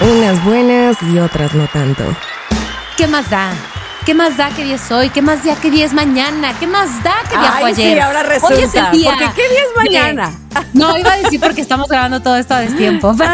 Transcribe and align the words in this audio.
Unas 0.00 0.42
buenas 0.44 0.96
y 1.02 1.18
otras 1.18 1.54
no 1.54 1.66
tanto. 1.66 2.04
¿Qué 2.96 3.06
más 3.06 3.28
da? 3.28 3.50
¿Qué 4.06 4.14
más 4.14 4.36
da 4.38 4.48
que 4.48 4.64
día 4.64 4.76
es 4.76 4.90
hoy? 4.90 5.10
¿Qué 5.10 5.20
más 5.20 5.44
da 5.44 5.56
que 5.56 5.70
día 5.70 5.84
es 5.84 5.92
mañana? 5.92 6.54
¿Qué 6.58 6.66
más 6.66 7.02
da 7.04 7.16
que 7.28 7.36
día 7.36 7.52
fue 7.52 7.68
Ay, 7.68 7.72
ayer? 7.74 7.92
sí, 7.94 8.00
ahora 8.00 8.22
resulta. 8.22 8.54
Hoy 8.56 8.62
es 8.62 8.74
el 8.74 8.90
día. 8.92 9.10
Porque 9.10 9.42
¿qué 9.42 9.48
día 9.50 9.60
es 9.60 9.76
mañana? 9.76 10.32
No, 10.72 10.96
iba 10.96 11.12
a 11.12 11.16
decir 11.18 11.38
porque 11.38 11.60
estamos 11.60 11.88
grabando 11.88 12.20
todo 12.20 12.36
esto 12.36 12.54
a 12.54 12.60
destiempo. 12.60 13.14
Pero, 13.18 13.30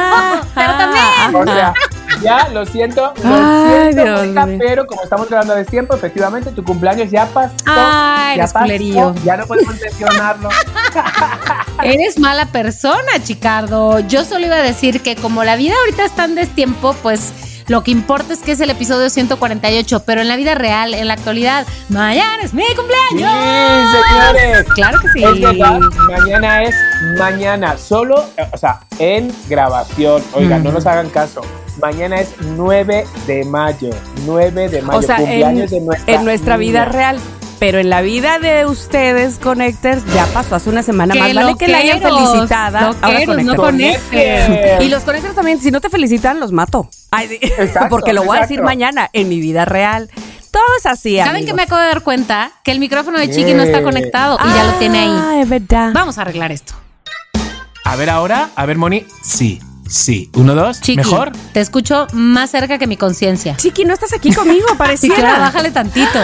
pero 0.54 0.72
también. 0.76 1.34
O 1.34 1.44
sea, 1.44 1.72
ya, 2.20 2.48
lo 2.48 2.66
siento, 2.66 3.12
lo 3.22 3.34
Ay, 3.34 3.92
siento, 3.92 4.16
Mónica, 4.16 4.48
pero 4.58 4.86
como 4.86 5.02
estamos 5.02 5.28
grabando 5.28 5.52
a 5.52 5.56
destiempo, 5.56 5.94
efectivamente, 5.94 6.50
tu 6.50 6.64
cumpleaños 6.64 7.10
ya 7.10 7.26
pasó. 7.26 7.54
Ay, 7.66 8.38
ya 8.38 8.48
culerillo. 8.48 9.14
ya 9.24 9.36
no 9.36 9.46
podemos 9.46 9.74
mencionarlo. 9.80 10.48
Eres 11.92 12.18
mala 12.18 12.46
persona, 12.46 13.22
Chicardo. 13.22 14.00
Yo 14.00 14.24
solo 14.24 14.46
iba 14.46 14.56
a 14.56 14.62
decir 14.62 15.00
que 15.02 15.16
como 15.16 15.44
la 15.44 15.56
vida 15.56 15.74
ahorita 15.80 16.04
está 16.04 16.24
en 16.24 16.34
destiempo, 16.34 16.94
pues 17.02 17.32
lo 17.68 17.82
que 17.82 17.90
importa 17.90 18.32
es 18.32 18.40
que 18.40 18.52
es 18.52 18.60
el 18.60 18.70
episodio 18.70 19.10
148, 19.10 20.04
pero 20.06 20.20
en 20.20 20.28
la 20.28 20.36
vida 20.36 20.54
real, 20.54 20.94
en 20.94 21.08
la 21.08 21.14
actualidad, 21.14 21.66
mañana 21.88 22.42
es 22.42 22.54
mi 22.54 22.62
Sí, 22.62 22.74
cumpleaños. 22.76 23.32
señores. 24.08 24.66
Claro 24.74 24.98
que 25.00 25.08
sí. 25.08 25.24
Es 25.24 25.40
verdad, 25.40 25.80
mañana 26.08 26.62
es 26.62 26.74
mañana, 27.18 27.76
solo, 27.76 28.24
eh, 28.36 28.46
o 28.52 28.56
sea, 28.56 28.80
en 28.98 29.32
grabación. 29.48 30.22
Oigan, 30.32 30.62
no 30.62 30.70
Mm. 30.70 30.74
nos 30.74 30.86
hagan 30.86 31.08
caso. 31.10 31.40
Mañana 31.82 32.20
es 32.20 32.28
9 32.56 33.04
de 33.26 33.44
mayo. 33.44 33.90
9 34.24 34.68
de 34.68 34.80
mayo, 34.82 34.98
O 34.98 35.02
sea, 35.02 35.16
en, 35.16 35.22
cumpleaños 35.26 35.70
de 35.70 35.80
nuestra, 35.80 36.14
en 36.14 36.24
nuestra 36.24 36.56
vida 36.56 36.80
niña. 36.86 36.92
real. 36.92 37.18
Pero 37.58 37.78
en 37.78 37.88
la 37.88 38.02
vida 38.02 38.38
de 38.38 38.66
ustedes, 38.66 39.38
Connectors, 39.38 40.02
ya 40.12 40.26
pasó 40.26 40.56
hace 40.56 40.68
una 40.68 40.82
semana 40.82 41.14
Que 41.14 41.20
más. 41.20 41.34
Vale 41.34 41.54
que 41.56 41.68
la 41.68 41.78
hayan 41.78 42.00
loqueros, 42.02 42.30
felicitada. 42.32 42.94
Ahora 43.00 43.20
no 43.42 43.56
Connectors. 43.56 44.82
Y 44.82 44.88
los 44.90 45.02
Connectors 45.04 45.34
también, 45.34 45.58
si 45.60 45.70
no 45.70 45.80
te 45.80 45.88
felicitan, 45.88 46.38
los 46.38 46.52
mato. 46.52 46.90
Ay, 47.10 47.28
sí. 47.28 47.38
Exacto, 47.40 47.88
Porque 47.90 48.12
lo 48.12 48.24
voy 48.24 48.36
a 48.38 48.42
decir 48.42 48.62
mañana 48.62 49.08
en 49.14 49.28
mi 49.30 49.40
vida 49.40 49.64
real. 49.64 50.10
Todo 50.50 50.62
es 50.78 50.86
así, 50.86 51.16
¿Saben 51.16 51.30
amigos. 51.30 51.46
que 51.50 51.54
me 51.54 51.62
acabo 51.62 51.80
de 51.80 51.86
dar 51.88 52.02
cuenta? 52.02 52.50
Que 52.62 52.72
el 52.72 52.78
micrófono 52.78 53.18
de 53.18 53.30
Chiqui 53.30 53.54
no 53.54 53.62
está 53.62 53.78
Eh. 53.78 53.82
conectado 53.82 54.38
y 54.42 54.54
ya 54.54 54.64
lo 54.64 54.72
tiene 54.72 54.98
ahí. 55.00 55.10
Ah, 55.12 55.40
es 55.42 55.48
verdad. 55.48 55.90
Vamos 55.92 56.18
a 56.18 56.22
arreglar 56.22 56.52
esto. 56.52 56.74
A 57.84 57.96
ver 57.96 58.10
ahora, 58.10 58.50
a 58.56 58.66
ver 58.66 58.76
Moni, 58.78 59.04
sí, 59.22 59.60
sí. 59.88 60.30
Uno, 60.34 60.54
dos, 60.54 60.80
Chiqui, 60.80 60.96
mejor. 60.98 61.32
te 61.52 61.60
escucho 61.60 62.06
más 62.12 62.50
cerca 62.50 62.78
que 62.78 62.86
mi 62.86 62.96
conciencia. 62.96 63.56
Chiqui, 63.56 63.84
no 63.84 63.94
estás 63.94 64.12
aquí 64.12 64.32
conmigo, 64.32 64.66
Sí, 64.70 64.76
pareciera. 64.76 65.16
claro, 65.16 65.40
bájale 65.40 65.70
tantito. 65.70 66.18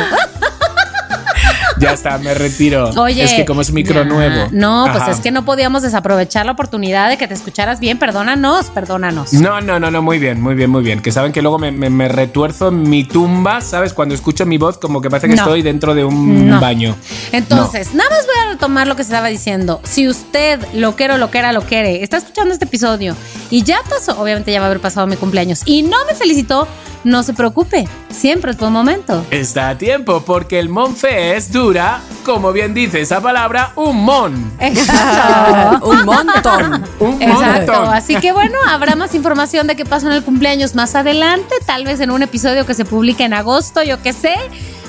Ya 1.83 1.93
está, 1.93 2.19
me 2.19 2.33
retiro. 2.35 2.91
Oye. 2.97 3.25
es 3.25 3.33
que 3.33 3.45
como 3.45 3.61
es 3.61 3.73
micro 3.73 4.05
nuevo. 4.05 4.49
No, 4.53 4.89
pues 4.93 5.09
es 5.09 5.21
que 5.21 5.31
no 5.31 5.45
podíamos 5.45 5.83
desaprovechar 5.83 6.47
la 6.47 6.53
oportunidad 6.53 7.09
de 7.09 7.17
que 7.19 7.27
te 7.29 7.35
escucharas 7.35 7.81
bien. 7.81 7.99
Perdónanos, 7.99 8.67
perdónanos. 8.71 9.33
No, 9.33 9.61
no, 9.61 9.79
no, 9.81 9.91
no, 9.91 10.03
muy 10.03 10.19
bien, 10.19 10.41
muy 10.41 10.55
bien, 10.55 10.71
muy 10.71 10.83
bien. 10.83 11.01
Que 11.03 11.13
saben 11.13 11.33
que 11.33 11.43
luego 11.43 11.59
me, 11.59 11.73
me- 11.73 11.91
me 11.91 12.09
retuerzo 12.09 12.69
en 12.69 12.89
mi 12.89 13.05
tumba, 13.05 13.61
¿sabes? 13.61 13.93
Cuando 13.93 14.15
escucho 14.15 14.47
mi 14.47 14.59
voz, 14.59 14.79
como 14.79 15.01
que 15.01 15.11
parece 15.11 15.29
que 15.29 15.35
No. 15.37 15.43
estoy 15.43 15.63
dentro 15.63 15.95
de 15.95 16.05
un 16.05 16.49
No. 16.49 16.61
baño. 16.61 16.95
Entonces, 17.33 17.95
nada 17.95 18.09
más 18.11 18.27
voy 18.27 18.35
a 18.47 18.53
retomar 18.53 18.87
lo 18.87 18.97
que 18.97 19.03
se 19.05 19.11
estaba 19.13 19.29
diciendo. 19.29 19.81
Si 19.85 20.09
usted 20.09 20.61
lo 20.75 20.95
quiero, 20.97 21.19
lo 21.19 21.31
quiera, 21.31 21.53
lo 21.53 21.63
quiere, 21.63 22.03
está 22.03 22.17
escuchando 22.19 22.53
este 22.53 22.65
episodio 22.67 23.17
y 23.53 23.63
ya 23.65 23.81
pasó, 23.87 24.19
obviamente 24.19 24.51
ya 24.51 24.61
va 24.61 24.65
a 24.65 24.69
haber 24.71 24.81
pasado 24.81 25.07
mi 25.07 25.17
cumpleaños 25.17 25.61
y 25.67 25.83
no 25.83 25.99
me 26.07 26.15
felicitó, 26.15 26.67
no 27.05 27.23
se 27.23 27.35
preocupe. 27.35 27.87
Siempre 28.09 28.53
es 28.53 28.57
buen 28.57 28.73
momento. 28.73 29.27
Está 29.31 29.69
a 29.69 29.77
tiempo, 29.77 30.23
porque 30.25 30.59
el 30.59 30.71
Monfest 30.71 31.51
dura, 31.51 32.01
como 32.25 32.51
bien 32.53 32.73
dice 32.73 33.03
esa 33.03 33.21
palabra, 33.21 33.73
un 33.77 34.05
mon. 34.05 34.53
Exacto. 34.59 35.87
Un 35.91 36.05
montón. 36.07 36.85
Un 37.01 37.21
Exacto, 37.21 37.73
montón. 37.73 37.95
así 37.95 38.17
que 38.17 38.33
bueno, 38.33 38.57
habrá 38.67 38.97
más 38.97 39.15
información 39.15 39.67
de 39.67 39.77
qué 39.77 39.85
pasó 39.85 40.07
en 40.07 40.15
el 40.15 40.23
cumpleaños 40.23 40.75
más 40.75 40.95
adelante, 40.95 41.55
tal 41.67 41.85
vez 41.85 42.01
en 42.01 42.11
un 42.11 42.23
episodio 42.23 42.65
que 42.65 42.73
se 42.73 42.87
publique 42.87 43.25
en 43.25 43.35
agosto, 43.35 43.83
yo 43.83 44.01
qué 44.01 44.15
sé. 44.15 44.35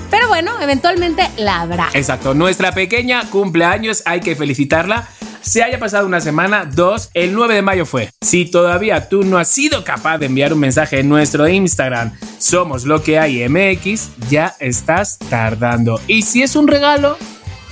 Pero 0.09 0.30
bueno, 0.30 0.51
eventualmente 0.62 1.30
la 1.38 1.62
habrá. 1.62 1.90
Exacto, 1.94 2.34
nuestra 2.34 2.72
pequeña 2.72 3.30
cumpleaños, 3.30 4.03
hay 4.06 4.22
que 4.22 4.38
felicitarla. 4.38 5.09
Se 5.44 5.62
haya 5.62 5.78
pasado 5.78 6.08
una 6.08 6.22
semana, 6.22 6.64
dos, 6.66 7.09
el 7.14 7.34
9 7.34 7.56
de 7.56 7.62
mayo 7.62 7.86
fue. 7.86 8.09
Si 8.22 8.46
todavía 8.46 9.09
tú 9.09 9.24
no 9.24 9.38
has 9.38 9.50
sido 9.50 9.84
capaz 9.84 10.18
de 10.18 10.28
enviar 10.28 10.54
un 10.54 10.59
mensaje 10.59 11.02
en 11.02 11.09
nuestro 11.09 11.48
Instagram, 11.50 12.14
somos 12.40 12.86
lo 12.86 13.04
que 13.04 13.20
hay 13.20 13.48
MX, 13.50 14.08
ya 14.30 14.56
estás 14.59 15.20
tardando. 15.30 16.00
Y 16.08 16.22
si 16.22 16.44
es 16.44 16.56
un 16.56 16.68
regalo, 16.70 17.18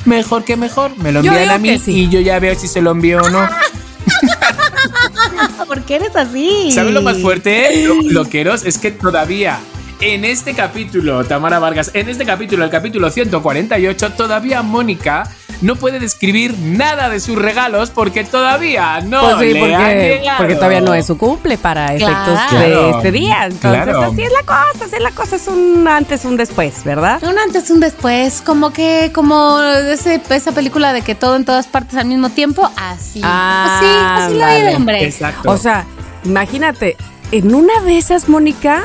mejor 0.03 0.43
que 0.43 0.57
mejor, 0.57 0.91
me 0.97 1.13
lo 1.13 1.19
envían 1.21 1.49
a 1.49 1.57
mí 1.57 1.79
sí. 1.79 1.93
y 1.93 2.09
yo 2.09 2.19
ya 2.19 2.39
veo 2.39 2.55
si 2.55 2.67
se 2.67 2.81
lo 2.81 2.91
envío 2.91 3.21
o 3.21 3.29
no. 3.29 3.47
¿Por 5.67 5.81
qué 5.83 5.95
eres 5.95 6.15
así? 6.15 6.71
¿Sabes 6.73 6.93
lo 6.93 7.01
más 7.01 7.19
fuerte, 7.19 7.85
lo- 7.85 8.01
loqueros? 8.11 8.65
Es 8.65 8.77
que 8.77 8.91
todavía 8.91 9.59
en 10.01 10.25
este 10.25 10.53
capítulo, 10.53 11.23
Tamara 11.23 11.59
Vargas, 11.59 11.91
en 11.93 12.09
este 12.09 12.25
capítulo, 12.25 12.65
el 12.65 12.69
capítulo 12.69 13.09
148, 13.09 14.11
todavía 14.13 14.61
Mónica 14.61 15.23
no 15.61 15.75
puede 15.75 15.99
describir 15.99 16.57
nada 16.59 17.09
de 17.09 17.19
sus 17.19 17.37
regalos 17.37 17.89
porque 17.91 18.23
todavía 18.23 18.99
no 19.01 19.21
Pues 19.21 19.35
sí, 19.39 19.53
le 19.53 19.75
han 19.75 19.81
porque, 19.83 20.17
llegado. 20.19 20.37
porque 20.37 20.55
todavía 20.55 20.81
no 20.81 20.93
es 20.93 21.05
su 21.05 21.17
cumple 21.17 21.57
para 21.57 21.93
efectos 21.93 22.39
de 22.51 22.57
Claro. 22.57 22.95
este 22.97 23.11
día. 23.11 23.45
Entonces, 23.45 23.83
Claro. 23.83 24.01
así 24.11 24.23
es 24.23 24.31
la 24.31 24.41
cosa, 24.43 24.85
así 24.85 24.95
es 24.95 25.01
la 25.01 25.11
cosa, 25.11 25.35
es 25.35 25.47
un 25.47 25.87
antes, 25.87 26.25
un 26.25 26.37
después, 26.37 26.83
¿verdad? 26.83 27.21
Un 27.23 27.37
antes, 27.37 27.69
un 27.69 27.79
después, 27.79 28.41
como 28.41 28.71
que, 28.73 29.11
como 29.13 29.61
ese, 29.61 30.19
esa 30.29 30.51
película 30.51 30.93
de 30.93 31.01
que 31.03 31.15
todo 31.15 31.35
en 31.35 31.45
todas 31.45 31.67
partes 31.67 31.95
al 31.97 32.05
mismo 32.05 32.29
tiempo, 32.29 32.69
así. 32.75 33.21
Ah, 33.23 33.77
así, 33.77 33.85
así 34.25 34.33
lo 34.33 34.39
vale. 34.45 34.59
vive, 34.61 34.75
hombre. 34.75 35.03
Exacto. 35.05 35.49
O 35.51 35.57
sea, 35.57 35.85
imagínate, 36.25 36.97
en 37.31 37.53
una 37.53 37.79
de 37.81 37.97
esas, 37.97 38.27
Mónica, 38.29 38.83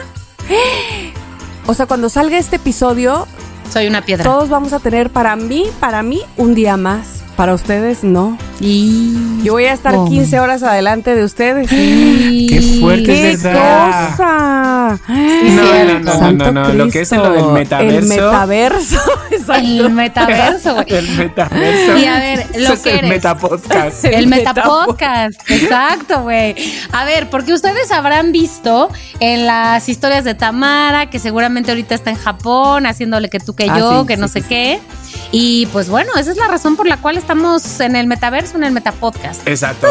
o 1.66 1.74
sea, 1.74 1.86
cuando 1.86 2.08
salga 2.08 2.38
este 2.38 2.56
episodio, 2.56 3.26
Soy 3.70 3.86
una 3.86 4.02
piedra. 4.02 4.24
todos 4.24 4.48
vamos 4.48 4.72
a 4.72 4.78
tener 4.78 5.10
para 5.10 5.36
mí, 5.36 5.66
para 5.80 6.02
mí, 6.02 6.22
un 6.36 6.54
día 6.54 6.76
más. 6.76 7.25
Para 7.36 7.52
ustedes, 7.52 8.02
no. 8.02 8.38
Y... 8.60 9.42
Yo 9.42 9.52
voy 9.52 9.66
a 9.66 9.72
estar 9.74 9.94
Oh. 9.94 10.06
15 10.08 10.40
horas 10.40 10.62
adelante 10.62 11.14
de 11.14 11.22
ustedes. 11.22 11.68
Qué 11.70 12.78
fuerte 12.80 13.04
¡Qué 13.04 13.30
es 13.32 13.42
verdad. 13.42 14.10
cosa! 14.16 14.98
no, 15.06 15.84
no, 15.84 15.98
no, 16.00 16.12
Santo 16.18 16.52
no, 16.52 16.64
no, 16.64 16.72
lo 16.72 16.88
que 16.90 17.00
es 17.02 17.12
en 17.12 17.22
lo 17.22 17.30
del 17.30 17.46
metaverso. 17.48 17.98
El 17.98 18.08
metaverso, 18.08 18.98
exacto. 19.30 19.62
El 19.66 19.90
metaverso, 19.90 20.74
güey. 20.74 20.86
el 20.88 21.08
metaverso. 21.18 21.98
Y 21.98 22.04
a 22.06 22.18
ver, 22.18 22.46
Eso 22.54 22.68
lo 22.68 22.74
es 22.74 22.80
que 22.80 22.90
el 22.90 22.96
eres. 22.98 23.10
metapodcast. 23.10 24.04
El 24.06 24.14
El 24.14 24.26
Metapodcast, 24.28 25.50
exacto, 25.50 26.22
güey. 26.22 26.54
A 26.92 27.04
ver, 27.04 27.28
porque 27.28 27.52
ustedes 27.52 27.92
habrán 27.92 28.32
visto 28.32 28.90
en 29.20 29.46
las 29.46 29.88
historias 29.90 30.24
de 30.24 30.34
Tamara, 30.34 31.10
que 31.10 31.18
seguramente 31.18 31.70
ahorita 31.70 31.94
está 31.94 32.10
en 32.10 32.16
Japón, 32.16 32.86
haciéndole 32.86 33.28
que 33.28 33.40
tú 33.40 33.54
que 33.54 33.68
Ah, 33.70 33.78
yo, 33.78 34.00
sí, 34.00 34.06
que 34.08 34.14
sí, 34.14 34.20
no 34.20 34.28
sí, 34.28 34.32
sé 34.34 34.40
sí. 34.40 34.46
qué. 34.48 34.80
Y 35.32 35.66
pues 35.66 35.88
bueno, 35.88 36.12
esa 36.18 36.30
es 36.30 36.36
la 36.36 36.46
razón 36.48 36.76
por 36.76 36.86
la 36.86 36.96
cual 36.98 37.16
estamos 37.16 37.80
en 37.80 37.96
el 37.96 38.06
metaverso, 38.06 38.56
en 38.56 38.64
el 38.64 38.72
Metapodcast. 38.72 39.46
Exacto. 39.46 39.88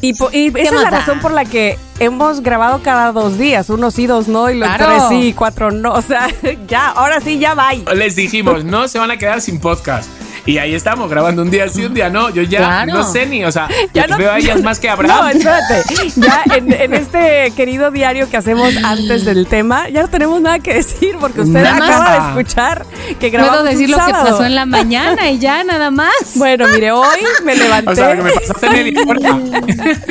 Y, 0.00 0.14
po- 0.14 0.30
y 0.32 0.48
esa 0.48 0.74
es 0.76 0.82
la 0.82 0.90
da? 0.90 0.98
razón 0.98 1.20
por 1.20 1.30
la 1.30 1.44
que 1.44 1.78
hemos 2.00 2.40
grabado 2.42 2.80
cada 2.82 3.12
dos 3.12 3.38
días, 3.38 3.70
unos 3.70 3.94
sí, 3.94 4.06
dos 4.08 4.26
no, 4.26 4.50
y 4.50 4.58
los 4.58 4.68
Claro. 4.68 4.86
tres 4.86 5.02
sí, 5.08 5.28
y 5.28 5.32
cuatro 5.32 5.70
no. 5.70 5.92
O 5.92 6.02
sea, 6.02 6.28
ya, 6.68 6.88
ahora 6.88 7.20
sí, 7.20 7.38
ya 7.38 7.54
va. 7.54 7.72
Les 7.74 8.16
dijimos, 8.16 8.64
no 8.64 8.88
se 8.88 8.98
van 8.98 9.12
a 9.12 9.16
quedar 9.16 9.40
sin 9.40 9.60
podcast. 9.60 10.08
Y 10.44 10.58
ahí 10.58 10.74
estamos, 10.74 11.08
grabando 11.08 11.42
un 11.42 11.50
día 11.50 11.68
sí, 11.68 11.84
un 11.84 11.94
día 11.94 12.08
no. 12.10 12.30
Yo 12.30 12.42
ya 12.42 12.58
Claro. 12.58 12.92
no 12.94 13.04
sé 13.12 13.26
ni, 13.26 13.44
o 13.44 13.52
sea, 13.52 13.68
Ya 13.94 14.06
veo 14.16 14.32
a 14.32 14.38
ellas 14.38 14.60
más 14.62 14.78
que 14.80 14.88
a 14.88 14.96
No, 14.96 15.02
Abraham. 15.02 15.36
espérate. 15.36 15.82
Ya 16.16 16.42
en, 16.56 16.72
en 16.72 16.94
este 16.94 17.52
querido 17.56 17.90
diario 17.90 18.28
que 18.28 18.36
hacemos 18.36 18.74
antes 18.84 19.24
del 19.24 19.46
tema, 19.46 19.88
ya 19.88 20.02
no 20.02 20.08
tenemos 20.08 20.40
nada 20.40 20.58
que 20.58 20.74
decir 20.74 21.16
porque 21.20 21.42
usted 21.42 21.62
Nada 21.62 21.78
más. 21.78 21.90
acaba 21.90 22.12
de 22.12 22.28
escuchar 22.40 22.86
que 23.20 23.30
grabamos 23.30 23.58
Puedo 23.58 23.70
decir 23.70 23.86
un 23.86 24.00
lo 24.00 24.06
que 24.06 24.12
pasó 24.12 24.44
en 24.44 24.54
la 24.54 24.66
mañana 24.66 25.30
y 25.30 25.38
ya, 25.38 25.62
nada 25.64 25.90
más. 25.90 26.12
Bueno, 26.34 26.66
mire, 26.68 26.90
hoy 26.92 27.18
me 27.44 27.54
levanté. 27.54 27.90
o 27.92 27.94
sea, 27.94 28.14
lo 28.14 28.24
que 28.24 28.30
me 28.30 28.32
pasaste 28.32 28.66
en 28.66 28.76
el. 28.76 28.94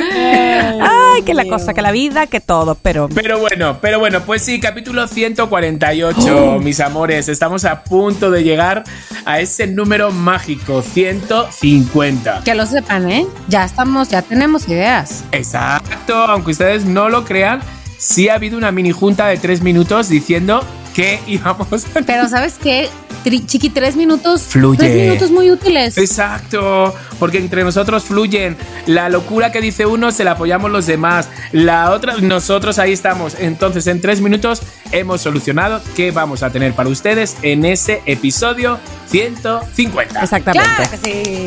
Ay, 0.80 1.22
que 1.22 1.34
la 1.34 1.44
cosa, 1.46 1.74
que 1.74 1.82
la 1.82 1.92
vida, 1.92 2.26
que 2.26 2.40
todo, 2.40 2.74
pero 2.74 3.08
Pero 3.14 3.38
bueno, 3.38 3.78
pero 3.80 3.98
bueno, 3.98 4.20
pues 4.24 4.42
sí, 4.42 4.60
capítulo 4.60 5.06
148, 5.08 6.58
mis 6.62 6.80
amores. 6.80 7.28
Estamos 7.28 7.64
a 7.64 7.84
punto 7.84 8.30
de 8.30 8.42
llegar 8.44 8.84
a 9.24 9.40
ese 9.40 9.66
número 9.66 10.10
mágico, 10.22 10.80
150. 10.82 12.42
Que 12.44 12.54
lo 12.54 12.64
sepan, 12.64 13.10
¿eh? 13.10 13.26
Ya 13.48 13.64
estamos, 13.64 14.08
ya 14.08 14.22
tenemos 14.22 14.68
ideas. 14.68 15.24
Exacto, 15.32 16.14
aunque 16.14 16.52
ustedes 16.52 16.84
no 16.84 17.08
lo 17.08 17.24
crean, 17.24 17.60
sí 17.98 18.28
ha 18.28 18.34
habido 18.34 18.56
una 18.56 18.72
mini 18.72 18.92
junta 18.92 19.26
de 19.26 19.36
tres 19.36 19.62
minutos 19.62 20.08
diciendo 20.08 20.64
que 20.94 21.20
íbamos 21.26 21.66
a 21.72 22.00
Pero 22.06 22.28
¿sabes 22.28 22.54
qué? 22.62 22.88
Tri- 23.24 23.46
Chiqui, 23.46 23.70
tres 23.70 23.94
minutos. 23.96 24.42
Fluye. 24.42 24.78
Tres 24.78 24.94
minutos 24.96 25.30
muy 25.30 25.50
útiles. 25.50 25.96
Exacto, 25.96 26.94
porque 27.20 27.38
entre 27.38 27.62
nosotros 27.64 28.04
fluyen. 28.04 28.56
La 28.86 29.08
locura 29.08 29.52
que 29.52 29.60
dice 29.60 29.86
uno 29.86 30.10
se 30.10 30.24
la 30.24 30.32
apoyamos 30.32 30.70
los 30.70 30.86
demás. 30.86 31.28
La 31.52 31.90
otra, 31.92 32.16
nosotros 32.20 32.78
ahí 32.78 32.92
estamos. 32.92 33.36
Entonces, 33.38 33.86
en 33.86 34.00
tres 34.00 34.20
minutos 34.20 34.62
hemos 34.90 35.20
solucionado 35.20 35.80
qué 35.94 36.10
vamos 36.10 36.42
a 36.42 36.50
tener 36.50 36.72
para 36.74 36.88
ustedes 36.88 37.36
en 37.42 37.64
ese 37.64 38.02
episodio 38.06 38.78
150. 39.06 40.20
Exactamente. 40.22 40.68
Claro 40.76 40.90
que 40.90 40.96
sí. 40.96 41.44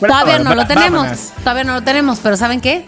Todavía 0.00 0.38
no 0.38 0.54
lo 0.54 0.62
Vámonos. 0.62 0.68
tenemos. 0.68 1.18
Todavía 1.40 1.64
no 1.64 1.74
lo 1.74 1.82
tenemos, 1.82 2.18
pero 2.22 2.36
¿saben 2.36 2.60
qué? 2.60 2.84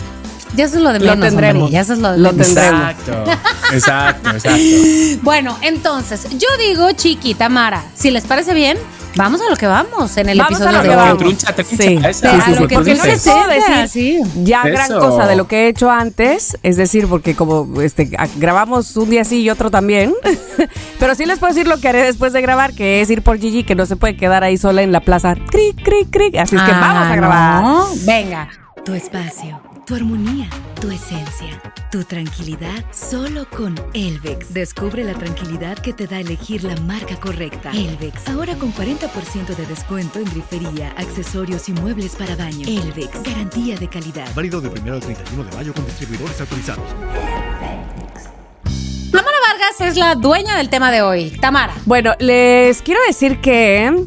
Ya 0.55 0.65
eso 0.65 0.77
es 0.77 0.83
lo 0.83 0.93
de 0.93 1.01
Lo 1.01 1.11
menos, 1.17 1.29
tendremos. 1.29 1.63
hombre, 1.65 1.73
Ya 1.75 1.81
eso 1.81 1.93
es 1.95 1.99
lo 1.99 2.13
de 2.13 2.19
Lo 2.19 2.33
menos. 2.33 2.47
tendremos. 2.55 2.81
Exacto, 2.91 3.25
exacto, 3.73 4.31
exacto. 4.31 5.21
Bueno, 5.23 5.57
entonces, 5.63 6.27
yo 6.39 6.49
digo, 6.67 6.91
Chiqui, 6.93 7.35
Tamara, 7.35 7.85
si 7.95 8.11
les 8.11 8.25
parece 8.25 8.55
bien, 8.55 8.79
vamos 9.17 9.41
a 9.41 9.51
lo 9.51 9.57
que 9.57 9.67
vamos 9.67 10.17
en 10.17 10.29
el 10.29 10.39
Vamos 10.39 10.61
a 10.61 10.65
episodio 10.65 10.77
lo 10.79 10.83
de 10.83 10.89
que 10.89 10.95
hoy. 10.95 11.03
vamos. 11.03 11.19
Truncha, 11.19 11.53
truncha, 11.55 11.77
Sí, 11.77 11.99
esa. 12.03 12.13
sí, 12.13 12.27
A 12.27 12.41
sí, 12.45 12.51
lo 12.51 12.57
sí, 12.57 12.61
porque 12.61 12.75
tú 12.77 12.81
no 12.97 13.05
les 13.05 13.23
puedo 13.23 13.49
decir 13.49 13.89
Sí. 13.89 14.21
ya 14.45 14.63
gran 14.63 14.89
cosa 14.99 15.27
de 15.27 15.37
lo 15.37 15.47
que 15.49 15.65
he 15.65 15.69
hecho 15.69 15.91
antes, 15.91 16.57
es 16.63 16.77
decir, 16.77 17.07
porque 17.09 17.35
como 17.35 17.81
este 17.83 18.11
a- 18.17 18.29
grabamos 18.37 18.97
un 18.97 19.11
día 19.11 19.25
sí 19.25 19.41
y 19.43 19.51
otro 19.51 19.71
también, 19.71 20.15
pero 20.99 21.15
sí 21.15 21.27
les 21.27 21.39
puedo 21.39 21.53
decir 21.53 21.67
lo 21.67 21.79
que 21.81 21.89
haré 21.89 22.03
después 22.05 22.33
de 22.33 22.41
grabar, 22.41 22.73
que 22.73 23.01
es 23.01 23.11
ir 23.11 23.23
por 23.23 23.39
Gigi, 23.39 23.65
que 23.65 23.75
no 23.75 23.85
se 23.85 23.97
puede 23.97 24.17
quedar 24.17 24.45
ahí 24.45 24.57
sola 24.59 24.83
en 24.83 24.93
la 24.93 25.01
plaza, 25.01 25.35
cric, 25.35 25.83
cric, 25.83 26.09
cric, 26.11 26.37
así 26.37 26.57
es 26.57 26.63
que 26.63 26.71
Ah, 26.73 26.81
vamos 26.81 27.09
a 27.11 27.17
grabar. 27.17 27.63
no. 27.63 27.87
Venga. 28.07 28.49
Tu 28.85 28.95
espacio, 28.95 29.61
tu 29.87 29.95
armonía, 29.95 30.49
tu 30.81 30.91
esencia, 30.91 31.63
tu 31.93 32.03
tranquilidad, 32.03 32.85
solo 32.93 33.49
con 33.49 33.77
Elvex. 33.95 34.53
Descubre 34.53 35.05
la 35.05 35.15
tranquilidad 35.15 35.79
que 35.79 35.93
te 35.93 36.09
da 36.09 36.19
elegir 36.19 36.65
la 36.65 36.75
marca 36.81 37.15
correcta. 37.21 37.71
Elvex, 37.71 38.29
ahora 38.29 38.57
con 38.57 38.75
40% 38.75 39.55
de 39.55 39.65
descuento 39.67 40.19
en 40.19 40.25
grifería, 40.25 40.93
accesorios 40.97 41.69
y 41.69 41.73
muebles 41.73 42.17
para 42.17 42.35
baño. 42.35 42.67
Elvex, 42.67 43.23
garantía 43.23 43.77
de 43.77 43.89
calidad. 43.89 44.27
Válido 44.35 44.61
del 44.61 44.73
1 44.73 44.93
al 44.93 45.01
31 45.01 45.45
de 45.45 45.57
mayo 45.57 45.73
con 45.73 45.87
distribuidores 45.87 46.41
autorizados. 46.41 46.85
Tamara 49.13 49.39
Vargas 49.49 49.81
es 49.83 49.97
la 49.97 50.17
dueña 50.17 50.57
del 50.57 50.69
tema 50.69 50.91
de 50.91 51.03
hoy. 51.03 51.31
Tamara. 51.41 51.75
Bueno, 51.85 52.15
les 52.19 52.83
quiero 52.83 53.01
decir 53.07 53.41
que 53.41 54.05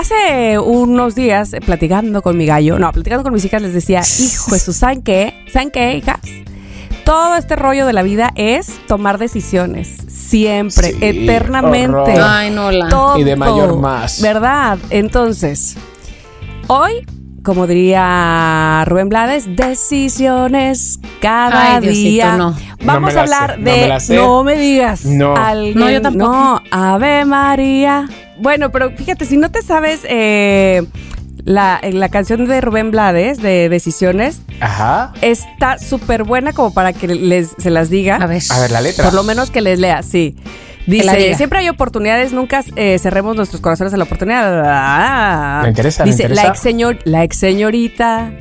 hace 0.00 0.58
unos 0.58 1.14
días, 1.14 1.52
eh, 1.52 1.60
platicando 1.60 2.22
con 2.22 2.36
mi 2.36 2.46
gallo, 2.46 2.78
no, 2.78 2.90
platicando 2.92 3.22
con 3.22 3.32
mis 3.32 3.44
hijas, 3.44 3.62
les 3.62 3.74
decía, 3.74 4.00
hijo 4.00 4.50
Jesús, 4.52 4.76
¿saben 4.76 5.02
qué? 5.02 5.34
¿Saben 5.52 5.70
qué, 5.70 5.94
hijas? 5.96 6.20
Todo 7.04 7.36
este 7.36 7.56
rollo 7.56 7.86
de 7.86 7.92
la 7.92 8.02
vida 8.02 8.30
es 8.36 8.80
tomar 8.86 9.18
decisiones. 9.18 9.96
Siempre, 10.08 10.92
Sí, 10.92 10.98
eternamente. 11.00 11.88
horror. 11.96 12.20
Ay, 12.22 12.50
no, 12.50 12.70
la. 12.70 12.88
Todo, 12.88 13.18
Y 13.18 13.24
de 13.24 13.34
mayor 13.36 13.76
más. 13.78 14.20
¿Verdad? 14.20 14.78
Entonces, 14.90 15.76
hoy, 16.68 17.04
como 17.42 17.66
diría 17.66 18.84
Rubén 18.86 19.08
Blades, 19.08 19.56
decisiones 19.56 21.00
cada 21.20 21.76
Ay, 21.76 21.80
Diosito, 21.80 22.08
día. 22.10 22.36
no. 22.36 22.54
Vamos 22.84 22.86
No 22.86 22.92
a 22.92 23.00
me 23.00 23.12
la 23.14 23.20
hablar 23.22 23.50
sé, 23.54 23.58
no 23.58 23.64
de. 23.64 23.80
me 23.80 23.88
la 23.88 24.00
sé. 24.00 24.16
No 24.16 24.44
me 24.44 24.56
digas. 24.56 25.04
No. 25.04 25.36
Alguien- 25.36 25.78
No, 25.78 25.90
yo 25.90 26.00
tampoco. 26.02 26.32
No, 26.32 26.62
Ave 26.70 27.24
María. 27.24 28.08
Bueno, 28.40 28.70
pero 28.70 28.90
fíjate, 28.92 29.24
si 29.26 29.36
no 29.36 29.50
te 29.50 29.62
sabes 29.62 30.00
eh, 30.08 30.82
la, 31.44 31.80
la 31.92 32.08
canción 32.08 32.46
de 32.46 32.60
Rubén 32.60 32.90
Blades, 32.90 33.40
de 33.42 33.68
Decisiones, 33.68 34.42
Ajá. 34.60 35.12
está 35.20 35.78
súper 35.78 36.24
buena 36.24 36.52
como 36.52 36.72
para 36.72 36.92
que 36.92 37.06
les, 37.08 37.54
se 37.58 37.70
las 37.70 37.90
diga. 37.90 38.16
A 38.16 38.26
ver. 38.26 38.42
A 38.50 38.60
ver, 38.60 38.70
la 38.70 38.80
letra. 38.80 39.04
Por 39.04 39.14
lo 39.14 39.22
menos 39.22 39.50
que 39.50 39.60
les 39.60 39.78
lea, 39.78 40.02
sí. 40.02 40.36
Dice, 40.86 41.34
siempre 41.34 41.58
hay 41.60 41.68
oportunidades, 41.68 42.32
nunca 42.32 42.64
eh, 42.74 42.98
cerremos 42.98 43.36
nuestros 43.36 43.60
corazones 43.60 43.92
a 43.94 43.96
la 43.98 44.04
oportunidad. 44.04 44.62
Ah. 44.66 45.60
Me 45.62 45.68
interesa, 45.68 46.04
me 46.04 46.10
Dice, 46.10 46.22
interesa. 46.24 46.42
la 46.42 46.48
ex, 46.48 46.58
señor, 46.60 46.98
la 47.04 47.22
ex 47.22 47.36
señorita 47.36 48.32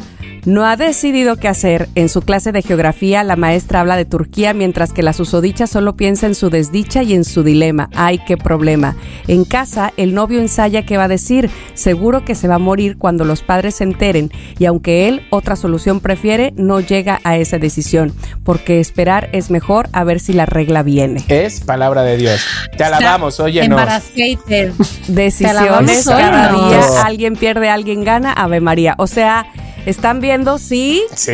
no 0.46 0.66
ha 0.66 0.76
decidido 0.76 1.36
qué 1.38 1.48
hacer. 1.48 1.90
En 1.96 2.10
su 2.10 2.22
clase 2.22 2.52
de 2.52 2.62
geografía, 2.62 3.24
la 3.24 3.36
maestra 3.36 3.82
habla 3.82 3.98
de 3.98 4.06
Turquía, 4.06 4.54
mientras 4.54 4.94
que 4.94 5.04
la 5.04 5.14
susodicha 5.14 5.68
solo 5.68 5.96
piensa 5.96 6.28
en 6.28 6.36
su 6.36 6.50
desdicha 6.50 7.04
y 7.04 7.14
en 7.14 7.24
su 7.24 7.44
dilema. 7.44 7.90
¡Ay, 7.96 8.20
qué 8.26 8.38
problema! 8.38 8.96
En 9.28 9.46
casa, 9.46 9.94
el 9.98 10.14
novio 10.14 10.40
ensaya 10.40 10.86
qué 10.86 10.98
va 10.98 11.06
a 11.06 11.10
decir. 11.10 11.50
Seguro 11.74 12.26
que 12.26 12.36
se 12.36 12.48
va 12.48 12.56
a 12.56 12.60
morir 12.60 12.98
cuando 12.98 13.26
los 13.26 13.42
padres 13.42 13.76
se 13.76 13.84
enteren. 13.84 14.32
Y 14.58 14.66
aunque 14.66 15.08
él 15.08 15.28
otra 15.30 15.56
solución 15.56 16.00
prefiere, 16.00 16.54
no 16.56 16.80
llega 16.80 17.20
a 17.24 17.38
esa 17.38 17.58
decisión. 17.58 18.14
Porque 18.44 18.80
esperar 18.80 19.30
es 19.32 19.50
mejor 19.50 19.90
a 19.94 20.04
ver 20.04 20.20
si 20.20 20.34
la 20.34 20.46
regla 20.46 20.84
viene. 20.84 21.24
Es 21.28 21.62
palabra 21.62 22.04
de 22.04 22.18
Dios. 22.18 22.46
Te 22.78 22.84
alabamos, 22.84 23.40
óyenos. 23.40 23.80
Embarazgated. 23.80 24.74
decisiones 25.08 26.06
cada 26.06 26.52
día 26.52 26.82
alguien 27.04 27.36
pierde 27.36 27.70
alguien 27.70 28.04
gana 28.04 28.34
Ave 28.34 28.62
María 28.62 28.96
o 28.98 29.08
sea 29.08 29.46
están 29.86 30.20
viendo 30.22 30.58
si 30.58 31.02
Sí. 31.16 31.32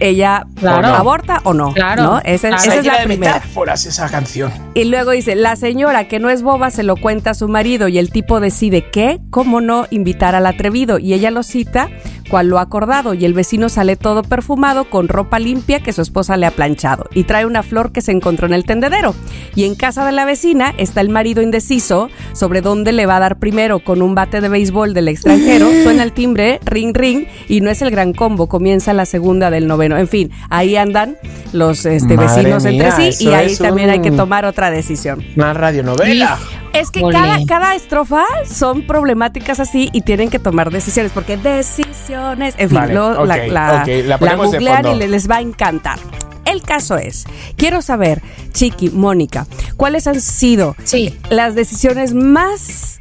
ella 0.00 0.44
Claro. 0.56 0.88
aborta 0.88 1.40
o 1.44 1.54
no 1.54 1.72
Claro. 1.72 2.02
¿no? 2.02 2.18
esa, 2.24 2.48
Claro. 2.48 2.62
esa 2.62 2.68
Está 2.68 2.80
es 2.80 2.86
la 2.86 2.98
de 3.00 3.04
primera 3.06 3.34
metáforas 3.34 3.86
esa 3.86 4.08
canción. 4.08 4.50
y 4.74 4.84
luego 4.84 5.12
dice 5.12 5.34
la 5.36 5.54
señora 5.56 6.08
que 6.08 6.18
no 6.18 6.28
es 6.30 6.42
boba 6.42 6.70
se 6.70 6.82
lo 6.82 6.96
cuenta 6.96 7.30
a 7.30 7.34
su 7.34 7.46
marido 7.48 7.86
y 7.88 7.98
el 7.98 8.10
tipo 8.10 8.40
decide 8.40 8.90
qué 8.90 9.20
cómo 9.30 9.60
no 9.60 9.86
invitar 9.90 10.34
al 10.34 10.46
atrevido 10.46 10.98
y 10.98 11.14
ella 11.14 11.30
lo 11.30 11.42
cita 11.42 11.88
cual 12.32 12.48
lo 12.48 12.58
ha 12.58 12.62
acordado 12.62 13.12
y 13.12 13.26
el 13.26 13.34
vecino 13.34 13.68
sale 13.68 13.94
todo 13.94 14.22
perfumado 14.22 14.88
con 14.88 15.06
ropa 15.06 15.38
limpia 15.38 15.80
que 15.80 15.92
su 15.92 16.00
esposa 16.00 16.38
le 16.38 16.46
ha 16.46 16.50
planchado 16.50 17.04
y 17.12 17.24
trae 17.24 17.44
una 17.44 17.62
flor 17.62 17.92
que 17.92 18.00
se 18.00 18.10
encontró 18.10 18.46
en 18.46 18.54
el 18.54 18.64
tendedero. 18.64 19.14
Y 19.54 19.64
en 19.64 19.74
casa 19.74 20.06
de 20.06 20.12
la 20.12 20.24
vecina 20.24 20.72
está 20.78 21.02
el 21.02 21.10
marido 21.10 21.42
indeciso 21.42 22.08
sobre 22.32 22.62
dónde 22.62 22.92
le 22.92 23.04
va 23.04 23.16
a 23.16 23.20
dar 23.20 23.38
primero 23.38 23.80
con 23.80 24.00
un 24.00 24.14
bate 24.14 24.40
de 24.40 24.48
béisbol 24.48 24.94
del 24.94 25.08
extranjero. 25.08 25.68
Suena 25.82 26.04
el 26.04 26.12
timbre, 26.12 26.58
ring 26.64 26.96
ring 26.96 27.26
y 27.48 27.60
no 27.60 27.68
es 27.68 27.82
el 27.82 27.90
gran 27.90 28.14
combo, 28.14 28.48
comienza 28.48 28.94
la 28.94 29.04
segunda 29.04 29.50
del 29.50 29.66
noveno. 29.66 29.98
En 29.98 30.08
fin, 30.08 30.30
ahí 30.48 30.76
andan 30.76 31.18
los 31.52 31.84
este, 31.84 32.16
vecinos 32.16 32.64
mía, 32.64 32.72
entre 32.72 33.12
sí 33.12 33.26
y 33.26 33.28
ahí 33.28 33.54
también 33.56 33.90
hay 33.90 34.00
que 34.00 34.10
tomar 34.10 34.46
otra 34.46 34.70
decisión. 34.70 35.22
Una 35.36 35.52
radionovela. 35.52 36.38
Es 36.72 36.90
que 36.90 37.02
cada, 37.02 37.38
cada 37.46 37.74
estrofa 37.74 38.24
son 38.50 38.86
problemáticas 38.86 39.60
así 39.60 39.90
y 39.92 40.00
tienen 40.00 40.30
que 40.30 40.38
tomar 40.38 40.70
decisiones, 40.70 41.12
porque 41.12 41.36
decisiones, 41.36 42.54
en 42.58 42.68
fin, 42.70 42.78
Vale, 42.78 42.94
la, 42.94 43.84
la, 43.84 44.36
googlean 44.36 44.86
y 44.86 44.94
le- 44.96 45.08
les 45.08 45.30
va 45.30 45.36
a 45.36 45.40
encantar. 45.40 45.98
El 46.44 46.62
caso 46.62 46.96
es, 46.96 47.24
quiero 47.56 47.82
saber, 47.82 48.22
Chiqui, 48.52 48.90
Mónica, 48.90 49.46
¿cuáles 49.76 50.06
han 50.06 50.20
sido 50.20 50.74
Sí. 50.84 51.16
las 51.30 51.54
decisiones 51.54 52.14
más 52.14 52.98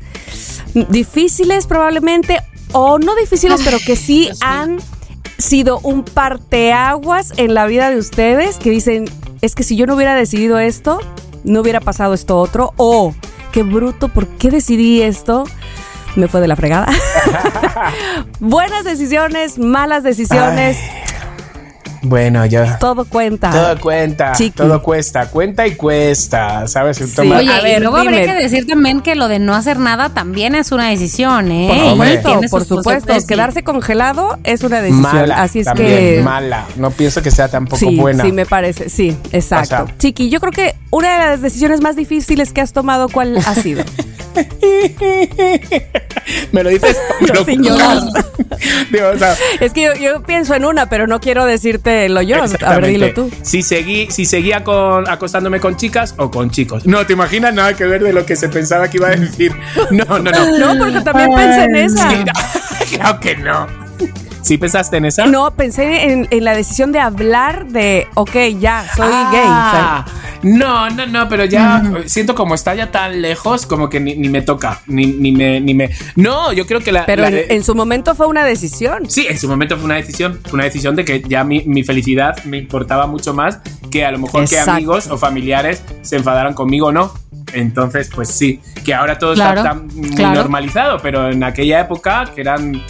difíciles 0.89 1.65
probablemente, 1.67 2.39
o 2.73 2.99
no 2.99 3.15
difíciles, 3.15 3.61
pero 3.63 3.77
que 3.85 3.95
sí 3.95 4.29
han 4.41 4.77
sido 5.37 5.79
un 5.79 6.03
parteaguas 6.03 7.33
en 7.37 7.53
la 7.53 7.65
vida 7.65 7.89
de 7.89 7.97
ustedes 7.97 8.57
que 8.57 8.69
dicen, 8.69 9.05
es 9.41 9.55
que 9.55 9.63
si 9.63 9.75
yo 9.75 9.85
no 9.87 9.95
hubiera 9.95 10.13
decidido 10.15 10.59
esto, 10.59 10.99
no 11.43 11.61
hubiera 11.61 11.79
pasado 11.81 12.13
esto 12.13 12.37
otro, 12.37 12.73
o 12.77 13.13
qué 13.51 13.63
bruto, 13.63 14.07
¿por 14.07 14.27
qué 14.27 14.49
decidí 14.49 15.01
esto? 15.01 15.43
Me 16.15 16.27
fue 16.27 16.41
de 16.41 16.47
la 16.47 16.55
fregada. 16.55 16.87
Buenas 18.39 18.83
decisiones, 18.83 19.57
malas 19.57 20.03
decisiones, 20.03 20.77
Bueno, 22.03 22.45
ya. 22.45 22.77
todo 22.79 23.05
cuenta. 23.05 23.51
Todo 23.51 23.79
cuenta, 23.79 24.31
Chiqui. 24.33 24.51
todo 24.57 24.81
cuesta, 24.81 25.27
cuenta 25.29 25.67
y 25.67 25.75
cuesta, 25.75 26.67
¿sabes? 26.67 26.99
El 27.01 27.07
Sí. 27.09 27.21
Oye, 27.21 27.51
A 27.51 27.61
ver, 27.61 27.77
y 27.77 27.81
luego 27.81 27.99
dime. 27.99 28.17
habría 28.19 28.35
que 28.37 28.43
decir 28.43 28.65
también 28.67 29.01
que 29.01 29.15
lo 29.15 29.27
de 29.27 29.39
no 29.39 29.53
hacer 29.53 29.77
nada 29.79 30.09
también 30.09 30.55
es 30.55 30.71
una 30.71 30.89
decisión, 30.89 31.51
¿eh? 31.51 31.93
Por 32.23 32.49
por 32.49 32.59
sus 32.61 32.67
supuesto. 32.77 33.07
cosas, 33.07 33.23
sí. 33.23 33.27
Quedarse 33.27 33.63
congelado 33.63 34.39
es 34.43 34.63
una 34.63 34.81
decisión. 34.81 35.01
mala, 35.13 35.41
Así 35.43 35.59
es 35.59 35.65
también, 35.65 35.89
que. 35.89 36.21
mala. 36.23 36.65
No 36.75 36.89
pienso 36.91 37.21
que 37.21 37.29
sea 37.31 37.47
tampoco 37.47 37.77
sí, 37.77 37.95
buena. 37.97 38.23
sí, 38.23 38.31
me 38.31 38.45
parece. 38.45 38.89
Sí, 38.89 39.15
exacto. 39.31 39.83
O 39.83 39.87
sea- 39.87 39.97
Chiqui, 39.97 40.29
yo 40.29 40.39
creo 40.39 40.51
que 40.51 40.75
una 40.89 41.13
de 41.13 41.19
las 41.29 41.41
decisiones 41.41 41.81
más 41.81 41.95
difíciles 41.95 42.51
que 42.51 42.61
has 42.61 42.73
tomado, 42.73 43.09
¿cuál 43.09 43.37
ha 43.37 43.55
sido? 43.55 43.83
me 46.51 46.63
lo 46.63 46.69
dices 46.69 46.97
Yo 47.21 47.45
sin 47.51 47.63
llorar. 47.63 47.99
Digo, 48.91 49.07
o 49.13 49.17
sea, 49.17 49.35
es 49.59 49.73
que 49.73 49.83
yo, 49.83 49.93
yo 49.95 50.23
pienso 50.23 50.53
en 50.53 50.65
una, 50.65 50.89
pero 50.89 51.07
no 51.07 51.19
quiero 51.19 51.45
decirte 51.45 52.07
lo 52.09 52.21
yo. 52.21 52.37
A 52.65 52.75
ver, 52.75 52.87
dilo 52.87 53.13
tú. 53.13 53.31
Si, 53.41 53.63
seguí, 53.63 54.07
si 54.11 54.25
seguía 54.25 54.63
con, 54.63 55.09
acostándome 55.09 55.59
con 55.59 55.77
chicas 55.77 56.13
o 56.17 56.29
con 56.29 56.51
chicos. 56.51 56.85
No, 56.85 57.05
¿te 57.05 57.13
imaginas 57.13 57.53
nada 57.53 57.75
que 57.75 57.85
ver 57.85 58.03
de 58.03 58.13
lo 58.13 58.25
que 58.25 58.35
se 58.35 58.49
pensaba 58.49 58.89
que 58.89 58.97
iba 58.97 59.07
a 59.07 59.15
decir? 59.15 59.53
No, 59.91 60.19
no, 60.19 60.31
no. 60.31 60.57
No, 60.57 60.83
porque 60.83 61.01
también 61.01 61.29
pensé 61.33 61.63
en 61.63 61.75
esa. 61.75 62.09
Sí, 62.09 62.17
no, 62.17 62.97
claro 62.97 63.19
que 63.19 63.37
no. 63.37 63.90
¿Sí 64.51 64.57
pensaste 64.57 64.97
en 64.97 65.05
esa? 65.05 65.27
No, 65.27 65.51
pensé 65.51 66.11
en, 66.11 66.27
en 66.29 66.43
la 66.43 66.53
decisión 66.53 66.91
de 66.91 66.99
hablar 66.99 67.67
de, 67.67 68.05
ok, 68.15 68.35
ya, 68.59 68.85
soy 68.93 69.07
Ah, 69.09 70.03
gay. 70.03 70.11
sea, 70.11 70.39
No, 70.43 70.89
no, 70.89 71.05
no, 71.05 71.29
pero 71.29 71.45
ya 71.45 71.81
siento 72.05 72.35
como 72.35 72.53
está 72.53 72.75
ya 72.75 72.91
tan 72.91 73.21
lejos, 73.21 73.65
como 73.65 73.87
que 73.87 74.01
ni, 74.01 74.13
ni 74.15 74.27
me 74.27 74.41
toca, 74.41 74.81
ni, 74.87 75.05
ni 75.05 75.31
me, 75.31 75.61
ni 75.61 75.73
me. 75.73 75.89
No, 76.17 76.51
yo 76.51 76.67
creo 76.67 76.81
que 76.81 76.91
la. 76.91 77.05
Pero 77.05 77.21
la 77.21 77.29
en, 77.29 77.63
su 77.63 77.75
momento 77.75 78.13
fue 78.13 78.27
una 78.27 78.43
decisión. 78.43 79.09
Sí, 79.09 79.25
en 79.29 79.39
su 79.39 79.47
momento 79.47 79.77
fue 79.77 79.85
una 79.85 79.95
decisión, 79.95 80.41
fue 80.43 80.55
una 80.55 80.65
decisión 80.65 80.97
de 80.97 81.05
que 81.05 81.21
ya 81.25 81.45
mi, 81.45 81.63
mi 81.63 81.83
felicidad 81.83 82.43
me 82.43 82.57
importaba 82.57 83.07
mucho 83.07 83.33
más 83.33 83.59
que 83.89 84.03
a 84.03 84.11
lo 84.11 84.19
mejor 84.19 84.41
Exacto. 84.43 84.65
que 84.65 84.71
amigos 84.71 85.07
o 85.07 85.17
familiares 85.17 85.81
se 86.01 86.17
enfadaran 86.17 86.53
conmigo 86.55 86.87
o 86.87 86.91
no. 86.91 87.13
Entonces, 87.53 88.09
pues 88.13 88.27
sí, 88.27 88.59
que 88.83 88.93
ahora 88.93 89.17
todo 89.17 89.33
Claro, 89.33 89.61
está 89.61 89.69
tan 89.75 89.87
claro. 90.13 90.35
normalizado, 90.35 90.97
pero 91.01 91.29
en 91.31 91.41
aquella 91.45 91.79
época, 91.79 92.25
que 92.35 92.41
eran 92.41 92.81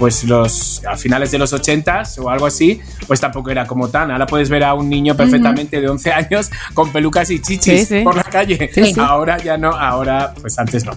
pues 0.00 0.24
los 0.24 0.82
a 0.86 0.96
finales 0.96 1.30
de 1.30 1.38
los 1.38 1.52
80 1.52 2.04
o 2.20 2.30
algo 2.30 2.46
así, 2.46 2.80
pues 3.06 3.20
tampoco 3.20 3.50
era 3.50 3.66
como 3.66 3.90
tan. 3.90 4.10
Ahora 4.10 4.26
puedes 4.26 4.48
ver 4.48 4.64
a 4.64 4.72
un 4.72 4.88
niño 4.88 5.14
perfectamente 5.14 5.78
de 5.78 5.88
11 5.90 6.10
años 6.10 6.50
con 6.72 6.90
pelucas 6.90 7.30
y 7.30 7.38
chichis 7.38 7.86
Sí, 7.86 7.98
sí. 7.98 8.00
por 8.02 8.16
la 8.16 8.24
calle. 8.24 8.70
Sí. 8.72 8.94
Ahora 8.98 9.36
ya 9.36 9.58
no, 9.58 9.68
ahora 9.68 10.32
pues 10.40 10.58
antes 10.58 10.86
no. 10.86 10.92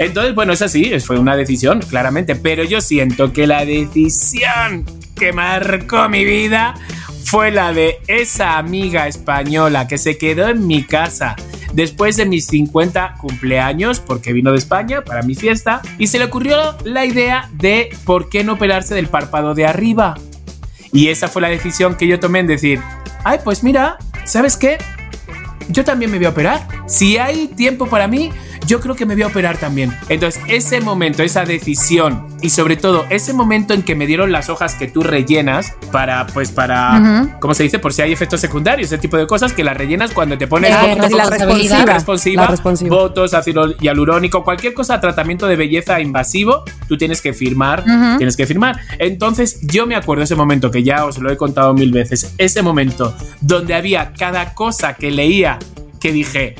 Entonces, 0.00 0.34
bueno, 0.34 0.52
es 0.52 0.62
así, 0.62 0.90
fue 0.98 1.20
una 1.20 1.36
decisión, 1.36 1.78
claramente, 1.82 2.34
pero 2.34 2.64
yo 2.64 2.80
siento 2.80 3.32
que 3.32 3.46
la 3.46 3.64
decisión 3.64 4.84
que 5.14 5.32
marcó 5.32 6.08
mi 6.08 6.24
vida 6.24 6.74
fue 7.26 7.52
la 7.52 7.72
de 7.72 7.98
esa 8.08 8.58
amiga 8.58 9.06
española 9.06 9.86
que 9.86 9.98
se 9.98 10.18
quedó 10.18 10.48
en 10.48 10.66
mi 10.66 10.82
casa 10.82 11.36
después 11.72 12.16
de 12.16 12.26
mis 12.26 12.46
50 12.46 13.14
cumpleaños 13.20 14.00
porque 14.00 14.32
vino 14.32 14.52
de 14.52 14.58
España 14.58 15.02
para 15.04 15.22
mi 15.22 15.34
fiesta 15.34 15.82
y 15.98 16.06
se 16.06 16.18
le 16.18 16.24
ocurrió 16.24 16.76
la 16.84 17.04
idea 17.04 17.50
de 17.54 17.90
por 18.04 18.28
qué 18.28 18.44
no 18.44 18.54
operarse 18.54 18.94
del 18.94 19.08
párpado 19.08 19.54
de 19.54 19.66
arriba. 19.66 20.16
Y 20.92 21.08
esa 21.08 21.28
fue 21.28 21.42
la 21.42 21.48
decisión 21.48 21.96
que 21.96 22.06
yo 22.06 22.18
tomé 22.18 22.40
en 22.40 22.46
decir, 22.46 22.80
ay, 23.24 23.40
pues 23.44 23.62
mira, 23.62 23.98
¿sabes 24.24 24.56
qué? 24.56 24.78
Yo 25.68 25.84
también 25.84 26.10
me 26.10 26.16
voy 26.16 26.26
a 26.26 26.30
operar. 26.30 26.66
Si 26.86 27.18
hay 27.18 27.48
tiempo 27.48 27.86
para 27.86 28.08
mí, 28.08 28.30
yo 28.68 28.80
creo 28.80 28.94
que 28.94 29.06
me 29.06 29.14
voy 29.14 29.22
a 29.22 29.28
operar 29.28 29.56
también. 29.56 29.96
Entonces, 30.10 30.40
ese 30.46 30.80
momento, 30.82 31.22
esa 31.22 31.44
decisión 31.46 32.26
y 32.42 32.50
sobre 32.50 32.76
todo 32.76 33.06
ese 33.08 33.32
momento 33.32 33.72
en 33.72 33.82
que 33.82 33.94
me 33.94 34.06
dieron 34.06 34.30
las 34.30 34.50
hojas 34.50 34.74
que 34.74 34.86
tú 34.86 35.02
rellenas 35.02 35.72
para, 35.90 36.26
pues 36.26 36.52
para. 36.52 37.36
¿cómo 37.40 37.54
se 37.54 37.62
dice? 37.62 37.78
Por 37.78 37.94
si 37.94 38.02
hay 38.02 38.12
efectos 38.12 38.40
secundarios, 38.40 38.92
ese 38.92 38.98
tipo 38.98 39.16
de 39.16 39.26
cosas 39.26 39.54
que 39.54 39.64
las 39.64 39.76
rellenas 39.76 40.12
cuando 40.12 40.36
te 40.36 40.46
pones 40.46 40.70
sí, 40.70 41.14
la 41.14 41.30
responsiva. 41.30 41.84
responsiva, 41.86 42.42
La 42.42 42.48
responsiva. 42.48 42.94
votos, 42.94 43.32
ácido 43.32 43.74
hialurónico, 43.78 44.44
cualquier 44.44 44.74
cosa, 44.74 45.00
tratamiento 45.00 45.46
de 45.46 45.56
belleza 45.56 45.98
invasivo, 46.00 46.64
tú 46.86 46.98
tienes 46.98 47.22
que 47.22 47.32
firmar, 47.32 47.84
tienes 48.18 48.36
que 48.36 48.46
firmar. 48.46 48.78
Entonces, 48.98 49.60
yo 49.62 49.86
me 49.86 49.96
acuerdo 49.96 50.24
ese 50.24 50.34
momento 50.34 50.70
que 50.70 50.82
ya 50.82 51.06
os 51.06 51.16
lo 51.18 51.32
he 51.32 51.38
contado 51.38 51.72
mil 51.72 51.90
veces, 51.90 52.34
ese 52.36 52.60
momento 52.60 53.14
donde 53.40 53.74
había 53.74 54.12
cada 54.12 54.52
cosa 54.52 54.92
que 54.94 55.10
leía 55.10 55.58
que 56.00 56.12
dije, 56.12 56.54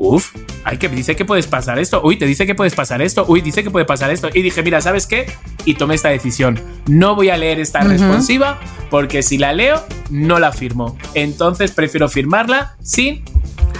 uff, 0.00 0.34
ay, 0.64 0.78
que 0.78 0.88
dice 0.88 1.14
que 1.14 1.26
puedes 1.26 1.46
pasar 1.46 1.78
esto, 1.78 2.00
uy, 2.02 2.16
te 2.16 2.24
dice 2.26 2.46
que 2.46 2.54
puedes 2.54 2.74
pasar 2.74 3.02
esto, 3.02 3.26
uy, 3.28 3.42
dice 3.42 3.62
que 3.62 3.70
puede 3.70 3.84
pasar 3.84 4.10
esto. 4.10 4.30
Y 4.32 4.40
dije, 4.40 4.62
mira, 4.62 4.80
¿sabes 4.80 5.06
qué? 5.06 5.30
Y 5.66 5.74
tomé 5.74 5.94
esta 5.94 6.08
decisión. 6.08 6.58
No 6.86 7.14
voy 7.14 7.28
a 7.28 7.36
leer 7.36 7.60
esta 7.60 7.80
responsiva 7.80 8.58
porque 8.88 9.22
si 9.22 9.36
la 9.36 9.52
leo, 9.52 9.84
no 10.08 10.38
la 10.38 10.52
firmo. 10.52 10.96
Entonces 11.14 11.72
prefiero 11.72 12.08
firmarla 12.08 12.76
sin 12.82 13.22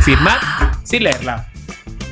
firmar, 0.00 0.38
sin 0.84 1.04
leerla. 1.04 1.49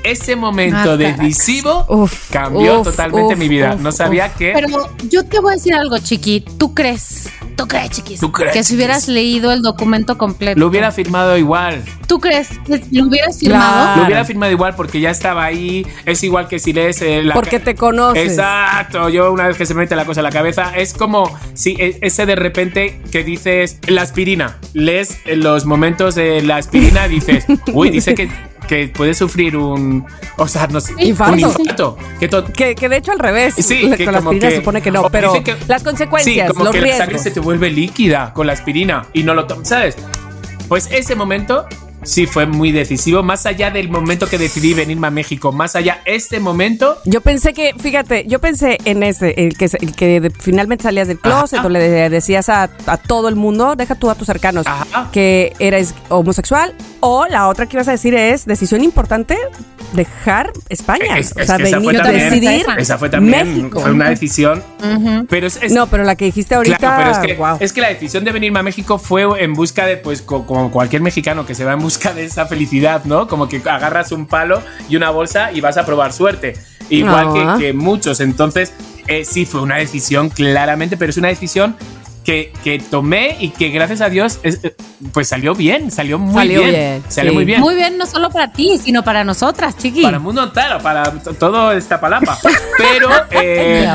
Ese 0.04 0.36
momento 0.36 0.96
decisivo 0.96 1.84
Uf, 1.88 2.30
cambió 2.30 2.80
uf, 2.80 2.88
totalmente 2.88 3.34
uf, 3.34 3.38
mi 3.38 3.48
vida. 3.48 3.74
uf, 3.74 3.80
no 3.80 3.92
sabía 3.92 4.26
uf. 4.26 4.38
que... 4.38 4.52
Pero 4.54 4.68
yo 5.08 5.24
te 5.24 5.40
voy 5.40 5.52
a 5.52 5.56
decir 5.56 5.74
algo, 5.74 5.98
chiqui. 5.98 6.40
¿Tú 6.58 6.74
crees? 6.74 7.28
¿Tú 7.56 7.66
crees, 7.66 7.90
chiquis? 7.90 8.20
¿Tú 8.20 8.30
crees, 8.30 8.52
que 8.52 8.62
si 8.62 8.76
hubieras 8.76 9.00
chiquis? 9.00 9.14
leído 9.14 9.52
el 9.52 9.62
documento 9.62 10.16
completo. 10.16 10.58
Lo 10.60 10.68
hubiera 10.68 10.92
firmado 10.92 11.36
igual. 11.36 11.82
¿Tú 12.06 12.20
crees 12.20 12.48
que 12.66 12.80
lo 12.92 13.06
hubieras 13.06 13.36
Claro. 13.38 13.60
firmado? 13.60 13.96
Lo 13.96 14.04
hubiera 14.06 14.24
firmado 14.24 14.52
igual 14.52 14.74
porque 14.76 15.00
ya 15.00 15.10
estaba 15.10 15.44
ahí. 15.44 15.84
Es 16.06 16.22
igual 16.22 16.46
que 16.48 16.58
si 16.60 16.72
lees 16.72 17.02
eh, 17.02 17.22
la 17.24 17.34
Porque 17.34 17.58
te 17.58 17.74
conoces. 17.74 18.30
Exacto. 18.30 19.08
Yo 19.08 19.32
una 19.32 19.48
vez 19.48 19.56
que 19.56 19.66
se 19.66 19.74
me 19.74 19.80
mete 19.80 19.96
la 19.96 20.04
cosa 20.04 20.20
en 20.20 20.24
la 20.24 20.30
cabeza, 20.30 20.72
es 20.76 20.94
como 20.94 21.36
si 21.54 21.72
e- 21.78 21.98
ese 22.00 22.24
de 22.26 22.36
repente 22.36 23.02
que 23.10 23.24
dices 23.24 23.78
la 23.88 24.02
aspirina. 24.02 24.58
Lees 24.72 25.18
en 25.26 25.40
los 25.40 25.66
momentos 25.66 26.14
de 26.14 26.40
la 26.42 26.56
aspirina 26.56 27.06
y 27.08 27.10
dices, 27.10 27.44
uy, 27.72 27.90
dice 27.90 28.14
que, 28.14 28.30
que 28.68 28.86
puede 28.88 29.14
sufrir 29.14 29.56
un. 29.56 30.06
O 30.36 30.46
sea, 30.46 30.68
no 30.68 30.80
sé. 30.80 30.92
Infarto. 30.98 31.32
Un 31.34 31.40
infarto. 31.40 31.96
Que 32.20 32.28
Que, 32.54 32.74
que 32.76 32.88
de 32.88 32.96
hecho 32.98 33.10
al 33.10 33.18
revés. 33.18 33.54
Sí, 33.56 33.90
que 33.96 34.04
con 34.04 34.12
la 34.12 34.20
aspirina 34.20 34.50
se 34.50 34.56
supone 34.56 34.80
que 34.82 34.90
no, 34.92 35.08
pero 35.10 35.32
que- 35.42 35.56
las 35.66 35.82
consecuencias, 35.82 36.46
sí, 36.48 36.52
como 36.52 36.64
los 36.66 36.74
que 36.74 36.80
la 36.82 36.88
sangre 36.90 37.06
riesgos. 37.06 37.22
se 37.22 37.30
te 37.32 37.40
vuelve 37.40 37.70
líquida 37.70 38.32
con 38.32 38.46
la 38.46 38.52
aspirina 38.52 39.06
y 39.12 39.24
no 39.24 39.34
lo 39.34 39.46
tomas, 39.46 39.68
¿sabes? 39.68 39.96
Pues 40.68 40.88
ese 40.92 41.16
momento 41.16 41.66
sí 42.08 42.26
fue 42.26 42.46
muy 42.46 42.72
decisivo, 42.72 43.22
más 43.22 43.46
allá 43.46 43.70
del 43.70 43.88
momento 43.90 44.26
que 44.26 44.38
decidí 44.38 44.74
venirme 44.74 45.06
a 45.06 45.10
México, 45.10 45.52
más 45.52 45.76
allá 45.76 46.00
este 46.04 46.40
momento 46.40 46.96
Yo 47.04 47.20
pensé 47.20 47.52
que, 47.54 47.74
fíjate, 47.78 48.24
yo 48.26 48.40
pensé 48.40 48.78
en 48.84 49.02
ese, 49.02 49.34
el 49.36 49.56
que, 49.56 49.66
el 49.80 49.94
que 49.94 50.32
finalmente 50.40 50.82
salías 50.84 51.08
del 51.08 51.18
closet 51.20 51.58
Ajá. 51.60 51.66
o 51.66 51.70
le 51.70 51.78
de- 51.80 52.08
decías 52.10 52.48
a, 52.48 52.70
a 52.86 52.96
todo 52.96 53.28
el 53.28 53.36
mundo, 53.36 53.76
deja 53.76 53.94
tú 53.94 54.10
a 54.10 54.14
tus 54.14 54.26
cercanos, 54.26 54.66
Ajá. 54.66 55.10
que 55.12 55.52
eres 55.58 55.94
homosexual. 56.08 56.74
O 57.00 57.26
la 57.26 57.48
otra 57.48 57.66
que 57.66 57.76
ibas 57.76 57.88
a 57.88 57.92
decir 57.92 58.14
es, 58.14 58.44
decisión 58.46 58.82
importante, 58.82 59.36
dejar 59.92 60.52
España. 60.68 61.18
Es- 61.18 61.32
o 61.36 61.42
sea, 61.44 61.56
venir 61.56 62.00
a 62.00 62.10
decidir 62.10 62.64
esa 62.76 62.98
fue 62.98 63.08
también 63.08 63.56
México. 63.56 63.80
fue 63.80 63.90
una 63.92 64.10
decisión, 64.10 64.62
pero 65.28 65.46
es, 65.46 65.58
es- 65.62 65.72
No, 65.72 65.86
pero 65.86 66.04
la 66.04 66.14
que 66.16 66.26
dijiste 66.26 66.54
ahorita, 66.54 66.76
Claro, 66.78 66.96
pero 66.98 67.10
es 67.10 67.18
que, 67.18 67.34
wow. 67.34 67.56
es 67.60 67.72
que 67.72 67.80
la 67.80 67.88
decisión 67.88 68.24
de 68.24 68.32
venirme 68.32 68.58
a 68.58 68.62
México 68.62 68.98
fue 68.98 69.24
en 69.42 69.54
busca 69.54 69.86
de, 69.86 69.96
pues, 69.96 70.22
co- 70.22 70.46
como 70.46 70.70
cualquier 70.70 71.02
mexicano 71.02 71.46
que 71.46 71.54
se 71.54 71.64
va 71.64 71.72
en 71.72 71.80
busca 71.80 72.12
de 72.12 72.24
esa 72.24 72.46
felicidad, 72.46 73.04
¿no? 73.04 73.26
Como 73.28 73.48
que 73.48 73.62
agarras 73.68 74.12
un 74.12 74.26
palo 74.26 74.62
y 74.88 74.96
una 74.96 75.10
bolsa 75.10 75.52
y 75.52 75.60
vas 75.60 75.76
a 75.78 75.86
probar 75.86 76.12
suerte. 76.12 76.54
Igual 76.90 77.26
Ah. 77.36 77.56
que, 77.58 77.66
que 77.66 77.72
muchos. 77.72 78.20
Entonces, 78.20 78.72
eh, 79.06 79.24
sí, 79.24 79.44
fue 79.46 79.60
una 79.62 79.76
decisión 79.76 80.28
claramente, 80.30 80.96
pero 80.96 81.10
es 81.10 81.16
una 81.16 81.28
decisión 81.28 81.76
que, 82.28 82.52
que 82.62 82.78
tomé 82.78 83.38
y 83.40 83.48
que 83.48 83.70
gracias 83.70 84.02
a 84.02 84.10
Dios, 84.10 84.38
es- 84.42 84.62
eh, 84.62 84.76
pues 85.14 85.28
salió 85.28 85.54
bien, 85.54 85.90
salió 85.90 86.18
muy 86.18 86.34
Salió 86.34 86.60
bien. 86.60 86.70
bien, 86.74 87.02
Salió 87.08 87.30
sí. 87.30 87.34
muy 87.36 87.44
bien. 87.46 87.60
Muy 87.62 87.74
bien, 87.74 87.96
no 87.96 88.04
solo 88.04 88.28
para 88.28 88.52
ti, 88.52 88.78
sino 88.84 89.02
para 89.02 89.24
nosotras, 89.24 89.78
chiqui. 89.78 90.02
Para 90.02 90.18
el 90.18 90.22
mundo 90.22 90.42
entero, 90.44 90.78
para 90.82 91.10
todo 91.38 91.72
esta 91.72 91.98
palapa. 91.98 92.38
Pero, 92.76 93.08
eh, 93.30 93.88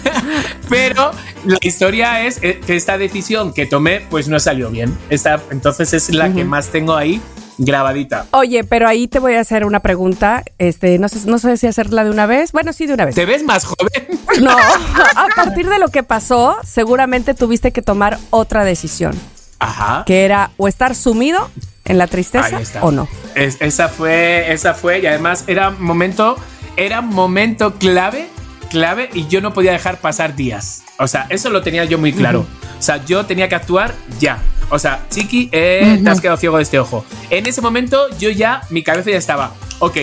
pero 0.70 1.10
la 1.44 1.58
historia 1.60 2.24
es 2.24 2.38
eh, 2.42 2.60
que 2.66 2.76
esta 2.76 2.96
decisión 2.96 3.52
que 3.52 3.66
tomé, 3.66 4.00
pues 4.08 4.26
no 4.28 4.40
salió 4.40 4.70
bien. 4.70 4.96
Esta, 5.10 5.38
entonces 5.50 5.92
es 5.92 6.14
la 6.14 6.32
que 6.32 6.44
más 6.44 6.68
tengo 6.68 6.96
ahí 6.96 7.20
grabadita. 7.62 8.26
Oye, 8.32 8.64
pero 8.64 8.88
ahí 8.88 9.06
te 9.06 9.18
voy 9.18 9.34
a 9.34 9.40
hacer 9.40 9.64
una 9.64 9.80
pregunta. 9.80 10.42
Este, 10.58 10.98
no 10.98 11.08
sé, 11.08 11.20
no 11.28 11.38
sé 11.38 11.56
si 11.58 11.66
hacerla 11.66 12.04
de 12.04 12.10
una 12.10 12.26
vez. 12.26 12.52
Bueno, 12.52 12.72
sí, 12.72 12.86
de 12.86 12.94
una 12.94 13.04
vez. 13.04 13.14
¿Te 13.14 13.26
ves 13.26 13.44
más 13.44 13.64
joven? 13.64 14.08
No, 14.40 14.52
a 14.52 15.26
partir 15.34 15.68
de 15.68 15.78
lo 15.80 15.88
que 15.88 16.02
pasó, 16.04 16.56
seguramente 16.64 17.34
tuviste 17.34 17.72
que 17.72 17.82
tomar 17.82 18.16
otra 18.30 18.64
decisión, 18.64 19.12
Ajá. 19.58 20.04
que 20.06 20.24
era 20.24 20.52
o 20.56 20.68
estar 20.68 20.94
sumido 20.94 21.50
en 21.84 21.98
la 21.98 22.06
tristeza 22.06 22.60
o 22.80 22.90
no. 22.92 23.08
Es- 23.34 23.56
esa 23.60 23.88
fue, 23.88 24.52
esa 24.52 24.72
fue, 24.72 25.00
y 25.00 25.06
además 25.06 25.44
era 25.48 25.70
momento, 25.70 26.36
era 26.76 27.00
momento 27.00 27.74
clave, 27.74 28.28
clave, 28.70 29.10
y 29.12 29.26
yo 29.26 29.40
no 29.40 29.52
podía 29.52 29.72
dejar 29.72 29.98
pasar 29.98 30.36
días. 30.36 30.84
O 31.00 31.08
sea, 31.08 31.26
eso 31.28 31.50
lo 31.50 31.60
tenía 31.62 31.84
yo 31.84 31.98
muy 31.98 32.12
claro. 32.12 32.46
O 32.78 32.82
sea, 32.82 33.04
yo 33.04 33.26
tenía 33.26 33.48
que 33.48 33.56
actuar 33.56 33.92
ya. 34.20 34.38
O 34.70 34.78
sea, 34.78 35.06
Chiqui, 35.10 35.48
eh, 35.52 36.00
te 36.02 36.10
has 36.10 36.20
quedado 36.20 36.36
ciego 36.36 36.56
de 36.56 36.62
este 36.62 36.78
ojo. 36.78 37.04
En 37.28 37.46
ese 37.46 37.60
momento, 37.60 38.06
yo 38.18 38.30
ya, 38.30 38.62
mi 38.70 38.82
cabeza 38.82 39.10
ya 39.10 39.18
estaba, 39.18 39.54
ok. 39.80 39.96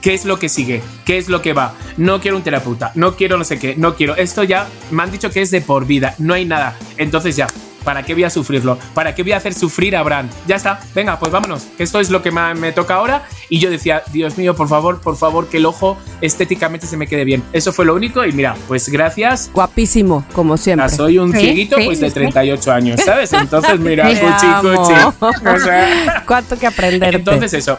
¿Qué 0.00 0.12
es 0.12 0.26
lo 0.26 0.38
que 0.38 0.50
sigue? 0.50 0.82
¿Qué 1.06 1.16
es 1.16 1.30
lo 1.30 1.40
que 1.40 1.54
va? 1.54 1.74
No 1.96 2.20
quiero 2.20 2.36
un 2.36 2.42
terapeuta, 2.42 2.92
no 2.94 3.16
quiero 3.16 3.38
no 3.38 3.44
sé 3.44 3.58
qué, 3.58 3.74
no 3.74 3.94
quiero. 3.94 4.14
Esto 4.16 4.42
ya 4.42 4.68
me 4.90 5.02
han 5.02 5.10
dicho 5.10 5.30
que 5.30 5.40
es 5.40 5.50
de 5.50 5.62
por 5.62 5.86
vida, 5.86 6.14
no 6.18 6.34
hay 6.34 6.44
nada. 6.44 6.76
Entonces 6.98 7.36
ya, 7.36 7.46
¿para 7.84 8.02
qué 8.02 8.14
voy 8.14 8.24
a 8.24 8.30
sufrirlo? 8.30 8.78
¿Para 8.94 9.14
qué 9.14 9.22
voy 9.22 9.32
a 9.32 9.36
hacer 9.36 9.54
sufrir 9.54 9.94
a 9.96 10.02
Bran? 10.02 10.28
Ya 10.46 10.56
está, 10.56 10.80
venga, 10.94 11.18
pues 11.18 11.30
vámonos. 11.30 11.62
que 11.76 11.82
Esto 11.84 12.00
es 12.00 12.10
lo 12.10 12.22
que 12.22 12.30
me 12.30 12.72
toca 12.72 12.94
ahora. 12.94 13.24
Y 13.48 13.58
yo 13.60 13.70
decía, 13.70 14.02
Dios 14.12 14.36
mío, 14.38 14.56
por 14.56 14.68
favor, 14.68 15.00
por 15.00 15.16
favor, 15.16 15.48
que 15.48 15.58
el 15.58 15.66
ojo 15.66 15.96
estéticamente 16.20 16.86
se 16.86 16.96
me 16.96 17.06
quede 17.06 17.24
bien. 17.24 17.42
Eso 17.52 17.72
fue 17.72 17.84
lo 17.84 17.94
único. 17.94 18.24
Y 18.24 18.32
mira, 18.32 18.56
pues 18.66 18.88
gracias. 18.88 19.50
Guapísimo, 19.52 20.24
como 20.32 20.56
siempre. 20.56 20.86
a 20.86 20.88
soy 20.88 21.18
un 21.18 21.32
Sí, 21.32 21.38
cieguito 21.40 21.76
sí, 21.76 21.84
pues 21.84 22.00
de 22.00 22.08
sí. 22.08 22.14
38 22.14 22.72
años, 22.72 23.00
¿sabes? 23.04 23.32
Entonces, 23.34 23.78
mira, 23.78 24.08
cuchi, 24.08 24.46
cuchi. 24.62 25.46
O 25.46 25.58
sea, 25.60 26.24
¿Cuánto 26.26 26.58
que 26.58 26.66
aprenderte? 26.66 27.16
entonces 27.16 27.52
eso. 27.54 27.78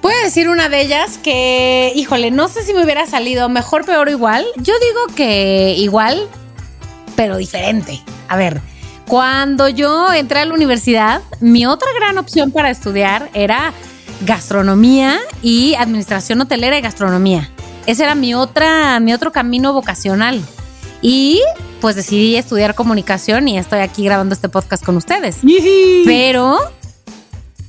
Voy 0.02 0.12
a 0.14 0.24
decir 0.24 0.48
una 0.48 0.68
de 0.68 0.82
ellas 0.82 1.18
que, 1.18 1.92
híjole, 1.96 2.30
no 2.30 2.48
sé 2.48 2.62
si 2.62 2.72
me 2.72 2.84
hubiera 2.84 3.06
salido 3.06 3.48
mejor, 3.48 3.84
peor 3.84 4.06
o 4.06 4.10
igual. 4.10 4.46
Yo 4.56 4.74
digo 4.78 5.16
que 5.16 5.74
igual, 5.78 6.28
pero 7.16 7.38
diferente. 7.38 8.00
A 8.28 8.36
ver, 8.36 8.60
cuando 9.08 9.68
yo 9.68 10.12
entré 10.12 10.40
a 10.40 10.44
la 10.44 10.54
universidad, 10.54 11.22
mi 11.40 11.66
otra 11.66 11.88
gran 11.98 12.18
opción 12.18 12.52
para 12.52 12.70
estudiar 12.70 13.30
era 13.34 13.72
gastronomía 14.22 15.18
y 15.42 15.74
administración 15.74 16.40
hotelera 16.40 16.78
y 16.78 16.82
gastronomía. 16.82 17.50
Ese 17.86 18.04
era 18.04 18.14
mi 18.14 18.34
otra, 18.34 19.00
mi 19.00 19.12
otro 19.12 19.32
camino 19.32 19.72
vocacional. 19.72 20.40
Y 21.02 21.40
pues 21.86 21.94
decidí 21.94 22.34
estudiar 22.34 22.74
comunicación 22.74 23.46
y 23.46 23.58
estoy 23.58 23.78
aquí 23.78 24.02
grabando 24.02 24.34
este 24.34 24.48
podcast 24.48 24.84
con 24.84 24.96
ustedes. 24.96 25.36
Pero 26.04 26.58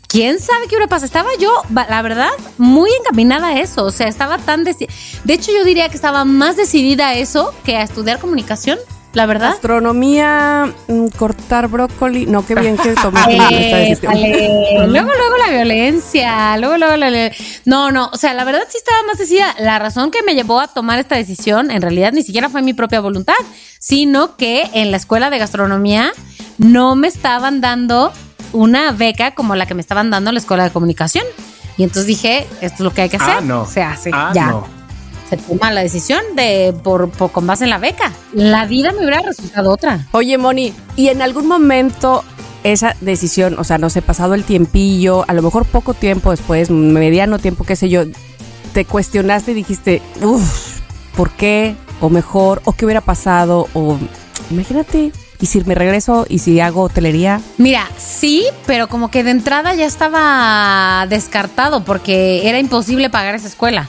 quién 0.07 0.39
sabe 0.39 0.61
qué 0.67 0.75
hubiera 0.75 0.87
pasado. 0.89 1.05
Estaba 1.05 1.29
yo, 1.39 1.51
la 1.87 2.01
verdad, 2.01 2.31
muy 2.57 2.89
encaminada 2.99 3.49
a 3.49 3.59
eso. 3.59 3.85
O 3.85 3.91
sea, 3.91 4.07
estaba 4.07 4.39
tan 4.39 4.65
deci- 4.65 4.89
De 5.23 5.35
hecho, 5.35 5.51
yo 5.51 5.63
diría 5.63 5.87
que 5.89 5.97
estaba 5.97 6.25
más 6.25 6.57
decidida 6.57 7.09
a 7.09 7.13
eso 7.13 7.53
que 7.63 7.75
a 7.75 7.83
estudiar 7.83 8.17
comunicación, 8.17 8.79
la 9.17 9.25
verdad. 9.25 9.49
Astronomía, 9.49 10.73
mm, 10.87 11.07
cortar 11.17 11.67
brócoli. 11.67 12.25
No, 12.25 12.45
qué 12.45 12.55
bien 12.55 12.77
que 12.77 12.93
tomaste 13.01 13.91
esta 13.91 14.13
Eh. 14.13 14.47
Luego, 14.87 15.09
luego 15.09 15.37
la 15.45 15.51
violencia, 15.51 16.57
luego, 16.57 16.77
luego 16.77 16.95
la... 16.97 17.09
la- 17.09 17.31
No, 17.65 17.91
no, 17.91 18.09
o 18.13 18.17
sea, 18.17 18.33
la 18.33 18.43
verdad 18.45 18.61
sí 18.69 18.77
estaba 18.77 18.97
más 19.07 19.17
decidida. 19.17 19.53
La 19.59 19.79
razón 19.79 20.11
que 20.11 20.23
me 20.23 20.35
llevó 20.35 20.59
a 20.61 20.67
tomar 20.67 20.99
esta 20.99 21.15
decisión, 21.15 21.71
en 21.71 21.81
realidad 21.81 22.11
ni 22.13 22.23
siquiera 22.23 22.49
fue 22.49 22.61
mi 22.61 22.73
propia 22.73 22.99
voluntad, 23.01 23.33
sino 23.79 24.37
que 24.37 24.69
en 24.73 24.91
la 24.91 24.97
escuela 24.97 25.29
de 25.29 25.37
gastronomía 25.39 26.11
no 26.57 26.95
me 26.95 27.07
estaban 27.07 27.59
dando 27.61 28.11
una 28.53 28.91
beca 28.91 29.31
como 29.35 29.55
la 29.55 29.65
que 29.65 29.73
me 29.73 29.81
estaban 29.81 30.09
dando 30.09 30.29
en 30.29 30.35
la 30.35 30.39
escuela 30.39 30.63
de 30.63 30.71
comunicación. 30.71 31.25
Y 31.77 31.83
entonces 31.83 32.07
dije, 32.07 32.47
esto 32.61 32.75
es 32.75 32.79
lo 32.79 32.91
que 32.93 33.01
hay 33.03 33.09
que 33.09 33.17
hacer. 33.17 33.35
Ah, 33.37 33.41
no. 33.41 33.65
Se 33.67 33.83
hace, 33.83 34.09
Ah, 34.13 34.31
ya. 34.33 34.47
no. 34.47 34.67
Se 35.29 35.37
toma 35.37 35.71
la 35.71 35.81
decisión 35.81 36.21
de 36.35 36.73
por, 36.83 37.09
por- 37.09 37.31
con 37.31 37.45
base 37.45 37.65
en 37.65 37.69
la 37.69 37.77
beca. 37.79 38.11
La 38.33 38.65
vida 38.65 38.91
me 38.91 38.99
hubiera 38.99 39.21
resultado 39.21 39.71
otra. 39.71 40.07
Oye, 40.11 40.37
Moni, 40.37 40.73
¿y 40.95 41.09
en 41.09 41.21
algún 41.21 41.47
momento 41.47 42.23
esa 42.63 42.95
decisión, 43.01 43.55
o 43.59 43.63
sea, 43.63 43.77
no 43.77 43.89
sé, 43.89 44.01
pasado 44.01 44.33
el 44.33 44.43
tiempillo, 44.43 45.25
a 45.27 45.33
lo 45.33 45.41
mejor 45.41 45.65
poco 45.65 45.93
tiempo 45.93 46.31
después, 46.31 46.69
mediano 46.69 47.39
tiempo, 47.39 47.63
qué 47.63 47.75
sé 47.75 47.89
yo, 47.89 48.03
te 48.73 48.85
cuestionaste 48.85 49.51
y 49.51 49.55
dijiste, 49.55 50.01
uff, 50.21 50.79
¿por 51.15 51.31
qué? 51.31 51.75
O 52.01 52.09
mejor, 52.09 52.61
o 52.65 52.73
qué 52.73 52.85
hubiera 52.85 53.01
pasado, 53.01 53.67
o 53.73 53.97
imagínate, 54.51 55.11
¿y 55.39 55.45
si 55.45 55.61
me 55.61 55.75
regreso 55.75 56.25
y 56.29 56.39
si 56.39 56.59
hago 56.59 56.83
hotelería? 56.83 57.41
Mira, 57.57 57.87
sí, 57.97 58.45
pero 58.65 58.87
como 58.87 59.09
que 59.11 59.23
de 59.23 59.31
entrada 59.31 59.73
ya 59.73 59.85
estaba 59.85 61.05
descartado 61.09 61.83
porque 61.83 62.47
era 62.49 62.59
imposible 62.59 63.09
pagar 63.09 63.35
esa 63.35 63.47
escuela. 63.47 63.87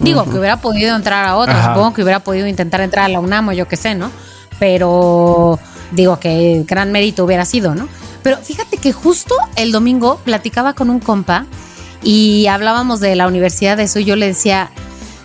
Digo, 0.00 0.24
que 0.24 0.38
hubiera 0.38 0.60
podido 0.60 0.96
entrar 0.96 1.26
a 1.26 1.36
otra, 1.36 1.58
Ajá. 1.58 1.74
supongo 1.74 1.92
que 1.92 2.02
hubiera 2.02 2.20
podido 2.20 2.46
intentar 2.46 2.80
entrar 2.80 3.04
a 3.04 3.08
la 3.08 3.20
UNAM 3.20 3.48
o 3.48 3.52
yo 3.52 3.68
qué 3.68 3.76
sé, 3.76 3.94
¿no? 3.94 4.10
Pero 4.58 5.58
digo 5.92 6.18
que 6.18 6.64
gran 6.66 6.90
mérito 6.90 7.24
hubiera 7.24 7.44
sido, 7.44 7.74
¿no? 7.74 7.86
Pero 8.22 8.38
fíjate 8.38 8.78
que 8.78 8.92
justo 8.92 9.34
el 9.56 9.72
domingo 9.72 10.20
platicaba 10.24 10.74
con 10.74 10.90
un 10.90 11.00
compa 11.00 11.46
y 12.02 12.46
hablábamos 12.46 13.00
de 13.00 13.14
la 13.14 13.26
universidad 13.26 13.76
de 13.76 13.84
eso 13.84 13.98
y 13.98 14.04
yo 14.04 14.16
le 14.16 14.26
decía, 14.26 14.70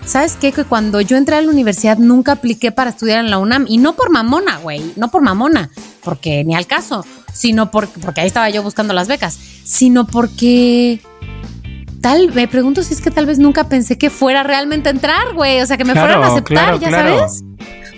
¿sabes 0.06 0.38
qué? 0.40 0.52
Que 0.52 0.64
cuando 0.64 1.02
yo 1.02 1.18
entré 1.18 1.36
a 1.36 1.42
la 1.42 1.50
universidad 1.50 1.98
nunca 1.98 2.34
apliqué 2.34 2.72
para 2.72 2.90
estudiar 2.90 3.20
en 3.20 3.30
la 3.30 3.38
UNAM 3.38 3.66
y 3.68 3.78
no 3.78 3.96
por 3.96 4.12
mamona, 4.12 4.58
güey, 4.58 4.94
no 4.96 5.10
por 5.10 5.22
mamona, 5.22 5.70
porque 6.04 6.44
ni 6.44 6.56
al 6.56 6.68
caso, 6.68 7.06
sino 7.34 7.72
porque, 7.72 8.00
porque 8.00 8.22
ahí 8.22 8.28
estaba 8.28 8.50
yo 8.50 8.64
buscando 8.64 8.94
las 8.94 9.08
becas, 9.08 9.38
sino 9.64 10.06
porque 10.06 11.02
tal, 12.06 12.32
me 12.34 12.48
pregunto 12.48 12.84
si 12.84 12.94
es 12.94 13.02
que 13.02 13.10
tal 13.10 13.26
vez 13.26 13.40
nunca 13.40 13.64
pensé 13.68 13.98
que 13.98 14.12
fuera 14.12 14.44
realmente 14.44 14.90
a 14.90 14.92
entrar, 14.92 15.34
güey, 15.34 15.60
o 15.62 15.66
sea, 15.66 15.76
que 15.76 15.84
me 15.86 15.94
Claro, 15.94 16.08
fueran 16.08 16.24
a 16.24 16.28
aceptar, 16.34 16.64
claro, 16.66 16.80
ya 16.80 16.88
claro. 16.90 17.18
sabes. 17.18 17.44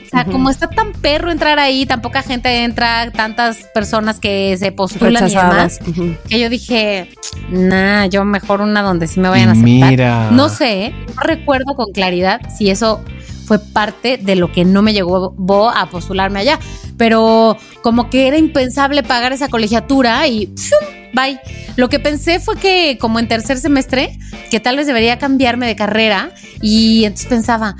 O 0.06 0.10
sea, 0.10 0.24
como 0.24 0.50
está 0.50 0.70
tan 0.70 0.94
perro 0.94 1.30
entrar 1.30 1.60
ahí, 1.60 1.86
tan 1.86 2.02
poca 2.02 2.22
gente 2.22 2.64
entra, 2.64 3.12
tantas 3.12 3.58
personas 3.74 4.22
que 4.22 4.56
se 4.58 4.72
postulan 4.72 5.24
Rechazadas. 5.26 5.80
y 5.86 5.92
demás, 5.92 6.20
que 6.30 6.40
yo 6.40 6.50
dije, 6.50 7.10
nah, 7.50 8.06
yo 8.06 8.24
mejor 8.24 8.62
una 8.62 8.82
donde 8.82 9.08
sí 9.08 9.20
me 9.20 9.28
vayan 9.28 9.50
a 9.50 9.52
aceptar. 9.52 9.90
Mira. 9.90 10.32
No 10.32 10.48
sé, 10.48 10.94
no 11.14 11.22
recuerdo 11.24 11.76
con 11.76 11.92
claridad 11.92 12.40
si 12.58 12.70
eso 12.70 13.04
fue 13.46 13.60
parte 13.60 14.16
de 14.16 14.38
lo 14.38 14.54
que 14.54 14.64
no 14.64 14.82
me 14.82 14.94
llegó 14.94 15.36
a 15.76 15.90
postularme 15.90 16.40
allá, 16.40 16.58
pero 16.96 17.58
como 17.82 18.10
que 18.10 18.30
era 18.30 18.38
impensable 18.38 19.04
pagar 19.04 19.34
esa 19.34 19.50
colegiatura 19.50 20.26
y 20.30 20.54
¡fium! 20.56 20.97
Bye. 21.18 21.40
Lo 21.76 21.90
que 21.90 22.00
pensé 22.00 22.40
fue 22.40 22.56
que 22.58 22.98
como 23.00 23.20
en 23.20 23.28
tercer 23.28 23.58
semestre, 23.58 24.20
que 24.52 24.60
tal 24.60 24.78
vez 24.78 24.88
debería 24.88 25.18
cambiarme 25.18 25.68
de 25.68 25.76
carrera 25.76 26.32
y 26.62 27.06
entonces 27.06 27.28
pensaba, 27.28 27.76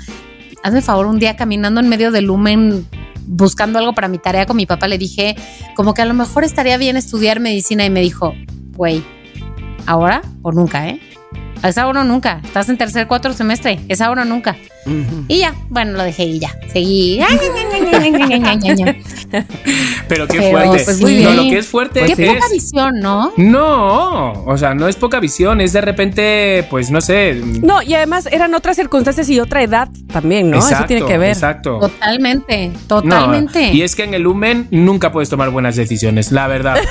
hazme 0.62 0.82
favor 0.82 1.06
un 1.06 1.18
día 1.18 1.36
caminando 1.36 1.80
en 1.80 1.88
medio 1.88 2.10
del 2.10 2.24
lumen 2.24 2.86
buscando 3.26 3.78
algo 3.78 3.92
para 3.92 4.08
mi 4.08 4.18
tarea 4.18 4.46
con 4.46 4.56
mi 4.56 4.66
papá, 4.66 4.88
le 4.88 4.98
dije, 4.98 5.36
como 5.76 5.94
que 5.94 6.02
a 6.02 6.06
lo 6.06 6.14
mejor 6.14 6.44
estaría 6.44 6.78
bien 6.78 6.96
estudiar 6.96 7.40
medicina 7.40 7.84
y 7.84 7.90
me 7.90 8.00
dijo, 8.00 8.34
güey, 8.74 9.04
ahora 9.86 10.22
o 10.42 10.50
nunca, 10.50 10.88
¿eh? 10.88 11.00
Es 11.62 11.76
ahora 11.76 12.02
o 12.02 12.04
nunca. 12.04 12.40
Estás 12.44 12.68
en 12.68 12.78
tercer, 12.78 13.08
cuatro 13.08 13.32
semestre. 13.32 13.80
Es 13.88 14.00
ahora 14.00 14.22
o 14.22 14.24
nunca. 14.24 14.56
Y 15.28 15.38
ya, 15.38 15.54
bueno, 15.68 15.92
lo 15.92 16.02
dejé 16.04 16.24
y 16.24 16.38
ya. 16.38 16.54
Seguí. 16.72 17.20
Pero 20.08 20.26
qué 20.26 20.38
Pero, 20.38 20.50
fuerte. 20.58 20.84
pues, 20.84 21.00
muy 21.00 21.22
No, 21.22 21.30
lo 21.34 21.42
que 21.42 21.58
es 21.58 21.66
fuerte 21.66 22.00
Qué 22.06 22.12
es. 22.12 22.34
poca 22.34 22.46
visión, 22.52 23.00
¿no? 23.00 23.32
No, 23.36 24.32
o 24.44 24.56
sea, 24.56 24.74
no 24.74 24.88
es 24.88 24.96
poca 24.96 25.20
visión, 25.20 25.60
es 25.60 25.72
de 25.72 25.80
repente, 25.80 26.66
pues 26.70 26.90
no 26.90 27.00
sé. 27.00 27.34
No, 27.62 27.82
y 27.82 27.94
además 27.94 28.26
eran 28.30 28.54
otras 28.54 28.76
circunstancias 28.76 29.28
y 29.28 29.40
otra 29.40 29.62
edad 29.62 29.88
también, 30.12 30.50
¿no? 30.50 30.58
Eso 30.58 30.74
tiene 30.86 31.04
que 31.06 31.18
ver. 31.18 31.30
Exacto. 31.30 31.78
Totalmente, 31.80 32.68
No, 32.68 32.78
totalmente. 33.02 33.72
y 33.72 33.82
es 33.82 33.94
que 33.94 34.04
en 34.04 34.14
el 34.14 34.22
Lumen 34.22 34.66
nunca 34.70 35.12
puedes 35.12 35.28
tomar 35.28 35.50
buenas 35.50 35.76
decisiones, 35.76 36.32
la 36.32 36.46
verdad. 36.48 36.76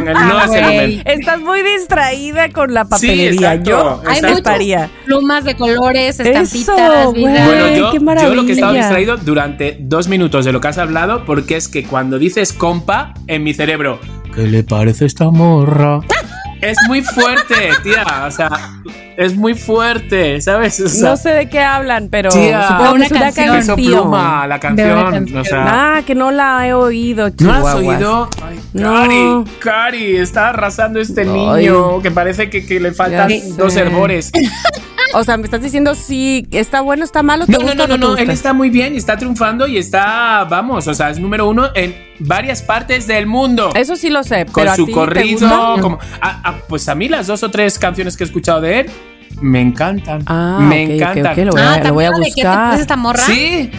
En 0.00 0.08
el- 0.08 0.14
no 0.14 0.40
es 0.44 0.50
el 0.52 0.64
Güey. 0.64 0.96
Lumen. 0.98 1.02
Estás 1.06 1.40
muy 1.40 1.62
distraída 1.62 2.48
con 2.50 2.72
la 2.72 2.84
papelería. 2.84 3.54
exacto, 3.54 3.70
Yo 3.70 4.02
Hay 4.06 4.16
exacto. 4.18 4.36
estaría. 4.38 4.90
Plumas 5.04 5.44
de 5.44 5.54
colores, 5.56 6.20
Eso, 6.20 7.09
Bueno, 7.12 7.76
yo, 7.76 7.90
qué 7.92 7.98
yo 8.22 8.34
lo 8.34 8.44
que 8.44 8.52
he 8.52 8.54
estado 8.54 8.72
distraído 8.74 9.16
durante 9.16 9.76
dos 9.80 10.08
minutos 10.08 10.44
de 10.44 10.52
lo 10.52 10.60
que 10.60 10.68
has 10.68 10.78
hablado, 10.78 11.24
porque 11.24 11.56
es 11.56 11.68
que 11.68 11.84
cuando 11.84 12.18
dices 12.18 12.52
compa, 12.52 13.14
en 13.26 13.42
mi 13.44 13.54
cerebro, 13.54 13.98
¿qué 14.34 14.42
le 14.42 14.62
parece 14.64 15.06
esta 15.06 15.30
morra? 15.30 16.00
es 16.60 16.76
muy 16.88 17.00
fuerte, 17.02 17.70
tía. 17.82 18.04
O 18.26 18.30
sea, 18.30 18.50
es 19.16 19.34
muy 19.34 19.54
fuerte, 19.54 20.40
¿sabes? 20.42 20.78
O 20.80 20.88
sea, 20.88 21.10
No 21.10 21.16
sé 21.16 21.30
de 21.30 21.48
qué 21.48 21.60
hablan, 21.60 22.08
pero 22.10 22.28
Tía. 22.30 22.68
supongo 22.68 22.90
que 22.90 22.94
Una 22.96 23.04
es 23.06 23.10
una 23.12 23.20
canción. 23.20 23.56
Peso 23.56 23.74
canción. 23.76 24.02
Pluma, 24.02 24.46
la 24.46 24.60
canción. 24.60 25.10
canción. 25.10 25.40
O 25.40 25.44
sea, 25.44 25.64
Ah, 25.96 26.02
que 26.06 26.14
no 26.14 26.30
la 26.30 26.66
he 26.68 26.74
oído, 26.74 27.30
¿No 27.40 27.46
la 27.52 27.58
has 27.58 27.64
Chihuahuas. 27.78 27.96
oído? 27.96 28.28
Ay, 28.46 28.60
No. 28.74 28.92
Cari, 28.92 29.44
Cari, 29.58 30.16
está 30.18 30.50
arrasando 30.50 31.00
este 31.00 31.22
Ay. 31.22 31.28
niño 31.28 32.02
que 32.02 32.10
parece 32.10 32.50
que, 32.50 32.66
que 32.66 32.78
le 32.78 32.92
faltan 32.92 33.30
sé. 33.30 33.52
dos 33.56 33.74
herbores. 33.76 34.30
O 35.14 35.24
sea, 35.24 35.36
me 35.36 35.44
estás 35.44 35.62
diciendo 35.62 35.94
si 35.94 36.46
está 36.50 36.80
bueno, 36.80 37.04
está 37.04 37.22
malo, 37.22 37.46
te 37.46 37.52
No, 37.52 37.58
no, 37.58 37.64
gusta 37.64 37.86
no, 37.86 37.86
no, 37.88 37.96
no, 37.98 38.06
gusta? 38.08 38.22
él 38.22 38.30
está 38.30 38.52
muy 38.52 38.70
bien 38.70 38.94
y 38.94 38.98
está 38.98 39.16
triunfando 39.16 39.66
y 39.66 39.78
está, 39.78 40.44
vamos, 40.48 40.86
o 40.86 40.94
sea, 40.94 41.10
es 41.10 41.18
número 41.18 41.48
uno 41.48 41.68
en 41.74 41.94
varias 42.20 42.62
partes 42.62 43.06
del 43.06 43.26
mundo. 43.26 43.70
Eso 43.74 43.96
sí 43.96 44.10
lo 44.10 44.22
sé, 44.22 44.46
con 44.46 44.54
pero 44.62 44.70
a 44.72 44.76
su 44.76 44.86
ti 44.86 44.92
te 44.92 44.94
corrido, 44.98 45.48
gusta? 45.48 45.82
como, 45.82 45.98
ah, 46.20 46.54
pues 46.68 46.88
a 46.88 46.94
mí 46.94 47.08
las 47.08 47.26
dos 47.26 47.42
o 47.42 47.50
tres 47.50 47.78
canciones 47.78 48.16
que 48.16 48.24
he 48.24 48.26
escuchado 48.26 48.60
de 48.60 48.80
él 48.80 48.90
me 49.40 49.60
encantan. 49.60 50.22
Ah, 50.26 50.58
me 50.60 50.84
ok, 50.84 50.90
ok, 50.90 50.94
encantan. 50.96 51.32
ok, 51.32 51.38
lo 51.46 51.50
voy 51.52 51.60
a, 51.62 51.72
Ah, 51.74 51.80
lo 51.84 51.94
voy 51.94 52.04
a 52.04 52.10
¿también 52.10 52.10
la 52.10 52.18
de 52.18 52.24
qué 52.34 52.42
te 52.42 52.48
buscar. 52.48 52.64
parece 52.64 52.82
esta 52.82 52.96
morra? 52.96 53.22
Sí, 53.26 53.70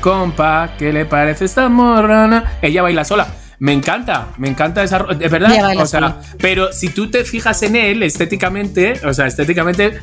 compa, 0.00 0.70
¿qué 0.78 0.92
le 0.92 1.04
parece 1.06 1.44
esta 1.44 1.68
morrana? 1.68 2.58
Ella 2.62 2.82
baila 2.82 3.04
sola. 3.04 3.26
Me 3.58 3.72
encanta, 3.72 4.28
me 4.36 4.48
encanta 4.48 4.82
esa. 4.82 4.98
De 4.98 5.28
verdad, 5.28 5.50
Ella 5.52 5.62
baila 5.62 5.82
o 5.82 5.86
sea, 5.86 6.00
sola. 6.00 6.20
pero 6.38 6.72
si 6.72 6.90
tú 6.90 7.08
te 7.10 7.24
fijas 7.24 7.62
en 7.62 7.76
él 7.76 8.02
estéticamente, 8.02 9.00
o 9.06 9.14
sea, 9.14 9.26
estéticamente, 9.26 10.00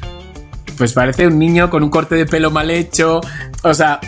pues 0.77 0.93
parece 0.93 1.27
un 1.27 1.39
niño 1.39 1.69
con 1.69 1.83
un 1.83 1.89
corte 1.89 2.15
de 2.15 2.25
pelo 2.25 2.51
mal 2.51 2.69
hecho. 2.71 3.21
O 3.63 3.73
sea, 3.73 3.99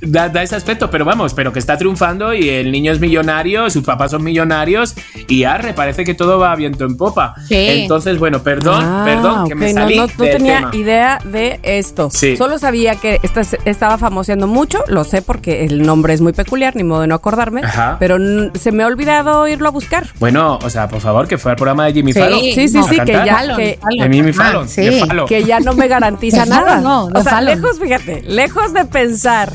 da, 0.00 0.28
da 0.28 0.42
ese 0.42 0.56
aspecto, 0.56 0.90
pero 0.90 1.04
vamos, 1.04 1.34
pero 1.34 1.52
que 1.52 1.58
está 1.58 1.76
triunfando 1.76 2.32
y 2.34 2.48
el 2.48 2.72
niño 2.72 2.92
es 2.92 3.00
millonario, 3.00 3.68
sus 3.70 3.84
papás 3.84 4.10
son 4.12 4.22
millonarios 4.22 4.94
y 5.28 5.44
arre, 5.44 5.74
parece 5.74 6.04
que 6.04 6.14
todo 6.14 6.38
va 6.38 6.54
viento 6.56 6.84
en 6.84 6.96
popa. 6.96 7.34
Sí. 7.48 7.54
Entonces, 7.56 8.18
bueno, 8.18 8.42
perdón, 8.42 8.84
Ah, 8.84 9.02
perdón, 9.04 9.48
que 9.48 9.54
ok, 9.54 9.60
me 9.60 9.72
no, 9.72 9.80
salí 9.80 9.96
no, 9.96 10.06
no 10.06 10.24
del 10.24 10.36
tenía 10.36 10.56
tema. 10.58 10.70
idea 10.74 11.18
de 11.24 11.60
esto. 11.62 12.08
Sí. 12.12 12.36
Solo 12.36 12.58
sabía 12.58 12.94
que 12.96 13.20
esta- 13.22 13.42
estaba 13.64 13.98
famoseando 13.98 14.46
mucho, 14.46 14.82
lo 14.88 15.04
sé 15.04 15.22
porque 15.22 15.64
el 15.64 15.82
nombre 15.82 16.14
es 16.14 16.20
muy 16.20 16.32
peculiar, 16.32 16.76
ni 16.76 16.84
modo 16.84 17.02
de 17.02 17.06
no 17.06 17.14
acordarme, 17.14 17.62
Ajá. 17.64 17.96
pero 17.98 18.16
se 18.54 18.72
me 18.72 18.82
ha 18.82 18.86
olvidado 18.86 19.46
irlo 19.48 19.68
a 19.68 19.70
buscar. 19.70 20.06
Bueno, 20.18 20.58
o 20.62 20.70
sea, 20.70 20.88
por 20.88 21.00
favor, 21.00 21.28
que 21.28 21.38
fue 21.38 21.52
al 21.52 21.56
programa 21.56 21.86
de 21.86 21.92
Jimmy 21.92 22.12
Sí, 22.12 22.20
Fallon. 22.20 22.40
Sí, 22.40 22.68
sí, 22.68 22.78
a 22.78 22.82
sí, 22.84 22.98
que 23.04 23.12
ya, 23.12 23.26
Fallon, 23.36 23.56
que, 23.56 23.78
Fallon. 23.80 23.98
De 24.02 24.08
Mimi 24.08 24.30
Ah, 24.30 24.34
Fallon, 24.34 24.68
sí. 24.68 24.82
de 24.82 24.92
Fallon. 24.92 25.26
que 25.26 25.44
ya 25.44 25.60
no 25.60 25.74
me 25.74 25.88
garantiza 25.88 26.44
nada. 26.46 26.80
no, 26.80 27.06
o 27.06 27.22
sea, 27.22 27.32
Fallon. 27.34 27.54
lejos, 27.60 27.78
fíjate, 27.78 28.22
lejos 28.26 28.72
de 28.72 28.84
pensar 28.86 29.52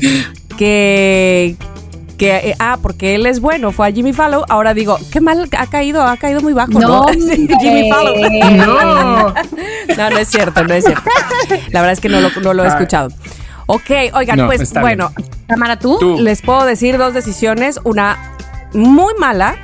que 0.56 1.56
que 2.18 2.34
eh, 2.34 2.54
ah, 2.58 2.78
porque 2.80 3.14
él 3.14 3.26
es 3.26 3.40
bueno, 3.40 3.72
fue 3.72 3.88
a 3.88 3.92
Jimmy 3.92 4.14
Fallon, 4.14 4.42
ahora 4.48 4.72
digo, 4.72 4.98
qué 5.12 5.20
mal 5.20 5.48
ha 5.58 5.66
caído, 5.66 6.02
ha 6.02 6.16
caído 6.16 6.40
muy 6.40 6.54
bajo, 6.54 6.72
¿no? 6.72 6.88
No. 6.88 7.06
Jimmy 7.60 7.90
Fallon. 7.90 8.56
No. 8.56 9.34
No, 9.96 10.10
no 10.10 10.18
es 10.18 10.28
cierto, 10.28 10.62
no 10.64 10.74
es 10.74 10.84
cierto. 10.84 11.08
La 11.70 11.80
verdad 11.80 11.92
es 11.92 12.00
que 12.00 12.08
no 12.10 12.20
lo, 12.20 12.28
no 12.42 12.52
lo 12.54 12.64
he 12.64 12.66
Ah. 12.66 12.70
escuchado. 12.70 13.08
Ok, 13.66 13.90
oigan, 14.14 14.36
No, 14.38 14.46
pues 14.46 14.72
bueno, 14.74 15.10
Tamara, 15.46 15.78
¿tú? 15.78 15.98
Tú. 15.98 16.18
les 16.20 16.42
puedo 16.42 16.64
decir 16.66 16.98
dos 16.98 17.14
decisiones, 17.14 17.80
una 17.84 18.34
muy 18.74 19.12
mala 19.18 19.56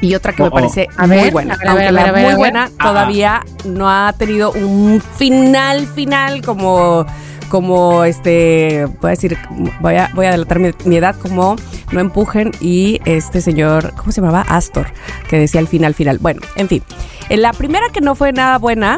Y 0.00 0.14
otra 0.14 0.32
que 0.32 0.42
Oh, 0.42 0.46
me 0.46 0.48
oh. 0.50 0.52
parece 0.54 0.88
A 0.96 1.06
muy 1.06 1.16
ver, 1.16 1.32
buena. 1.32 1.54
a 1.54 1.58
ver, 1.58 1.68
Aunque 1.68 1.82
a 1.82 1.84
ver, 1.86 1.92
la 1.94 2.00
a 2.08 2.12
ver, 2.12 2.24
a 2.24 2.28
muy 2.28 2.36
buena 2.38 2.70
todavía 2.80 3.42
no 3.66 3.90
ha 3.90 4.12
tenido 4.14 4.52
un 4.52 5.02
final 5.18 5.86
final 5.86 6.40
como 6.42 7.04
como 7.50 8.04
este 8.04 8.86
voy 9.02 9.08
a 9.08 9.10
decir 9.10 9.36
voy 9.80 9.96
a 9.96 10.10
voy 10.14 10.24
a 10.24 10.30
adelantar 10.30 10.58
mi, 10.60 10.96
edad 10.96 11.14
como 11.16 11.56
no 11.92 12.00
empujen 12.00 12.52
y 12.60 13.00
este 13.04 13.42
señor 13.42 13.92
cómo 13.96 14.12
se 14.12 14.22
llamaba 14.22 14.42
Astor 14.48 14.86
que 15.28 15.38
decía 15.38 15.60
al 15.60 15.68
final 15.68 15.94
final. 15.94 16.18
Bueno 16.18 16.40
en 16.56 16.68
fin. 16.68 16.82
En 17.28 17.42
la 17.42 17.52
primera 17.52 17.86
que 17.92 18.00
no 18.00 18.14
fue 18.14 18.32
nada 18.32 18.56
buena 18.58 18.96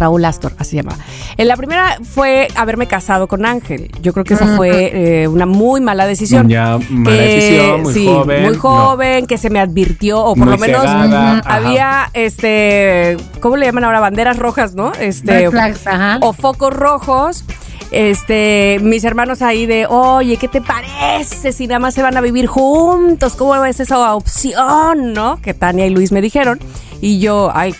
Raúl 0.00 0.24
Astor, 0.24 0.52
así 0.58 0.70
se 0.70 0.76
llamaba. 0.76 0.98
En 1.36 1.46
la 1.46 1.56
primera 1.56 1.98
fue 2.02 2.48
haberme 2.56 2.86
casado 2.86 3.28
con 3.28 3.46
Ángel. 3.46 3.90
Yo 4.02 4.12
creo 4.12 4.24
que 4.24 4.34
esa 4.34 4.56
fue 4.56 5.22
eh, 5.22 5.28
una 5.28 5.46
muy 5.46 5.80
mala 5.80 6.06
decisión. 6.06 6.48
Ya, 6.48 6.78
mala 6.88 7.16
Que, 7.16 7.22
decisión, 7.22 7.82
muy 7.82 7.94
sí, 7.94 8.06
joven. 8.06 8.42
Muy 8.44 8.54
joven, 8.56 9.26
que 9.26 9.38
se 9.38 9.50
me 9.50 9.60
advirtió, 9.60 10.18
o 10.24 10.34
por 10.34 10.46
Muy 10.46 10.54
lo 10.56 10.58
menos 10.58 10.80
cegada, 10.82 11.38
ajá. 11.38 11.54
había, 11.54 12.10
este, 12.14 13.16
¿cómo 13.40 13.56
le 13.56 13.66
llaman 13.66 13.84
ahora? 13.84 14.00
Banderas 14.00 14.38
rojas, 14.38 14.74
¿no? 14.74 14.92
Este, 14.98 15.32
Red 15.32 15.50
flags, 15.50 15.86
ajá. 15.86 16.18
o 16.22 16.32
focos 16.32 16.72
rojos. 16.72 17.44
Este, 17.92 18.78
mis 18.82 19.02
hermanos 19.04 19.42
ahí 19.42 19.66
de, 19.66 19.86
oye, 19.86 20.36
¿qué 20.36 20.46
te 20.48 20.60
parece 20.60 21.52
si 21.52 21.66
nada 21.66 21.80
más 21.80 21.92
se 21.94 22.02
van 22.02 22.16
a 22.16 22.20
vivir 22.20 22.46
juntos? 22.46 23.34
¿Cómo 23.34 23.60
ves 23.60 23.80
esa 23.80 24.14
opción, 24.14 25.12
no? 25.12 25.40
Que 25.42 25.54
Tania 25.54 25.86
y 25.86 25.90
Luis 25.90 26.12
me 26.12 26.20
dijeron. 26.20 26.60
Y 27.00 27.18
yo, 27.18 27.50
ay, 27.52 27.74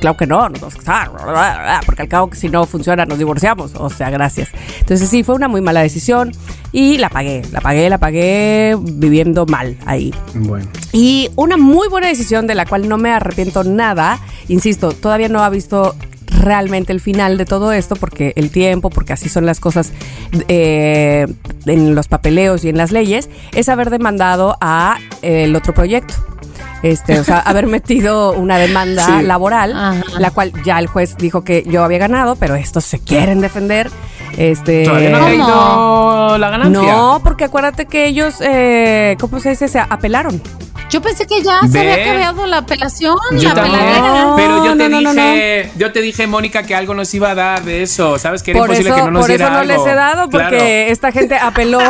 claro 0.00 0.16
que 0.16 0.26
no, 0.26 0.48
nos 0.48 0.60
vamos 0.60 0.74
a 0.74 0.78
casar, 0.78 1.84
porque 1.84 2.02
al 2.02 2.08
cabo 2.08 2.30
que 2.30 2.36
si 2.36 2.48
no 2.48 2.66
funciona 2.66 3.04
nos 3.06 3.18
divorciamos, 3.18 3.74
o 3.74 3.90
sea, 3.90 4.10
gracias. 4.10 4.50
Entonces 4.80 5.08
sí, 5.08 5.22
fue 5.22 5.34
una 5.34 5.48
muy 5.48 5.60
mala 5.60 5.82
decisión 5.82 6.32
y 6.72 6.98
la 6.98 7.08
pagué, 7.08 7.42
la 7.52 7.60
pagué, 7.60 7.88
la 7.90 7.98
pagué 7.98 8.76
viviendo 8.80 9.46
mal 9.46 9.76
ahí. 9.86 10.14
Bueno. 10.34 10.66
Y 10.92 11.30
una 11.36 11.56
muy 11.56 11.88
buena 11.88 12.08
decisión 12.08 12.46
de 12.46 12.54
la 12.54 12.66
cual 12.66 12.88
no 12.88 12.98
me 12.98 13.10
arrepiento 13.10 13.64
nada, 13.64 14.18
insisto, 14.48 14.92
todavía 14.92 15.28
no 15.28 15.42
ha 15.42 15.50
visto 15.50 15.94
realmente 16.40 16.92
el 16.92 17.00
final 17.00 17.38
de 17.38 17.44
todo 17.44 17.72
esto 17.72 17.96
porque 17.96 18.32
el 18.36 18.50
tiempo, 18.50 18.90
porque 18.90 19.12
así 19.12 19.28
son 19.28 19.46
las 19.46 19.60
cosas 19.60 19.92
eh, 20.48 21.26
en 21.66 21.94
los 21.94 22.08
papeleos 22.08 22.64
y 22.64 22.68
en 22.68 22.76
las 22.76 22.92
leyes, 22.92 23.28
es 23.54 23.68
haber 23.68 23.90
demandado 23.90 24.56
a 24.60 24.98
eh, 25.22 25.44
el 25.44 25.56
otro 25.56 25.74
proyecto. 25.74 26.14
Este, 26.86 27.18
o 27.18 27.24
sea, 27.24 27.38
haber 27.40 27.66
metido 27.66 28.32
una 28.32 28.58
demanda 28.58 29.04
Sí. 29.04 29.22
laboral, 29.24 29.72
Ajá. 29.74 30.02
la 30.18 30.30
cual 30.30 30.52
ya 30.64 30.78
el 30.78 30.86
juez 30.86 31.16
dijo 31.16 31.42
que 31.42 31.64
yo 31.66 31.82
había 31.82 31.98
ganado, 31.98 32.36
pero 32.36 32.54
estos 32.54 32.84
se 32.84 33.00
quieren 33.00 33.40
defender. 33.40 33.90
Este, 34.36 34.84
¿Todavía 34.84 35.10
no 35.10 35.16
ha 35.16 35.20
¿Cómo? 35.20 35.30
caído 35.30 36.38
la 36.38 36.50
ganancia? 36.50 36.92
no, 36.92 37.20
porque 37.24 37.44
acuérdate 37.44 37.86
que 37.86 38.06
ellos, 38.06 38.36
eh, 38.40 39.16
¿cómo 39.20 39.40
se 39.40 39.50
dice? 39.50 39.66
Se 39.68 39.78
apelaron. 39.80 40.40
Yo 40.88 41.02
pensé 41.02 41.26
que 41.26 41.42
ya 41.42 41.60
se 41.70 41.80
había 41.80 41.94
acabado 42.20 42.46
la 42.46 42.58
apelación, 42.58 43.16
Yo 43.32 43.48
la 43.50 43.54
también, 43.56 43.80
peladera. 43.80 44.32
pero 44.36 44.64
yo 44.64 44.76
te 44.76 44.88
No, 44.88 45.00
no, 45.00 45.12
no, 45.12 45.22
dije, 45.22 45.70
yo 45.76 45.92
te 45.92 46.00
dije, 46.00 46.26
Mónica, 46.26 46.62
que 46.62 46.74
algo 46.74 46.94
nos 46.94 47.12
iba 47.12 47.30
a 47.30 47.34
dar 47.34 47.64
de 47.64 47.82
eso, 47.82 48.18
¿sabes? 48.18 48.42
Que 48.42 48.52
era 48.52 48.60
Por 48.60 48.68
imposible 48.68 48.90
eso, 48.90 48.96
que 48.98 49.04
no 49.04 49.10
nos 49.10 49.22
por 49.22 49.30
eso 49.30 49.36
diera 49.38 49.50
no 49.52 49.58
algo. 49.60 49.72
les 49.84 49.92
he 49.92 49.94
dado, 49.96 50.30
porque 50.30 50.48
Claro. 50.48 50.64
esta 50.64 51.12
gente 51.12 51.36
apeló 51.36 51.80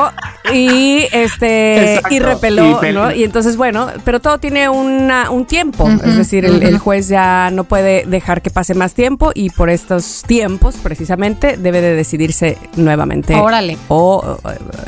y 0.52 1.06
este 1.12 1.94
Exacto. 1.96 2.14
y 2.14 2.18
repeló, 2.20 2.80
Y 2.84 2.92
¿no? 2.92 3.12
Y 3.12 3.24
entonces, 3.24 3.56
bueno, 3.56 3.88
pero 4.04 4.20
todo 4.20 4.38
tiene 4.38 4.68
una, 4.68 5.30
un 5.30 5.44
tiempo. 5.44 5.88
es 6.04 6.16
decir, 6.16 6.44
el, 6.46 6.62
el 6.62 6.78
juez 6.78 7.08
ya 7.08 7.50
no 7.52 7.64
puede 7.64 8.04
dejar 8.06 8.40
que 8.42 8.50
pase 8.50 8.74
más 8.74 8.94
tiempo 8.94 9.30
y 9.34 9.50
por 9.50 9.68
estos 9.70 10.22
tiempos, 10.26 10.76
precisamente, 10.82 11.56
debe 11.58 11.80
de 11.82 11.94
decidirse 11.94 12.56
nuevamente. 12.76 13.34
Órale. 13.34 13.76
O 13.88 14.38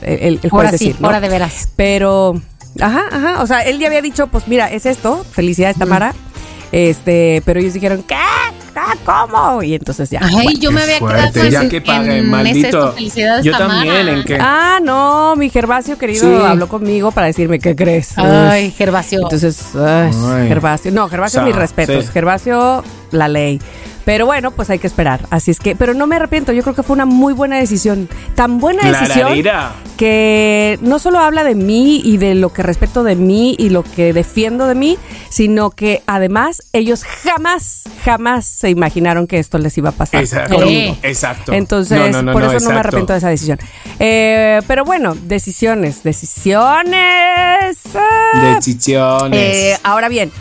el, 0.02 0.40
el 0.42 0.50
juez 0.50 0.52
Ahora 0.52 0.78
sí, 0.78 0.96
ahora 1.02 1.20
de 1.20 1.28
veras. 1.28 1.68
Pero, 1.76 2.40
ajá, 2.80 3.04
ajá. 3.10 3.42
O 3.42 3.46
sea, 3.46 3.60
él 3.62 3.78
ya 3.78 3.86
había 3.88 4.02
dicho, 4.02 4.26
pues 4.28 4.46
mira, 4.48 4.70
es 4.70 4.86
esto, 4.86 5.24
felicidades, 5.30 5.78
Tamara. 5.78 6.14
Este, 6.70 7.42
pero 7.46 7.60
ellos 7.60 7.72
dijeron, 7.72 8.02
¿qué? 8.06 8.14
Ah, 8.14 8.94
¿Cómo? 9.04 9.62
Y 9.62 9.74
entonces 9.74 10.08
ya. 10.10 10.20
Ay, 10.22 10.30
bueno. 10.32 10.50
yo 10.60 10.70
me 10.70 10.82
había 10.82 10.98
quedado 10.98 11.48
ya 11.48 11.62
en- 11.62 11.68
que 11.68 11.80
pague, 11.80 12.18
en 12.18 12.24
¿es 12.24 12.30
maldito. 12.30 12.66
esto? 12.68 12.92
Felicidades, 12.92 13.44
Yo 13.44 13.52
Tamara. 13.52 13.74
también, 13.84 14.08
¿en 14.08 14.24
qué? 14.24 14.38
Ah, 14.40 14.78
no, 14.82 15.34
mi 15.36 15.50
Gervasio 15.50 15.98
querido 15.98 16.20
Sí. 16.40 16.46
habló 16.46 16.68
conmigo 16.68 17.10
para 17.10 17.26
decirme, 17.26 17.58
¿qué 17.58 17.74
crees? 17.74 18.16
Ay, 18.18 18.70
Gervasio. 18.70 19.20
Entonces, 19.22 19.74
ay, 19.74 20.10
Ay. 20.14 20.48
Gervasio. 20.48 20.92
No, 20.92 21.08
Gervasio, 21.08 21.40
O 21.40 21.42
sea, 21.42 21.46
mis 21.48 21.56
respetos. 21.56 22.04
sí. 22.04 22.10
Gervasio, 22.12 22.84
la 23.10 23.26
ley. 23.28 23.60
Pero 24.08 24.24
bueno, 24.24 24.52
pues 24.52 24.70
hay 24.70 24.78
que 24.78 24.86
esperar. 24.86 25.26
Así 25.28 25.50
es 25.50 25.60
que, 25.60 25.76
pero 25.76 25.92
no 25.92 26.06
me 26.06 26.16
arrepiento. 26.16 26.54
Yo 26.54 26.62
creo 26.62 26.74
que 26.74 26.82
fue 26.82 26.94
una 26.94 27.04
muy 27.04 27.34
buena 27.34 27.58
decisión. 27.58 28.08
Tan 28.34 28.58
buena 28.58 28.82
decisión 28.82 29.18
Clararira. 29.18 29.74
que 29.98 30.78
no 30.80 30.98
solo 30.98 31.18
habla 31.18 31.44
de 31.44 31.54
mí 31.54 32.00
y 32.02 32.16
de 32.16 32.34
lo 32.34 32.50
que 32.50 32.62
respeto 32.62 33.04
de 33.04 33.16
mí 33.16 33.54
y 33.58 33.68
lo 33.68 33.82
que 33.82 34.14
defiendo 34.14 34.66
de 34.66 34.74
mí, 34.74 34.96
sino 35.28 35.68
que 35.68 36.02
además 36.06 36.62
ellos 36.72 37.04
jamás, 37.04 37.82
jamás 38.02 38.46
se 38.46 38.70
imaginaron 38.70 39.26
que 39.26 39.38
esto 39.38 39.58
les 39.58 39.76
iba 39.76 39.90
a 39.90 39.92
pasar. 39.92 40.22
Exacto. 40.22 40.58
Exacto. 41.02 41.52
Entonces, 41.52 41.98
No, 41.98 42.08
no, 42.08 42.22
no, 42.22 42.32
por 42.32 42.44
no, 42.44 42.52
eso 42.52 42.66
no 42.66 42.72
me 42.72 42.80
arrepiento 42.80 43.12
de 43.12 43.18
esa 43.18 43.28
decisión. 43.28 43.58
Eh, 43.98 44.62
pero 44.66 44.86
bueno, 44.86 45.16
decisiones, 45.16 46.02
decisiones. 46.02 47.76
Decisiones. 48.54 49.38
Eh, 49.38 49.78
ahora 49.82 50.08
bien, 50.08 50.32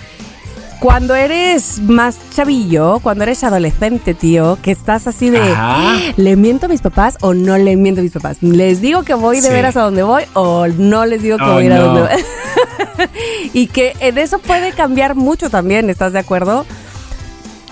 cuando 0.80 1.16
eres 1.16 1.80
más 1.82 2.18
chavillo, 2.36 3.00
cuando 3.00 3.24
eres 3.24 3.44
adolescente, 3.44 4.14
tío, 4.14 4.58
que 4.62 4.72
estás 4.72 5.08
así 5.08 5.30
de, 5.30 5.40
Ajá. 5.40 5.96
¿le 6.18 6.36
miento 6.36 6.68
a 6.68 6.70
mis 6.70 6.82
papás 6.82 7.18
o 7.22 7.34
no 7.34 7.58
le 7.58 7.76
miento 7.76 8.02
a 8.02 8.04
mis 8.04 8.12
papás? 8.14 8.38
¿Les 8.42 8.80
digo 8.82 9.04
que 9.04 9.14
voy 9.16 9.38
de 9.38 9.48
Sí. 9.48 9.54
veras 9.54 9.76
a 9.76 9.82
donde 9.82 10.04
voy 10.04 10.24
o 10.34 10.68
no 10.68 11.06
les 11.06 11.22
digo 11.24 11.38
que 11.38 11.44
Oh, 11.44 11.54
voy 11.54 11.64
a 11.64 11.66
ir 11.66 11.74
a 11.74 11.80
donde 11.80 12.02
voy? 12.02 12.10
y 13.54 13.68
que 13.68 13.94
en 14.00 14.18
eso 14.18 14.40
puede 14.40 14.72
cambiar 14.72 15.16
mucho 15.16 15.50
también, 15.50 15.90
¿estás 15.90 16.14
de 16.14 16.20
acuerdo? 16.20 16.66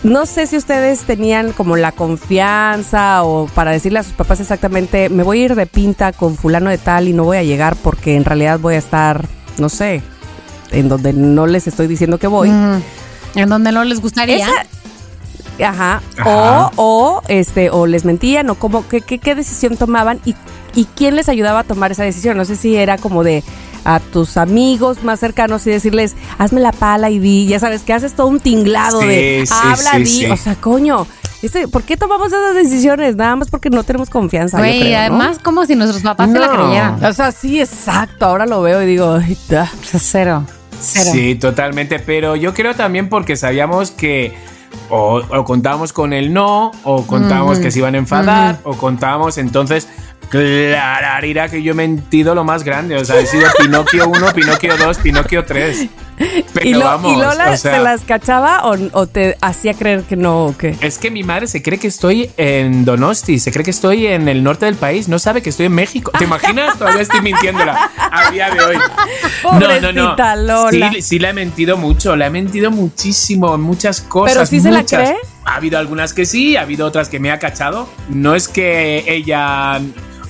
No 0.04 0.26
sé 0.28 0.46
si 0.46 0.56
ustedes 0.58 1.02
tenían 1.02 1.52
como 1.52 1.78
la 1.78 1.92
confianza 1.92 3.24
o 3.24 3.48
para 3.48 3.72
decirle 3.72 4.00
a 4.00 4.04
sus 4.04 4.14
papás 4.14 4.40
exactamente, 4.40 5.10
me 5.10 5.24
voy 5.24 5.42
a 5.42 5.46
ir 5.46 5.56
de 5.56 5.66
pinta 5.66 6.12
con 6.12 6.36
fulano 6.36 6.70
de 6.70 6.78
tal 6.78 7.08
y 7.08 7.14
no 7.14 7.24
voy 7.24 7.38
a 7.38 7.44
llegar 7.44 7.76
porque 7.76 8.16
en 8.16 8.24
realidad 8.26 8.60
voy 8.60 8.76
a 8.76 8.78
estar, 8.80 9.26
no 9.58 9.68
sé, 9.70 10.04
en 10.72 10.90
donde 10.90 11.14
no 11.14 11.48
les 11.48 11.68
estoy 11.68 11.88
diciendo 11.88 12.18
que 12.18 12.28
voy. 12.28 12.50
En 13.36 13.50
donde 13.50 13.72
no 13.72 13.84
les 13.84 14.02
gustaría. 14.02 14.38
Esa- 14.38 15.68
Ajá. 15.70 16.02
Ajá. 16.18 16.30
O, 16.30 16.72
o, 16.76 17.22
este, 17.30 17.70
o 17.70 17.86
les 17.88 18.04
mentían, 18.06 18.50
o 18.50 18.56
cómo, 18.56 18.88
qué, 18.88 19.02
qué, 19.02 19.20
qué 19.20 19.36
decisión 19.36 19.78
tomaban 19.78 20.20
y, 20.26 20.36
y 20.74 20.86
quién 20.96 21.16
les 21.16 21.30
ayudaba 21.30 21.60
a 21.60 21.64
tomar 21.64 21.92
esa 21.92 22.04
decisión. 22.04 22.36
No 22.38 22.44
sé 22.46 22.56
si 22.58 22.76
era 22.76 22.98
como 22.98 23.24
de 23.24 23.42
a 23.86 24.00
tus 24.00 24.36
amigos 24.38 25.04
más 25.04 25.20
cercanos 25.20 25.66
y 25.68 25.70
decirles, 25.70 26.16
hazme 26.38 26.60
la 26.60 26.72
pala 26.74 27.10
y 27.10 27.20
di, 27.20 27.46
ya 27.48 27.60
sabes, 27.60 27.84
que 27.84 27.94
haces 27.94 28.14
todo 28.14 28.28
un 28.28 28.40
tinglado 28.42 29.00
Sí, 29.02 29.08
de 29.08 29.44
sí, 29.46 29.54
habla, 29.64 29.92
sí, 29.94 29.98
di. 30.00 30.06
sí. 30.06 30.26
O 30.26 30.36
sea, 30.38 30.56
coño, 30.56 31.08
este, 31.42 31.68
¿por 31.68 31.84
qué 31.84 31.96
tomamos 31.96 32.28
esas 32.28 32.56
decisiones? 32.56 33.16
Nada 33.16 33.36
más 33.36 33.50
porque 33.50 33.70
no 33.70 33.84
tenemos 33.84 34.10
confianza. 34.10 34.58
Güey, 34.58 34.80
creo, 34.80 34.92
¿no? 34.92 34.98
además, 35.00 35.40
como 35.42 35.66
si 35.66 35.76
nuestros 35.76 36.02
papás 36.02 36.32
se 36.32 36.40
la 36.40 36.48
No. 36.48 36.54
creyeran. 36.66 37.06
O 37.06 37.14
sea, 37.14 37.32
sí, 37.32 37.62
exacto. 37.62 38.26
Ahora 38.26 38.46
lo 38.46 38.62
veo 38.62 38.82
y 38.82 38.86
digo, 38.88 39.20
da. 39.50 39.72
O 39.82 39.86
sea, 39.86 40.00
cero. 40.00 40.44
Cero. 40.82 41.12
Sí, 41.14 41.36
totalmente. 41.36 42.00
Pero 42.00 42.36
yo 42.36 42.54
creo 42.54 42.74
también 42.76 43.08
porque 43.10 43.38
sabíamos 43.38 43.92
que 43.92 44.34
o, 44.90 45.22
o 45.30 45.44
contábamos 45.46 45.94
con 45.94 46.12
el 46.14 46.34
no, 46.34 46.72
o 46.84 47.06
contábamos 47.08 47.60
que 47.60 47.72
se 47.72 47.80
iban 47.80 47.96
a 47.96 47.98
enfadar, 48.00 48.60
o 48.64 48.74
contábamos 48.76 49.38
entonces. 49.38 49.88
Clararira 50.30 51.48
que 51.50 51.62
yo 51.64 51.72
he 51.72 51.76
mentido 51.76 52.36
lo 52.36 52.44
más 52.44 52.64
grande. 52.64 52.96
O 52.96 53.06
sea, 53.06 53.20
he 53.20 53.26
sido 53.26 53.48
Pinocchio 53.60 54.08
1, 54.10 54.34
Pinocchio 54.34 54.78
2, 54.78 54.98
Pinocchio 55.00 55.46
3. 55.46 55.88
Pero 56.54 56.70
¿Y, 56.70 56.74
Lo- 56.74 56.86
vamos, 56.86 57.12
y 57.12 57.16
Lola 57.20 57.52
o 57.52 57.58
sea, 57.58 57.76
se 57.76 57.80
las 57.84 58.06
cachaba 58.06 58.66
o, 58.68 58.78
o 58.94 59.06
te 59.08 59.38
hacía 59.42 59.74
creer 59.74 60.04
que 60.04 60.16
no 60.16 60.46
o 60.46 60.58
qué? 60.58 60.74
Es 60.80 60.98
que 60.98 61.12
mi 61.12 61.24
madre 61.24 61.46
se 61.48 61.62
cree 61.62 61.78
que 61.78 61.88
estoy 61.90 62.32
en 62.38 62.86
Donosti, 62.86 63.38
se 63.38 63.52
cree 63.52 63.66
que 63.66 63.72
estoy 63.72 64.08
en 64.08 64.30
el 64.30 64.42
norte 64.42 64.66
del 64.66 64.76
país, 64.76 65.10
no 65.10 65.20
sabe 65.20 65.42
que 65.42 65.50
estoy 65.50 65.66
en 65.66 65.74
México. 65.74 66.12
¿Te 66.18 66.24
imaginas? 66.24 66.78
Todavía 66.80 67.02
estoy 67.02 67.20
mintiéndola 67.20 67.92
a 67.98 68.32
día 68.32 68.50
de 68.50 68.62
hoy. 68.62 68.78
Pobrecita 69.44 70.36
Lola. 70.38 70.92
Sí, 70.94 71.02
sí 71.02 71.20
la 71.20 71.32
he 71.32 71.34
mentido 71.34 71.76
mucho, 71.76 72.16
la 72.16 72.28
he 72.28 72.30
mentido 72.30 72.72
muchísimo, 72.72 73.54
en 73.56 73.62
muchas 73.62 74.00
cosas. 74.00 74.34
¿Pero 74.34 74.46
sí 74.46 74.62
se 74.62 74.72
la 74.72 74.80
muchas. 74.80 75.10
cree? 75.10 75.18
Ha 75.44 75.56
habido 75.56 75.78
algunas 75.78 76.14
que 76.14 76.26
sí, 76.26 76.56
ha 76.56 76.62
habido 76.62 76.88
otras 76.88 77.10
que 77.10 77.20
me 77.20 77.30
ha 77.32 77.40
cachado. 77.40 77.90
No 78.10 78.36
es 78.36 78.48
que 78.48 79.04
ella. 79.08 79.82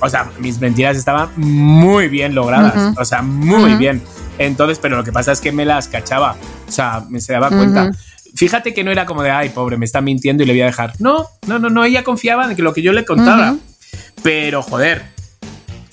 O 0.01 0.09
sea, 0.09 0.29
mis 0.39 0.59
mentiras 0.59 0.97
estaban 0.97 1.29
muy 1.35 2.07
bien 2.07 2.35
logradas. 2.35 2.95
O 2.97 3.05
sea, 3.05 3.21
muy 3.21 3.75
bien. 3.75 4.01
Entonces, 4.37 4.79
pero 4.79 4.97
lo 4.97 5.03
que 5.03 5.11
pasa 5.11 5.31
es 5.31 5.41
que 5.41 5.51
me 5.51 5.65
las 5.65 5.87
cachaba. 5.87 6.35
O 6.67 6.71
sea, 6.71 7.03
me 7.09 7.21
se 7.21 7.33
daba 7.33 7.49
cuenta. 7.49 7.91
Fíjate 8.35 8.73
que 8.73 8.83
no 8.83 8.91
era 8.91 9.05
como 9.05 9.23
de, 9.23 9.31
ay, 9.31 9.49
pobre, 9.49 9.77
me 9.77 9.85
está 9.85 10.01
mintiendo 10.01 10.43
y 10.43 10.45
le 10.45 10.53
voy 10.53 10.61
a 10.61 10.65
dejar. 10.65 10.93
No, 10.99 11.27
no, 11.47 11.59
no, 11.59 11.69
no. 11.69 11.85
Ella 11.85 12.03
confiaba 12.03 12.49
en 12.49 12.55
que 12.55 12.61
lo 12.61 12.73
que 12.73 12.81
yo 12.81 12.91
le 12.91 13.05
contaba. 13.05 13.55
Pero, 14.23 14.61
joder, 14.61 15.05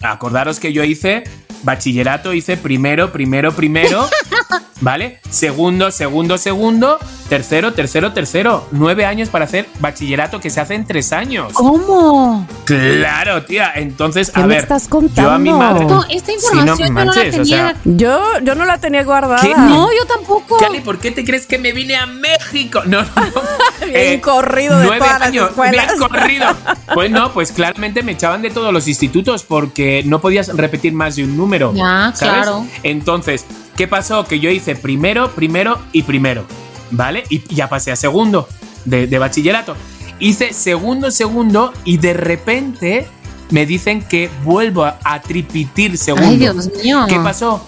acordaros 0.01 0.59
que 0.59 0.73
yo 0.73 0.83
hice 0.83 1.25
bachillerato, 1.62 2.33
hice 2.35 2.57
primero, 2.57 3.12
primero, 3.12 3.53
primero, 3.53 4.09
¿Vale? 4.81 5.21
Segundo, 5.31 5.91
segundo, 5.91 6.38
segundo, 6.38 6.99
tercero, 7.29 7.73
tercero, 7.73 8.12
tercero. 8.12 8.67
Nueve 8.73 9.05
años 9.07 9.29
para 9.29 9.45
hacer 9.45 9.69
bachillerato 9.81 10.41
que 10.41 10.51
se 10.51 10.61
hace 10.61 10.75
en 10.75 10.87
tres 10.87 11.12
años. 11.12 11.53
¿Cómo? 11.53 12.47
Claro, 12.65 13.45
tía. 13.45 13.73
Entonces, 13.77 14.31
¿Qué 14.31 14.41
a 14.41 14.43
me 14.47 14.55
ver. 14.55 14.62
estás 14.65 14.88
Yo 14.88 14.99
a 15.31 15.38
mi 15.38 15.51
contando? 15.51 15.59
madre. 15.59 15.85
No, 15.85 16.05
esta 16.09 16.33
no 16.33 16.35
información 16.35 16.67
yo 16.79 16.85
no 16.93 17.01
la 17.01 17.05
manches, 17.05 17.38
o 17.38 17.45
sea, 17.45 17.75
tenía. 17.75 17.97
Yo, 17.97 18.21
yo 18.43 18.55
no 18.55 18.65
la 18.65 18.79
tenía 18.79 19.05
guardada. 19.05 19.41
¿Qué? 19.41 19.55
No, 19.55 19.88
yo 19.93 20.05
tampoco. 20.07 20.59
Cali, 20.59 20.81
¿por 20.81 20.99
qué 20.99 21.11
te 21.11 21.25
crees 21.25 21.47
que 21.47 21.59
me 21.59 21.73
vine 21.73 21.97
a 21.97 22.07
México? 22.07 22.83
No, 22.87 23.03
no. 23.03 23.09
no. 23.17 23.87
Bien 23.87 24.21
corrido 24.21 24.79
de 24.79 24.87
nueve 24.87 25.07
años. 25.07 25.51
Bien 25.71 25.85
corrido. 25.99 26.47
Pues 26.93 27.11
no, 27.11 27.33
pues 27.33 27.53
claramente 27.53 28.03
me 28.03 28.12
echaban 28.12 28.43
de 28.43 28.51
todos 28.51 28.71
los 28.71 28.87
institutos 28.87 29.45
porque 29.45 30.03
no 30.05 30.21
podías 30.21 30.49
repetir 30.49 30.93
más 30.93 31.17
de 31.17 31.25
un 31.25 31.38
número. 31.38 31.73
Ya, 31.75 32.12
¿sabes? 32.15 32.19
claro. 32.19 32.67
Entonces, 32.83 33.47
¿qué 33.77 33.89
pasó? 33.89 34.25
Que 34.27 34.41
yo 34.41 34.51
hice 34.51 34.75
primero, 34.75 35.31
primero 35.33 35.79
y 35.93 36.03
primero. 36.03 36.45
¿Vale? 36.91 37.25
Y 37.31 37.43
ya 37.55 37.69
pasé 37.69 37.91
a 37.93 37.97
segundo 37.97 38.47
de, 38.85 39.07
de 39.07 39.19
bachillerato. 39.19 39.77
Hice 40.19 40.53
segundo, 40.53 41.11
segundo 41.11 41.73
y 41.85 41.97
de 41.97 42.13
repente 42.13 43.07
me 43.51 43.67
dicen 43.67 44.03
que 44.03 44.31
vuelvo 44.45 44.85
a, 44.85 44.99
a 45.03 45.21
tripitir 45.21 45.99
segundo. 45.99 46.29
Ay, 46.29 46.37
Dios 46.37 46.71
mío. 46.83 47.07
¿Qué 47.09 47.17
pasó? 47.17 47.67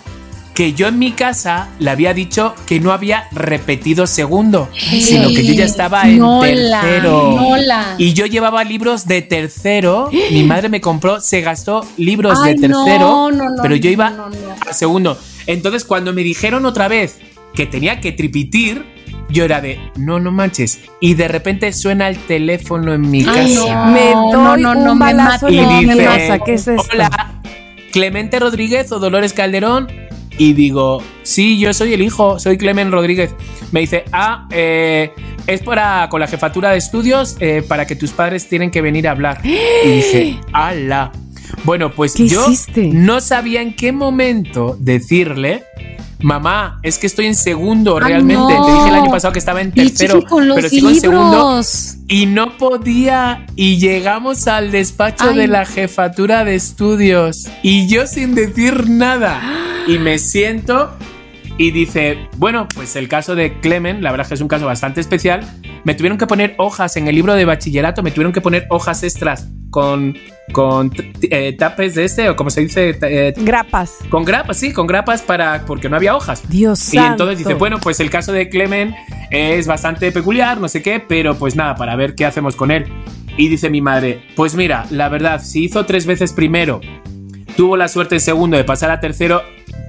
Que 0.55 0.73
yo 0.73 0.87
en 0.87 1.01
mi 1.01 1.11
casa 1.13 1.69
le 1.81 1.91
había 1.91 2.15
dicho 2.15 2.55
que 2.67 2.79
no 2.79 2.93
había 2.93 3.27
repetido 3.33 4.07
segundo, 4.07 4.69
sino 4.73 5.29
que 5.29 5.45
yo 5.45 5.53
ya 5.53 5.65
estaba 5.65 6.09
en 6.09 6.21
Nola, 6.21 6.81
tercero. 6.81 7.33
Nola. 7.35 7.97
Y 7.99 8.13
yo 8.13 8.27
llevaba 8.27 8.63
libros 8.63 9.07
de 9.07 9.23
tercero. 9.23 10.11
Mi 10.31 10.45
madre 10.45 10.69
me 10.69 10.81
compró, 10.81 11.21
se 11.21 11.41
gastó 11.41 11.85
libros 11.97 12.39
Ay, 12.41 12.55
de 12.55 12.69
no, 12.69 12.85
tercero, 12.85 13.31
no, 13.33 13.51
no, 13.51 13.63
pero 13.63 13.75
yo 13.75 13.89
no, 13.89 13.93
iba 13.93 14.11
no, 14.11 14.29
no. 14.31 14.37
a 14.71 14.73
segundo. 14.73 15.19
Entonces, 15.47 15.85
cuando 15.85 16.13
me 16.13 16.23
dijeron 16.23 16.67
otra 16.67 16.89
vez 16.89 17.19
que 17.55 17.67
tenía 17.67 18.01
que 18.01 18.13
tripitir, 18.13 18.85
yo 19.29 19.45
era 19.45 19.61
de, 19.61 19.79
no, 19.97 20.21
no 20.21 20.33
manches. 20.33 20.81
Y 21.01 21.15
de 21.15 21.29
repente 21.29 21.73
suena 21.73 22.09
el 22.09 22.19
teléfono 22.19 22.93
en 22.93 23.11
mi 23.11 23.21
Ay, 23.21 23.55
casa. 23.55 23.87
no. 23.87 23.93
Me 23.93 24.01
doy 24.11 24.63
no, 24.63 24.75
no, 24.75 24.93
un 24.93 24.99
me 24.99 25.05
balazo 25.07 25.47
mato. 25.47 25.49
en 25.49 25.83
Y 25.83 25.87
dice, 25.87 26.05
cabeza. 26.05 26.39
¿Qué 26.41 26.55
es 26.55 26.69
esto? 26.69 26.89
Hola, 26.93 27.41
Clemente 27.93 28.39
Rodríguez 28.39 28.91
o 28.93 28.99
Dolores 28.99 29.33
Calderón. 29.33 29.89
Y 30.37 30.53
digo, 30.53 31.01
sí, 31.23 31.61
yo 31.61 31.73
soy 31.73 31.95
el 31.95 32.03
hijo, 32.03 32.41
soy 32.41 32.59
Clemen 32.59 32.91
Rodríguez. 32.91 33.35
Me 33.71 33.81
dice, 33.81 34.05
ah, 34.13 34.49
eh, 34.51 35.13
es 35.47 35.63
para 35.63 36.09
con 36.11 36.19
la 36.21 36.27
jefatura 36.27 36.71
de 36.71 36.79
estudios 36.79 37.37
eh, 37.39 37.63
para 37.67 37.87
que 37.87 37.95
tus 37.95 38.11
padres 38.11 38.49
tienen 38.49 38.73
que 38.73 38.81
venir 38.81 39.07
a 39.07 39.13
hablar. 39.13 39.41
Y 39.45 39.89
dije, 39.89 40.41
ala. 40.53 41.13
Bueno, 41.65 41.91
pues 41.93 42.15
¿Qué 42.15 42.29
yo 42.29 42.45
hiciste? 42.51 42.89
no 42.93 43.21
sabía 43.21 43.63
en 43.63 43.75
qué 43.75 43.93
momento 43.93 44.77
decirle. 44.79 45.65
Mamá, 46.21 46.79
es 46.83 46.99
que 46.99 47.07
estoy 47.07 47.27
en 47.27 47.35
segundo 47.35 47.99
Ay, 47.99 48.09
realmente. 48.13 48.55
no. 48.55 48.65
Te 48.67 48.73
dije 48.73 48.89
el 48.89 48.95
año 48.95 49.11
pasado 49.11 49.33
que 49.33 49.39
estaba 49.39 49.61
en 49.61 49.73
tercero, 49.73 50.23
pero 50.55 50.69
sigo 50.69 50.89
en 50.89 51.01
segundo. 51.01 51.61
Y 52.09 52.27
no 52.27 52.57
podía. 52.57 53.45
Y 53.57 53.79
llegamos 53.79 54.47
al 54.47 54.71
despacho 54.71 55.27
Ay. 55.31 55.37
de 55.37 55.49
la 55.49 55.67
jefatura 55.67 56.45
de 56.45 56.55
estudios. 56.55 57.47
Y 57.63 57.89
yo 57.89 58.07
sin 58.07 58.35
decir 58.35 58.89
nada. 58.89 59.41
Y 59.87 59.99
me 59.99 60.19
siento 60.19 60.97
y 61.59 61.71
dice, 61.71 62.29
bueno, 62.39 62.69
pues 62.75 62.97
el 62.97 63.07
caso 63.07 63.35
de 63.35 63.61
Clemen, 63.61 64.03
la 64.03 64.13
verdad 64.13 64.25
es 64.25 64.29
que 64.29 64.35
es 64.37 64.41
un 64.41 64.49
caso 64.49 64.65
bastante 64.65 65.03
especial. 65.03 65.47
Me 65.85 65.95
tuvieron 65.95 66.19
que 66.19 66.27
poner 66.27 66.55
hojas 66.59 66.97
en 66.97 67.09
el 67.09 67.15
libro 67.15 67.35
de 67.35 67.45
bachillerato, 67.45 68.03
me 68.03 68.11
tuvieron 68.11 68.33
que 68.33 68.41
poner 68.41 68.67
hojas 68.71 69.03
extras 69.03 69.49
con, 69.71 70.17
con 70.53 70.91
eh, 71.23 71.55
tapes 71.59 71.95
de 71.95 72.05
este, 72.05 72.29
o 72.29 72.37
como 72.37 72.49
se 72.51 72.61
dice, 72.63 72.97
eh, 73.03 73.35
Grapas. 73.37 73.97
con 74.09 74.25
grapas, 74.25 74.57
sí, 74.57 74.73
con 74.73 74.87
grapas 74.87 75.23
para, 75.23 75.65
porque 75.67 75.89
no 75.89 75.97
había 75.97 76.17
hojas. 76.17 76.49
Dios 76.49 76.79
Y 76.93 76.97
santo. 76.97 77.11
entonces 77.25 77.39
dice, 77.39 77.55
bueno, 77.55 77.79
pues 77.81 77.99
el 78.01 78.09
caso 78.09 78.33
de 78.33 78.49
Clemen 78.49 78.95
es 79.31 79.67
bastante 79.67 80.11
peculiar, 80.13 80.59
no 80.61 80.69
sé 80.69 80.81
qué, 80.83 81.01
pero 81.01 81.37
pues 81.37 81.57
nada, 81.57 81.75
para 81.75 81.97
ver 81.97 82.15
qué 82.15 82.25
hacemos 82.25 82.55
con 82.57 82.71
él. 82.71 82.87
Y 83.37 83.49
dice 83.49 83.69
mi 83.69 83.81
madre, 83.81 84.23
pues 84.37 84.55
mira, 84.55 84.87
la 84.91 85.09
verdad, 85.09 85.43
si 85.43 85.65
hizo 85.65 85.85
tres 85.87 86.07
veces 86.07 86.33
primero, 86.33 86.81
tuvo 87.57 87.77
la 87.77 87.89
suerte 87.89 88.15
en 88.15 88.21
segundo 88.21 88.57
de 88.57 88.63
pasar 88.65 88.91
a 88.93 89.01
tercero, 89.01 89.43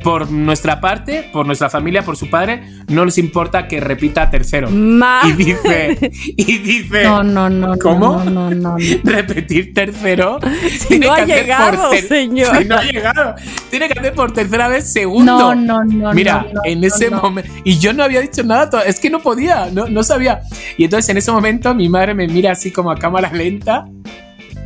por 0.05 0.29
nuestra 0.29 0.79
parte, 0.79 1.27
por 1.33 1.47
nuestra 1.47 1.67
familia, 1.67 2.03
por 2.05 2.15
su 2.15 2.29
padre, 2.29 2.61
no 2.89 3.05
nos 3.05 3.17
importa 3.17 3.67
que 3.67 3.79
repita 3.79 4.29
tercero. 4.29 4.69
Ma- 4.69 5.21
Y 5.27 5.31
dice, 5.31 6.11
y 6.37 6.57
dice, 6.59 7.05
No, 7.05 7.23
no, 7.23 7.49
no. 7.49 7.75
¿Cómo? 7.79 8.23
No, 8.23 8.29
no, 8.29 8.51
no. 8.51 8.75
repetir 9.03 9.73
tercero. 9.73 10.37
Si 10.69 10.87
tiene 10.89 11.07
no 11.07 11.15
que 11.15 11.21
ha 11.21 11.23
hacer 11.23 11.41
llegado, 11.43 11.91
señor. 12.07 12.55
Si 12.57 12.65
no 12.65 12.75
ha 12.75 12.83
llegado. 12.83 13.35
Tiene 13.71 13.87
que 13.89 13.99
hacer 13.99 14.13
por 14.13 14.31
tercera 14.31 14.67
vez 14.67 14.93
segundo. 14.93 15.39
No, 15.39 15.55
no, 15.55 15.83
no, 15.83 16.13
Mira, 16.13 16.45
en 16.65 16.83
ese 16.83 17.09
momento. 17.09 17.51
Y 17.63 17.79
yo 17.79 17.91
no 17.91 18.03
había 18.03 18.21
dicho 18.21 18.43
nada, 18.43 18.83
es 18.83 18.99
que 18.99 19.09
no 19.09 19.21
podía, 19.23 19.69
no, 19.73 19.87
no 19.87 20.03
sabía. 20.03 20.41
Y 20.77 20.83
entonces 20.83 21.09
en 21.09 21.17
ese 21.17 21.31
momento 21.31 21.73
mi 21.73 21.89
madre 21.89 22.13
me 22.13 22.27
mira 22.27 22.51
así 22.51 22.69
como 22.69 22.91
a 22.91 22.95
cámara 22.95 23.31
lenta, 23.33 23.85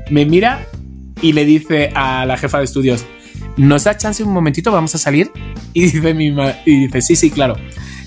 me 0.10 0.25
mira 0.25 0.65
y 1.21 1.32
le 1.32 1.45
dice 1.45 1.91
a 1.95 2.25
la 2.25 2.36
jefa 2.36 2.58
de 2.58 2.65
estudios: 2.65 3.06
¿Nos 3.60 3.84
da 3.84 3.98
chance 3.98 4.24
un 4.24 4.32
momentito? 4.32 4.72
¿Vamos 4.72 4.95
a 4.95 4.98
salir? 4.98 5.34
Y 5.74 5.82
dice, 5.82 6.13
mi 6.13 6.34
y 6.65 6.88
dice 6.88 7.02
sí, 7.02 7.17
sí, 7.17 7.30
claro. 7.30 7.58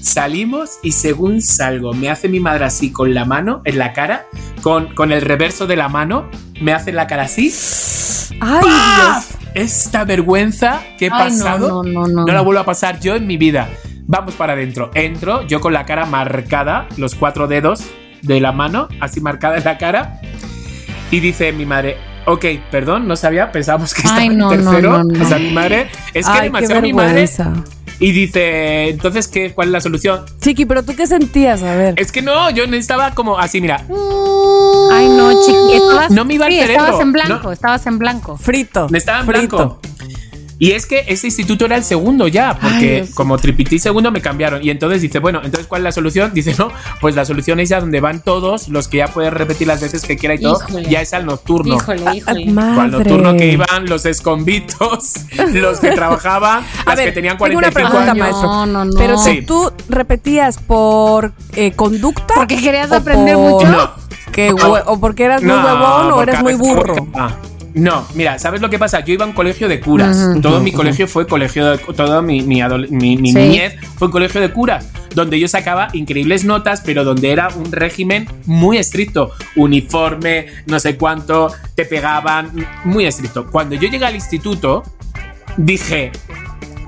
Salimos 0.00 0.78
y 0.82 0.92
según 0.92 1.42
salgo, 1.42 1.92
me 1.92 2.08
hace 2.08 2.30
mi 2.30 2.40
madre 2.40 2.64
así 2.64 2.90
con 2.90 3.12
la 3.12 3.26
mano 3.26 3.60
en 3.66 3.76
la 3.76 3.92
cara, 3.92 4.24
con, 4.62 4.94
con 4.94 5.12
el 5.12 5.20
reverso 5.20 5.66
de 5.66 5.76
la 5.76 5.90
mano, 5.90 6.30
me 6.58 6.72
hace 6.72 6.90
la 6.90 7.06
cara 7.06 7.24
así. 7.24 7.52
Ay, 8.40 8.62
¡Paf! 8.62 9.30
Dios. 9.30 9.52
Esta 9.54 10.04
vergüenza 10.06 10.82
que 10.98 11.06
he 11.06 11.10
Ay, 11.12 11.18
no, 11.18 11.44
pasado 11.44 11.84
no, 11.84 12.06
no, 12.06 12.24
no. 12.24 12.32
la 12.32 12.40
vuelvo 12.40 12.62
a 12.62 12.64
pasar 12.64 12.98
yo 12.98 13.14
en 13.14 13.26
mi 13.26 13.36
vida. 13.36 13.68
Vamos 14.06 14.34
para 14.34 14.54
adentro. 14.54 14.90
Entro, 14.94 15.46
yo 15.46 15.60
con 15.60 15.74
la 15.74 15.84
cara 15.84 16.06
marcada, 16.06 16.88
los 16.96 17.14
cuatro 17.14 17.46
dedos 17.46 17.84
de 18.22 18.40
la 18.40 18.52
mano, 18.52 18.88
así 19.00 19.20
marcada 19.20 19.58
en 19.58 19.64
la 19.64 19.76
cara. 19.76 20.18
Y 21.10 21.20
dice 21.20 21.52
mi 21.52 21.66
madre, 21.66 21.98
ok, 22.26 22.44
perdón, 22.70 23.08
no 23.08 23.16
sabía, 23.16 23.50
pensábamos 23.52 23.94
que 23.94 24.02
estaba 24.02 24.18
Ay, 24.20 24.26
en 24.28 24.38
no, 24.38 24.54
no, 24.54 24.70
tercero. 24.70 24.90
no, 24.98 25.04
no. 25.04 25.24
O 25.24 25.28
sea, 25.28 25.38
mi 25.38 25.50
madre, 25.50 25.88
es 26.14 26.26
que 26.26 26.32
Ay, 26.32 26.38
qué 26.38 26.44
demasiado 26.44 26.82
mi 26.82 26.92
madre. 26.92 27.28
Y 28.00 28.10
dice, 28.10 28.88
entonces, 28.88 29.28
¿qué, 29.28 29.52
¿cuál 29.52 29.68
es 29.68 29.72
la 29.72 29.80
solución? 29.80 30.24
Chiqui, 30.40 30.64
pero 30.64 30.82
tú 30.82 30.94
qué 30.96 31.06
sentías, 31.06 31.62
a 31.62 31.76
ver. 31.76 31.94
Es 31.98 32.10
que 32.10 32.20
no, 32.20 32.50
yo 32.50 32.64
estaba 32.64 33.12
como 33.12 33.38
así, 33.38 33.60
mira. 33.60 33.76
Ay, 34.92 35.08
no, 35.08 35.30
chiqui. 35.46 35.74
Estabas, 35.74 36.10
No 36.10 36.24
me 36.24 36.34
iba 36.34 36.46
al 36.46 36.52
sí, 36.52 36.58
cerebro. 36.58 36.82
Estabas 36.84 37.00
en 37.00 37.12
blanco, 37.12 37.40
No. 37.44 37.52
estabas 37.52 37.86
en 37.86 37.98
blanco. 37.98 38.36
Frito. 38.36 38.88
Me 38.90 38.98
estaba 38.98 39.20
en 39.20 39.26
frito. 39.26 39.56
blanco. 39.56 39.80
Y 40.64 40.70
es 40.72 40.86
que 40.86 41.04
ese 41.08 41.26
instituto 41.26 41.64
era 41.64 41.74
el 41.74 41.82
segundo 41.82 42.28
ya, 42.28 42.56
porque 42.56 43.04
como 43.14 43.36
tripití 43.36 43.80
segundo 43.80 44.12
me 44.12 44.20
cambiaron. 44.22 44.62
Y 44.62 44.70
entonces 44.70 45.02
dice, 45.02 45.18
bueno, 45.18 45.40
entonces 45.42 45.66
¿cuál 45.66 45.80
es 45.80 45.84
la 45.84 45.90
solución? 45.92 46.30
Dice, 46.34 46.54
no, 46.56 46.70
pues 47.00 47.16
la 47.16 47.24
solución 47.24 47.58
es 47.58 47.68
ya 47.68 47.80
donde 47.80 47.98
van 48.00 48.22
todos 48.22 48.68
los 48.68 48.86
que 48.86 48.98
ya 48.98 49.08
pueden 49.08 49.32
repetir 49.34 49.66
las 49.66 49.80
veces 49.80 50.02
que 50.02 50.16
quiera 50.16 50.36
y 50.36 50.38
todo, 50.40 50.60
Híjole. 50.68 50.88
ya 50.88 51.00
es 51.00 51.12
al 51.14 51.26
nocturno. 51.26 51.74
Híjole, 51.74 52.16
híjole. 52.16 52.46
Madre. 52.52 52.80
Al 52.80 52.90
nocturno 52.92 53.36
que 53.36 53.48
iban 53.48 53.86
los 53.88 54.06
esconditos, 54.06 55.14
los 55.52 55.80
que 55.80 55.90
trabajaban, 55.90 56.62
A 56.86 56.90
las 56.90 56.96
ver, 56.96 57.06
que 57.06 57.12
tenían 57.12 57.38
tengo 57.38 57.58
una 57.58 57.72
45 57.72 57.90
pregunta, 57.90 58.24
años. 58.24 58.42
No, 58.42 58.66
no, 58.66 58.84
no. 58.84 58.92
Pero 58.96 59.18
Sí. 59.18 59.42
tú 59.42 59.72
repetías 59.88 60.58
por 60.58 61.32
eh, 61.56 61.72
conducta. 61.72 62.34
Porque 62.36 62.56
querías 62.60 62.92
aprender 62.92 63.34
por- 63.34 63.50
mucho. 63.50 63.66
No. 63.68 63.90
que 64.30 64.52
hue- 64.52 64.82
o 64.86 65.00
porque 65.00 65.24
eras 65.24 65.42
muy 65.42 65.50
huevón 65.52 66.12
o 66.12 66.22
eres 66.22 66.40
muy 66.40 66.54
burro. 66.54 66.94
Ah, 67.14 67.34
No, 67.74 68.06
mira, 68.14 68.38
¿sabes 68.38 68.60
lo 68.60 68.68
que 68.68 68.78
pasa? 68.78 69.00
Yo 69.00 69.14
iba 69.14 69.24
a 69.24 69.28
un 69.28 69.34
colegio 69.34 69.66
de 69.68 69.80
curas. 69.80 70.16
Todo 70.42 70.60
mi 70.60 70.72
colegio 70.72 71.08
fue 71.08 71.26
colegio 71.26 71.66
de. 71.70 71.78
Todo 71.78 72.20
mi, 72.22 72.42
mi, 72.42 72.60
mi- 72.90 73.16
mi 73.16 73.32
Sí. 73.32 73.38
niñez 73.38 73.76
fue 73.96 74.08
un 74.08 74.12
colegio 74.12 74.40
de 74.40 74.50
curas. 74.52 74.88
Donde 75.14 75.38
yo 75.40 75.48
sacaba 75.48 75.88
increíbles 75.92 76.44
notas, 76.44 76.82
pero 76.84 77.04
donde 77.04 77.30
era 77.30 77.48
un 77.48 77.72
régimen 77.72 78.26
muy 78.46 78.78
estricto. 78.78 79.32
Uniforme, 79.56 80.46
no 80.66 80.78
sé 80.80 80.96
cuánto, 80.96 81.52
te 81.74 81.84
pegaban, 81.84 82.50
muy 82.84 83.06
estricto. 83.06 83.46
Cuando 83.50 83.74
yo 83.74 83.88
llegué 83.88 84.04
al 84.04 84.14
instituto, 84.14 84.82
dije. 85.56 86.12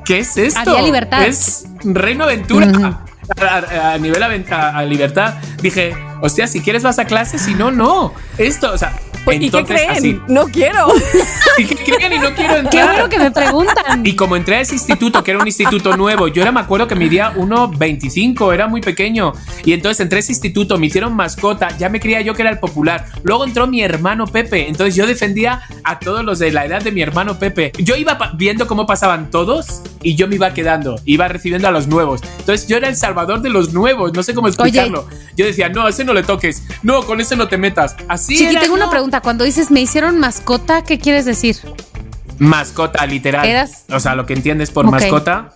¿Qué 0.05 0.19
es 0.19 0.37
esto? 0.37 0.61
Había 0.71 0.83
libertad. 0.83 1.25
Es 1.25 1.65
Reino 1.83 2.25
Aventura. 2.25 3.01
A, 3.41 3.57
a- 3.57 3.93
a 3.95 3.99
nivel 3.99 4.23
a 4.23 4.83
libertad, 4.85 5.35
dije, 5.63 5.95
hostia, 6.21 6.47
si 6.47 6.61
quieres 6.61 6.83
vas 6.83 6.99
a 6.99 7.05
clase, 7.05 7.39
si 7.39 7.55
no, 7.55 7.71
no. 7.71 8.13
Esto, 8.39 8.73
o 8.73 8.79
sea, 8.79 8.93
Pues, 9.25 9.37
¿Y 9.39 9.41
qué 9.41 9.47
entonces 9.59 9.77
creen? 9.77 9.91
así. 9.91 10.21
No 10.29 10.45
quiero. 10.49 10.89
¿Y 11.59 11.65
qué 11.65 11.77
creen? 11.77 12.13
Y 12.13 12.19
no 12.19 12.35
quiero 12.35 12.55
Qué 12.55 12.61
entrar. 12.61 12.87
bueno 12.93 13.09
que 13.09 13.19
me 13.19 13.31
preguntan. 13.31 14.05
Y 14.07 14.15
como 14.17 14.37
entré 14.37 14.57
a 14.57 14.61
ese 14.61 14.75
instituto, 14.75 15.25
que 15.25 15.31
era 15.31 15.41
un 15.41 15.47
instituto 15.47 15.97
nuevo, 15.97 16.29
yo 16.29 16.43
era, 16.43 16.53
me 16.53 16.61
acuerdo 16.61 16.87
que 16.89 16.95
medía 16.95 17.33
1,25, 17.35 18.53
era 18.53 18.67
muy 18.69 18.81
pequeño. 18.81 19.33
Y 19.65 19.73
entonces 19.73 20.01
entré 20.01 20.19
a 20.19 20.21
ese 20.21 20.33
instituto, 20.33 20.79
me 20.79 20.87
hicieron 20.87 21.15
mascota, 21.17 21.69
ya 21.79 21.89
me 21.89 22.01
creía 22.01 22.21
yo 22.21 22.35
que 22.35 22.43
era 22.43 22.51
el 22.51 22.59
popular. 22.59 23.07
Luego 23.23 23.45
entró 23.45 23.67
mi 23.67 23.81
hermano 23.83 24.27
Pepe, 24.27 24.69
entonces 24.69 24.95
yo 24.95 25.07
defendía 25.07 25.63
a 25.85 25.99
todos 25.99 26.25
los 26.25 26.39
de 26.39 26.53
la 26.53 26.67
edad 26.67 26.83
de 26.83 26.93
mi 26.93 27.01
hermano 27.03 27.39
Pepe. 27.39 27.73
Yo 27.79 27.97
iba 27.97 28.19
viendo 28.37 28.67
cómo 28.67 28.87
pasaban 28.87 29.31
todos 29.31 29.83
y 30.03 30.17
yo 30.17 30.29
me 30.29 30.35
iba 30.37 30.53
quedando, 30.53 31.01
iba 31.05 31.29
recibiendo 31.29 31.69
a 31.69 31.71
los 31.71 31.87
nuevos. 31.87 32.21
Entonces 32.39 32.69
yo 32.69 32.77
era 32.77 32.89
el 32.89 32.97
salvador 32.97 33.41
de 33.41 33.49
los 33.51 33.73
nuevos, 33.73 34.13
no 34.13 34.23
sé 34.23 34.35
cómo 34.35 34.49
explicarlo. 34.49 35.09
Yo 35.37 35.47
decía, 35.47 35.69
no, 35.69 35.83
a 35.87 35.93
ese 36.05 36.07
no 36.07 36.13
le 36.15 36.23
toques, 36.23 36.63
no, 36.83 37.03
con 37.03 37.21
ese 37.21 37.35
no 37.37 37.49
te 37.49 37.57
metas. 37.59 37.97
Así 38.09 38.37
Chiqui, 38.37 38.51
era, 38.51 38.61
tengo 38.61 38.75
una 38.75 38.91
pregunta. 38.91 39.21
Cuando 39.21 39.45
dices 39.45 39.71
me 39.71 39.81
hicieron 39.81 40.19
mascota, 40.19 40.83
¿qué 40.85 40.99
quieres 40.99 41.25
decir? 41.25 41.57
Mascota, 42.39 43.05
literal. 43.07 43.47
Eras- 43.47 43.85
O 43.91 44.01
sea, 44.01 44.15
lo 44.15 44.27
que 44.27 44.35
entiendes 44.35 44.71
por 44.71 44.85
mascota 44.91 45.53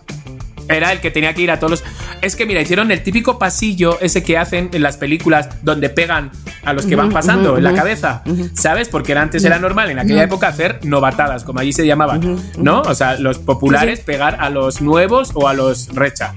Era 0.69 0.91
el 0.91 1.01
que 1.01 1.11
tenía 1.11 1.33
que 1.33 1.41
ir 1.41 1.51
a 1.51 1.59
todos 1.59 1.71
los. 1.71 1.83
Es 2.21 2.35
que 2.35 2.45
mira, 2.45 2.61
hicieron 2.61 2.91
el 2.91 3.01
típico 3.03 3.39
pasillo 3.39 3.99
ese 3.99 4.23
que 4.23 4.37
hacen 4.37 4.69
en 4.71 4.81
las 4.83 4.97
películas 4.97 5.49
donde 5.63 5.89
pegan 5.89 6.31
a 6.63 6.73
los 6.73 6.85
que 6.85 6.95
van 6.95 7.11
pasando 7.11 7.57
en 7.57 7.63
la 7.63 7.73
cabeza. 7.73 8.23
¿Sabes? 8.53 8.87
Porque 8.89 9.11
era- 9.13 9.21
antes 9.23 9.43
era 9.43 9.57
normal 9.59 9.89
en 9.89 9.99
aquella 9.99 10.23
época 10.23 10.47
hacer 10.47 10.79
novatadas, 10.83 11.43
como 11.43 11.59
allí 11.59 11.73
se 11.73 11.85
llamaban. 11.87 12.37
¿No? 12.57 12.81
O 12.81 12.93
sea, 12.95 13.17
los 13.19 13.39
populares 13.39 13.99
pegar 14.01 14.37
a 14.39 14.49
los 14.49 14.81
nuevos 14.81 15.31
o 15.33 15.47
a 15.47 15.53
los 15.53 15.87
recha. 15.95 16.33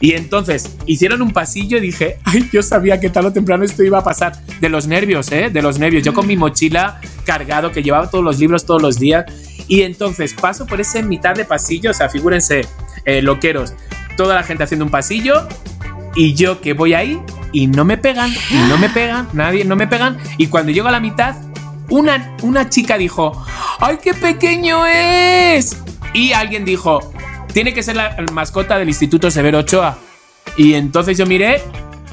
Y 0.00 0.12
entonces 0.12 0.76
hicieron 0.86 1.22
un 1.22 1.32
pasillo 1.32 1.78
y 1.78 1.80
dije, 1.80 2.18
ay, 2.24 2.48
yo 2.52 2.62
sabía 2.62 2.98
que 3.00 3.08
tarde 3.08 3.28
o 3.28 3.32
temprano 3.32 3.64
esto 3.64 3.82
iba 3.84 3.98
a 3.98 4.04
pasar. 4.04 4.32
De 4.60 4.68
los 4.68 4.86
nervios, 4.88 5.30
¿eh? 5.32 5.48
De 5.50 5.62
los 5.62 5.78
nervios. 5.78 6.02
Yo 6.02 6.12
con 6.12 6.26
mi 6.26 6.36
mochila 6.36 7.00
cargado, 7.24 7.70
que 7.72 7.82
llevaba 7.82 8.10
todos 8.10 8.24
los 8.24 8.38
libros 8.38 8.66
todos 8.66 8.82
los 8.82 8.98
días. 8.98 9.26
Y 9.68 9.82
entonces 9.82 10.34
paso 10.34 10.66
por 10.66 10.80
ese 10.80 11.02
mitad 11.02 11.34
de 11.34 11.44
pasillo, 11.44 11.90
o 11.90 11.94
sea, 11.94 12.08
figúrense, 12.08 12.66
eh, 13.06 13.22
loqueros, 13.22 13.74
toda 14.16 14.34
la 14.34 14.42
gente 14.42 14.64
haciendo 14.64 14.84
un 14.84 14.90
pasillo 14.90 15.48
y 16.14 16.34
yo 16.34 16.60
que 16.60 16.74
voy 16.74 16.94
ahí 16.94 17.20
y 17.52 17.68
no 17.68 17.84
me 17.84 17.96
pegan, 17.96 18.30
y 18.50 18.56
no 18.68 18.76
me 18.76 18.90
pegan, 18.90 19.28
nadie, 19.32 19.64
no 19.64 19.76
me 19.76 19.86
pegan. 19.86 20.18
Y 20.36 20.48
cuando 20.48 20.72
llego 20.72 20.88
a 20.88 20.90
la 20.90 21.00
mitad, 21.00 21.36
una, 21.88 22.36
una 22.42 22.68
chica 22.68 22.98
dijo, 22.98 23.44
¡ay, 23.80 23.98
qué 24.02 24.12
pequeño 24.12 24.84
es! 24.86 25.82
Y 26.12 26.32
alguien 26.32 26.64
dijo, 26.64 27.12
tiene 27.52 27.72
que 27.72 27.82
ser 27.82 27.96
la 27.96 28.16
mascota 28.32 28.78
del 28.78 28.88
Instituto 28.88 29.30
Severo 29.30 29.60
Ochoa. 29.60 29.96
Y 30.56 30.74
entonces 30.74 31.16
yo 31.16 31.26
miré 31.26 31.62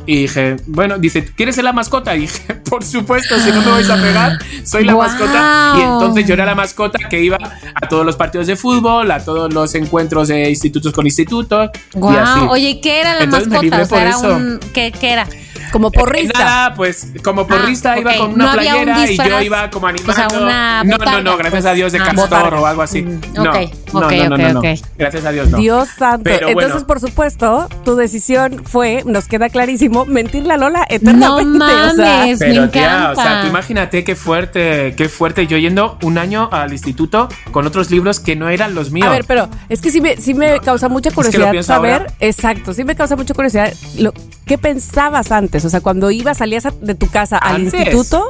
y 0.05 0.23
dije, 0.23 0.57
bueno, 0.67 0.97
dice, 0.97 1.25
¿quieres 1.25 1.55
ser 1.55 1.63
la 1.63 1.73
mascota? 1.73 2.15
Y 2.15 2.21
dije, 2.21 2.55
por 2.69 2.83
supuesto, 2.83 3.37
si 3.37 3.51
no 3.51 3.61
me 3.61 3.71
vais 3.71 3.89
a 3.89 3.95
pegar, 3.95 4.37
soy 4.63 4.83
la 4.83 4.95
mascota. 4.95 5.73
Y 5.77 5.81
entonces 5.81 6.27
yo 6.27 6.33
era 6.33 6.45
la 6.45 6.55
mascota 6.55 6.99
que 7.09 7.21
iba 7.21 7.37
a 7.37 7.87
todos 7.87 8.05
los 8.05 8.15
partidos 8.15 8.47
de 8.47 8.55
fútbol, 8.55 9.09
a 9.11 9.23
todos 9.23 9.53
los 9.53 9.73
encuentros 9.75 10.27
de 10.27 10.49
institutos 10.49 10.93
con 10.93 11.05
institutos. 11.05 11.69
y 11.95 12.15
así. 12.15 12.39
Wow. 12.39 12.49
Oye, 12.49 12.69
¿y 12.69 12.81
¿qué 12.81 13.01
era 13.01 13.15
la 13.15 13.23
Entonces 13.23 13.49
mascota? 13.49 13.81
O 13.81 13.85
sea, 13.85 14.01
era 14.01 14.17
un. 14.17 14.59
¿qué, 14.73 14.91
qué 14.91 15.11
era? 15.13 15.27
Como 15.73 15.91
porrista. 15.91 16.39
Nada, 16.39 16.73
pues 16.75 17.07
como 17.23 17.45
porrista 17.45 17.93
Ah, 17.93 17.99
iba 17.99 18.15
con 18.15 18.33
una 18.33 18.45
No 18.45 18.49
había 18.51 18.75
un 18.77 18.83
playera 18.83 19.11
y 19.11 19.17
yo 19.29 19.41
iba 19.41 19.69
como 19.69 19.87
o 19.87 19.89
animando. 19.89 20.13
sea, 20.13 20.27
una 20.29 20.83
no, 20.83 20.97
no, 20.97 21.21
no, 21.21 21.37
gracias 21.37 21.63
pues. 21.63 21.65
a 21.65 21.73
Dios 21.73 21.91
de 21.91 21.99
Ah, 21.99 22.05
castor 22.05 22.29
botarga. 22.29 22.61
o 22.61 22.65
algo 22.65 22.81
así. 22.83 23.01
Mm, 23.01 23.21
No, 23.33 23.41
ok, 23.43 23.55
no, 23.93 23.99
ok, 23.99 24.11
no, 24.29 24.37
no, 24.37 24.59
ok, 24.59 24.65
no. 24.65 24.75
Gracias 24.97 25.25
a 25.25 25.31
Dios 25.31 25.49
no. 25.49 25.57
Dios 25.57 25.89
santo. 25.97 26.23
Pero 26.23 26.45
bueno. 26.47 26.61
Entonces, 26.61 26.83
por 26.85 26.99
supuesto, 26.99 27.67
tu 27.83 27.95
decisión 27.95 28.63
fue, 28.63 29.03
nos 29.05 29.27
queda 29.27 29.49
clarísimo, 29.49 30.05
mentirle 30.05 30.53
a 30.53 30.57
Lola 30.57 30.85
eternamente. 30.87 31.57
No 31.57 31.65
o 31.91 31.95
sea, 31.95 32.05
mames. 32.19 32.39
Pero 32.39 32.61
me 32.61 32.67
tía, 32.69 33.09
o 33.11 33.15
sea, 33.15 33.41
tú 33.41 33.47
imagínate 33.47 34.03
qué 34.03 34.15
fuerte, 34.15 34.93
qué 34.95 35.09
fuerte 35.09 35.47
yo 35.47 35.57
yendo 35.57 35.97
un 36.03 36.17
año 36.19 36.49
al 36.51 36.71
instituto 36.71 37.27
con 37.51 37.65
otros 37.67 37.89
libros 37.89 38.19
que 38.19 38.35
no 38.35 38.49
eran 38.49 38.75
los 38.75 38.91
míos. 38.91 39.07
A 39.07 39.11
ver, 39.11 39.25
pero 39.25 39.49
es 39.69 39.81
que 39.81 39.89
sí 39.91 40.01
me, 40.01 40.17
sí 40.17 40.33
me 40.35 40.59
causa 40.59 40.87
mucha 40.87 41.09
que 41.09 41.15
lo 41.15 41.23
curiosidad 41.23 41.51
pienso 41.51 41.67
saber, 41.73 41.93
ahora. 42.03 42.13
exacto, 42.19 42.73
sí 42.73 42.83
me 42.83 42.95
causa 42.95 43.15
mucha 43.15 43.33
curiosidad, 43.33 43.73
lo, 43.97 44.13
¿qué 44.45 44.57
pensabas 44.57 45.31
antes? 45.31 45.63
O 45.65 45.69
sea, 45.69 45.81
cuando 45.81 46.11
ibas, 46.11 46.37
salías 46.39 46.67
de 46.81 46.95
tu 46.95 47.07
casa 47.09 47.37
al 47.37 47.61
instituto, 47.63 48.27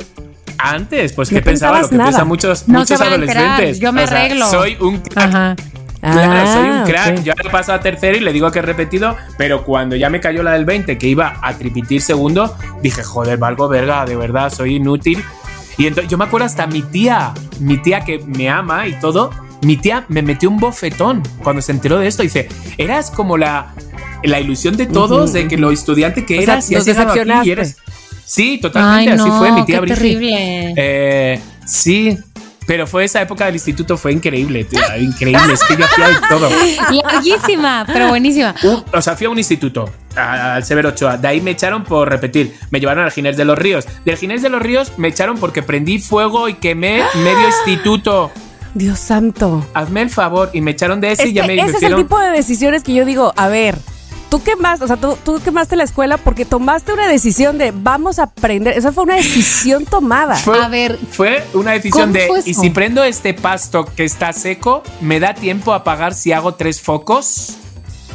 Antes, 0.59 1.13
pues 1.13 1.31
No 1.31 1.37
qué 1.39 1.41
pensaba 1.41 1.81
lo 1.81 1.87
pensabas 1.87 1.89
que 1.89 1.97
nada. 1.97 2.09
piensan 2.11 2.27
muchos, 2.27 2.67
No 2.67 2.79
muchos 2.79 3.01
adolescentes. 3.01 3.79
yo 3.79 3.91
me 3.91 4.03
O 4.03 4.07
sea, 4.07 4.17
arreglo. 4.23 4.47
soy 4.49 4.77
un 4.79 4.99
crack. 4.99 5.17
Ajá. 5.27 5.55
Claro, 5.99 6.51
soy 6.53 6.69
un 6.69 6.75
Ah, 6.77 6.83
crack. 6.85 7.23
Yo 7.23 7.33
ahora 7.37 7.51
paso 7.51 7.73
a 7.73 7.79
tercero 7.79 8.17
y 8.17 8.19
le 8.21 8.31
digo 8.31 8.49
que 8.51 8.59
he 8.59 8.61
repetido, 8.61 9.15
pero 9.37 9.65
cuando 9.65 9.95
ya 9.95 10.09
me 10.09 10.19
cayó 10.21 10.43
la 10.43 10.51
del 10.51 10.63
20, 10.65 10.97
que 10.97 11.07
iba 11.07 11.37
a 11.41 11.53
tripitir 11.55 12.01
segundo, 12.01 12.55
dije, 12.81 13.03
joder, 13.03 13.37
valgo 13.39 13.67
verga, 13.67 14.05
de 14.05 14.15
verdad, 14.15 14.53
soy 14.53 14.75
inútil. 14.75 15.23
Y 15.77 15.87
entonces 15.87 16.09
yo 16.11 16.17
me 16.17 16.25
acuerdo 16.25 16.45
hasta 16.45 16.67
mi 16.67 16.81
tía, 16.83 17.33
mi 17.59 17.77
tía 17.81 18.01
que 18.01 18.19
me 18.19 18.47
ama 18.49 18.87
y 18.87 18.93
todo, 18.99 19.31
mi 19.63 19.75
tía 19.77 20.05
me 20.07 20.21
metió 20.21 20.49
un 20.49 20.59
bofetón 20.59 21.23
cuando 21.41 21.61
se 21.61 21.71
enteró 21.71 21.97
de 21.99 22.07
esto. 22.07 22.21
Dice, 22.21 22.47
eras 22.77 23.09
como 23.09 23.37
la, 23.37 23.73
la 24.23 24.39
ilusión 24.39 24.77
de 24.77 24.85
todos, 24.85 25.33
de 25.33 25.47
que 25.47 25.57
lo 25.57 25.71
estudiante 25.71 26.25
que 26.25 26.39
O 26.39 26.41
sea, 26.41 26.53
eras 26.55 26.71
y 26.71 26.75
nos 26.75 26.81
has 26.81 26.87
llegado 26.87 27.11
aquí 27.39 27.49
y 27.49 27.51
eres. 27.51 27.77
Sí, 28.25 28.51
Ay, 28.53 28.59
totalmente, 28.59 29.15
no, 29.15 29.23
así 29.23 29.31
fue 29.37 29.51
mi 29.51 29.65
tía 29.65 29.81
qué 29.81 29.87
terrible. 29.87 30.73
Eh, 30.77 31.39
sí, 31.65 32.17
pero 32.65 32.87
fue 32.87 33.03
esa 33.03 33.21
época 33.21 33.45
del 33.45 33.55
instituto, 33.55 33.97
fue 33.97 34.13
increíble, 34.13 34.63
tía, 34.63 34.97
increíble. 34.97 35.53
Es 35.53 35.63
que 35.63 35.75
yo 35.75 35.85
de 35.85 36.27
todo. 36.29 36.49
Larguísima, 37.03 37.83
pero 37.85 38.07
buenísima. 38.07 38.55
Un- 38.63 38.83
o 38.93 39.01
sea, 39.01 39.15
fui 39.15 39.27
a 39.27 39.29
un 39.29 39.37
instituto, 39.37 39.89
al 40.15 40.63
Severo 40.63 40.89
Ochoa. 40.89 41.17
De 41.17 41.27
ahí 41.27 41.41
me 41.41 41.51
echaron 41.51 41.83
por 41.83 42.09
repetir. 42.09 42.55
Me 42.71 42.79
llevaron 42.79 43.03
al 43.03 43.11
Ginés 43.11 43.35
de 43.37 43.45
los 43.45 43.57
Ríos. 43.57 43.85
Del 44.05 44.17
Ginés 44.17 44.41
de 44.41 44.49
los 44.49 44.61
Ríos 44.61 44.93
me 44.97 45.09
echaron 45.09 45.37
porque 45.37 45.61
prendí 45.61 45.99
fuego 45.99 46.47
y 46.47 46.55
quemé 46.55 47.03
medio 47.15 47.47
instituto. 47.47 48.31
Dios 48.73 48.99
santo. 48.99 49.65
Hazme 49.73 50.01
el 50.03 50.09
favor. 50.09 50.49
Y 50.53 50.61
me 50.61 50.71
echaron 50.71 51.01
de 51.01 51.11
ese 51.11 51.23
Es 51.23 51.29
y 51.29 51.33
ya 51.33 51.41
que 51.41 51.47
me 51.55 51.61
ese 51.61 51.77
es 51.77 51.83
el 51.83 51.95
tipo 51.95 52.17
de 52.19 52.29
decisiones 52.29 52.83
que 52.83 52.93
yo 52.93 53.05
digo, 53.05 53.33
a 53.35 53.47
ver, 53.47 53.77
tú 54.33 54.41
quemaste, 54.41 54.83
o 54.83 54.87
sea, 54.87 54.97
tú, 54.97 55.15
tú 55.23 55.39
quemaste 55.43 55.75
la 55.75 55.83
escuela 55.83 56.17
porque 56.17 56.43
tomaste 56.43 56.91
una 56.91 57.07
decisión 57.07 57.59
de 57.59 57.71
vamos 57.71 58.17
a 58.17 58.23
aprender. 58.23 58.75
Esa 58.75 58.91
fue 58.91 59.03
una 59.03 59.13
decisión 59.15 59.85
tomada. 59.89 60.33
Fue, 60.37 60.59
A 60.59 60.69
ver, 60.69 60.97
fue 61.11 61.45
una 61.53 61.73
decisión 61.73 62.11
¿cómo 62.11 62.41
de, 62.41 62.49
y 62.49 62.55
si 62.55 62.71
prendo 62.71 63.03
este 63.03 63.35
pasto 63.35 63.85
que 63.85 64.03
está 64.03 64.33
seco, 64.33 64.81
¿me 65.01 65.19
da 65.19 65.35
tiempo 65.35 65.71
a 65.71 65.83
pagar 65.83 66.15
si 66.15 66.31
hago 66.31 66.55
tres 66.55 66.81
focos? 66.81 67.57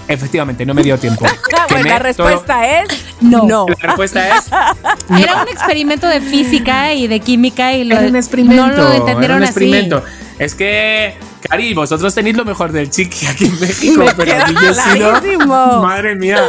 Efectivamente, 0.09 0.66
no 0.66 0.74
me 0.74 0.83
dio 0.83 0.98
tiempo. 0.98 1.24
Ah, 1.57 1.66
bueno, 1.70 1.88
la 1.88 1.98
todo. 1.98 2.28
respuesta 2.28 2.81
es 2.81 2.88
No. 3.20 3.44
no. 3.44 3.66
La 3.68 3.74
respuesta 3.88 4.37
es 4.38 4.46
era 5.22 5.42
un 5.42 5.48
experimento 5.48 6.09
de 6.09 6.20
física 6.20 6.94
y 6.94 7.07
de 7.07 7.20
química 7.20 7.74
y 7.74 7.85
lo, 7.85 7.96
Era 7.96 8.09
un 8.09 8.16
experimento. 8.16 8.66
no 8.66 8.72
lo 8.72 8.92
entendieron 8.92 9.22
era 9.24 9.37
un 9.37 9.42
así. 9.44 9.50
experimento. 9.50 10.02
Es 10.40 10.57
que, 10.57 11.14
Cari, 11.40 11.74
vosotros 11.74 12.14
tenéis 12.14 12.37
lo 12.37 12.44
mejor 12.44 12.72
del 12.72 12.90
chiqui 12.90 13.27
aquí 13.27 13.46
en 13.46 13.61
México, 13.61 14.05
Me 14.05 14.14
pero 14.14 14.42
aquí 14.42 14.55
yo 14.55 14.74
sido- 14.74 15.11
clarísimo. 15.12 15.83
Madre 15.83 16.14
mía. 16.14 16.42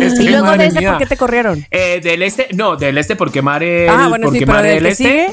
Es 0.00 0.14
Y 0.14 0.24
que, 0.24 0.30
luego 0.30 0.46
madre 0.46 0.70
de 0.70 0.78
mía. 0.80 0.90
¿por 0.90 0.98
qué 0.98 1.06
te 1.06 1.16
corrieron? 1.16 1.66
Eh, 1.70 2.00
del 2.02 2.22
este, 2.22 2.48
no, 2.54 2.76
del 2.76 2.98
este 2.98 3.16
por 3.16 3.30
quemar 3.32 3.62
el, 3.62 3.88
ah, 3.88 4.08
bueno, 4.08 4.24
por 4.26 4.32
sí, 4.34 4.40
pero 4.40 4.52
quemar 4.52 4.62
del 4.64 4.86
este. 4.86 5.04
sigue. 5.04 5.30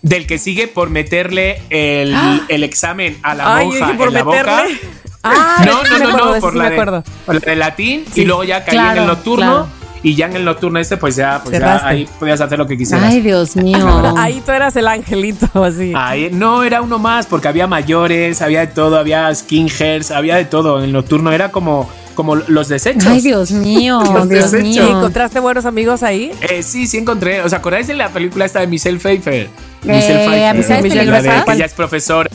Del 0.00 0.26
que 0.26 0.38
sigue 0.38 0.68
por 0.68 0.90
meterle 0.90 1.60
el, 1.70 2.14
el 2.48 2.62
examen 2.64 3.18
a 3.22 3.34
la 3.34 3.56
Ay, 3.56 3.66
monja 3.66 3.96
por 3.96 4.08
en 4.08 4.14
la 4.14 4.22
boca. 4.22 4.36
meterle. 4.62 4.80
Ah, 5.24 5.64
no, 5.66 5.82
sí 5.84 5.88
no, 5.90 5.98
no, 5.98 6.34
no, 6.34 6.40
por 6.40 6.52
sí 6.52 6.58
la, 6.58 6.64
de, 6.68 6.72
acuerdo. 6.72 7.04
por 7.26 7.34
la 7.34 7.40
de 7.40 7.56
latín 7.56 8.04
Sí. 8.14 8.20
y 8.20 8.24
luego 8.24 8.44
ya 8.44 8.64
caí 8.64 8.78
en 8.78 8.96
el 8.98 9.06
nocturno. 9.06 9.68
Y 10.02 10.14
ya 10.14 10.26
en 10.26 10.36
el 10.36 10.44
nocturno 10.44 10.78
este 10.78 10.96
pues 10.96 11.16
ya, 11.16 11.40
pues 11.42 11.58
ya 11.58 11.86
ahí 11.86 12.08
podías 12.18 12.40
hacer 12.40 12.58
lo 12.58 12.66
que 12.66 12.76
quisieras. 12.76 13.04
Ay, 13.04 13.20
Dios 13.20 13.56
mío. 13.56 14.14
Ahí 14.16 14.42
tú 14.44 14.52
eras 14.52 14.76
el 14.76 14.86
angelito, 14.86 15.48
así. 15.64 15.92
Ahí, 15.96 16.30
no, 16.32 16.62
era 16.64 16.82
uno 16.82 16.98
más, 16.98 17.26
porque 17.26 17.48
había 17.48 17.66
mayores, 17.66 18.42
había 18.42 18.60
de 18.60 18.68
todo, 18.68 18.98
había 18.98 19.34
skinheads, 19.34 20.10
había 20.10 20.36
de 20.36 20.44
todo. 20.44 20.78
En 20.78 20.84
el 20.84 20.92
nocturno 20.92 21.32
era 21.32 21.50
como, 21.50 21.88
como 22.14 22.36
los 22.36 22.68
desechos. 22.68 23.06
Ay, 23.06 23.20
Dios 23.20 23.50
mío, 23.50 24.00
Los 24.14 24.28
Dios 24.28 24.50
desechos. 24.50 24.76
¿Y 24.76 24.80
mío. 24.80 24.98
encontraste 24.98 25.40
buenos 25.40 25.64
amigos 25.64 26.02
ahí? 26.02 26.32
Eh, 26.48 26.62
sí, 26.62 26.86
sí 26.86 26.98
encontré. 26.98 27.42
¿Os 27.42 27.52
acordáis 27.52 27.86
de 27.86 27.94
la 27.94 28.08
película 28.10 28.44
esta 28.44 28.60
de 28.60 28.66
Michelle 28.66 28.98
Pfeiffer? 28.98 29.48
Eh, 29.86 30.46
¿Amistades 30.48 30.94
la 30.94 31.22
de 31.22 31.44
que 31.44 31.52
ella 31.52 31.64
es 31.64 31.74
profesora. 31.74 32.28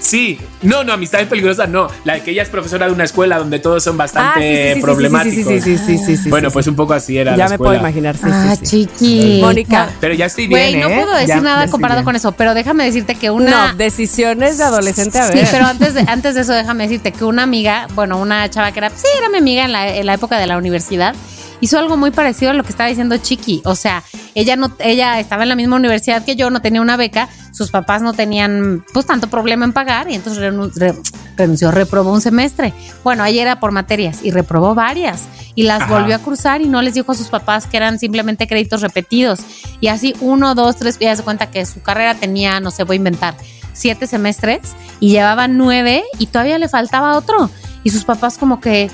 Sí, 0.00 0.40
no, 0.62 0.82
no, 0.82 0.94
amistades 0.94 1.26
peligrosas 1.28 1.68
no. 1.68 1.88
La 2.04 2.14
de 2.14 2.22
que 2.22 2.30
ella 2.30 2.42
es 2.42 2.48
profesora 2.48 2.86
de 2.86 2.92
una 2.92 3.04
escuela 3.04 3.38
donde 3.38 3.58
todos 3.58 3.84
son 3.84 3.96
bastante 3.98 4.30
Ah, 4.30 4.34
sí, 4.40 4.42
sí, 4.56 4.68
sí, 4.68 4.74
sí, 4.74 4.80
problemáticos. 4.82 5.52
Sí, 5.52 5.60
sí, 5.60 5.78
sí, 5.78 5.98
sí, 5.98 5.98
sí, 6.04 6.16
sí, 6.16 6.30
bueno, 6.30 6.48
sí, 6.48 6.54
pues 6.54 6.66
un 6.68 6.74
poco 6.76 6.94
así 6.94 7.18
era 7.18 7.36
ya 7.36 7.44
la 7.44 7.50
me 7.50 7.58
puedo 7.58 7.74
imaginar, 7.74 8.16
sí, 8.16 8.22
Ah, 8.26 8.56
chiqui. 8.60 9.38
Mónica. 9.42 9.90
Pero 10.00 10.14
ya 10.14 10.26
estoy 10.26 10.46
Güey, 10.48 10.74
bien, 10.74 10.80
no 10.80 10.88
¿eh? 10.88 10.96
puedo 11.02 11.12
decir 11.14 11.28
Ya- 11.28 11.40
nada 11.40 11.66
comparado 11.68 12.02
con 12.04 12.16
eso, 12.16 12.32
pero 12.32 12.54
déjame 12.54 12.84
decirte 12.84 13.14
que 13.14 13.30
una. 13.30 13.68
No, 13.72 13.74
decisiones 13.76 14.56
de 14.58 14.64
adolescente, 14.64 15.18
a 15.18 15.28
ver. 15.28 15.38
Sí, 15.38 15.44
pero 15.52 15.66
antes 15.66 15.94
de, 15.94 16.00
antes 16.08 16.34
de 16.34 16.40
eso, 16.40 16.52
déjame 16.52 16.84
decirte 16.84 17.12
que 17.12 17.24
una 17.24 17.42
amiga, 17.42 17.86
bueno, 17.94 18.18
una 18.18 18.48
chava 18.48 18.72
que 18.72 18.78
era, 18.78 18.90
sí, 18.90 19.06
era 19.18 19.28
mi 19.28 19.38
amiga 19.38 19.64
en 19.64 19.72
la, 19.72 19.94
en 19.94 20.06
la 20.06 20.14
época 20.14 20.38
de 20.38 20.46
la 20.46 20.56
universidad, 20.56 21.14
hizo 21.60 21.78
algo 21.78 21.96
muy 21.98 22.10
parecido 22.10 22.52
a 22.52 22.54
lo 22.54 22.62
que 22.62 22.70
estaba 22.70 22.88
diciendo 22.88 23.16
Chiqui. 23.18 23.60
O 23.64 23.74
sea, 23.74 24.02
ella 24.34 24.56
no, 24.56 24.72
ella 24.78 25.18
estaba 25.20 25.42
en 25.42 25.48
la 25.48 25.56
misma 25.56 25.76
universidad 25.76 26.24
que 26.24 26.36
yo, 26.36 26.50
no 26.50 26.60
tenía 26.62 26.80
una 26.80 26.96
beca, 26.96 27.28
sus 27.52 27.70
papás 27.70 28.00
no 28.02 28.12
tenían 28.12 28.84
pues 28.92 29.06
tanto 29.06 29.28
problema 29.28 29.64
en 29.64 29.72
pagar 29.72 30.10
y 30.10 30.14
entonces 30.14 30.42
renu- 30.42 30.72
re- 30.74 30.94
renunció, 31.36 31.70
reprobó 31.70 32.12
un 32.12 32.20
semestre. 32.20 32.72
Bueno, 33.02 33.22
ahí 33.22 33.38
era 33.38 33.60
por 33.60 33.72
materias 33.72 34.20
y 34.22 34.30
reprobó 34.30 34.74
varias 34.74 35.24
y 35.54 35.64
las 35.64 35.82
Ajá. 35.82 35.98
volvió 35.98 36.14
a 36.14 36.18
cursar 36.18 36.60
y 36.62 36.66
no 36.68 36.80
les 36.82 36.94
dijo 36.94 37.12
a 37.12 37.14
sus 37.14 37.28
papás 37.28 37.66
que 37.66 37.76
eran 37.76 37.98
simplemente 37.98 38.46
créditos 38.46 38.82
repetidos. 38.82 39.40
Y 39.80 39.88
así 39.88 40.14
uno, 40.20 40.54
dos, 40.54 40.76
tres, 40.76 40.98
ya 40.98 41.14
se 41.16 41.22
cuenta 41.22 41.50
que 41.50 41.66
su 41.66 41.82
carrera 41.82 42.14
tenía, 42.14 42.60
no 42.60 42.70
sé, 42.70 42.84
voy 42.84 42.94
a 42.94 42.98
inventar, 42.98 43.34
siete 43.72 44.06
semestres 44.06 44.60
y 45.00 45.10
llevaba 45.10 45.48
nueve 45.48 46.04
y 46.18 46.26
todavía 46.26 46.58
le 46.58 46.68
faltaba 46.68 47.16
otro. 47.16 47.50
Y 47.82 47.90
sus 47.90 48.04
papás 48.04 48.36
como 48.38 48.60
que, 48.60 48.90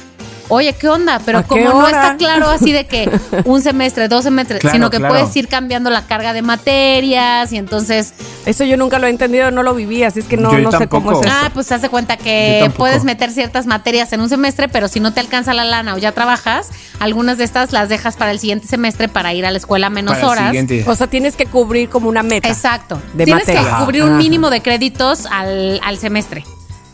oye, 0.48 0.72
¿qué 0.74 0.88
onda? 0.88 1.20
Pero 1.24 1.38
¿A 1.38 1.42
qué 1.42 1.48
como 1.48 1.80
no 1.80 1.86
está 1.86 2.16
claro 2.16 2.48
así 2.48 2.72
de 2.72 2.86
que 2.86 3.10
un 3.44 3.62
semestre, 3.62 4.08
dos 4.08 4.24
semestres, 4.24 4.60
Claro, 4.60 4.74
sino 4.74 4.90
que 4.90 4.98
claro. 4.98 5.14
puedes 5.14 5.34
ir 5.36 5.48
cambiando 5.48 5.90
la 5.90 6.06
carga 6.06 6.32
de 6.32 6.42
materias 6.42 7.52
y 7.52 7.56
entonces, 7.58 8.12
Eso 8.44 8.64
yo 8.64 8.76
nunca 8.76 8.98
lo 8.98 9.06
he 9.06 9.10
entendido, 9.10 9.50
no 9.50 9.62
lo 9.62 9.74
viví, 9.74 10.02
así 10.02 10.20
es 10.20 10.26
que 10.26 10.36
no, 10.36 10.52
Yo 10.52 10.58
no 10.58 10.72
sé 10.72 10.88
cómo 10.88 11.12
es 11.12 11.20
eso. 11.26 11.28
ah, 11.32 11.50
pues 11.52 11.66
te 11.66 11.74
hace 11.74 11.88
cuenta 11.88 12.16
que 12.16 12.70
puedes 12.76 13.04
meter 13.04 13.30
ciertas 13.30 13.66
materias 13.66 14.12
en 14.12 14.20
un 14.20 14.28
semestre, 14.28 14.68
pero 14.68 14.88
si 14.88 15.00
no 15.00 15.12
te 15.12 15.20
alcanza 15.20 15.54
la 15.54 15.64
lana 15.64 15.94
o 15.94 15.98
ya 15.98 16.12
trabajas, 16.12 16.70
algunas 17.00 17.38
de 17.38 17.44
estas 17.44 17.72
las 17.72 17.88
dejas 17.88 18.16
para 18.16 18.30
el 18.30 18.38
siguiente 18.38 18.66
semestre 18.66 19.08
para 19.08 19.32
ir 19.34 19.44
a 19.46 19.50
la 19.50 19.58
escuela 19.58 19.90
menos 19.90 20.14
Para 20.16 20.28
horas. 20.28 20.56
O 20.86 20.94
sea, 20.94 21.06
tienes 21.06 21.36
que 21.36 21.46
cubrir 21.46 21.88
como 21.88 22.08
una 22.08 22.22
meta. 22.22 22.48
Exacto. 22.48 23.00
De 23.14 23.24
Tienes 23.24 23.46
materia. 23.46 23.70
que 23.78 23.84
cubrir 23.84 24.02
Ajá. 24.02 24.10
un 24.12 24.16
mínimo 24.18 24.50
de 24.50 24.60
créditos 24.62 25.26
al, 25.26 25.80
al 25.84 25.98
semestre. 25.98 26.44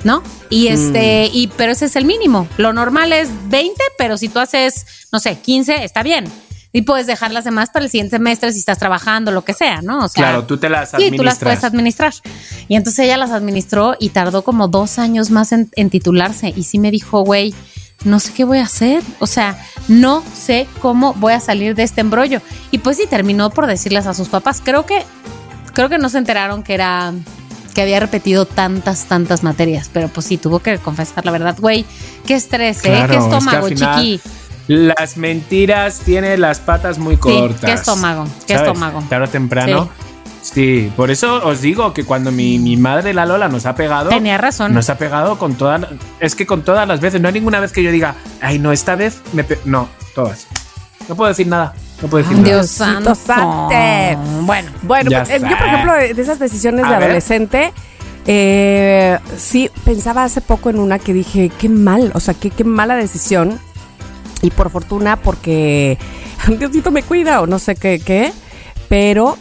¿No? 0.04 0.22
Y 0.50 0.68
este, 0.68 1.30
y 1.32 1.48
pero 1.56 1.72
ese 1.72 1.86
es 1.86 1.96
el 1.96 2.04
mínimo. 2.04 2.46
Lo 2.56 2.72
normal 2.72 3.12
es 3.12 3.28
20, 3.48 3.74
pero 3.98 4.16
si 4.16 4.28
tú 4.28 4.38
haces, 4.40 4.86
no 5.12 5.20
sé, 5.20 5.38
15, 5.38 5.84
está 5.84 6.02
bien. 6.02 6.24
Y 6.74 6.82
puedes 6.82 7.06
dejar 7.06 7.32
las 7.32 7.44
demás 7.44 7.68
para 7.70 7.84
el 7.84 7.90
siguiente 7.90 8.16
semestre 8.16 8.50
si 8.50 8.58
estás 8.58 8.78
trabajando, 8.78 9.30
lo 9.30 9.44
que 9.44 9.52
sea, 9.52 9.82
¿no? 9.82 10.04
O 10.04 10.08
sea, 10.08 10.24
Claro, 10.24 10.46
tú 10.46 10.56
te 10.56 10.70
las 10.70 10.90
Sí, 10.90 11.10
tú 11.14 11.22
las 11.22 11.34
administras. 11.34 11.38
puedes 11.38 11.64
administrar. 11.64 12.14
Y 12.68 12.76
entonces 12.76 13.04
ella 13.04 13.18
las 13.18 13.30
administró 13.30 13.94
y 14.00 14.08
tardó 14.08 14.42
como 14.42 14.68
dos 14.68 14.98
años 14.98 15.30
más 15.30 15.52
en, 15.52 15.68
en 15.76 15.90
titularse. 15.90 16.50
Y 16.56 16.62
sí 16.62 16.78
me 16.78 16.90
dijo, 16.90 17.20
güey, 17.24 17.54
no 18.04 18.18
sé 18.20 18.32
qué 18.32 18.44
voy 18.44 18.56
a 18.58 18.62
hacer. 18.62 19.02
O 19.18 19.26
sea, 19.26 19.62
no 19.88 20.24
sé 20.34 20.66
cómo 20.80 21.12
voy 21.12 21.34
a 21.34 21.40
salir 21.40 21.74
de 21.74 21.82
este 21.82 22.00
embrollo. 22.00 22.40
Y 22.70 22.78
pues 22.78 22.96
sí, 22.96 23.04
terminó 23.08 23.50
por 23.50 23.66
decirles 23.66 24.06
a 24.06 24.14
sus 24.14 24.30
papás. 24.30 24.62
Creo 24.64 24.86
que, 24.86 25.04
creo 25.74 25.90
que 25.90 25.98
no 25.98 26.08
se 26.08 26.16
enteraron 26.16 26.62
que 26.62 26.72
era 26.72 27.12
que 27.74 27.82
había 27.82 28.00
repetido 28.00 28.46
tantas, 28.46 29.06
tantas 29.06 29.42
materias, 29.42 29.90
pero 29.92 30.08
pues 30.08 30.26
sí, 30.26 30.36
tuvo 30.36 30.58
que 30.60 30.78
confesar 30.78 31.24
la 31.24 31.32
verdad, 31.32 31.56
güey, 31.58 31.84
qué 32.26 32.34
estrés, 32.34 32.78
¿eh? 32.78 32.88
Claro, 32.88 33.08
qué 33.08 33.14
es 33.18 33.24
que 33.24 33.30
al 33.30 33.38
estómago, 33.38 33.66
final 33.68 33.96
chiqui. 33.96 34.20
Las 34.68 35.16
mentiras 35.16 36.00
tienen 36.00 36.40
las 36.40 36.60
patas 36.60 36.98
muy 36.98 37.16
cortas. 37.16 37.60
qué 37.60 37.72
estómago, 37.72 38.24
qué 38.46 38.54
¿sabes? 38.54 38.68
estómago. 38.68 39.02
Tarde 39.08 39.24
o 39.26 39.28
temprano. 39.28 39.90
Sí. 40.40 40.92
por 40.96 41.10
eso 41.10 41.46
os 41.46 41.60
digo 41.60 41.92
que 41.92 42.04
cuando 42.04 42.32
mi, 42.32 42.58
mi 42.58 42.76
madre, 42.76 43.14
la 43.14 43.26
Lola, 43.26 43.48
nos 43.48 43.64
ha 43.66 43.74
pegado. 43.74 44.10
Tenía 44.10 44.38
razón. 44.38 44.74
Nos 44.74 44.90
ha 44.90 44.98
pegado 44.98 45.38
con 45.38 45.54
todas. 45.54 45.86
Es 46.20 46.34
que 46.34 46.46
con 46.46 46.62
todas 46.62 46.86
las 46.86 47.00
veces. 47.00 47.20
No 47.20 47.28
hay 47.28 47.34
ninguna 47.34 47.60
vez 47.60 47.72
que 47.72 47.82
yo 47.82 47.92
diga, 47.92 48.16
ay, 48.40 48.58
no, 48.58 48.72
esta 48.72 48.96
vez 48.96 49.20
me. 49.32 49.44
pe-". 49.44 49.60
No, 49.64 49.88
todas. 50.14 50.46
No 51.08 51.14
puedo 51.14 51.28
decir 51.28 51.46
nada. 51.46 51.74
No 52.02 52.08
puedo 52.08 52.24
decir 52.24 52.38
nada. 52.38 52.48
Dios 52.56 52.70
santo. 52.70 53.12
Bueno, 54.42 54.70
Bueno, 54.82 55.10
Ya 55.10 55.20
pues, 55.24 55.30
eh, 55.30 55.40
yo, 55.40 55.48
sé. 55.48 55.56
por 55.56 55.66
ejemplo, 55.66 55.92
de 55.94 56.14
de 56.14 56.22
esas 56.22 56.38
decisiones 56.38 56.84
A 56.84 56.88
de 56.88 56.94
ver. 56.96 57.04
adolescente, 57.04 57.72
eh, 58.26 59.18
sí, 59.38 59.70
pensaba 59.84 60.24
hace 60.24 60.40
poco 60.40 60.68
en 60.70 60.78
una 60.78 60.98
que 60.98 61.12
dije, 61.12 61.50
qué 61.58 61.68
mal, 61.68 62.10
o 62.14 62.20
sea, 62.20 62.34
qué, 62.34 62.50
qué 62.50 62.64
mala 62.64 62.96
decisión. 62.96 63.58
Y 64.42 64.50
por 64.50 64.70
fortuna, 64.70 65.16
porque 65.16 65.96
Diosito 66.58 66.90
me 66.90 67.02
cuida 67.04 67.40
o 67.40 67.46
no 67.46 67.58
sé 67.60 67.76
qué, 67.76 68.00
qué, 68.04 68.32
pero 68.88 69.38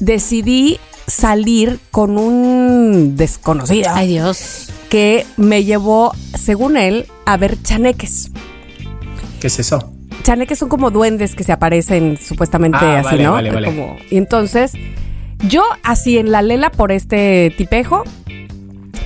decidí 0.00 0.80
salir 1.06 1.78
con 1.92 2.18
un 2.18 3.14
desconocido 3.16 3.90
ay 3.94 4.08
Dios. 4.08 4.70
que 4.88 5.24
me 5.36 5.62
llevó, 5.64 6.12
según 6.36 6.76
él, 6.76 7.06
a 7.26 7.36
ver 7.36 7.62
chaneques. 7.62 8.30
¿Qué 9.38 9.46
es 9.46 9.58
eso? 9.60 9.93
Chaneques 10.24 10.58
son 10.58 10.68
como 10.68 10.90
duendes 10.90 11.36
que 11.36 11.44
se 11.44 11.52
aparecen 11.52 12.18
supuestamente 12.20 12.78
Ah, 12.80 12.98
así, 13.00 13.04
vale, 13.10 13.22
¿no? 13.24 13.32
vale, 13.32 13.50
vale. 13.52 13.66
Como- 13.66 13.96
y 14.10 14.16
entonces, 14.16 14.72
yo 15.46 15.62
así 15.84 16.18
en 16.18 16.32
la 16.32 16.42
lela 16.42 16.70
por 16.70 16.90
este 16.90 17.54
tipejo, 17.56 18.02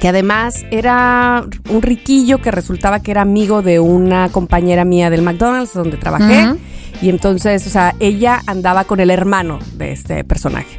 que 0.00 0.08
además 0.08 0.64
era 0.70 1.44
un 1.68 1.82
riquillo 1.82 2.38
que 2.40 2.50
resultaba 2.52 3.00
que 3.00 3.10
era 3.10 3.22
amigo 3.22 3.62
de 3.62 3.80
una 3.80 4.28
compañera 4.30 4.84
mía 4.84 5.10
del 5.10 5.22
McDonald's 5.22 5.74
donde 5.74 5.96
trabajé. 5.96 6.54
Y 7.02 7.08
entonces, 7.10 7.66
o 7.66 7.70
sea, 7.70 7.94
ella 8.00 8.40
andaba 8.46 8.84
con 8.84 9.00
el 9.00 9.10
hermano 9.10 9.58
de 9.74 9.92
este 9.92 10.24
personaje. 10.24 10.78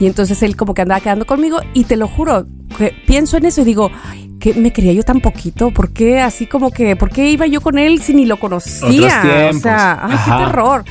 Y 0.00 0.06
entonces 0.06 0.42
él 0.42 0.54
como 0.54 0.74
que 0.74 0.82
andaba 0.82 1.00
quedando 1.00 1.26
conmigo 1.26 1.58
y 1.74 1.84
te 1.84 1.96
lo 1.96 2.06
juro, 2.08 2.46
que 2.76 2.94
pienso 3.06 3.36
en 3.38 3.46
eso 3.46 3.62
y 3.62 3.64
digo, 3.64 3.90
"Ay, 4.04 4.27
¿qué 4.40 4.54
me 4.54 4.72
quería 4.72 4.92
yo 4.92 5.02
tan 5.02 5.20
poquito? 5.20 5.70
¿Por 5.70 5.90
qué 5.92 6.20
así 6.20 6.46
como 6.46 6.70
que, 6.70 6.96
por 6.96 7.10
qué 7.10 7.30
iba 7.30 7.46
yo 7.46 7.60
con 7.60 7.78
él 7.78 8.00
si 8.00 8.14
ni 8.14 8.26
lo 8.26 8.38
conocía? 8.38 9.20
Otros 9.44 9.56
o 9.56 9.60
sea, 9.60 9.98
ay, 10.02 10.12
Ajá. 10.14 10.38
qué 10.38 10.44
terror. 10.44 10.84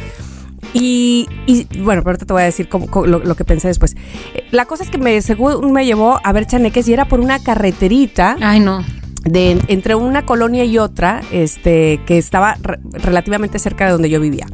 Y, 0.73 1.27
y, 1.45 1.63
bueno, 1.79 2.01
pero 2.01 2.09
ahorita 2.11 2.25
te 2.25 2.33
voy 2.33 2.41
a 2.41 2.45
decir 2.45 2.67
cómo- 2.69 2.87
cómo- 2.87 3.05
lo, 3.05 3.19
lo 3.19 3.35
que 3.35 3.45
pensé 3.45 3.67
después. 3.67 3.95
Eh, 4.33 4.43
La 4.51 4.65
cosa 4.65 4.83
es 4.83 4.89
que 4.89 4.97
me, 4.97 5.21
según 5.21 5.71
me 5.71 5.85
llevó 5.85 6.19
a 6.23 6.31
ver 6.33 6.45
chaneques 6.45 6.87
y 6.87 6.93
era 6.93 7.05
por 7.05 7.19
una 7.19 7.39
carreterita 7.39 8.35
Ay, 8.41 8.59
no. 8.59 8.83
de 9.23 9.57
entre 9.69 9.95
una 9.95 10.25
colonia 10.25 10.65
y 10.65 10.77
otra, 10.77 11.21
este, 11.31 12.01
que 12.05 12.17
estaba 12.17 12.55
re- 12.61 12.79
relativamente 12.91 13.59
cerca 13.59 13.85
de 13.85 13.91
donde 13.91 14.09
yo 14.09 14.19
vivía. 14.19 14.45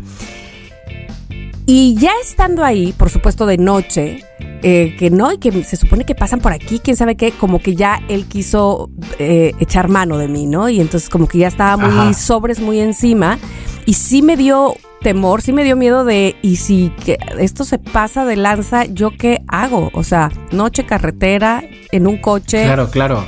Y 1.66 1.96
ya 1.96 2.12
estando 2.22 2.64
ahí, 2.64 2.94
por 2.94 3.10
supuesto 3.10 3.46
de 3.46 3.58
noche, 3.58 4.24
eh, 4.62 4.96
que 5.00 5.10
no, 5.10 5.32
y 5.32 5.38
que 5.38 5.64
se 5.64 5.78
supone 5.78 6.06
que 6.06 6.16
pasan 6.16 6.40
por 6.40 6.52
aquí, 6.52 6.80
quién 6.80 6.98
sabe 6.98 7.16
qué, 7.16 7.32
como 7.32 7.60
que 7.60 7.76
ya 7.76 8.02
él 8.10 8.26
quiso 8.26 8.90
eh, 9.18 9.54
echar 9.60 9.88
mano 9.88 10.18
de 10.18 10.28
mí, 10.28 10.46
¿no? 10.46 10.68
Y 10.68 10.82
entonces 10.82 11.10
como 11.10 11.28
que 11.28 11.38
ya 11.40 11.48
estaba 11.48 11.78
muy 11.78 12.08
Ajá. 12.08 12.14
sobres, 12.14 12.60
muy 12.60 12.80
encima, 12.80 13.40
y 13.86 13.94
sí 13.94 14.22
me 14.22 14.36
dio 14.36 14.76
temor, 15.02 15.42
sí 15.42 15.54
me 15.54 15.64
dio 15.64 15.76
miedo 15.76 16.06
de, 16.06 16.36
y 16.42 16.56
si 16.56 16.92
que 17.06 17.18
esto 17.40 17.66
se 17.66 17.78
pasa 17.78 18.26
de 18.26 18.36
lanza, 18.36 18.86
¿yo 18.86 19.12
qué 19.18 19.42
hago? 19.48 19.92
O 19.94 20.04
sea, 20.04 20.32
noche, 20.52 20.86
carretera, 20.86 21.64
en 21.92 22.08
un 22.08 22.18
coche. 22.18 22.64
Claro, 22.64 22.90
claro. 22.90 23.26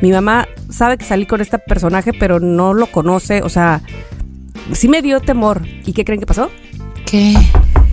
Mi 0.00 0.10
mamá 0.10 0.48
sabe 0.68 0.98
que 0.98 1.04
salí 1.04 1.26
con 1.26 1.40
este 1.40 1.58
personaje, 1.58 2.12
pero 2.12 2.40
no 2.40 2.74
lo 2.74 2.86
conoce. 2.86 3.42
O 3.42 3.48
sea, 3.48 3.82
sí 4.72 4.88
me 4.88 5.00
dio 5.00 5.20
temor. 5.20 5.62
¿Y 5.86 5.92
qué 5.92 6.04
creen 6.04 6.18
que 6.18 6.26
pasó? 6.26 6.50
¿Qué? 7.06 7.36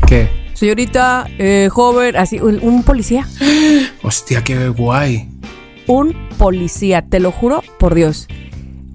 ¿Qué? 0.09 0.27
Señorita, 0.55 1.27
eh, 1.37 1.69
joven, 1.71 2.15
así, 2.17 2.39
un, 2.39 2.59
un 2.63 2.81
policía. 2.83 3.27
Hostia, 4.01 4.43
qué 4.43 4.67
guay. 4.69 5.29
Un 5.87 6.15
policía, 6.37 7.03
te 7.03 7.19
lo 7.19 7.31
juro 7.31 7.63
por 7.77 7.93
Dios. 7.93 8.27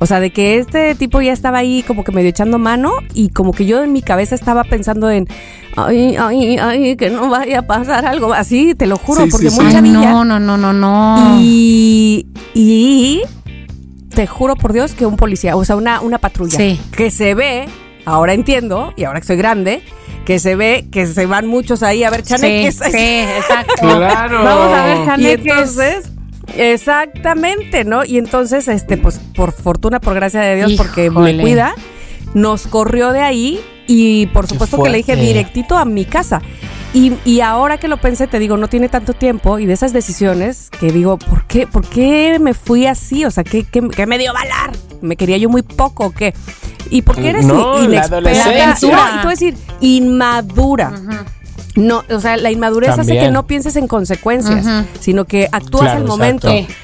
O 0.01 0.07
sea, 0.07 0.19
de 0.21 0.31
que 0.31 0.59
este 0.59 0.95
tipo 0.97 1.23
ya 1.23 1.33
estaba 1.33 1.59
ahí 1.59 1.85
como 1.87 2.03
que 2.03 2.11
medio 2.13 2.29
echando 2.29 2.59
mano 2.59 2.93
y 3.15 3.29
como 3.29 3.53
que 3.53 3.65
yo 3.65 3.83
en 3.85 3.93
mi 3.93 4.03
cabeza 4.03 4.35
estaba 4.35 4.65
pensando 4.65 5.09
en, 5.09 5.29
ay, 5.77 6.17
ay, 6.19 6.59
ay, 6.59 6.97
que 6.97 7.11
no 7.11 7.31
vaya 7.31 7.61
a 7.61 7.63
pasar 7.63 8.05
algo 8.05 8.35
así, 8.35 8.75
te 8.75 8.87
lo 8.87 8.97
juro, 8.99 9.25
Sí, 9.25 9.31
porque 9.31 9.51
sí, 9.51 9.61
muy 9.61 9.71
sí. 9.73 9.81
No, 9.93 10.25
no, 10.25 10.41
no, 10.41 10.57
no, 10.57 10.73
no. 10.73 11.39
Y, 11.41 12.27
y 12.55 13.23
te 14.15 14.27
juro 14.27 14.57
por 14.57 14.73
Dios 14.73 14.93
que 14.95 15.07
un 15.07 15.17
policía, 15.17 15.57
o 15.57 15.65
sea, 15.65 15.77
una, 15.77 16.01
una 16.01 16.19
patrulla 16.19 16.59
Sí. 16.59 16.79
que 16.97 17.11
se 17.13 17.35
ve, 17.35 17.67
ahora 18.05 18.35
entiendo, 18.35 18.93
y 18.97 19.05
ahora 19.05 19.21
que 19.21 19.27
soy 19.29 19.37
grande, 19.37 19.81
que 20.25 20.39
se 20.39 20.57
ve 20.57 20.87
que 20.91 21.07
se 21.07 21.27
van 21.27 21.47
muchos 21.47 21.83
ahí 21.83 22.05
a 22.05 22.11
ver 22.11 22.23
chaneques. 22.23 22.77
Sí, 22.77 22.91
sí, 22.91 22.99
exacto. 23.39 23.75
Claro. 23.81 24.43
Vamos 24.45 24.73
a 24.77 24.85
ver 24.87 24.97
Y 24.97 25.07
chaneques. 25.07 25.47
entonces, 25.47 26.11
exactamente, 26.57 27.85
¿no? 27.85 28.05
Y 28.05 28.19
entonces, 28.19 28.69
este, 28.69 28.97
pues, 28.97 29.21
por 29.37 29.53
fortuna, 29.53 30.01
por 30.01 30.15
gracia 30.15 30.41
de 30.41 30.57
Dios, 30.57 30.75
porque 30.77 31.11
me 31.11 31.39
cuida, 31.41 31.75
nos 32.35 32.67
corrió 32.67 33.13
de 33.13 33.21
ahí 33.21 33.61
y 33.87 34.27
por 34.29 34.47
supuesto 34.47 34.83
que 34.83 34.91
le 34.91 34.99
dije 34.99 35.17
directito 35.17 35.77
a 35.77 35.85
mi 35.85 36.05
casa. 36.05 36.41
Y, 36.95 37.13
y 37.25 37.41
ahora 37.41 37.77
que 37.79 37.89
lo 37.89 37.97
pensé, 37.97 38.29
te 38.29 38.39
digo, 38.39 38.57
no 38.57 38.69
tiene 38.69 38.89
tanto 38.89 39.13
tiempo 39.15 39.59
y 39.59 39.67
de 39.67 39.73
esas 39.73 39.93
decisiones 39.93 40.71
que 40.79 40.93
digo, 40.93 41.19
¿por 41.19 41.45
qué, 41.47 41.67
por 41.67 41.85
qué 41.87 42.39
me 42.41 42.55
fui 42.55 42.87
así? 42.87 43.25
O 43.25 43.31
sea, 43.33 43.43
¿qué, 43.43 43.65
qué, 43.65 43.87
qué 43.89 44.07
me 44.07 44.17
dio 44.17 44.33
valar? 44.33 44.71
¿Me 45.01 45.17
quería 45.17 45.37
yo 45.37 45.49
muy 45.51 45.63
poco 45.63 46.07
o 46.07 46.11
qué? 46.13 46.33
¿Y 46.91 47.03
por 47.03 47.17
qué 47.17 47.31
eres 47.31 47.47
No, 47.47 47.79
la 47.79 47.85
inexperta? 47.85 48.77
No, 48.81 48.89
y 48.89 49.27
a 49.27 49.29
decir, 49.29 49.57
inmadura. 49.81 50.93
No, 51.75 52.05
o 52.09 52.21
sea, 52.21 52.37
la 52.37 52.53
inmadurez 52.53 52.91
hace 52.97 53.19
que 53.19 53.31
no 53.33 53.47
pienses 53.47 53.75
en 53.75 53.89
consecuencias, 53.89 54.65
sino 55.01 55.25
que 55.25 55.49
actúas 55.51 55.83
Claro, 55.87 55.99
al 56.01 56.07
momento. 56.07 56.49
exacto. 56.49 56.75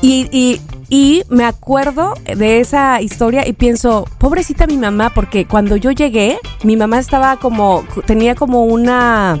Y, 0.00 0.28
y, 0.32 0.60
y 0.94 1.22
me 1.30 1.44
acuerdo 1.46 2.12
de 2.36 2.60
esa 2.60 3.00
historia 3.00 3.48
y 3.48 3.54
pienso, 3.54 4.06
pobrecita 4.18 4.66
mi 4.66 4.76
mamá, 4.76 5.08
porque 5.14 5.46
cuando 5.46 5.76
yo 5.76 5.90
llegué, 5.90 6.36
mi 6.64 6.76
mamá 6.76 6.98
estaba 6.98 7.38
como, 7.38 7.82
tenía 8.04 8.34
como 8.34 8.64
una, 8.66 9.40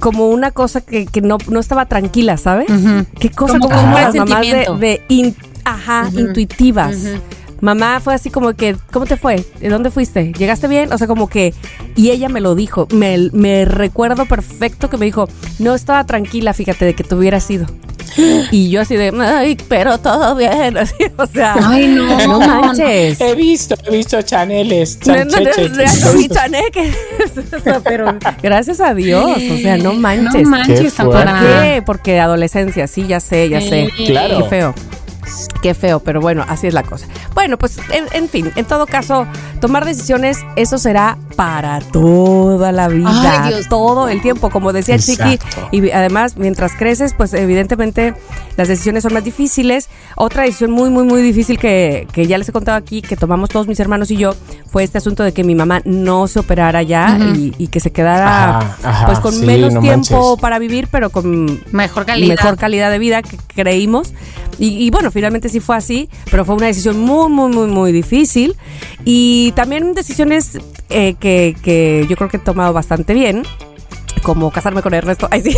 como 0.00 0.28
una 0.28 0.50
cosa 0.50 0.82
que, 0.82 1.06
que 1.06 1.22
no, 1.22 1.38
no 1.48 1.58
estaba 1.60 1.86
tranquila, 1.86 2.36
¿sabes? 2.36 2.66
¿Qué 3.18 3.30
cosa 3.30 3.58
Como 3.58 3.74
como 3.74 3.98
las 3.98 4.14
mamás 4.14 4.42
de, 4.42 4.50
presentimiento. 4.50 4.76
de 4.76 5.02
in- 5.08 5.36
ajá, 5.64 6.10
intuitivas? 6.12 6.96
Mamá 7.60 8.00
fue 8.00 8.14
así 8.14 8.30
como 8.30 8.52
que, 8.54 8.76
¿cómo 8.92 9.06
te 9.06 9.16
fue? 9.16 9.44
¿De 9.60 9.68
dónde 9.68 9.90
fuiste? 9.90 10.32
¿Llegaste 10.32 10.68
bien? 10.68 10.92
O 10.92 10.98
sea, 10.98 11.06
como 11.06 11.28
que, 11.28 11.54
y 11.96 12.10
ella 12.10 12.28
me 12.28 12.40
lo 12.40 12.54
dijo, 12.54 12.86
me, 12.92 13.30
me 13.32 13.64
recuerdo 13.64 14.26
perfecto 14.26 14.88
que 14.88 14.96
me 14.96 15.06
dijo, 15.06 15.28
no 15.58 15.74
estaba 15.74 16.04
tranquila, 16.04 16.54
fíjate, 16.54 16.84
de 16.84 16.94
que 16.94 17.04
te 17.04 17.14
hubieras 17.14 17.50
ido. 17.50 17.66
Y 18.50 18.70
yo 18.70 18.80
así 18.80 18.96
de, 18.96 19.12
ay, 19.20 19.56
pero 19.68 19.98
todo 19.98 20.34
bien, 20.34 20.76
así, 20.78 20.94
o 21.16 21.26
sea, 21.26 21.54
Ay, 21.62 21.88
no. 21.88 22.18
no 22.26 22.40
manches. 22.40 23.20
He 23.20 23.34
visto, 23.34 23.74
he 23.86 23.96
visto 23.96 24.20
chaneles, 24.22 24.98
pero 27.84 28.18
gracias 28.42 28.80
a 28.80 28.94
Dios, 28.94 29.36
o 29.36 29.58
sea, 29.58 29.76
no 29.78 29.94
manches. 29.94 30.42
No 30.42 30.50
manches, 30.50 30.94
Qué 30.94 31.02
¿Por 31.02 31.24
qué? 31.24 31.82
Porque 31.84 32.20
adolescencia, 32.20 32.86
sí, 32.86 33.06
ya 33.06 33.20
sé, 33.20 33.48
ya 33.48 33.60
sé. 33.60 33.90
Sí. 33.96 34.06
Claro. 34.06 34.38
Qué 34.38 34.44
feo. 34.48 34.74
Qué 35.62 35.74
feo, 35.74 36.00
pero 36.00 36.20
bueno, 36.20 36.44
así 36.48 36.66
es 36.66 36.74
la 36.74 36.82
cosa. 36.82 37.06
Bueno, 37.34 37.56
pues 37.58 37.78
en, 37.92 38.04
en 38.12 38.28
fin, 38.28 38.50
en 38.56 38.64
todo 38.64 38.86
caso, 38.86 39.26
tomar 39.60 39.84
decisiones, 39.84 40.38
eso 40.56 40.78
será 40.78 41.18
para 41.36 41.80
toda 41.80 42.72
la 42.72 42.88
vida, 42.88 43.44
Ay, 43.44 43.52
Dios. 43.54 43.68
todo 43.68 44.08
el 44.08 44.20
tiempo, 44.22 44.50
como 44.50 44.72
decía 44.72 44.98
Chiqui. 44.98 45.34
Exacto. 45.34 45.68
Y 45.72 45.90
además, 45.90 46.36
mientras 46.36 46.72
creces, 46.74 47.14
pues 47.16 47.32
evidentemente 47.34 48.14
las 48.56 48.68
decisiones 48.68 49.02
son 49.04 49.14
más 49.14 49.24
difíciles. 49.24 49.88
Otra 50.16 50.42
decisión 50.44 50.70
muy, 50.72 50.90
muy, 50.90 51.04
muy 51.04 51.22
difícil 51.22 51.58
que, 51.58 52.06
que 52.12 52.26
ya 52.26 52.38
les 52.38 52.48
he 52.48 52.52
contado 52.52 52.76
aquí, 52.76 53.02
que 53.02 53.16
tomamos 53.16 53.50
todos 53.50 53.68
mis 53.68 53.78
hermanos 53.80 54.10
y 54.10 54.16
yo, 54.16 54.34
fue 54.70 54.82
este 54.84 54.98
asunto 54.98 55.22
de 55.22 55.32
que 55.32 55.44
mi 55.44 55.54
mamá 55.54 55.80
no 55.84 56.26
se 56.26 56.40
operara 56.40 56.82
ya 56.82 57.18
y, 57.34 57.54
y 57.58 57.68
que 57.68 57.80
se 57.80 57.90
quedara 57.92 58.58
Ajá, 58.58 58.76
ajá, 58.82 59.06
pues 59.06 59.20
con 59.20 59.32
sí, 59.32 59.46
menos 59.46 59.72
no 59.74 59.80
tiempo 59.80 60.14
manches. 60.30 60.40
para 60.42 60.58
vivir, 60.58 60.88
pero 60.90 61.10
con 61.10 61.60
Mejor 61.72 62.04
calidad. 62.04 62.28
mejor 62.36 62.56
calidad 62.56 62.90
de 62.90 62.98
vida 62.98 63.22
que 63.22 63.36
creímos. 63.54 64.12
Y, 64.58 64.84
y 64.84 64.90
bueno, 64.90 65.10
finalmente 65.18 65.48
sí 65.48 65.58
fue 65.58 65.74
así, 65.76 66.08
pero 66.30 66.44
fue 66.44 66.54
una 66.54 66.66
decisión 66.68 67.00
muy, 67.00 67.28
muy, 67.28 67.50
muy, 67.50 67.66
muy 67.66 67.90
difícil. 67.90 68.56
Y 69.04 69.50
también 69.56 69.92
decisiones 69.94 70.58
eh, 70.90 71.14
que, 71.18 71.56
que 71.60 72.06
yo 72.08 72.14
creo 72.16 72.28
que 72.28 72.36
he 72.36 72.40
tomado 72.40 72.72
bastante 72.72 73.14
bien, 73.14 73.42
como 74.22 74.52
casarme 74.52 74.80
con 74.80 74.94
Ernesto. 74.94 75.26
Ay, 75.32 75.42
sí. 75.42 75.56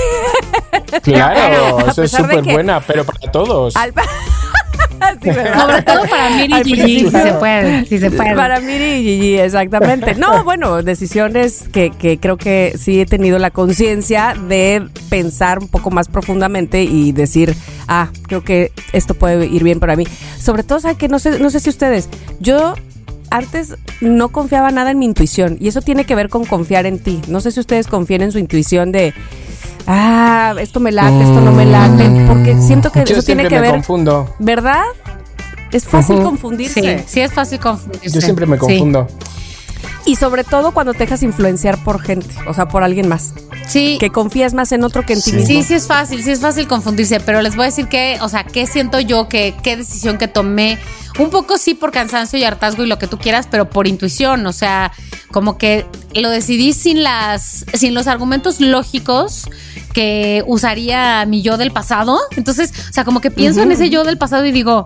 Claro, 1.03 1.79
eso 1.91 2.03
es 2.05 2.11
súper 2.11 2.43
buena, 2.43 2.81
pero 2.81 3.05
para 3.05 3.31
todos. 3.31 3.77
Al- 3.77 3.93
Sobre 5.21 5.83
todo 5.83 6.03
para 6.09 6.31
Miri 6.31 6.61
y 6.61 6.65
Gigi, 6.65 7.01
si 7.01 7.11
se 7.11 7.33
puede, 7.35 7.85
si 7.87 7.99
se 7.99 8.11
puede. 8.11 8.35
Para 8.35 8.61
Miri 8.61 8.85
y 8.85 9.03
Gigi, 9.03 9.39
exactamente. 9.39 10.15
No, 10.15 10.45
bueno, 10.45 10.83
decisiones 10.83 11.69
que, 11.73 11.91
que 11.91 12.19
creo 12.19 12.37
que 12.37 12.75
sí 12.79 13.01
he 13.01 13.07
tenido 13.07 13.39
la 13.39 13.51
conciencia 13.51 14.35
de 14.49 14.87
pensar 15.09 15.59
un 15.59 15.69
poco 15.69 15.91
más 15.91 16.09
profundamente 16.09 16.85
y 16.85 17.13
decir, 17.13 17.55
ah, 17.89 18.09
creo 18.29 18.43
que 18.45 18.73
esto 18.93 19.15
puede 19.15 19.47
ir 19.47 19.65
bien 19.65 19.81
para 19.81 19.97
mí. 19.97 20.07
Sobre 20.39 20.63
todo, 20.63 20.81
¿sabe 20.81 20.97
que 20.97 21.09
No 21.09 21.19
sé, 21.19 21.39
no 21.39 21.51
sé 21.51 21.61
si 21.61 21.71
ustedes, 21.71 22.09
yo 22.39 22.75
antes 23.31 23.77
no 24.01 24.31
confiaba 24.31 24.71
nada 24.71 24.91
en 24.91 24.99
mi 24.99 25.07
intuición 25.07 25.57
y 25.61 25.69
eso 25.69 25.83
tiene 25.83 26.05
que 26.05 26.15
ver 26.15 26.29
con 26.29 26.45
confiar 26.45 26.87
en 26.87 26.99
ti. 26.99 27.21
No 27.29 27.41
sé 27.41 27.53
si 27.53 27.61
ustedes 27.61 27.87
confían 27.87 28.23
en 28.23 28.33
su 28.33 28.39
intuición 28.39 28.93
de, 28.93 29.15
ah, 29.87 30.55
esto 30.61 30.81
me 30.81 30.93
late, 30.93 31.19
esto 31.23 31.41
no 31.41 31.53
me 31.53 31.65
late, 31.67 32.25
porque 32.29 32.57
siento 32.61 32.91
que 32.91 33.05
Yo 33.05 33.17
eso 33.17 33.23
tiene 33.23 33.47
que 33.49 33.57
me 33.57 33.61
ver, 33.63 33.71
confundo. 33.73 34.35
¿verdad? 34.39 34.85
Es 35.73 35.85
fácil 35.85 36.21
confundirse. 36.23 36.99
Sí, 36.99 37.05
sí 37.07 37.21
es 37.21 37.33
fácil 37.33 37.61
confundirse. 37.61 38.11
Yo 38.11 38.21
siempre 38.21 38.47
me 38.47 38.59
Sí. 38.59 38.79
Y 40.07 40.17
sobre 40.17 40.45
todo 40.45 40.73
cuando 40.73 40.93
te 40.93 41.01
dejas 41.01 41.23
influenciar 41.23 41.83
por 41.85 42.01
gente, 42.01 42.29
o 42.49 42.55
sea, 42.55 42.69
por 42.69 42.83
alguien 42.83 43.09
más. 43.09 43.35
Sí. 43.67 43.99
Que 44.01 44.11
confías 44.11 44.55
más 44.55 44.73
en 44.73 44.83
otro 44.83 45.05
que 45.05 45.13
en 45.13 45.23
ti 45.23 45.33
mismo. 45.33 45.47
Sí, 45.47 45.63
sí 45.63 45.75
es 45.75 45.87
fácil, 45.87 46.23
sí 46.25 46.31
es 46.31 46.41
fácil 46.41 46.67
confundirse, 46.67 47.21
pero 47.21 47.43
les 47.43 47.55
voy 47.55 47.65
a 47.65 47.67
decir 47.67 47.89
que, 47.89 48.19
o 48.21 48.29
sea, 48.29 48.45
qué 48.45 48.67
siento 48.67 48.99
yo, 49.01 49.29
que 49.29 49.55
qué 49.63 49.77
decisión 49.77 50.19
que 50.19 50.29
tomé. 50.29 50.79
Un 51.19 51.31
poco 51.31 51.59
sí 51.59 51.75
por 51.75 51.91
cansancio 51.91 52.39
y 52.39 52.45
hartazgo 52.45 52.85
y 52.85 52.87
lo 52.87 52.99
que 52.99 53.07
tú 53.07 53.19
quieras, 53.19 53.47
pero 53.51 53.69
por 53.69 53.87
intuición, 53.87 54.47
o 54.47 54.53
sea, 54.53 54.93
como 55.31 55.59
que 55.59 55.87
lo 56.15 56.31
decidí 56.31 56.73
sin 56.73 57.03
las 57.03 57.65
sin 57.75 57.95
los 57.95 58.07
argumentos 58.07 58.61
lógicos 58.61 59.49
que 59.93 60.43
usaría 60.47 61.25
mi 61.27 61.43
yo 61.43 61.57
del 61.57 61.73
pasado. 61.73 62.19
Entonces, 62.37 62.73
o 62.89 62.93
sea, 62.93 63.05
como 63.05 63.21
que 63.21 63.31
pienso 63.31 63.63
en 63.63 63.73
ese 63.73 63.91
yo 63.91 64.05
del 64.05 64.19
pasado 64.19 64.47
y 64.47 64.53
digo, 64.53 64.85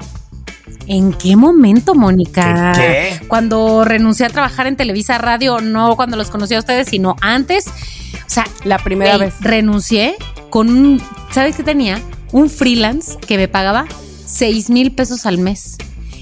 ¿En 0.86 1.12
qué 1.12 1.36
momento, 1.36 1.94
Mónica? 1.94 2.72
¿Qué, 2.74 3.18
qué? 3.20 3.26
Cuando 3.26 3.84
renuncié 3.84 4.26
a 4.26 4.28
trabajar 4.28 4.66
en 4.66 4.76
Televisa 4.76 5.18
Radio, 5.18 5.60
no 5.60 5.96
cuando 5.96 6.16
los 6.16 6.30
conocí 6.30 6.54
a 6.54 6.58
ustedes, 6.58 6.88
sino 6.88 7.16
antes. 7.20 7.66
O 7.66 8.30
sea, 8.30 8.46
La 8.64 8.78
primera 8.78 9.16
vez. 9.16 9.34
Renuncié 9.40 10.16
con 10.50 10.68
un, 10.68 11.02
¿sabes 11.32 11.56
qué 11.56 11.62
tenía? 11.62 12.00
Un 12.32 12.50
freelance 12.50 13.18
que 13.26 13.36
me 13.36 13.48
pagaba 13.48 13.86
6 14.26 14.70
mil 14.70 14.92
pesos 14.92 15.26
al 15.26 15.38
mes. 15.38 15.76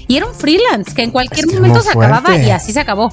Y 0.07 0.17
era 0.17 0.27
un 0.27 0.35
freelance 0.35 0.93
que 0.93 1.03
en 1.03 1.11
cualquier 1.11 1.45
Es 1.45 1.45
que 1.45 1.55
es 1.55 1.61
momento 1.61 1.81
se 1.81 1.91
acababa 1.91 2.37
y 2.37 2.49
así 2.51 2.73
se 2.73 2.79
acabó. 2.79 3.11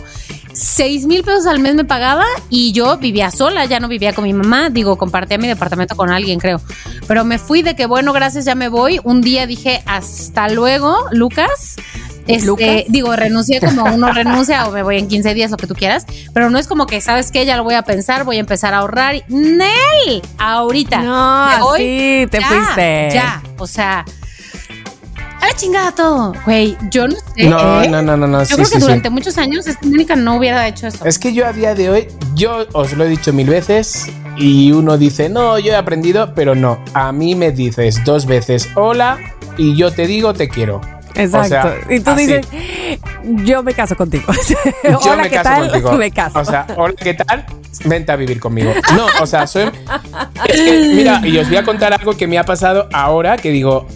6 0.53 1.07
mil 1.07 1.23
pesos 1.23 1.47
al 1.47 1.61
mes 1.61 1.75
me 1.75 1.85
pagaba 1.85 2.25
y 2.49 2.73
yo 2.73 2.99
vivía 2.99 3.31
sola, 3.31 3.65
ya 3.67 3.81
no 3.81 3.89
vivía 3.89 4.13
con 4.13 4.25
mi 4.25 4.33
mamá, 4.33 4.71
digo, 4.71 4.97
compartía 4.99 5.39
mi 5.39 5.49
departamento 5.49 5.97
con 5.97 6.11
alguien, 6.11 6.39
creo. 6.39 6.61
Pero 7.07 7.25
me 7.25 7.39
fui 7.39 7.63
de 7.63 7.75
que, 7.75 7.87
bueno, 7.87 8.13
gracias, 8.13 8.45
ya 8.45 8.55
me 8.55 8.69
voy. 8.69 9.01
Un 9.05 9.21
día 9.21 9.47
dije, 9.47 9.83
hasta 9.87 10.49
luego, 10.49 11.07
Lucas. 11.13 11.77
Este, 12.27 12.47
¿Lucas? 12.47 12.85
Digo, 12.89 13.17
renuncié 13.17 13.61
como 13.61 13.85
uno 13.85 14.13
renuncia 14.13 14.67
o 14.69 14.73
me 14.73 14.83
voy 14.83 14.99
en 14.99 15.09
15 15.09 15.35
días, 15.35 15.51
lo 15.51 15.57
que 15.57 15.67
tú 15.67 15.75
quieras. 15.75 16.07
Pero 16.33 16.51
no 16.51 16.59
es 16.59 16.67
como 16.67 16.87
que, 16.87 17.01
¿sabes 17.01 17.31
qué? 17.31 17.47
Ya 17.47 17.57
lo 17.57 17.65
voy 17.65 17.75
a 17.75 17.83
pensar, 17.83 18.25
voy 18.25 18.37
a 18.37 18.41
empezar 18.41 18.75
a 18.75 18.79
ahorrar. 18.79 19.17
¡Nel! 19.29 20.23
Ahorita. 20.39 20.99
No, 21.03 21.49
voy, 21.61 21.79
sí, 21.79 22.27
te 22.31 22.41
ya, 22.41 22.47
fuiste. 22.47 23.11
Ya, 23.13 23.43
o 23.59 23.67
sea. 23.67 24.05
A 25.41 25.47
la 25.47 25.55
chingada 25.55 25.93
todo. 25.93 26.35
Güey, 26.45 26.77
yo 26.91 27.09
no 27.09 27.17
sé. 27.35 27.45
No, 27.49 27.83
¿eh? 27.83 27.89
no, 27.89 28.03
no, 28.03 28.17
no, 28.17 28.27
no. 28.27 28.41
Yo 28.41 28.47
sí, 28.47 28.55
creo 28.55 28.67
que 28.69 28.75
sí. 28.77 28.81
durante 28.81 29.11
muchos 29.11 29.39
años 29.39 29.67
esta 29.67 29.87
Mónica 29.87 30.17
no 30.17 30.37
hubiera 30.37 30.67
hecho 30.69 30.87
eso. 30.87 31.05
Es 31.05 31.19
que 31.19 31.33
yo 31.33 31.47
a 31.47 31.53
día 31.53 31.75
de 31.75 31.91
hoy, 31.91 32.09
yo 32.35 32.67
os 32.73 32.93
lo 32.93 33.05
he 33.05 33.09
dicho 33.09 33.33
mil 33.33 33.49
veces 33.49 34.11
y 34.37 34.73
uno 34.73 34.99
dice, 34.99 35.29
no, 35.29 35.59
yo 35.59 35.73
he 35.73 35.77
aprendido, 35.77 36.35
pero 36.35 36.55
no. 36.55 36.83
A 36.95 37.13
mí 37.13 37.35
me 37.35 37.53
dices 37.53 38.05
dos 38.05 38.27
veces 38.27 38.69
hola 38.75 39.19
y 39.57 39.77
yo 39.77 39.91
te 39.93 40.07
digo 40.07 40.35
te 40.35 40.49
quiero. 40.49 40.81
Exacto. 41.15 41.47
O 41.47 41.49
sea, 41.49 41.77
y 41.91 42.01
tú 42.01 42.11
así. 42.11 42.27
dices, 42.27 42.47
yo 43.45 43.63
me 43.63 43.75
caso 43.75 43.97
contigo. 43.97 44.33
Yo 44.85 44.99
Hola, 45.01 45.23
me 45.25 45.29
¿qué 45.29 45.37
caso 45.37 45.51
tal? 45.51 45.71
contigo. 45.71 45.93
Me 45.99 46.11
caso. 46.11 46.39
O 46.39 46.45
sea, 46.45 46.67
hola, 46.77 46.95
¿qué 46.97 47.15
tal? 47.15 47.45
Vente 47.85 48.13
a 48.13 48.17
vivir 48.17 48.41
conmigo. 48.41 48.73
No, 48.97 49.07
o 49.21 49.27
sea, 49.27 49.47
soy. 49.47 49.65
Es 50.47 50.61
que, 50.61 50.93
mira, 50.95 51.21
y 51.25 51.37
os 51.39 51.49
voy 51.49 51.57
a 51.59 51.65
contar 51.65 51.93
algo 51.93 52.17
que 52.17 52.27
me 52.27 52.39
ha 52.39 52.45
pasado 52.45 52.89
ahora 52.93 53.37
que 53.37 53.51
digo, 53.51 53.87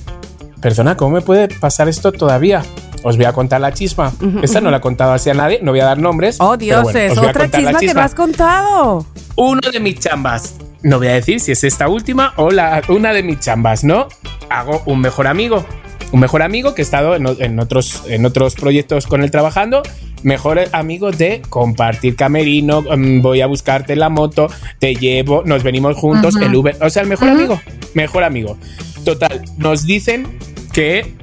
persona, 0.65 0.97
¿cómo 0.97 1.17
me 1.17 1.21
puede 1.21 1.49
pasar 1.49 1.91
esto 1.91 2.11
todavía? 2.11 2.63
Os 3.03 3.19
voy 3.19 3.27
a 3.27 3.35
contar 3.35 3.61
la 3.61 3.75
chisma. 3.75 4.15
Esta 4.41 4.63
no 4.63 4.71
la 4.71 4.79
he 4.79 4.81
contado 4.81 5.13
así 5.13 5.29
a 5.29 5.35
nadie, 5.35 5.61
no 5.61 5.73
voy 5.73 5.81
a 5.81 5.85
dar 5.85 5.99
nombres. 5.99 6.39
oh, 6.41 6.57
pero 6.59 6.85
bueno, 6.85 6.99
dioses, 6.99 7.13
os 7.13 7.19
voy 7.19 7.27
a 7.27 7.31
otra 7.31 7.51
chisma 7.51 7.79
que 7.79 7.93
no 7.93 8.01
has 8.01 8.15
contado. 8.15 9.07
Uno 9.37 9.61
de 9.71 9.79
mis 9.79 10.01
chambas. 10.01 10.55
No 10.83 10.97
voy 10.97 11.09
a 11.09 11.13
decir 11.13 11.41
si 11.41 11.53
es 11.53 11.65
esta 11.65 11.87
última 11.89 12.33
o 12.39 12.51
la, 12.51 12.81
una 12.89 13.13
de 13.13 13.23
mis 13.23 13.41
chambas, 13.41 13.85
¿no? 13.85 14.09
Hago 14.49 14.81
un 14.87 15.03
mejor 15.03 15.27
amigo. 15.27 15.67
Un 16.13 16.21
mejor 16.21 16.41
amigo 16.41 16.75
que 16.75 16.81
he 16.81 16.85
estado 16.85 17.15
en, 17.15 17.27
en 17.27 17.61
otros, 17.61 18.03
en 18.09 18.25
otros 18.25 18.55
proyectos 18.55 19.07
con 19.07 19.23
él 19.23 19.31
trabajando. 19.31 19.83
Mejor 20.25 20.59
amigo 20.73 21.13
de 21.13 21.43
compartir 21.49 22.17
camerino. 22.17 22.83
mm, 22.83 23.21
Voy 23.21 23.43
a 23.43 23.47
buscarte 23.47 23.95
la 23.95 24.09
moto, 24.09 24.49
te 24.81 24.97
llevo, 24.97 25.43
nos 25.45 25.63
venimos 25.63 25.97
juntos, 25.97 26.35
el 26.37 26.55
Uber. 26.55 26.77
O 26.81 26.91
sea, 26.91 27.03
el 27.03 27.09
mejor 27.09 27.29
amigo. 27.29 27.61
Mejor 27.95 28.25
amigo. 28.25 28.59
Total, 29.05 29.43
nos 29.59 29.85
dicen 29.87 30.27
que 30.73 31.15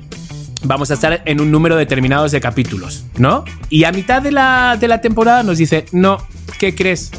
vamos 0.64 0.92
a 0.92 0.94
estar 0.94 1.24
en 1.26 1.42
un 1.42 1.50
número 1.52 1.76
determinado 1.76 2.30
de 2.30 2.40
capítulos, 2.40 3.06
¿no? 3.18 3.44
Y 3.70 3.86
a 3.86 3.92
mitad 3.92 4.22
de 4.22 4.32
la, 4.32 4.78
de 4.80 4.88
la 4.88 5.02
temporada 5.02 5.44
nos 5.44 5.58
dice, 5.58 5.86
no, 5.92 6.18
¿qué 6.60 6.76
crees? 6.76 7.12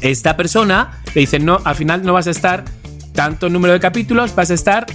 Esta 0.00 0.36
persona 0.36 1.02
le 1.14 1.20
dice, 1.20 1.38
no, 1.38 1.60
al 1.64 1.74
final 1.74 2.02
no 2.02 2.14
vas 2.14 2.26
a 2.26 2.30
estar 2.30 2.64
tanto 3.12 3.48
número 3.50 3.74
de 3.74 3.80
capítulos, 3.80 4.34
vas 4.34 4.50
a 4.50 4.54
estar 4.54 4.86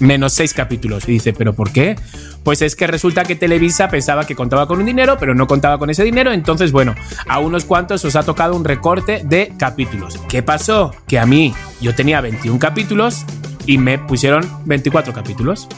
Menos 0.00 0.32
seis 0.32 0.54
capítulos. 0.54 1.08
Y 1.08 1.12
dice, 1.12 1.32
¿pero 1.32 1.54
por 1.54 1.72
qué? 1.72 1.96
Pues 2.42 2.62
es 2.62 2.76
que 2.76 2.86
resulta 2.86 3.24
que 3.24 3.36
Televisa 3.36 3.88
pensaba 3.88 4.26
que 4.26 4.34
contaba 4.34 4.66
con 4.66 4.80
un 4.80 4.86
dinero, 4.86 5.16
pero 5.18 5.34
no 5.34 5.46
contaba 5.46 5.78
con 5.78 5.90
ese 5.90 6.04
dinero. 6.04 6.32
Entonces, 6.32 6.72
bueno, 6.72 6.94
a 7.28 7.38
unos 7.38 7.64
cuantos 7.64 8.04
os 8.04 8.16
ha 8.16 8.22
tocado 8.22 8.54
un 8.56 8.64
recorte 8.64 9.22
de 9.24 9.52
capítulos. 9.56 10.18
¿Qué 10.28 10.42
pasó? 10.42 10.94
Que 11.06 11.18
a 11.18 11.26
mí 11.26 11.54
yo 11.80 11.94
tenía 11.94 12.20
21 12.20 12.58
capítulos 12.58 13.24
y 13.66 13.78
me 13.78 13.98
pusieron 13.98 14.46
24 14.66 15.12
capítulos. 15.12 15.68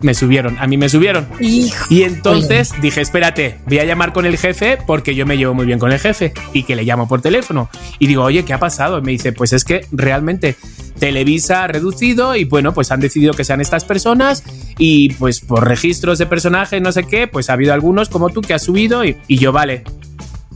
Me 0.00 0.12
subieron, 0.12 0.58
a 0.58 0.66
mí 0.66 0.76
me 0.76 0.90
subieron. 0.90 1.26
Hijo. 1.40 1.86
Y 1.88 2.02
entonces 2.02 2.74
dije, 2.82 3.00
espérate, 3.00 3.58
voy 3.66 3.78
a 3.78 3.84
llamar 3.84 4.12
con 4.12 4.26
el 4.26 4.36
jefe 4.36 4.78
porque 4.86 5.14
yo 5.14 5.24
me 5.24 5.38
llevo 5.38 5.54
muy 5.54 5.64
bien 5.64 5.78
con 5.78 5.90
el 5.90 5.98
jefe 5.98 6.34
y 6.52 6.64
que 6.64 6.76
le 6.76 6.84
llamo 6.84 7.08
por 7.08 7.22
teléfono. 7.22 7.70
Y 7.98 8.06
digo, 8.06 8.22
oye, 8.22 8.44
¿qué 8.44 8.52
ha 8.52 8.58
pasado? 8.58 8.98
Y 8.98 9.02
me 9.02 9.12
dice, 9.12 9.32
pues 9.32 9.54
es 9.54 9.64
que 9.64 9.86
realmente 9.92 10.56
Televisa 10.98 11.64
ha 11.64 11.66
reducido 11.66 12.36
y 12.36 12.44
bueno, 12.44 12.72
pues 12.72 12.90
han 12.90 13.00
decidido 13.00 13.32
que 13.32 13.44
sean 13.44 13.60
estas 13.60 13.84
personas 13.84 14.42
y 14.78 15.10
pues 15.14 15.40
por 15.40 15.66
registros 15.66 16.18
de 16.18 16.26
personaje, 16.26 16.80
no 16.80 16.92
sé 16.92 17.04
qué, 17.04 17.26
pues 17.26 17.50
ha 17.50 17.54
habido 17.54 17.72
algunos 17.74 18.08
como 18.08 18.30
tú 18.30 18.40
que 18.40 18.54
has 18.54 18.62
subido 18.62 19.04
y, 19.04 19.16
y 19.28 19.38
yo, 19.38 19.52
vale, 19.52 19.84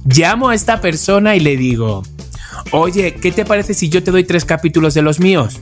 llamo 0.04 0.48
a 0.48 0.54
esta 0.54 0.80
persona 0.80 1.36
y 1.36 1.40
le 1.40 1.56
digo, 1.56 2.02
oye, 2.72 3.14
¿qué 3.14 3.32
te 3.32 3.44
parece 3.44 3.74
si 3.74 3.88
yo 3.88 4.02
te 4.02 4.10
doy 4.10 4.24
tres 4.24 4.44
capítulos 4.44 4.94
de 4.94 5.02
los 5.02 5.20
míos? 5.20 5.60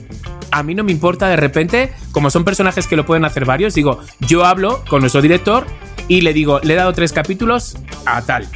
A 0.51 0.63
mí 0.63 0.73
no 0.73 0.83
me 0.83 0.91
importa 0.91 1.27
de 1.27 1.35
repente, 1.35 1.91
como 2.11 2.29
son 2.29 2.43
personajes 2.43 2.87
que 2.87 2.95
lo 2.95 3.05
pueden 3.05 3.25
hacer 3.25 3.45
varios, 3.45 3.73
digo, 3.73 3.99
yo 4.21 4.45
hablo 4.45 4.83
con 4.89 5.01
nuestro 5.01 5.21
director 5.21 5.65
y 6.07 6.21
le 6.21 6.33
digo, 6.33 6.59
le 6.63 6.73
he 6.73 6.77
dado 6.77 6.93
tres 6.93 7.13
capítulos 7.13 7.77
a 8.05 8.21
tal. 8.23 8.47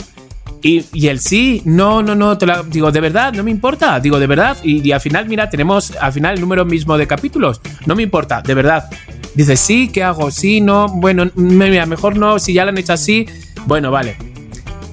Y, 0.64 0.86
y 0.94 1.08
él 1.10 1.20
sí, 1.20 1.62
no, 1.66 2.02
no, 2.02 2.16
no, 2.16 2.38
te 2.38 2.46
la, 2.46 2.64
digo, 2.64 2.92
de 2.92 3.02
verdad, 3.02 3.34
no 3.34 3.44
me 3.44 3.52
importa, 3.52 4.00
digo, 4.00 4.18
de 4.18 4.28
verdad. 4.28 4.58
Y, 4.64 4.88
y 4.88 4.92
al 4.94 5.02
final, 5.02 5.28
mira, 5.28 5.50
tenemos 5.50 5.94
al 6.00 6.14
final 6.14 6.36
el 6.36 6.42
número 6.42 6.66
mismo 6.66 6.98
de 6.98 7.06
capítulos, 7.06 7.62
no 7.86 7.96
me 7.96 8.04
importa, 8.04 8.42
de 8.42 8.54
verdad. 8.54 8.90
Dice, 9.36 9.58
sí, 9.58 9.90
¿qué 9.92 10.04
hago? 10.04 10.32
Sí, 10.32 10.62
no, 10.62 10.88
bueno, 10.88 11.30
mira, 11.36 11.86
mejor 11.86 12.16
no, 12.18 12.40
si 12.40 12.54
ya 12.54 12.64
lo 12.64 12.70
han 12.70 12.78
hecho 12.78 12.94
así, 12.94 13.26
bueno, 13.66 13.92
vale. 13.92 14.33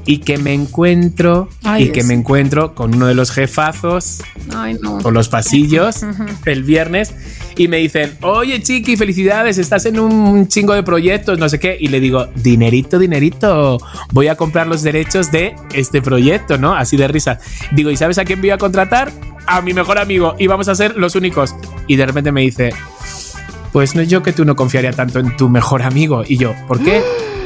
Y 0.07 0.19
que 0.19 0.39
me 0.39 0.55
encuentro, 0.55 1.49
Ay, 1.63 1.85
y 1.85 1.93
que 1.93 2.03
me 2.03 2.15
encuentro 2.15 2.75
con 2.75 2.95
uno 2.95 3.07
de 3.07 3.15
los 3.15 3.31
jefazos 3.31 4.23
Ay, 4.55 4.77
no. 4.81 4.99
por 4.99 5.13
los 5.13 5.29
pasillos 5.29 6.05
el 6.47 6.65
viernes 6.65 7.15
y 7.57 7.69
me 7.69 7.77
dicen, 7.77 8.17
oye 8.23 8.63
chiqui, 8.63 8.97
felicidades, 8.97 9.59
estás 9.59 9.85
en 9.85 10.01
un 10.01 10.49
chingo 10.49 10.73
de 10.73 10.83
proyectos, 10.83 11.39
no 11.39 11.49
sé 11.49 11.59
qué. 11.59 11.77
Y 11.79 11.89
le 11.89 12.01
digo, 12.01 12.27
dinerito, 12.37 12.99
dinerito, 12.99 13.79
voy 14.13 14.29
a 14.29 14.37
comprar 14.37 14.67
los 14.67 14.83
derechos 14.83 15.31
de 15.31 15.55
este 15.75 16.01
proyecto, 16.01 16.57
¿no? 16.57 16.75
Así 16.75 16.97
de 16.97 17.07
risa. 17.09 17.39
Digo, 17.73 17.91
¿y 17.91 17.97
sabes 17.97 18.17
a 18.17 18.25
quién 18.25 18.41
voy 18.41 18.51
a 18.51 18.57
contratar? 18.57 19.13
A 19.47 19.61
mi 19.61 19.75
mejor 19.75 19.99
amigo 19.99 20.37
y 20.39 20.47
vamos 20.47 20.69
a 20.69 20.75
ser 20.75 20.97
los 20.97 21.15
únicos. 21.17 21.55
Y 21.87 21.97
de 21.97 22.07
repente 22.07 22.33
me 22.33 22.41
dice, 22.41 22.73
pues 23.73 23.95
no 23.95 24.03
yo 24.03 24.23
que 24.23 24.33
tú 24.33 24.45
no 24.45 24.57
confiaría 24.57 24.93
tanto 24.93 25.19
en 25.19 25.37
tu 25.37 25.51
mejor 25.51 25.83
amigo. 25.83 26.25
Y 26.27 26.39
yo, 26.39 26.55
¿por 26.67 26.83
qué? 26.83 27.03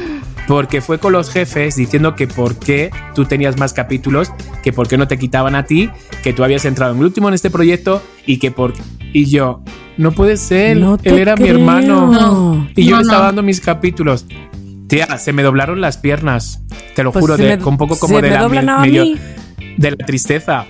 Porque 0.47 0.81
fue 0.81 0.99
con 0.99 1.11
los 1.13 1.31
jefes 1.31 1.75
diciendo 1.75 2.15
que 2.15 2.27
por 2.27 2.57
qué 2.59 2.91
tú 3.15 3.25
tenías 3.25 3.57
más 3.57 3.73
capítulos, 3.73 4.31
que 4.63 4.71
por 4.71 4.87
qué 4.87 4.97
no 4.97 5.07
te 5.07 5.17
quitaban 5.17 5.55
a 5.55 5.65
ti, 5.65 5.89
que 6.23 6.33
tú 6.33 6.43
habías 6.43 6.65
entrado 6.65 6.91
en 6.93 6.99
el 6.99 7.05
último 7.05 7.27
en 7.29 7.33
este 7.33 7.49
proyecto 7.49 8.01
y 8.27 8.37
que 8.37 8.51
por... 8.51 8.73
Y 9.11 9.25
yo, 9.25 9.63
no 9.97 10.11
puede 10.11 10.37
ser. 10.37 10.77
No 10.77 10.97
Él 11.01 11.17
era 11.19 11.35
mi 11.35 11.47
hermano. 11.47 12.11
No. 12.11 12.67
Y 12.75 12.85
yo 12.85 12.97
le 12.97 13.03
estaba 13.03 13.25
dando 13.27 13.41
mis 13.43 13.59
capítulos. 13.61 14.25
Tía, 14.87 15.17
se 15.17 15.33
me 15.33 15.41
doblaron 15.41 15.81
las 15.81 15.97
piernas. 15.97 16.61
Te 16.95 17.03
lo 17.03 17.11
Pues 17.11 17.23
juro, 17.23 17.37
de, 17.37 17.55
me- 17.57 17.57
con 17.63 17.73
un 17.73 17.77
poco 17.79 17.97
como 17.97 18.17
de 18.17 18.23
me 18.23 18.29
la, 18.35 18.41
doblan 18.43 18.69
a 18.69 18.79
medio- 18.79 19.03
mí. 19.05 19.17
de 19.77 19.91
la 19.91 19.97
tristeza. 20.05 20.65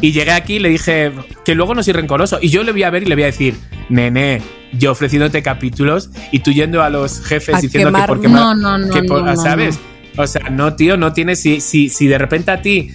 Y 0.00 0.12
llegué 0.12 0.32
aquí 0.32 0.54
y 0.54 0.58
le 0.60 0.70
dije 0.70 1.12
que 1.44 1.54
luego 1.54 1.74
no 1.74 1.82
soy 1.82 1.92
rencoroso. 1.92 2.38
Y 2.40 2.48
yo 2.48 2.64
le 2.64 2.72
voy 2.72 2.82
a 2.84 2.90
ver 2.90 3.02
y 3.02 3.06
le 3.06 3.14
voy 3.14 3.24
a 3.24 3.26
decir, 3.26 3.54
nene, 3.90 4.40
yo 4.72 4.92
ofreciéndote 4.92 5.42
capítulos 5.42 6.10
y 6.32 6.40
tú 6.40 6.52
yendo 6.52 6.82
a 6.82 6.90
los 6.90 7.20
jefes 7.22 7.54
A 7.56 7.60
diciendo 7.60 7.90
que 7.90 7.96
quemar- 7.98 8.06
por 8.06 8.20
qué 8.20 8.28
ma- 8.28 8.40
No, 8.40 8.54
no, 8.54 8.78
no, 8.78 8.94
que 8.94 9.02
por- 9.02 9.22
no, 9.22 9.34
no, 9.34 9.36
¿Sabes? 9.42 9.78
O 10.16 10.26
sea, 10.26 10.50
no, 10.50 10.74
tío, 10.74 10.96
no 10.96 11.12
tienes. 11.12 11.40
Si, 11.40 11.60
si, 11.60 11.88
si 11.88 12.06
de 12.06 12.18
repente 12.18 12.50
a 12.50 12.60
ti 12.62 12.90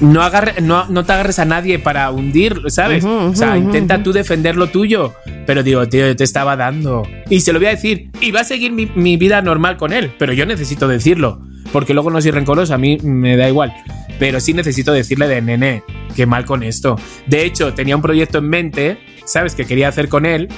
no, 0.00 0.22
agarre, 0.22 0.60
no, 0.60 0.86
no 0.86 1.04
te 1.04 1.12
agarres 1.12 1.38
a 1.40 1.44
nadie 1.44 1.78
para 1.78 2.10
hundir, 2.10 2.60
¿sabes? 2.68 3.04
O 3.04 3.34
sea, 3.34 3.56
intenta 3.56 4.02
tú 4.02 4.12
defender 4.12 4.56
lo 4.56 4.68
tuyo. 4.68 5.14
Pero 5.46 5.62
digo, 5.62 5.88
tío, 5.88 6.06
yo 6.06 6.14
te 6.16 6.24
estaba 6.24 6.56
dando. 6.56 7.02
Y 7.30 7.40
se 7.40 7.52
lo 7.52 7.58
voy 7.58 7.66
a 7.66 7.70
decir. 7.70 8.10
Y 8.20 8.30
va 8.30 8.40
a 8.40 8.44
seguir 8.44 8.70
mi, 8.72 8.86
mi 8.94 9.16
vida 9.16 9.42
normal 9.42 9.76
con 9.76 9.92
él. 9.92 10.12
Pero 10.18 10.32
yo 10.32 10.46
necesito 10.46 10.86
decirlo. 10.86 11.40
Porque 11.72 11.94
luego 11.94 12.10
no 12.10 12.20
soy 12.22 12.30
rencoroso, 12.30 12.74
a 12.74 12.78
mí 12.78 12.98
me 13.02 13.36
da 13.36 13.48
igual. 13.48 13.74
Pero 14.18 14.40
sí 14.40 14.52
necesito 14.54 14.92
decirle 14.92 15.28
de 15.28 15.42
nene, 15.42 15.82
qué 16.16 16.26
mal 16.26 16.44
con 16.44 16.62
esto. 16.62 16.96
De 17.26 17.44
hecho, 17.44 17.74
tenía 17.74 17.94
un 17.96 18.02
proyecto 18.02 18.38
en 18.38 18.48
mente, 18.48 18.98
¿sabes? 19.26 19.54
Que 19.54 19.64
quería 19.66 19.88
hacer 19.88 20.08
con 20.08 20.26
él. 20.26 20.48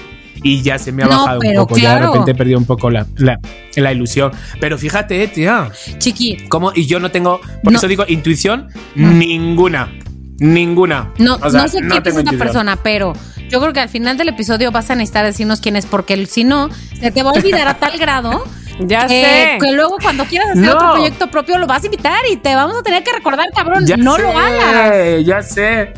Y 0.43 0.63
ya 0.63 0.79
se 0.79 0.91
me 0.93 1.03
ha 1.03 1.07
No, 1.07 1.13
bajado 1.13 1.39
un 1.39 1.47
pero 1.47 1.63
poco. 1.67 1.77
Ya 1.77 1.91
de 1.93 1.97
claro. 1.99 2.13
repente 2.13 2.31
he 2.31 2.35
perdido 2.35 2.59
un 2.59 2.65
poco 2.67 2.91
la, 2.91 3.07
la, 3.17 3.39
la 3.77 3.93
ilusión. 3.93 4.33
Pero 4.61 4.79
fíjate, 4.79 5.29
tía. 5.29 5.71
Chiqui, 5.99 6.49
¿Cómo? 6.49 6.73
Y 6.75 6.87
yo 6.87 6.99
no 7.01 7.11
tengo, 7.11 7.41
por 7.63 7.73
No. 7.73 7.79
eso 7.79 7.89
digo, 7.89 8.05
intuición, 8.09 8.69
ninguna. 8.95 9.93
Ninguna. 10.39 11.13
no, 11.19 11.37
O 11.43 11.51
sea, 11.51 11.63
no 11.63 11.69
sé 11.69 11.79
quién 11.81 11.93
es 12.07 12.17
esta 12.17 12.33
persona, 12.33 12.77
pero 12.83 13.13
yo 13.51 13.61
creo 13.61 13.73
que 13.75 13.81
al 13.81 13.91
final 13.91 14.17
del 14.17 14.29
episodio 14.29 14.71
vas 14.73 14.89
a 14.91 14.95
necesitar 14.95 15.25
decirnos 15.27 15.61
quién 15.61 15.77
es, 15.77 15.85
porque 15.85 16.25
si 16.27 16.45
no, 16.45 16.71
se 16.99 17.11
te 17.11 17.23
va 17.23 17.31
a 17.31 17.35
olvidar 17.35 17.69
a 17.69 17.75
tal 17.75 17.99
grado 17.99 18.43
Ya 18.83 19.07
que, 19.07 19.23
sé. 19.23 19.59
que 19.61 19.73
luego 19.73 19.97
cuando 20.01 20.25
quieras 20.25 20.51
hacer 20.53 20.63
No. 20.65 20.73
otro 20.77 20.93
proyecto 20.93 21.31
propio 21.31 21.59
lo 21.59 21.67
vas 21.67 21.83
a 21.83 21.87
invitar 21.87 22.21
y 22.33 22.37
te 22.37 22.55
vamos 22.55 22.79
a 22.79 22.83
tener 22.83 23.05
que 23.05 23.13
recordar, 23.13 23.49
cabrón, 23.55 23.85
Ya 23.87 23.99
no 23.99 24.17
sé, 24.17 24.23
lo 24.23 24.31
hagas. 24.39 25.25
Ya 25.27 25.43
sé. 25.43 25.93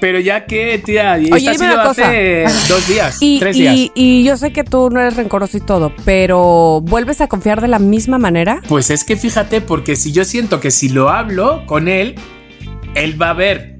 Pero 0.00 0.18
ya 0.20 0.44
que, 0.46 0.78
tía, 0.84 1.18
y 1.18 1.32
Oye, 1.32 1.40
dime 1.52 1.58
sido 1.58 1.74
una 1.74 1.84
cosa. 1.84 2.08
hace 2.08 2.44
dos 2.68 2.88
días, 2.88 3.18
Y, 3.20 3.38
tres 3.38 3.56
días. 3.56 3.76
y 3.94 4.24
yo 4.24 4.36
sé 4.36 4.52
que 4.52 4.64
tú 4.64 4.90
no 4.90 5.00
eres 5.00 5.16
rencoroso 5.16 5.56
y 5.56 5.60
todo, 5.60 5.92
pero 6.04 6.80
¿vuelves 6.82 7.20
a 7.20 7.28
confiar 7.28 7.60
de 7.60 7.68
la 7.68 7.78
misma 7.78 8.18
manera? 8.18 8.60
Pues 8.68 8.90
es 8.90 9.04
que 9.04 9.16
fíjate, 9.16 9.60
porque 9.60 9.96
si 9.96 10.12
yo 10.12 10.24
siento 10.24 10.60
que 10.60 10.70
si 10.70 10.88
lo 10.88 11.10
hablo 11.10 11.64
con 11.66 11.88
él, 11.88 12.16
él 12.94 13.20
va 13.20 13.30
a 13.30 13.34
ver. 13.34 13.78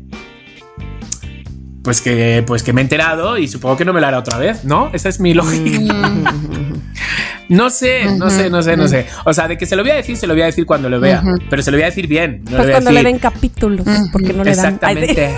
Pues 1.83 2.01
que, 2.01 2.45
pues 2.47 2.63
que 2.63 2.73
me 2.73 2.81
he 2.81 2.85
enterado 2.85 3.39
y 3.39 3.49
supongo 3.49 3.77
que 3.77 3.85
no 3.85 3.93
me 3.93 4.01
lo 4.01 4.07
hará 4.07 4.19
otra 4.21 4.39
vez, 4.39 4.65
¿no? 4.65 4.91
Esa 4.93 5.09
es 5.09 5.19
mi 5.19 5.35
lógica. 5.35 5.81
No 7.53 7.69
sé, 7.69 8.05
no 8.17 8.31
sé, 8.31 8.49
no 8.49 8.63
sé, 8.63 8.77
no 8.79 8.89
sé. 8.89 9.07
O 9.27 9.35
sea, 9.35 9.47
de 9.47 9.59
que 9.59 9.67
se 9.67 9.77
lo 9.77 9.83
voy 9.83 9.93
a 9.93 9.97
decir, 9.97 10.17
se 10.17 10.27
lo 10.27 10.33
voy 10.33 10.43
a 10.43 10.47
decir 10.47 10.65
cuando 10.65 10.89
lo 10.89 10.99
vea. 10.99 11.23
Pero 11.51 11.63
se 11.63 11.71
lo 11.71 11.77
voy 11.77 11.83
a 11.83 11.87
decir 11.87 12.07
bien. 12.07 12.43
No 12.45 12.57
Pues 12.57 12.59
le 12.59 12.63
voy 12.63 12.71
a 12.71 12.73
cuando 12.73 12.93
le 12.93 13.03
den 13.03 13.19
capítulos, 13.19 13.87
porque 14.11 14.33
no 14.33 14.43
le 14.43 14.55
dan. 14.55 14.79
Ay, 14.81 14.97
sí. 14.97 15.03
Exactamente. 15.03 15.35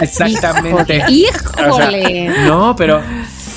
Exactamente. 0.00 1.04
Híjole. 1.10 2.30
O 2.30 2.32
sea, 2.32 2.46
no, 2.46 2.74
pero, 2.76 3.02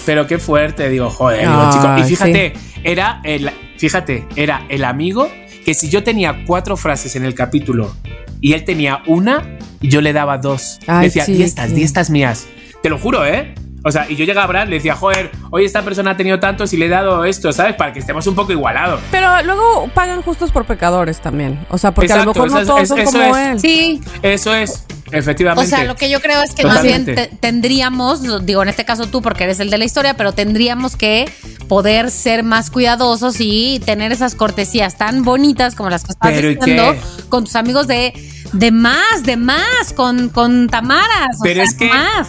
pero 0.05 0.27
qué 0.27 0.37
fuerte, 0.37 0.89
digo, 0.89 1.09
joder, 1.09 1.39
digo, 1.41 1.53
Ay, 1.53 1.73
chico. 1.73 1.97
Y 1.97 2.03
fíjate, 2.03 2.53
era 2.83 3.21
el, 3.23 3.49
fíjate, 3.77 4.27
era 4.35 4.65
el 4.67 4.83
amigo 4.83 5.31
que 5.65 5.73
si 5.73 5.89
yo 5.89 6.03
tenía 6.03 6.43
cuatro 6.45 6.75
frases 6.75 7.15
en 7.15 7.23
el 7.23 7.35
capítulo 7.35 7.95
y 8.41 8.53
él 8.53 8.65
tenía 8.65 9.01
una, 9.07 9.57
yo 9.81 10.01
le 10.01 10.11
daba 10.11 10.37
dos. 10.37 10.79
Ay, 10.87 11.05
decía, 11.05 11.23
sí, 11.25 11.35
di 11.35 11.43
estas, 11.43 11.69
sí. 11.69 11.75
di 11.75 11.83
estas 11.83 12.09
mías. 12.09 12.47
Te 12.83 12.89
lo 12.89 12.97
juro, 12.97 13.25
¿eh? 13.25 13.55
O 13.87 13.91
sea, 13.91 14.05
y 14.09 14.17
yo 14.17 14.25
llegaba 14.25 14.43
a 14.43 14.47
Brad, 14.47 14.67
le 14.67 14.75
decía, 14.75 14.95
joder, 14.97 15.31
hoy 15.49 15.63
esta 15.63 15.81
persona 15.81 16.11
ha 16.11 16.17
tenido 16.17 16.39
tantos 16.41 16.73
y 16.73 16.77
le 16.77 16.87
he 16.87 16.89
dado 16.89 17.23
esto, 17.23 17.53
¿sabes? 17.53 17.75
Para 17.75 17.93
que 17.93 17.99
estemos 17.99 18.27
un 18.27 18.35
poco 18.35 18.51
igualados. 18.51 18.99
Pero 19.11 19.29
luego 19.43 19.89
pagan 19.93 20.21
justos 20.21 20.51
por 20.51 20.65
pecadores 20.65 21.21
también. 21.21 21.65
O 21.69 21.77
sea, 21.77 21.93
porque 21.93 22.11
a 22.11 22.17
lo 22.17 22.21
Exacto, 22.23 22.43
mejor 22.43 22.51
no 22.51 22.59
eso 22.63 22.67
todos 22.73 22.81
es- 22.83 22.89
son 22.89 22.99
eso 22.99 23.11
como 23.13 23.37
es. 23.37 23.47
él. 23.53 23.59
Sí, 23.61 24.01
Eso 24.21 24.53
es, 24.53 24.83
o 25.11 25.15
efectivamente. 25.15 25.69
sea, 25.69 25.85
lo 25.85 25.95
que 25.95 26.09
yo 26.09 26.19
creo 26.21 26.43
es 26.43 26.51
que 26.53 26.65
más 26.65 26.83
bien 26.83 27.05
te- 27.05 27.27
tendríamos, 27.39 28.45
digo 28.45 28.61
en 28.61 28.69
este 28.69 28.83
caso 28.83 29.07
tú 29.07 29.21
porque 29.21 29.45
eres 29.45 29.59
el 29.61 29.69
de 29.69 29.77
la 29.77 29.85
historia, 29.85 30.15
pero 30.15 30.33
tendríamos 30.33 30.95
que 30.97 31.31
poder 31.69 32.11
ser 32.11 32.43
más 32.43 32.69
cuidadosos 32.71 33.35
y 33.39 33.79
tener 33.85 34.11
esas 34.11 34.35
cortesías 34.35 34.97
tan 34.97 35.23
bonitas 35.23 35.75
como 35.75 35.89
las 35.89 36.03
que 36.03 36.11
estás 36.11 36.31
Pero, 36.31 36.49
¿y 36.51 36.55
diciendo 36.55 36.95
con 37.29 37.43
tus 37.45 37.55
amigos 37.55 37.87
de, 37.87 38.13
de 38.53 38.71
más, 38.71 39.23
de 39.23 39.37
más, 39.37 39.93
con, 39.95 40.29
con 40.29 40.67
Tamaras. 40.67 41.37
o 41.39 41.43
Pero 41.43 41.55
sea, 41.55 41.63
es 41.63 41.73
que- 41.73 41.89
más. 41.89 42.27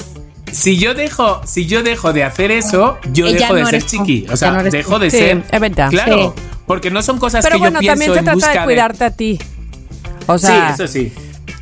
Si 0.53 0.78
yo 0.78 0.94
dejo, 0.94 1.40
si 1.46 1.66
yo 1.66 1.82
dejo 1.82 2.12
de 2.12 2.24
hacer 2.24 2.51
eso, 2.51 2.99
yo 3.12 3.26
Eh, 3.28 3.34
dejo 3.34 3.55
de 3.55 3.66
ser 3.66 3.82
chiqui. 3.84 4.26
O 4.30 4.36
sea, 4.36 4.51
no 4.53 4.62
dejo 4.62 4.99
de 4.99 5.11
Sí, 5.11 5.18
ser. 5.18 5.42
es 5.51 5.61
verdad. 5.61 5.90
Claro. 5.90 6.34
Sí. 6.36 6.42
Porque 6.66 6.90
no 6.90 7.03
son 7.03 7.18
cosas 7.18 7.42
Pero 7.44 7.55
que 7.57 7.61
bueno, 7.61 7.76
yo 7.76 7.80
pienso 7.80 7.92
también 7.94 8.12
se 8.12 8.18
en 8.18 8.24
trata 8.24 8.34
busca 8.36 8.61
de 8.61 8.64
cuidarte 8.64 9.05
a 9.05 9.11
ti. 9.11 9.38
O 10.26 10.38
sea, 10.38 10.74
sí, 10.76 10.82
eso 10.82 10.92
sí. 10.92 11.12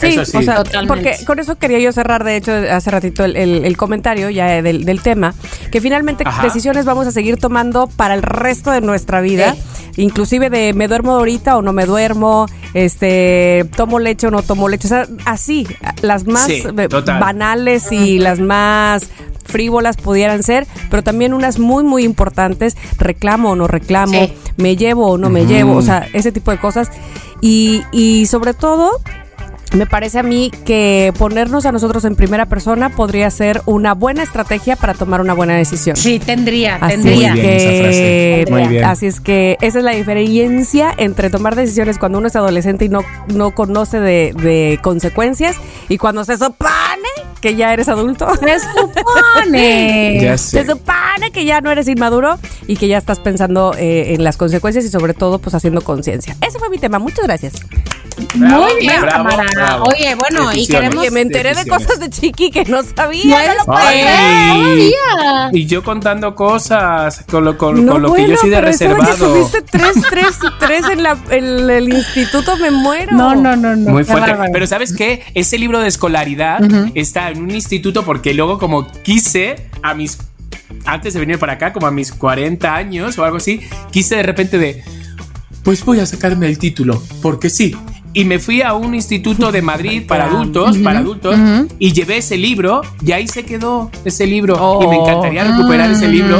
Sí, 0.00 0.06
eso 0.08 0.24
sí. 0.24 0.36
o 0.36 0.42
sea, 0.42 0.56
Totalmente. 0.64 0.88
porque 1.10 1.24
con 1.24 1.38
eso 1.38 1.56
quería 1.56 1.78
yo 1.78 1.90
cerrar, 1.92 2.22
de 2.24 2.36
hecho, 2.36 2.52
hace 2.52 2.90
ratito 2.90 3.24
el, 3.24 3.36
el- 3.36 3.64
el 3.64 3.76
comentario 3.76 4.28
ya 4.30 4.60
del, 4.60 4.84
del 4.84 5.00
tema, 5.00 5.32
que 5.70 5.80
finalmente 5.80 6.24
Ajá. 6.26 6.42
decisiones 6.42 6.84
vamos 6.84 7.06
a 7.06 7.12
seguir 7.12 7.38
tomando 7.38 7.86
para 7.86 8.14
el 8.14 8.22
resto 8.22 8.72
de 8.72 8.80
nuestra 8.82 9.20
vida, 9.22 9.56
inclusive 9.96 10.50
de 10.50 10.74
me 10.74 10.88
duermo 10.88 11.12
ahorita 11.14 11.56
o 11.56 11.62
no 11.62 11.72
me 11.72 11.86
duermo, 11.86 12.46
este, 12.76 13.64
tomo 13.74 13.98
leche 13.98 14.26
o 14.26 14.30
no 14.30 14.42
tomo 14.42 14.68
leche, 14.68 14.86
o 14.86 14.90
sea, 14.90 15.06
así, 15.24 15.66
las 16.02 16.26
más 16.26 16.46
Sí, 16.46 16.62
eh, 16.76 16.88
banales 17.20 17.90
y 17.90 18.18
las 18.18 18.38
más 18.38 19.08
frívolas 19.44 19.96
pudieran 19.96 20.42
ser, 20.42 20.66
pero 20.90 21.02
también 21.02 21.32
unas 21.32 21.58
muy, 21.58 21.84
muy 21.84 22.04
importantes, 22.04 22.76
reclamo 22.98 23.50
o 23.52 23.56
no 23.56 23.66
reclamo, 23.66 24.12
Sí. 24.26 24.32
me 24.56 24.76
llevo 24.76 25.08
o 25.12 25.18
no 25.18 25.30
me 25.30 25.46
llevo, 25.46 25.74
o 25.76 25.82
sea, 25.82 26.06
ese 26.12 26.32
tipo 26.32 26.50
de 26.50 26.58
cosas. 26.58 26.90
Y, 27.40 27.82
y 27.92 28.26
sobre 28.26 28.54
todo, 28.54 28.90
me 29.76 29.86
parece 29.86 30.18
a 30.18 30.22
mí 30.22 30.50
que 30.64 31.12
ponernos 31.18 31.66
a 31.66 31.72
nosotros 31.72 32.04
en 32.04 32.16
primera 32.16 32.46
persona 32.46 32.90
podría 32.90 33.30
ser 33.30 33.62
una 33.66 33.94
buena 33.94 34.22
estrategia 34.22 34.76
para 34.76 34.94
tomar 34.94 35.20
una 35.20 35.34
buena 35.34 35.54
decisión. 35.54 35.96
Sí, 35.96 36.18
tendría, 36.18 36.76
Así 36.76 36.94
tendría. 36.94 37.32
Muy 37.32 37.40
bien 37.40 37.54
esa 37.54 37.68
frase. 37.82 38.44
que, 38.44 38.46
Muy 38.50 38.66
bien. 38.68 38.84
así 38.84 39.06
es 39.06 39.20
que 39.20 39.56
esa 39.60 39.78
es 39.78 39.84
la 39.84 39.92
diferencia 39.92 40.92
entre 40.96 41.30
tomar 41.30 41.54
decisiones 41.56 41.98
cuando 41.98 42.18
uno 42.18 42.28
es 42.28 42.36
adolescente 42.36 42.84
y 42.86 42.88
no, 42.88 43.00
no 43.34 43.52
conoce 43.52 44.00
de, 44.00 44.32
de 44.34 44.78
consecuencias 44.82 45.56
y 45.88 45.98
cuando 45.98 46.24
se 46.24 46.36
supone 46.36 47.08
que 47.46 47.54
ya 47.54 47.72
eres 47.72 47.88
adulto. 47.88 48.26
Se 48.40 48.58
supone. 48.58 50.18
Ya 50.20 50.36
Se 50.36 50.64
sé. 50.64 50.66
supone 50.72 51.30
que 51.32 51.44
ya 51.44 51.60
no 51.60 51.70
eres 51.70 51.86
inmaduro 51.86 52.38
y 52.66 52.76
que 52.76 52.88
ya 52.88 52.98
estás 52.98 53.20
pensando 53.20 53.72
eh, 53.78 54.14
en 54.14 54.24
las 54.24 54.36
consecuencias 54.36 54.84
y 54.84 54.88
sobre 54.88 55.14
todo 55.14 55.38
pues 55.38 55.54
haciendo 55.54 55.80
conciencia. 55.80 56.36
Ese 56.46 56.58
fue 56.58 56.68
mi 56.70 56.78
tema. 56.78 56.98
Muchas 56.98 57.24
gracias. 57.24 57.54
Bravo, 58.34 58.62
Muy 58.64 58.80
bien, 58.80 59.00
bravo. 59.02 59.84
Oye, 59.84 60.14
bueno, 60.14 60.50
y 60.54 60.66
queremos- 60.66 61.04
Que 61.04 61.10
me 61.10 61.20
enteré 61.20 61.54
de 61.54 61.66
cosas 61.66 62.00
de 62.00 62.08
Chiqui 62.08 62.50
que 62.50 62.64
no 62.64 62.82
sabía. 62.82 63.54
No 63.58 63.64
No, 63.66 63.76
Ay. 63.76 64.90
Y 65.52 65.66
yo 65.66 65.82
contando 65.84 66.34
cosas 66.34 67.24
con 67.30 67.44
lo, 67.44 67.58
con, 67.58 67.84
No, 67.84 67.92
con 67.92 68.02
lo 68.02 68.14
que 68.14 68.26
yo 68.28 68.36
soy 68.36 68.50
de 68.50 68.60
reservado. 68.60 69.14
subiste 69.16 69.62
tres, 69.62 69.92
tres, 70.08 70.38
tres 70.58 70.84
en, 70.90 71.02
la, 71.02 71.16
en 71.30 71.68
el 71.70 71.92
instituto, 71.92 72.56
me 72.56 72.70
muero. 72.70 73.12
No, 73.16 73.34
no, 73.34 73.54
no, 73.54 73.76
no. 73.76 73.90
Muy 73.90 74.04
fuerte. 74.04 74.34
Pero 74.52 74.66
¿sabes 74.66 74.94
qué? 74.96 75.22
Ese 75.34 75.58
libro 75.58 75.80
de 75.80 75.88
escolaridad 75.88 76.60
está 76.94 77.30
en 77.36 77.44
un 77.44 77.50
instituto 77.50 78.04
porque 78.04 78.34
luego 78.34 78.58
como 78.58 78.90
quise 79.02 79.68
a 79.82 79.94
mis... 79.94 80.18
Antes 80.84 81.14
de 81.14 81.20
venir 81.20 81.38
para 81.38 81.54
acá, 81.54 81.72
como 81.72 81.86
a 81.86 81.90
mis 81.90 82.12
40 82.12 82.74
años 82.74 83.18
o 83.18 83.24
algo 83.24 83.36
así, 83.36 83.60
quise 83.90 84.16
de 84.16 84.22
repente 84.22 84.58
de... 84.58 84.82
Pues 85.62 85.84
voy 85.84 86.00
a 86.00 86.06
sacarme 86.06 86.46
el 86.46 86.58
título, 86.58 87.02
porque 87.22 87.50
sí. 87.50 87.76
Y 88.18 88.24
me 88.24 88.38
fui 88.38 88.62
a 88.62 88.72
un 88.72 88.94
instituto 88.94 89.52
de 89.52 89.60
Madrid 89.60 90.04
para 90.08 90.24
adultos, 90.24 90.78
para 90.78 91.00
adultos, 91.00 91.36
y 91.78 91.92
llevé 91.92 92.16
ese 92.16 92.38
libro 92.38 92.80
y 93.04 93.12
ahí 93.12 93.28
se 93.28 93.44
quedó 93.44 93.90
ese 94.06 94.26
libro. 94.26 94.54
Y 94.82 94.86
me 94.86 94.96
Oh. 94.96 95.02
encantaría 95.06 95.44
recuperar 95.44 95.90
ese 95.90 96.08
libro 96.08 96.38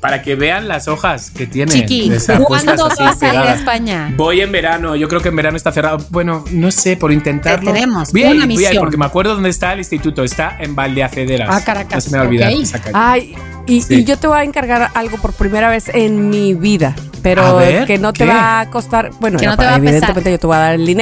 para 0.00 0.22
que 0.22 0.36
vean 0.36 0.68
las 0.68 0.88
hojas 0.88 1.30
que 1.30 1.46
tiene. 1.46 1.70
Chiqui, 1.70 2.10
¿cuándo 2.46 2.88
vas 2.88 2.98
a 3.22 3.28
ir 3.28 3.36
a. 3.36 3.54
España? 3.54 4.14
Voy 4.16 4.40
en 4.40 4.50
verano, 4.52 4.96
yo 4.96 5.06
creo 5.08 5.20
que 5.20 5.28
en 5.28 5.36
verano 5.36 5.56
está 5.58 5.70
cerrado. 5.70 5.98
Bueno, 6.08 6.44
no 6.50 6.70
sé, 6.70 6.96
por 6.96 7.12
intentarlo. 7.12 7.70
Te 7.72 7.78
tenemos 7.80 8.10
Voy 8.12 8.22
a 8.22 8.30
ir, 8.30 8.36
una 8.36 8.46
voy 8.46 8.52
a 8.54 8.54
ir, 8.54 8.58
misión. 8.68 8.80
porque 8.82 8.96
me 8.96 9.04
acuerdo 9.04 9.34
dónde 9.34 9.50
está 9.50 9.74
el 9.74 9.80
instituto. 9.80 10.24
Está 10.24 10.56
en 10.60 10.74
Valdeacederas. 10.74 11.48
Ah, 11.50 11.62
Caracas, 11.62 11.94
No 11.96 12.00
se 12.00 12.10
me 12.10 12.16
va 12.18 12.24
a 12.24 12.26
olvidar 12.26 12.52
esa 12.52 12.78
calle. 12.80 12.92
Ay, 12.94 13.34
y, 13.66 13.82
Sí. 13.82 13.96
y 13.96 14.04
yo 14.04 14.16
te 14.16 14.26
voy 14.28 14.38
a 14.38 14.44
encargar 14.44 14.88
algo 14.94 15.18
por 15.18 15.34
primera 15.34 15.68
vez 15.68 15.88
en 15.92 16.30
mi 16.30 16.54
vida, 16.54 16.96
pero 17.22 17.56
ver, 17.56 17.86
que 17.86 17.96
no 17.98 18.12
te 18.12 18.24
¿qué? 18.24 18.30
va 18.30 18.60
a 18.60 18.70
costar, 18.70 19.10
bueno, 19.20 19.38
Que 19.38 19.46
no 19.46 19.56
te 19.56 19.64
va 19.64 19.74
a 19.74 19.76
evidentemente 19.76 20.14
pesar. 20.22 20.32
yo 20.32 20.38
te 20.40 20.46
voy 20.48 20.56
a 20.56 20.58
dar 20.60 20.74
el 20.74 20.84
dinero, 20.86 21.01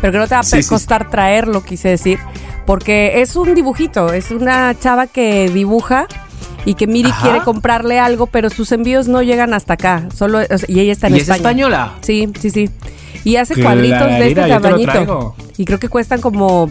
pero 0.00 0.12
que 0.12 0.18
no 0.18 0.26
te 0.28 0.34
va 0.34 0.40
a 0.40 0.44
Sí, 0.44 0.56
pe- 0.56 0.62
sí, 0.62 0.68
costar 0.68 1.10
traerlo, 1.10 1.62
quise 1.62 1.88
decir, 1.88 2.18
porque 2.66 3.20
es 3.22 3.36
un 3.36 3.54
dibujito, 3.54 4.12
es 4.12 4.30
una 4.30 4.74
chava 4.78 5.06
que 5.06 5.48
dibuja 5.50 6.06
y 6.64 6.74
que 6.74 6.86
Miri 6.86 7.10
Ajá. 7.10 7.22
quiere 7.22 7.44
comprarle 7.44 7.98
algo, 7.98 8.26
pero 8.26 8.50
sus 8.50 8.72
envíos 8.72 9.08
no 9.08 9.22
llegan 9.22 9.54
hasta 9.54 9.74
acá, 9.74 10.06
solo 10.14 10.38
o 10.38 10.58
sea, 10.58 10.68
y 10.68 10.80
ella 10.80 10.92
está 10.92 11.06
en 11.06 11.14
¿Y 11.14 11.16
es 11.16 11.22
España. 11.22 11.36
española? 11.38 11.92
Sí, 12.02 12.28
sí, 12.40 12.50
sí. 12.50 12.70
Y 13.24 13.36
hace 13.36 13.60
cuadritos 13.60 14.06
de 14.08 14.28
este 14.28 14.42
tamañito. 14.48 15.34
Y 15.56 15.64
creo 15.64 15.78
que 15.78 15.88
cuestan 15.88 16.20
como 16.20 16.70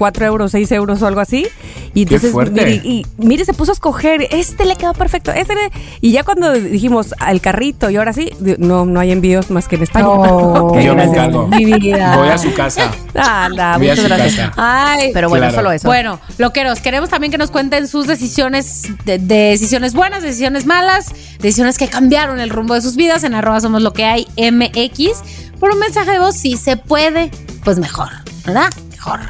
4 0.00 0.24
euros, 0.24 0.50
6 0.52 0.72
euros 0.72 1.02
o 1.02 1.06
algo 1.06 1.20
así. 1.20 1.46
Y 1.92 2.02
entonces, 2.04 2.32
fuerte. 2.32 2.52
mire, 2.64 2.74
y, 2.82 3.06
mire, 3.18 3.44
se 3.44 3.52
puso 3.52 3.72
a 3.72 3.74
escoger, 3.74 4.26
este 4.30 4.64
le 4.64 4.76
quedó 4.76 4.94
perfecto, 4.94 5.30
este 5.30 5.54
le- 5.54 5.70
Y 6.00 6.10
ya 6.12 6.24
cuando 6.24 6.52
dijimos 6.54 7.14
al 7.18 7.42
carrito 7.42 7.90
y 7.90 7.96
ahora 7.98 8.14
sí, 8.14 8.30
no, 8.58 8.86
no 8.86 8.98
hay 8.98 9.10
envíos 9.12 9.50
más 9.50 9.68
que 9.68 9.76
en 9.76 9.82
España. 9.82 10.06
Yo 10.82 10.94
me 10.96 11.04
encargo. 11.04 11.48
Mi 11.48 11.66
vida. 11.66 12.16
Voy 12.16 12.28
a 12.30 12.38
su 12.38 12.52
casa. 12.54 12.90
Anda, 13.14 13.76
Voy 13.76 13.88
a 13.88 13.92
muchas 13.92 13.98
su 13.98 14.04
gracias. 14.14 14.48
casa. 14.50 14.52
Ay, 14.56 15.10
Pero 15.12 15.28
bueno, 15.28 15.42
Claro. 15.48 15.56
solo 15.56 15.72
eso. 15.72 15.86
Bueno, 15.86 16.18
loqueros, 16.38 16.80
queremos 16.80 17.10
también 17.10 17.30
que 17.30 17.36
nos 17.38 17.50
cuenten 17.50 17.86
sus 17.86 18.06
decisiones, 18.06 18.84
de, 19.04 19.18
de 19.18 19.34
decisiones 19.50 19.92
buenas, 19.92 20.22
decisiones 20.22 20.64
malas, 20.64 21.12
decisiones 21.40 21.76
que 21.76 21.88
cambiaron 21.88 22.40
el 22.40 22.48
rumbo 22.48 22.72
de 22.74 22.80
sus 22.80 22.96
vidas 22.96 23.22
en 23.24 23.34
arroba 23.34 23.60
somos 23.60 23.82
lo 23.82 23.92
que 23.92 24.06
hay 24.06 24.26
MX. 24.38 25.22
Por 25.60 25.72
un 25.72 25.78
mensaje 25.78 26.12
de 26.12 26.18
voz, 26.20 26.36
si 26.36 26.56
se 26.56 26.78
puede, 26.78 27.30
pues 27.64 27.78
mejor, 27.78 28.08
¿verdad? 28.46 28.70
Mejor. 28.92 29.20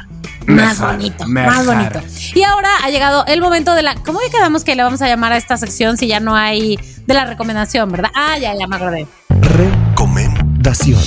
Más 0.47 0.79
Mejor, 0.79 0.91
bonito, 0.95 1.27
mejor. 1.27 1.53
más 1.53 1.65
bonito. 1.65 2.01
Y 2.33 2.43
ahora 2.43 2.69
ha 2.83 2.89
llegado 2.89 3.25
el 3.27 3.41
momento 3.41 3.73
de 3.75 3.83
la. 3.83 3.95
¿Cómo 3.95 4.19
que 4.19 4.29
quedamos 4.29 4.63
que 4.63 4.75
le 4.75 4.83
vamos 4.83 5.01
a 5.01 5.07
llamar 5.07 5.33
a 5.33 5.37
esta 5.37 5.57
sección 5.57 5.97
si 5.97 6.07
ya 6.07 6.19
no 6.19 6.35
hay 6.35 6.77
de 7.05 7.13
la 7.13 7.25
recomendación, 7.25 7.91
verdad? 7.91 8.09
Ah, 8.15 8.37
ya, 8.39 8.53
ya 8.57 8.67
me 8.67 8.75
acordé. 8.75 9.07
Recomendación. 9.39 10.99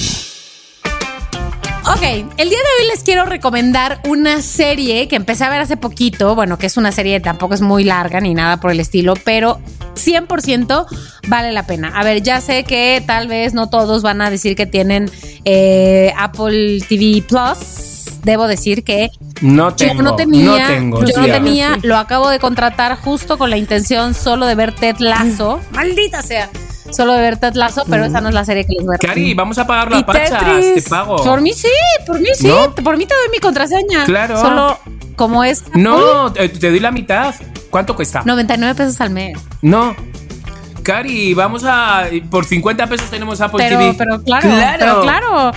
Ok, 1.86 2.00
el 2.02 2.48
día 2.48 2.58
de 2.58 2.82
hoy 2.82 2.88
les 2.90 3.02
quiero 3.04 3.26
recomendar 3.26 4.00
una 4.08 4.40
serie 4.40 5.06
que 5.06 5.16
empecé 5.16 5.44
a 5.44 5.50
ver 5.50 5.60
hace 5.60 5.76
poquito, 5.76 6.34
bueno, 6.34 6.56
que 6.56 6.66
es 6.66 6.78
una 6.78 6.92
serie 6.92 7.20
tampoco 7.20 7.52
es 7.54 7.60
muy 7.60 7.84
larga 7.84 8.20
ni 8.20 8.32
nada 8.32 8.58
por 8.58 8.70
el 8.70 8.80
estilo, 8.80 9.14
pero 9.22 9.60
100% 9.94 10.86
vale 11.28 11.52
la 11.52 11.66
pena. 11.66 11.92
A 11.94 12.02
ver, 12.02 12.22
ya 12.22 12.40
sé 12.40 12.64
que 12.64 13.02
tal 13.06 13.28
vez 13.28 13.52
no 13.52 13.68
todos 13.68 14.02
van 14.02 14.22
a 14.22 14.30
decir 14.30 14.56
que 14.56 14.64
tienen 14.64 15.10
eh, 15.44 16.12
Apple 16.16 16.80
TV 16.88 17.22
Plus. 17.28 18.04
Debo 18.22 18.46
decir 18.48 18.82
que 18.82 19.10
No 19.42 19.74
tengo. 19.74 19.94
yo 19.96 20.02
no 20.02 20.16
tenía, 20.16 20.44
no 20.44 20.66
tengo. 20.74 21.04
yo 21.04 21.16
no 21.20 21.26
tenía, 21.26 21.78
lo 21.82 21.98
acabo 21.98 22.30
de 22.30 22.38
contratar 22.38 22.96
justo 22.96 23.36
con 23.36 23.50
la 23.50 23.58
intención 23.58 24.14
solo 24.14 24.46
de 24.46 24.54
ver 24.54 24.74
Ted 24.74 24.96
Lasso. 25.00 25.60
Maldita 25.72 26.22
sea, 26.22 26.48
solo 26.90 27.12
de 27.14 27.20
ver 27.20 27.36
Ted 27.38 27.54
Lasso, 27.54 27.84
pero 27.88 28.04
esa 28.04 28.20
no 28.20 28.28
es 28.28 28.34
la 28.34 28.44
serie 28.44 28.64
que 28.64 28.74
les 28.76 28.84
voy 28.86 28.94
a 28.94 28.98
Cari, 28.98 29.34
vamos 29.34 29.58
a 29.58 29.66
pagar 29.66 29.90
la 29.90 30.04
pacha. 30.06 30.38
Te 30.60 30.82
pago. 30.82 31.16
por 31.16 31.40
mí 31.40 31.52
sí, 31.52 31.68
por 32.06 32.20
mí 32.20 32.28
sí. 32.34 32.48
¿No? 32.48 32.74
Por 32.74 32.96
mí 32.96 33.06
te 33.06 33.14
doy 33.14 33.28
mi 33.30 33.38
contraseña. 33.38 34.04
Claro. 34.04 34.38
Solo 34.40 34.78
como 35.16 35.44
es. 35.44 35.64
No, 35.74 36.32
te, 36.32 36.48
te 36.48 36.70
doy 36.70 36.80
la 36.80 36.90
mitad. 36.90 37.34
¿Cuánto 37.70 37.96
cuesta? 37.96 38.22
99 38.24 38.74
pesos 38.74 39.00
al 39.00 39.10
mes. 39.10 39.38
No. 39.62 39.94
Cari, 40.82 41.32
vamos 41.34 41.62
a. 41.64 42.04
Por 42.30 42.44
50 42.44 42.86
pesos 42.86 43.10
tenemos 43.10 43.40
Apple 43.40 43.58
Pero, 43.58 43.78
TV. 43.78 43.94
pero 43.96 44.22
claro, 44.22 44.48
Claro. 44.50 44.76
pero 44.78 45.00
claro. 45.02 45.52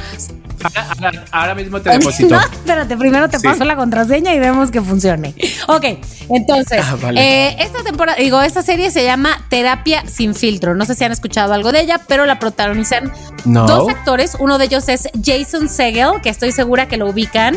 Ahora, 0.63 0.87
ahora- 0.99 1.25
ahora 1.31 1.55
mismo 1.55 1.79
te 1.81 1.89
deposito. 1.97 2.35
No, 2.35 2.41
espérate, 2.41 2.97
primero 2.97 3.29
te 3.29 3.39
Sí. 3.39 3.47
paso 3.47 3.63
la 3.65 3.75
contraseña 3.75 4.33
y 4.33 4.39
vemos 4.39 4.71
que 4.71 4.81
funcione. 4.81 5.35
Ok, 5.67 5.85
entonces, 6.29 6.81
Ah, 6.83 6.95
vale. 7.01 7.21
eh, 7.49 7.55
esta 7.59 7.83
temporada, 7.83 8.17
digo, 8.19 8.41
esta 8.41 8.61
serie 8.61 8.89
se 8.91 9.03
llama 9.03 9.29
Terapia 9.49 10.03
sin 10.07 10.33
filtro. 10.35 10.75
No 10.75 10.85
sé 10.85 10.95
si 10.95 11.03
han 11.03 11.11
escuchado 11.11 11.53
algo 11.53 11.71
de 11.71 11.81
ella, 11.81 12.01
pero 12.07 12.25
la 12.25 12.39
protagonizan 12.39 13.11
No. 13.45 13.65
dos 13.67 13.89
actores. 13.89 14.35
Uno 14.39 14.57
de 14.57 14.65
ellos 14.65 14.89
es 14.89 15.07
Jason 15.23 15.69
Segel, 15.69 16.21
que 16.21 16.29
estoy 16.29 16.51
segura 16.51 16.87
que 16.87 16.97
lo 16.97 17.07
ubican. 17.09 17.55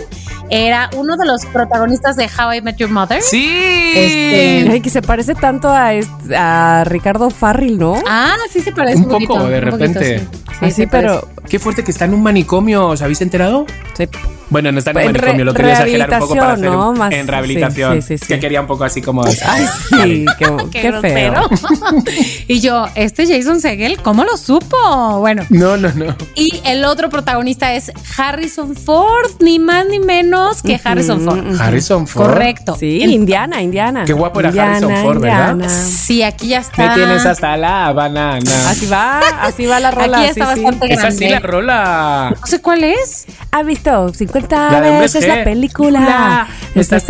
Era 0.50 0.90
uno 0.96 1.16
de 1.16 1.24
los 1.26 1.46
protagonistas 1.46 2.16
de 2.16 2.24
How 2.26 2.54
I 2.54 2.60
Met 2.62 2.76
Your 2.76 2.90
Mother. 2.90 3.22
Sí. 3.22 3.48
Este- 3.94 4.68
Ay, 4.70 4.80
que 4.80 4.90
se 4.90 5.00
parece 5.02 5.34
tanto 5.34 5.68
a, 5.70 5.94
este- 5.94 6.36
a 6.36 6.82
Ricardo 6.84 7.30
Farril, 7.30 7.78
¿no? 7.78 7.94
Ah, 8.08 8.34
sí 8.52 8.60
se 8.60 8.72
parece 8.72 8.96
Un 8.98 9.04
un, 9.04 9.08
poquito, 9.10 9.34
poco, 9.34 9.46
de 9.46 9.58
un 9.58 9.70
poquito, 9.70 9.76
repente. 10.00 10.18
sí. 10.20 10.28
Así, 10.60 10.70
se 10.72 10.86
pero 10.88 11.26
Qué 11.48 11.58
fuerte 11.58 11.82
que 11.82 11.90
está 11.90 12.04
en 12.04 12.14
un 12.14 12.22
manicomio. 12.22 12.89
¿Os 12.90 13.02
habéis 13.02 13.20
enterado? 13.20 13.66
sí. 13.96 14.08
Bueno, 14.50 14.72
no 14.72 14.80
está 14.80 14.90
en 14.90 14.96
manicomio, 15.12 15.44
lo 15.44 15.54
quería 15.54 15.74
exagerar 15.74 16.12
un 16.12 16.18
poco 16.18 16.34
para 16.34 16.52
hacer 16.54 16.68
en 17.12 17.28
rehabilitación. 17.28 18.02
sí, 18.02 18.08
sí, 18.08 18.18
sí, 18.18 18.24
sí. 18.26 18.34
Que 18.34 18.40
quería 18.40 18.60
un 18.60 18.66
poco 18.66 18.82
así 18.82 19.00
como. 19.00 19.24
Ay, 19.46 19.64
sí, 19.88 20.26
qué, 20.40 20.46
Qué, 20.72 20.80
qué 20.80 20.92
feo. 21.00 21.48
y 22.48 22.58
yo, 22.60 22.86
este 22.96 23.28
Jason 23.28 23.60
Segel, 23.60 23.98
¿cómo 24.02 24.24
lo 24.24 24.36
supo? 24.36 24.76
Bueno, 25.20 25.44
No, 25.50 25.76
no, 25.76 25.92
no. 25.94 26.16
y 26.34 26.60
el 26.64 26.84
otro 26.84 27.08
protagonista 27.10 27.74
es 27.74 27.92
Harrison 28.16 28.74
Ford, 28.74 29.30
ni 29.38 29.60
más 29.60 29.86
ni 29.86 30.00
menos 30.00 30.62
que 30.62 30.80
Harrison 30.82 31.20
Ford. 31.20 31.60
Harrison 31.60 32.08
Ford. 32.08 32.26
Correcto. 32.26 32.76
Sí, 32.76 33.02
En- 33.02 33.10
Indiana, 33.10 33.62
Indiana. 33.62 34.02
Qué 34.04 34.14
guapo 34.14 34.40
era 34.40 34.48
Indiana, 34.48 34.72
Harrison 34.78 34.96
Ford, 35.04 35.20
¿verdad? 35.20 35.68
Sí, 35.68 36.24
aquí 36.24 36.48
ya 36.48 36.58
está. 36.58 36.88
Me 36.88 36.94
tienes 36.96 37.24
hasta 37.24 37.56
la 37.56 37.92
banana. 37.92 38.40
Así 38.68 38.86
va, 38.86 39.20
así 39.42 39.66
va 39.66 39.78
la 39.78 39.92
rola. 39.92 40.18
Aquí 40.18 40.26
ya 40.26 40.34
sí, 40.54 40.64
está 40.64 40.86
Es 40.86 41.04
así 41.04 41.28
la 41.28 41.38
rola. 41.38 42.34
No 42.40 42.46
sé 42.48 42.60
cuál 42.60 42.79
es. 42.84 43.26
¿Ha 43.52 43.62
visto 43.62 44.12
50 44.12 44.70
La 44.70 44.80
veces 45.00 45.26
la 45.26 45.44
película? 45.44 46.00
La- 46.00 46.46
Estás 46.74 47.04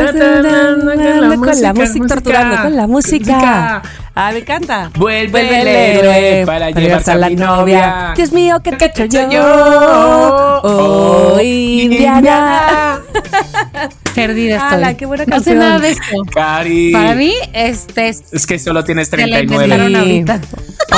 con 1.53 1.61
la 1.63 1.73
música, 1.75 2.07
torturando 2.09 2.63
con 2.63 2.77
la 2.77 2.87
música. 2.87 3.83
Ah, 4.23 4.33
me 4.33 4.41
encanta. 4.41 4.91
Vuelve 4.99 5.41
el 5.63 5.67
héroe 5.69 6.43
para 6.45 6.71
llevarse 6.71 7.11
a 7.13 7.15
la 7.15 7.31
novia. 7.31 8.13
Dios 8.15 8.33
mío, 8.33 8.61
¿qué 8.63 8.73
te 8.73 8.85
he 8.85 9.05
hecho 9.07 9.29
yo? 9.31 9.41
Oh, 9.43 10.61
Oh, 10.63 11.41
Indiana. 11.41 13.01
Perdida 14.15 14.57
estoy. 14.57 14.73
Ala, 14.75 14.95
qué 14.95 15.07
buena 15.07 15.25
no 15.25 15.29
sé 15.29 15.33
canción. 15.37 15.59
nada 15.59 15.79
de 15.79 15.91
esto. 15.91 16.23
Cari. 16.35 16.93
Para 16.93 17.15
mí, 17.15 17.33
este 17.55 18.09
es 18.11 18.25
Es 18.31 18.47
que 18.47 18.59
solo 18.59 18.85
tienes 18.85 19.09
Se 19.09 19.17
la 19.17 19.25
39. 19.39 19.65
inventaron 19.65 19.97
ahorita. 19.97 20.41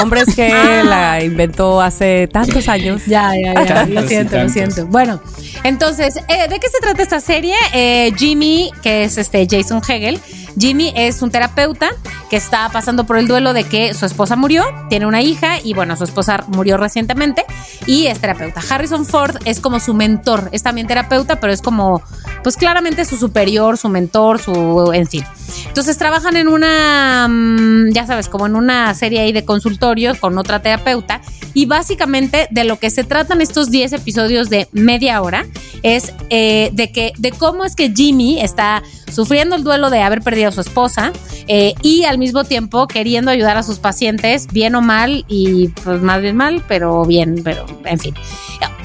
Hombres 0.03 0.35
que 0.35 0.49
la 0.85 1.23
inventó 1.23 1.81
hace 1.81 2.27
tantos 2.27 2.66
años. 2.68 3.03
Ya, 3.07 3.31
ya, 3.41 3.55
ya. 3.55 3.64
Tantos 3.75 3.95
Lo 4.03 4.09
siento, 4.09 4.37
lo 4.43 4.49
siento. 4.49 4.87
Bueno, 4.87 5.20
entonces, 5.62 6.16
eh, 6.29 6.49
¿de 6.49 6.59
qué 6.59 6.68
se 6.68 6.81
trata 6.81 7.03
esta 7.03 7.20
serie? 7.20 7.55
Eh, 7.73 8.12
Jimmy, 8.16 8.70
que 8.83 9.05
es 9.05 9.16
este 9.18 9.47
Jason 9.49 9.81
Hegel. 9.87 10.18
Jimmy 10.59 10.92
es 10.96 11.22
un 11.22 11.30
terapeuta 11.30 11.90
que 12.30 12.36
está 12.36 12.68
pasando 12.70 13.05
por 13.05 13.18
el 13.18 13.28
duelo 13.28 13.53
de 13.53 13.64
que 13.64 13.94
su 13.94 14.07
esposa 14.07 14.36
murió, 14.36 14.64
tiene 14.88 15.07
una 15.07 15.22
hija 15.22 15.61
y 15.62 15.74
bueno, 15.74 15.96
su 15.96 16.05
esposa 16.05 16.44
murió 16.48 16.76
recientemente 16.76 17.44
y 17.86 18.07
es 18.07 18.20
terapeuta. 18.20 18.62
Harrison 18.68 19.05
Ford 19.05 19.36
es 19.44 19.61
como 19.61 19.80
su 19.80 19.94
mentor, 19.94 20.48
es 20.53 20.62
también 20.62 20.86
terapeuta, 20.86 21.40
pero 21.40 21.53
es 21.53 21.61
como, 21.61 22.03
pues 22.42 22.57
claramente 22.57 23.05
su 23.05 23.16
superior, 23.16 23.76
su 23.76 23.88
mentor, 23.88 24.38
su, 24.38 24.92
en 24.94 25.07
fin. 25.07 25.24
Entonces 25.66 25.98
trabajan 25.98 26.36
en 26.36 26.48
una, 26.48 27.28
mm, 27.28 27.90
ya 27.92 28.07
sabes, 28.07 28.28
como 28.28 28.46
en 28.46 28.57
una 28.57 28.94
serie 28.94 29.20
ahí 29.20 29.32
de 29.32 29.44
consultorio 29.44 30.18
con 30.18 30.38
otra 30.38 30.62
terapeuta 30.62 31.20
y 31.55 31.66
básicamente 31.66 32.48
de 32.50 32.64
lo 32.64 32.78
que 32.78 32.90
se 32.90 33.05
tratan 33.05 33.40
estos 33.40 33.70
10 33.70 33.92
episodios 33.92 34.48
de 34.48 34.68
media 34.72 35.20
hora 35.20 35.46
es 35.82 36.12
eh, 36.30 36.70
de 36.72 36.92
que 36.92 37.12
de 37.18 37.30
cómo 37.30 37.64
es 37.64 37.76
que 37.76 37.92
Jimmy 37.94 38.40
está 38.40 38.82
sufriendo 39.12 39.56
el 39.56 39.64
duelo 39.64 39.90
de 39.90 40.02
haber 40.02 40.22
perdido 40.22 40.48
a 40.48 40.52
su 40.52 40.60
esposa 40.60 41.12
eh, 41.46 41.74
y 41.82 42.04
al 42.04 42.18
mismo 42.18 42.44
tiempo 42.44 42.86
queriendo 42.86 43.30
ayudar 43.30 43.56
a 43.56 43.62
sus 43.62 43.78
pacientes, 43.78 44.46
bien 44.52 44.74
o 44.74 44.82
mal, 44.82 45.24
y 45.28 45.68
pues 45.84 46.00
más 46.02 46.20
bien 46.20 46.36
mal, 46.36 46.62
pero 46.66 47.04
bien, 47.04 47.42
pero 47.44 47.66
en 47.84 47.98
fin. 47.98 48.14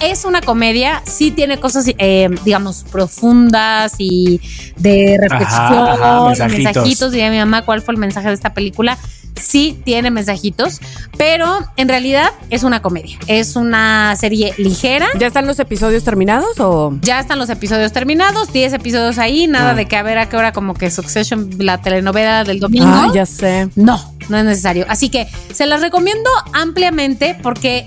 Es 0.01 0.25
una 0.25 0.41
comedia, 0.41 1.01
sí 1.05 1.31
tiene 1.31 1.59
cosas, 1.59 1.85
eh, 1.97 2.29
digamos, 2.45 2.85
profundas 2.91 3.95
y 3.97 4.39
de 4.77 5.17
reflexión, 5.19 5.63
Ajá, 5.63 5.93
ajá, 5.93 6.25
mensajitos. 6.27 6.63
mensajitos. 6.63 7.11
Diría 7.11 7.31
mi 7.31 7.37
mamá 7.37 7.63
cuál 7.63 7.81
fue 7.81 7.93
el 7.93 7.99
mensaje 7.99 8.27
de 8.27 8.33
esta 8.35 8.53
película. 8.53 8.97
Sí 9.39 9.79
tiene 9.83 10.11
mensajitos, 10.11 10.79
pero 11.17 11.59
en 11.77 11.87
realidad 11.87 12.31
es 12.49 12.63
una 12.63 12.81
comedia. 12.81 13.17
Es 13.27 13.55
una 13.55 14.15
serie 14.15 14.53
ligera. 14.57 15.07
¿Ya 15.19 15.27
están 15.27 15.47
los 15.47 15.59
episodios 15.59 16.03
terminados 16.03 16.59
o...? 16.59 16.97
Ya 17.01 17.19
están 17.19 17.39
los 17.39 17.49
episodios 17.49 17.91
terminados, 17.93 18.51
10 18.51 18.73
episodios 18.73 19.17
ahí, 19.17 19.47
nada 19.47 19.73
de 19.73 19.87
que 19.87 19.95
a 19.95 20.03
ver 20.03 20.17
a 20.17 20.29
qué 20.29 20.37
hora 20.37 20.51
como 20.51 20.73
que 20.73 20.89
Succession, 20.89 21.49
la 21.59 21.81
telenovela 21.81 22.43
del 22.43 22.59
domingo. 22.59 22.87
Ah, 22.87 23.11
ya 23.13 23.25
sé. 23.25 23.69
No, 23.75 24.13
no 24.29 24.37
es 24.37 24.45
necesario. 24.45 24.85
Así 24.89 25.09
que 25.09 25.27
se 25.53 25.65
las 25.65 25.81
recomiendo 25.81 26.29
ampliamente 26.53 27.37
porque 27.41 27.85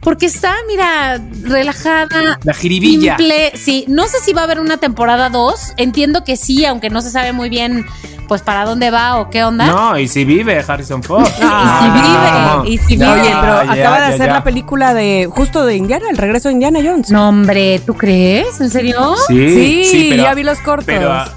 porque 0.00 0.26
está, 0.26 0.54
mira, 0.66 1.20
relajada. 1.42 2.38
La 2.42 2.54
jiribilla. 2.54 3.16
Simple. 3.18 3.52
Sí, 3.54 3.84
no 3.86 4.06
sé 4.08 4.18
si 4.20 4.32
va 4.32 4.42
a 4.42 4.44
haber 4.44 4.58
una 4.58 4.78
temporada 4.78 5.28
2. 5.28 5.74
Entiendo 5.76 6.24
que 6.24 6.36
sí, 6.36 6.64
aunque 6.64 6.88
no 6.88 7.02
se 7.02 7.10
sabe 7.10 7.32
muy 7.32 7.50
bien 7.50 7.84
pues 8.30 8.42
para 8.42 8.64
dónde 8.64 8.92
va 8.92 9.16
o 9.16 9.28
qué 9.28 9.42
onda. 9.42 9.66
No, 9.66 9.98
y 9.98 10.06
si 10.06 10.24
vive 10.24 10.64
Harrison 10.66 11.02
Ford. 11.02 11.26
Ah, 11.42 12.62
y 12.64 12.78
si 12.78 12.94
vive. 12.94 13.06
Ya, 13.06 13.12
Oye, 13.12 13.22
pero 13.40 13.64
ya, 13.64 13.72
acaba 13.72 13.72
de 13.74 13.80
ya, 13.80 14.06
hacer 14.14 14.26
ya. 14.28 14.32
la 14.34 14.44
película 14.44 14.94
de 14.94 15.28
justo 15.28 15.66
de 15.66 15.74
Indiana, 15.74 16.04
el 16.08 16.16
regreso 16.16 16.46
de 16.48 16.52
Indiana 16.54 16.78
Jones. 16.80 17.10
No, 17.10 17.30
hombre, 17.30 17.80
¿tú 17.84 17.94
crees? 17.94 18.60
¿En 18.60 18.70
serio? 18.70 19.16
Sí, 19.26 19.84
Sí, 19.84 20.16
ya 20.16 20.32
vi 20.34 20.44
los 20.44 20.60
cortos. 20.60 20.84
Pero, 20.86 21.12
ah, 21.12 21.28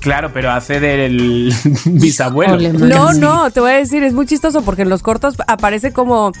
claro, 0.00 0.32
pero 0.34 0.50
hace 0.50 0.80
del 0.80 1.54
bisabuelo. 1.84 2.56
No, 2.72 3.12
Sí. 3.12 3.20
no, 3.20 3.50
te 3.52 3.60
voy 3.60 3.70
a 3.70 3.76
decir, 3.76 4.02
es 4.02 4.12
muy 4.12 4.26
chistoso 4.26 4.62
porque 4.62 4.82
en 4.82 4.88
los 4.88 5.04
cortos 5.04 5.36
aparece 5.46 5.92
como 5.92 6.32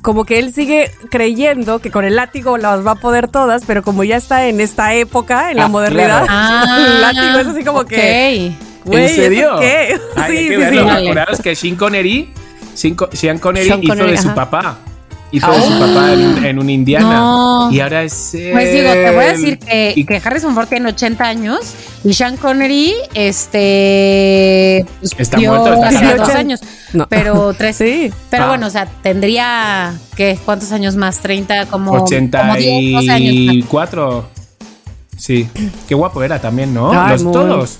como 0.00 0.24
que 0.24 0.38
él 0.40 0.52
sigue 0.52 0.90
creyendo 1.12 1.78
que 1.78 1.92
con 1.92 2.04
el 2.04 2.16
látigo 2.16 2.58
las 2.58 2.84
va 2.84 2.92
a 2.92 2.94
poder 2.96 3.28
todas, 3.28 3.62
pero 3.66 3.84
como 3.84 4.02
ya 4.02 4.16
está 4.16 4.46
en 4.46 4.60
esta 4.60 4.94
época, 4.94 5.52
en 5.52 5.58
la 5.58 5.66
Ah, 5.66 5.68
modernidad, 5.68 6.24
claro. 6.26 6.84
el 6.86 7.00
látigo 7.02 7.38
es 7.38 7.46
así 7.46 7.62
como 7.64 7.84
que, 7.84 8.56
ok. 8.58 8.71
Güey, 8.84 9.04
¿En 9.04 9.10
¿eso 9.10 9.22
serio? 9.22 9.50
qué? 9.60 10.00
Ay, 10.16 10.22
hay 10.22 10.36
sí, 10.38 10.48
que 10.48 10.54
sí, 10.54 10.60
verlo. 10.60 10.80
sí. 10.80 10.86
Vale. 10.86 11.10
Acordaos 11.10 11.40
que 11.40 11.54
Sean 11.56 11.76
Connery, 11.76 12.28
Sean 12.74 12.96
Sean 13.12 13.38
Connery 13.38 13.66
Sean 13.68 13.82
hizo 13.82 13.88
Connery, 13.92 14.10
de 14.12 14.16
su 14.18 14.28
ajá. 14.28 14.34
papá. 14.34 14.76
hizo 15.30 15.50
de 15.50 15.62
su 15.62 15.78
papá 15.78 16.12
en, 16.12 16.44
en 16.44 16.58
un 16.58 16.68
Indiana. 16.70 17.14
No. 17.14 17.70
Y 17.72 17.80
ahora 17.80 18.02
es. 18.02 18.30
Pues 18.52 18.72
digo, 18.72 18.92
te 18.92 19.10
voy 19.14 19.24
a 19.24 19.28
decir 19.32 19.58
que, 19.58 19.92
Y- 19.96 20.04
que 20.04 20.20
Harrison 20.24 20.54
Ford 20.54 20.68
tiene 20.68 20.88
80 20.90 21.24
años 21.24 21.60
y 22.04 22.12
Sean 22.14 22.36
Connery, 22.36 22.92
este. 23.14 24.84
pues, 25.00 25.14
Está 25.18 25.38
muerto, 25.38 25.72
está 25.74 25.88
hace 25.88 26.14
dos 26.16 26.28
años. 26.30 26.60
No. 26.92 27.06
Pero 27.08 27.54
tres. 27.58 27.76
Sí. 27.76 28.12
Pero 28.30 28.44
Ah. 28.44 28.48
bueno, 28.48 28.66
o 28.66 28.70
sea, 28.70 28.86
tendría. 29.02 29.94
¿Qué? 30.16 30.38
¿Cuántos 30.44 30.72
años 30.72 30.96
más? 30.96 31.22
¿30? 31.22 31.66
Como. 31.68 31.92
como 31.92 32.06
10, 32.06 32.30
12 32.30 33.10
años 33.10 33.34
más. 33.34 33.54
84. 33.56 34.28
Sí. 35.16 35.48
Qué 35.88 35.94
guapo 35.94 36.22
era 36.22 36.40
también, 36.40 36.74
¿no? 36.74 36.90
Ay, 36.92 37.12
Los 37.12 37.22
muy- 37.22 37.32
todos. 37.32 37.78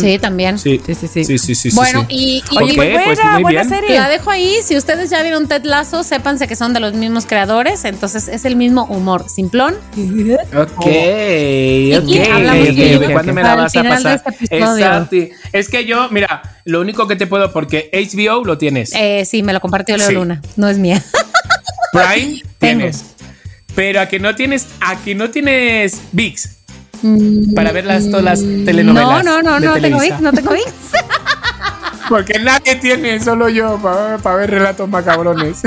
Sí, 0.00 0.18
también. 0.18 0.58
Sí. 0.58 0.80
Sí, 0.84 0.94
sí, 0.94 1.06
sí. 1.06 1.24
Sí, 1.24 1.38
sí, 1.38 1.54
sí, 1.54 1.70
sí, 1.70 1.76
Bueno, 1.76 2.06
sí. 2.08 2.14
y, 2.16 2.42
y- 2.50 2.56
Oye, 2.56 2.72
Ok, 2.72 2.76
muy 2.76 2.86
buena, 2.88 3.04
pues 3.04 3.18
muy 3.34 3.42
buena 3.42 3.62
bien. 3.62 3.68
serie. 3.68 3.98
La 4.00 4.08
dejo 4.08 4.30
ahí. 4.30 4.56
Si 4.64 4.76
ustedes 4.76 5.10
ya 5.10 5.22
vieron 5.22 5.46
Ted 5.48 5.64
Lasso, 5.64 6.02
sépanse 6.02 6.48
que 6.48 6.56
son 6.56 6.72
de 6.72 6.80
los 6.80 6.94
mismos 6.94 7.26
creadores. 7.26 7.84
Entonces 7.84 8.28
es 8.28 8.44
el 8.44 8.56
mismo 8.56 8.84
humor. 8.86 9.26
Simplón. 9.28 9.74
Ok, 10.56 10.78
ok, 10.78 10.86
Y 10.86 11.92
hablamos 12.30 12.68
ok, 12.68 12.74
de- 12.74 12.96
ok. 12.96 13.12
¿Cuándo 13.12 13.32
me 13.34 13.42
la 13.42 13.54
vas 13.54 13.76
a 13.76 13.82
pasar? 13.82 14.22
este. 14.40 14.56
Exacto. 14.58 15.16
Es 15.52 15.68
que 15.68 15.84
yo, 15.84 16.08
mira, 16.10 16.42
lo 16.64 16.80
único 16.80 17.06
que 17.06 17.16
te 17.16 17.26
puedo, 17.26 17.52
porque 17.52 17.90
HBO 17.92 18.44
lo 18.44 18.58
tienes, 18.58 18.92
Eh, 18.94 19.24
sí, 19.24 19.42
me 19.42 19.52
lo 19.52 19.60
compartió 19.60 19.96
Leo 19.96 20.08
Sí. 20.08 20.14
Luna. 20.14 20.40
No 20.56 20.68
es 20.68 20.78
mía. 20.78 21.02
Prime 21.92 22.42
Tengo. 22.58 22.78
tienes, 22.84 23.04
pero 23.74 24.00
a 24.00 24.06
que 24.08 24.18
no 24.18 24.34
tienes, 24.34 24.66
a 24.80 24.96
que 25.02 25.14
no 25.14 25.30
tienes 25.30 26.00
VIX 26.12 26.48
para 27.54 27.72
ver 27.72 27.84
las, 27.86 28.04
todas 28.10 28.24
las 28.24 28.40
No, 28.42 28.64
telenovelas. 28.64 29.24
no, 29.24 29.42
no, 29.42 29.60
de 29.60 29.66
no 29.66 29.74
tengo. 29.74 29.98
VIX, 30.00 30.20
no 30.20 30.32
tengo 30.32 30.50
VIX. 30.52 30.64
Porque 32.08 32.38
nadie 32.38 32.76
tiene, 32.76 33.18
solo 33.18 33.48
yo, 33.48 33.78
para 34.22 34.36
ver 34.36 34.50
relatos 34.50 34.88
macabrones. 34.88 35.62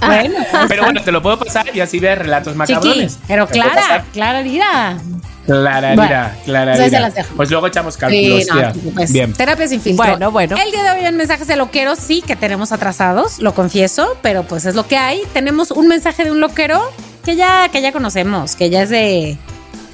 Bueno, 0.00 0.34
pero 0.66 0.84
bueno, 0.84 1.02
te 1.02 1.12
lo 1.12 1.20
puedo 1.22 1.38
pasar 1.38 1.66
y 1.74 1.80
así 1.80 1.98
ves 1.98 2.18
relatos 2.18 2.54
chiqui. 2.54 2.58
macabrones. 2.58 3.18
Pero 3.28 3.42
lo 3.42 3.48
puedo 3.48 3.62
Clara. 3.70 4.04
Clara 4.12 4.40
Lira. 4.42 4.96
Clara, 5.44 5.88
Bueno, 5.88 6.02
Lira, 6.04 6.36
Clara, 6.46 6.72
ahí 6.72 6.78
se 6.78 6.84
Lira. 6.86 7.00
las 7.00 7.14
dejo. 7.14 7.34
Pues 7.36 7.50
luego 7.50 7.66
echamos 7.66 7.94
Sí, 7.94 8.00
cálculos. 8.00 8.46
no, 8.48 8.54
tía. 8.54 8.72
pues, 8.94 9.12
Bien. 9.12 9.32
Terapia 9.34 9.68
sin 9.68 9.80
filtro. 9.82 10.06
Bueno, 10.06 10.30
bueno. 10.30 10.56
El 10.56 10.70
día 10.70 10.82
de 10.84 10.98
hoy 11.00 11.04
en 11.06 11.16
mensajes 11.18 11.46
de 11.46 11.56
loquero 11.56 11.96
sí 11.96 12.22
que 12.26 12.34
tenemos 12.34 12.72
atrasados, 12.72 13.40
lo 13.40 13.52
confieso, 13.52 14.16
pero 14.22 14.44
pues 14.44 14.64
es 14.64 14.74
lo 14.74 14.86
que 14.86 14.96
hay. 14.96 15.20
Tenemos 15.34 15.70
un 15.70 15.86
mensaje 15.86 16.24
de 16.24 16.30
un 16.32 16.40
loquero 16.40 16.82
que 17.26 17.36
ya, 17.36 17.68
que 17.68 17.82
ya 17.82 17.92
conocemos, 17.92 18.56
que 18.56 18.70
ya 18.70 18.82
es 18.84 18.88
de, 18.88 19.36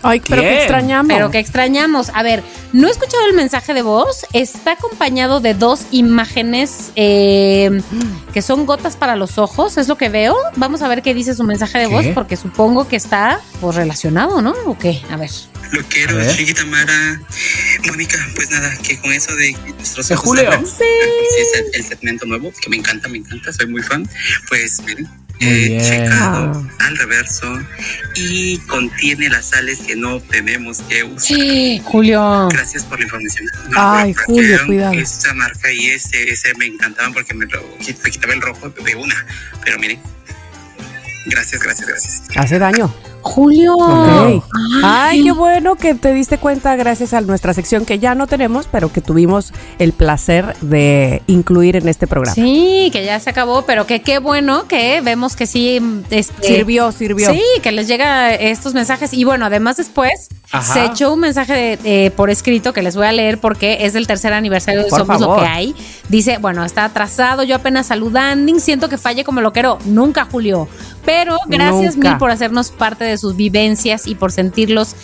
Ay, 0.03 0.21
pero 0.27 0.41
¿Quién? 0.43 0.55
que 0.55 0.59
extrañamos. 0.63 1.13
pero 1.13 1.31
que 1.31 1.39
extrañamos. 1.39 2.11
A 2.15 2.23
ver, 2.23 2.43
no 2.73 2.89
he 2.89 2.91
escuchado 2.91 3.27
el 3.27 3.35
mensaje 3.35 3.75
de 3.75 3.83
voz. 3.83 4.25
Está 4.33 4.73
acompañado 4.73 5.41
de 5.41 5.55
dos 5.55 5.83
imágenes 5.91 6.93
eh, 6.97 7.83
que 8.33 8.43
son 8.43 8.67
gotas 8.67 8.97
para 8.97 9.17
los 9.17 9.39
ojos, 9.39 9.77
es 9.79 9.89
lo 9.89 9.97
que 9.97 10.09
veo. 10.09 10.37
Vamos 10.57 10.83
a 10.83 10.89
ver 10.89 11.03
qué 11.03 11.13
dice 11.15 11.35
su 11.35 11.45
mensaje 11.45 11.79
de 11.79 11.89
¿Qué? 11.89 11.93
voz, 11.95 12.07
porque 12.15 12.37
supongo 12.37 12.89
que 12.89 12.97
está 12.97 13.41
pues 13.61 13.77
relacionado, 13.77 14.41
¿no? 14.43 14.55
¿O 14.67 14.79
qué? 14.79 15.01
A 15.11 15.17
ver. 15.17 15.31
Lo 15.73 15.83
quiero, 15.85 16.15
A 16.15 16.19
ver. 16.19 16.35
Chiqui 16.37 16.55
Tamara. 16.55 17.21
Mónica, 17.87 18.19
pues 18.35 18.51
nada, 18.51 18.73
que 18.83 18.99
con 19.01 19.13
eso 19.13 19.35
de 19.37 19.53
nuestros 19.77 20.09
¿De 20.09 20.15
ojos 20.15 20.27
Julio? 20.27 20.47
hablan, 20.47 20.67
sí. 20.67 20.83
es 21.41 21.61
el, 21.61 21.67
el 21.75 21.85
segmento 21.85 22.27
nuevo, 22.27 22.51
que 22.61 22.71
me 22.71 22.77
encanta, 22.77 23.09
me 23.09 23.19
encanta, 23.19 23.53
soy 23.53 23.67
muy 23.69 23.83
fan. 23.83 24.09
Pues 24.49 24.81
miren, 24.85 25.09
Bien. 25.41 25.81
checado 25.81 26.67
al 26.81 26.97
reverso 26.99 27.59
y 28.15 28.59
contiene 28.59 29.31
las 29.31 29.47
sales 29.47 29.79
que 29.81 29.97
no 29.97 30.21
tenemos 30.21 30.83
que 30.83 31.03
usar. 31.05 31.39
Julio. 31.85 32.49
Gracias 32.51 32.85
por 32.85 32.99
la 32.99 33.05
información. 33.05 33.49
Ay, 33.75 34.13
pero 34.15 34.27
Julio, 34.27 34.59
cuidado. 34.67 34.93
Esa 34.93 35.33
marca 35.35 35.73
y 35.73 35.87
ese, 35.87 36.31
ese 36.31 36.55
me 36.57 36.67
encantaban 36.67 37.15
porque 37.15 37.33
me, 37.33 37.47
lo, 37.47 37.63
me 37.79 38.11
quitaba 38.11 38.35
el 38.35 38.43
rojo 38.43 38.69
de 38.69 38.95
una. 38.95 39.27
Pero 39.65 39.79
miren, 39.79 39.99
gracias, 41.27 41.63
gracias, 41.63 41.89
gracias. 41.89 42.23
Hace 42.37 42.59
daño. 42.59 42.95
Julio. 43.23 43.77
Ay, 44.83 45.25
qué 45.25 45.33
bueno 45.33 45.77
que 45.77 45.95
te 45.95 46.13
diste 46.13 46.39
cuenta 46.39 46.77
gracias 46.77 47.13
a 47.15 47.21
nuestra 47.21 47.55
sección 47.55 47.85
que 47.85 47.99
ya 47.99 48.15
no 48.15 48.27
tenemos, 48.27 48.67
pero 48.71 48.93
que 48.93 49.01
tuvimos 49.01 49.53
el 49.79 49.93
placer 49.93 50.57
de 50.61 51.23
incluir 51.27 51.77
en 51.77 51.89
este 51.89 52.07
programa. 52.07 52.35
Sí, 52.35 52.91
que 52.93 53.05
ya 53.05 53.19
se 53.21 53.31
acabó, 53.31 53.63
pero 53.63 53.87
que 53.87 54.03
qué 54.03 54.19
bueno 54.19 54.67
que 54.67 55.01
vemos 55.03 55.37
que 55.37 55.47
sí 55.47 55.81
este, 56.11 56.47
Sirvió, 56.47 56.93
sirvió. 56.93 57.31
Sí, 57.33 57.43
que 57.63 57.73
les 57.73 57.89
llega 57.89 58.35
estos 58.35 58.75
mensajes. 58.75 59.13
Y 59.13 59.25
bueno, 59.25 59.47
además 59.47 59.77
después 59.77 60.29
Ajá. 60.51 60.73
se 60.73 60.85
echó 60.85 61.13
un 61.13 61.21
mensaje 61.21 61.79
eh, 61.85 62.11
por 62.13 62.31
escrito 62.31 62.73
que 62.73 62.83
les 62.83 62.97
voy 62.97 63.07
a 63.07 63.13
leer 63.13 63.39
porque 63.39 63.79
es 63.81 63.93
del 63.93 64.07
tercer 64.07 64.33
aniversario 64.33 64.83
de 64.83 64.89
Por 64.89 64.99
Somos 65.01 65.19
favor. 65.21 65.37
lo 65.37 65.43
que 65.43 65.49
hay. 65.49 65.75
Dice, 66.09 66.39
bueno, 66.39 66.65
está 66.65 66.85
atrasado, 66.85 67.43
yo 67.43 67.57
apenas 67.57 67.87
saludando, 67.87 68.59
siento 68.61 68.89
que 68.89 68.99
falle 68.99 69.25
como 69.25 69.41
loquero. 69.41 69.79
Nunca, 69.85 70.27
Julio. 70.31 70.69
Pero 71.05 71.37
gracias 71.47 71.97
Nunca. 71.97 72.11
mil 72.11 72.19
por 72.19 72.31
hacernos 72.31 72.71
parte 72.71 73.05
de 73.05 73.10
sus 73.19 73.37
vivencias 73.37 74.07
y 74.07 74.15
por 74.15 74.33
sentirlos 74.33 74.95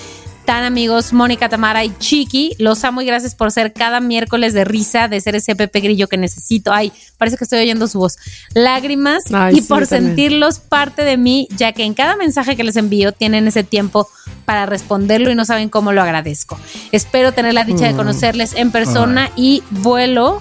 tan 0.45 0.63
amigos 0.63 1.13
Mónica, 1.13 1.49
Tamara 1.49 1.85
y 1.85 1.93
Chiqui. 1.99 2.55
Los 2.59 2.85
amo 2.85 3.03
y 3.03 3.05
gracias 3.07 3.35
por 3.35 3.51
ser 3.51 3.73
cada 3.73 3.99
miércoles 4.01 4.55
de 4.55 4.65
risa, 4.65 5.09
de 5.09 5.21
ser 5.21 5.35
ese 5.35 5.57
Pepe 5.57 5.81
Grillo 5.81 6.07
que 6.07 6.17
necesito. 6.17 6.73
Ay, 6.73 6.93
parece 7.19 7.37
que 7.37 7.43
estoy 7.43 7.59
oyendo 7.59 7.89
su 7.89 7.99
voz. 7.99 8.17
Lágrimas 8.55 9.25
Ay, 9.33 9.57
y 9.57 9.61
sí, 9.61 9.69
por 9.69 9.87
sentirlos 9.87 10.61
parte 10.61 11.03
de 11.03 11.17
mí, 11.17 11.49
ya 11.57 11.73
que 11.73 11.83
en 11.83 11.95
cada 11.95 12.15
mensaje 12.17 12.57
que 12.57 12.63
les 12.63 12.77
envío 12.77 13.11
tienen 13.11 13.49
ese 13.49 13.65
tiempo 13.65 14.09
para 14.45 14.67
responderlo 14.67 15.31
y 15.33 15.35
no 15.35 15.45
saben 15.45 15.69
cómo 15.69 15.91
lo 15.91 16.01
agradezco. 16.01 16.57
Espero 16.93 17.33
tener 17.33 17.53
la 17.53 17.65
dicha 17.65 17.87
de 17.87 17.95
Mm. 17.95 17.97
conocerles 17.97 18.55
en 18.55 18.71
persona 18.71 19.31
y 19.35 19.65
vuelo 19.71 20.41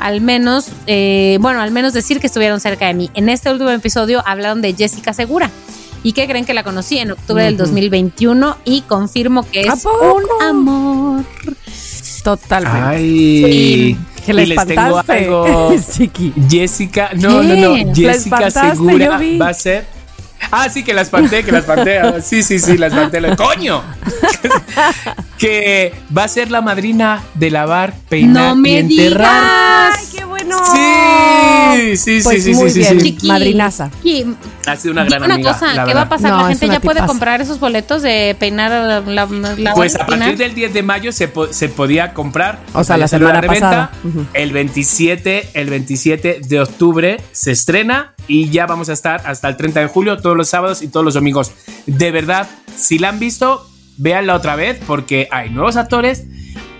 al 0.00 0.20
menos, 0.20 0.68
eh, 0.86 1.38
bueno, 1.40 1.60
al 1.60 1.70
menos 1.70 1.92
decir 1.92 2.18
que 2.20 2.26
estuvieron 2.26 2.60
cerca 2.60 2.86
de 2.86 2.94
mí. 2.94 3.10
En 3.14 3.28
este 3.28 3.50
último 3.50 3.70
episodio 3.70 4.22
hablaron 4.26 4.62
de 4.62 4.74
Jessica 4.74 5.12
Segura. 5.12 5.50
¿Y 6.02 6.12
qué 6.12 6.26
creen 6.26 6.44
que 6.44 6.54
la 6.54 6.62
conocí 6.62 6.98
en 6.98 7.10
octubre 7.10 7.42
del 7.44 7.54
Ujú. 7.54 7.64
2021? 7.64 8.56
Y 8.64 8.82
confirmo 8.82 9.44
que 9.50 9.68
¿A 9.68 9.74
es 9.74 9.84
un 9.84 10.42
amor. 10.46 11.24
Totalmente. 12.22 12.80
Ay. 12.86 13.98
que 14.24 14.34
le 14.34 14.42
y 14.42 14.46
les 14.46 14.66
tengo 14.66 15.02
algo. 15.06 15.74
Chiqui. 15.92 16.32
Jessica, 16.48 17.10
no, 17.14 17.40
¿Qué? 17.40 17.46
no, 17.48 17.76
La 17.76 17.84
no. 17.84 17.94
Jessica 17.94 18.50
Segura 18.50 19.20
va 19.40 19.48
a 19.48 19.54
ser. 19.54 19.86
Ah, 20.52 20.68
sí, 20.68 20.84
que 20.84 20.94
la 20.94 21.02
espanté, 21.02 21.42
que 21.44 21.50
la 21.52 21.58
espanté. 21.58 21.98
Ah, 21.98 22.20
Sí, 22.22 22.42
sí, 22.42 22.58
sí, 22.58 22.78
la 22.78 22.86
espanté. 22.86 23.20
¡Coño! 23.36 23.82
que 25.38 25.92
va 26.16 26.24
a 26.24 26.28
ser 26.28 26.50
la 26.50 26.60
madrina 26.60 27.22
de 27.34 27.50
lavar, 27.50 27.94
peinar 28.08 28.50
No 28.50 28.56
me 28.56 28.70
y 28.70 28.76
enterrar. 28.76 29.42
digas. 29.42 29.98
Ay, 29.98 30.06
qué 30.16 30.24
bueno. 30.56 31.74
Sí, 31.76 31.96
sí, 31.96 32.20
Pues 32.22 32.42
sí, 32.42 32.54
sí, 32.54 32.58
muy 32.60 32.70
sí, 32.70 32.78
bien. 32.80 33.00
sí. 33.00 33.06
Chiqui. 33.12 33.28
Madrinaza. 33.28 33.90
Ha 34.66 34.76
sido 34.76 34.92
una 34.92 35.04
gran 35.04 35.22
una 35.22 35.34
amiga. 35.34 35.52
cosa, 35.52 35.74
la 35.74 35.84
¿qué 35.84 35.94
va 35.94 36.02
a 36.02 36.08
pasar? 36.08 36.30
No, 36.30 36.42
¿La 36.42 36.48
gente 36.48 36.68
ya 36.68 36.80
puede 36.80 37.04
comprar 37.06 37.40
esos 37.40 37.58
boletos 37.60 38.02
de 38.02 38.36
peinar 38.38 38.70
la, 38.70 39.00
la, 39.00 39.26
la- 39.56 39.74
Pues 39.74 39.94
a 39.96 40.06
partir 40.06 40.36
del 40.36 40.54
10 40.54 40.72
de 40.74 40.82
mayo 40.82 41.12
se, 41.12 41.28
po- 41.28 41.52
se 41.52 41.68
podía 41.68 42.12
comprar. 42.14 42.60
O 42.74 42.84
sea, 42.84 42.96
la 42.96 43.08
semana 43.08 43.40
reventa. 43.40 43.90
pasada. 43.90 43.90
El 44.34 44.52
27, 44.52 45.50
el 45.54 45.70
27 45.70 46.40
de 46.46 46.60
octubre 46.60 47.20
se 47.32 47.52
estrena 47.52 48.14
y 48.26 48.50
ya 48.50 48.66
vamos 48.66 48.88
a 48.88 48.92
estar 48.92 49.22
hasta 49.24 49.48
el 49.48 49.56
30 49.56 49.80
de 49.80 49.86
julio, 49.86 50.18
todos 50.18 50.36
los 50.36 50.48
sábados 50.48 50.82
y 50.82 50.88
todos 50.88 51.04
los 51.04 51.14
domingos. 51.14 51.52
De 51.86 52.10
verdad, 52.10 52.48
si 52.76 52.98
la 52.98 53.08
han 53.10 53.18
visto, 53.18 53.66
véanla 53.96 54.34
otra 54.34 54.54
vez 54.56 54.78
porque 54.86 55.28
hay 55.30 55.50
nuevos 55.50 55.76
actores, 55.76 56.24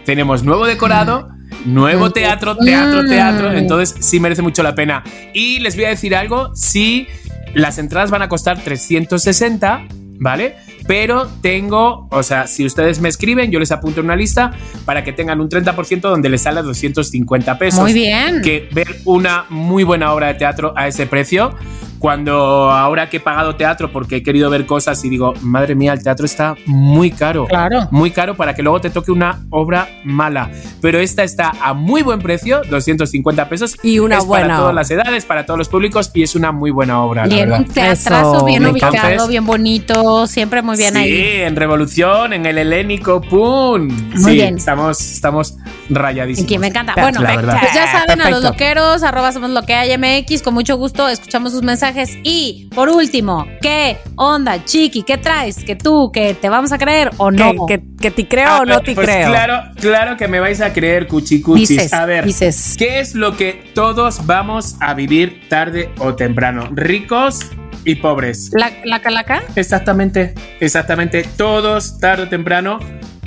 tenemos 0.05 0.43
nuevo 0.45 0.67
decorado. 0.67 1.31
Nuevo 1.69 2.11
teatro, 2.11 2.57
teatro, 2.57 3.05
teatro. 3.05 3.53
Entonces 3.53 3.97
sí 4.01 4.21
merece 4.21 4.43
mucho 4.43 4.63
la 4.63 4.75
pena. 4.75 5.05
Y 5.35 5.59
les 5.61 5.77
voy 5.77 5.85
a 5.85 5.91
decir 5.91 6.15
algo, 6.17 6.55
sí, 6.55 7.07
las 7.55 7.79
entradas 7.79 8.11
van 8.11 8.23
a 8.23 8.29
costar 8.29 8.63
360, 8.63 9.87
¿vale? 10.19 10.57
Pero 10.87 11.29
tengo, 11.43 12.09
o 12.11 12.23
sea, 12.23 12.47
si 12.47 12.65
ustedes 12.65 13.01
me 13.01 13.11
escriben, 13.11 13.51
yo 13.51 13.61
les 13.61 13.71
apunto 13.71 14.01
en 14.01 14.07
una 14.07 14.17
lista 14.17 14.53
para 14.87 15.05
que 15.05 15.13
tengan 15.13 15.41
un 15.41 15.51
30% 15.51 16.01
donde 16.01 16.31
les 16.31 16.41
sale 16.41 16.63
250 16.63 17.59
pesos. 17.59 17.81
Muy 17.81 17.93
bien. 17.93 18.41
Que 18.41 18.69
ver 18.73 18.97
una 19.05 19.45
muy 19.51 19.85
buena 19.85 20.15
obra 20.15 20.29
de 20.29 20.35
teatro 20.35 20.73
a 20.75 20.89
ese 20.89 21.07
precio, 21.07 21.55
cuando 21.99 22.71
ahora 22.71 23.09
que 23.09 23.19
he 23.19 23.21
pagado 23.21 23.57
teatro 23.57 23.91
porque 23.93 24.17
he 24.17 24.23
querido 24.23 24.51
ver 24.51 24.67
cosas 24.67 25.05
y 25.05 25.09
digo, 25.09 25.35
madre 25.43 25.75
mía, 25.75 25.93
el 25.93 26.03
teatro 26.03 26.27
está 26.27 26.55
muy 26.67 27.11
caro. 27.11 27.47
Claro. 27.47 27.89
Muy 27.91 28.11
caro 28.11 28.37
para 28.37 28.55
que 28.55 28.63
luego 28.63 28.81
te 28.81 28.91
toque 28.91 29.11
una 29.11 29.41
obra 29.51 29.89
mala. 30.05 30.51
Pero 30.81 30.99
esta 30.99 31.25
está 31.25 31.53
a 31.63 31.75
muy 31.75 32.03
buen 32.03 32.21
precio, 32.21 32.63
250 32.69 33.49
pesos. 33.49 33.77
Y 33.83 33.99
una 33.99 34.19
es 34.19 34.25
buena 34.25 34.47
Para 34.49 34.59
todas 34.59 34.75
las 34.75 34.91
edades, 34.91 35.25
para 35.25 35.47
todos 35.47 35.59
los 35.59 35.69
públicos 35.69 36.11
y 36.15 36.23
es 36.23 36.35
una 36.35 36.53
muy 36.53 36.71
buena 36.71 37.03
obra. 37.03 37.27
la 37.27 37.35
Y 37.35 37.41
en 37.41 37.51
verdad. 37.51 37.67
un 37.67 37.73
teatrazo 37.75 38.45
bien 38.45 38.63
me 38.63 38.71
ubicado, 38.71 39.29
bien 39.29 39.47
bonito, 39.47 40.27
siempre 40.27 40.63
muy 40.63 40.77
bien 40.77 40.95
sí, 40.95 40.99
ahí. 40.99 41.43
en 41.43 41.57
Revolución, 41.57 42.33
en 42.33 42.47
el 42.47 42.59
Helénico, 42.59 43.21
¡pum! 43.21 43.89
Muy 43.89 44.23
sí, 44.25 44.33
bien. 44.33 44.57
Estamos, 44.57 45.01
estamos 45.01 45.57
rayadísimos. 45.91 46.49
Que 46.49 46.59
me 46.59 46.69
encanta. 46.69 46.95
Bueno, 46.95 47.21
pues 47.21 47.75
ya 47.75 47.91
saben, 47.91 48.21
a 48.21 48.31
los 48.31 48.41
Perfecto. 48.41 48.49
loqueros, 48.51 49.03
arroba 49.03 49.33
somos 49.33 49.51
lo 49.51 49.63
que 49.63 49.75
hay 49.75 49.97
MX, 49.97 50.43
con 50.43 50.55
mucho 50.55 50.77
gusto 50.77 51.09
escuchamos 51.09 51.53
sus 51.53 51.63
mensajes. 51.63 51.88
Y 52.23 52.69
por 52.75 52.91
último, 52.91 53.47
¿qué 53.63 53.97
onda, 54.17 54.63
Chiqui? 54.65 55.03
¿Qué 55.05 55.17
traes? 55.17 55.65
¿Que 55.65 55.75
tú, 55.75 56.11
que 56.13 56.35
te 56.35 56.49
vamos 56.49 56.71
a 56.73 56.79
creer 56.79 57.11
o 57.17 57.31
no? 57.31 57.67
que, 57.67 57.83
que 57.99 58.11
te 58.11 58.29
creo 58.29 58.49
A 58.49 58.61
o 58.61 58.65
no 58.67 58.81
te 58.81 58.95
pues 58.95 59.07
creo. 59.07 59.31
Claro, 59.31 59.63
claro 59.81 60.17
que 60.17 60.29
me 60.29 60.39
vais 60.39 60.61
a 60.61 60.73
creer, 60.73 61.07
cuchicuchis. 61.07 61.69
Dices, 61.69 61.93
a 61.95 62.05
ver, 62.05 62.25
dices. 62.25 62.75
¿qué 62.79 63.01
es 63.01 63.15
lo 63.15 63.37
que 63.37 63.73
todos 63.75 64.27
vamos 64.27 64.77
a 64.81 64.93
vivir 64.93 65.49
tarde 65.49 65.91
o 65.99 66.15
temprano? 66.15 66.69
Ricos 66.73 67.41
y 67.85 67.95
pobres. 67.97 68.51
¿La, 68.53 68.71
la 68.85 69.01
calaca? 69.01 69.43
Exactamente, 69.57 70.35
exactamente. 70.61 71.25
Todos, 71.37 71.99
tarde 71.99 72.25
o 72.25 72.29
temprano, 72.29 72.81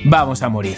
vamos 0.06 0.44
a 0.44 0.50
morir. 0.50 0.78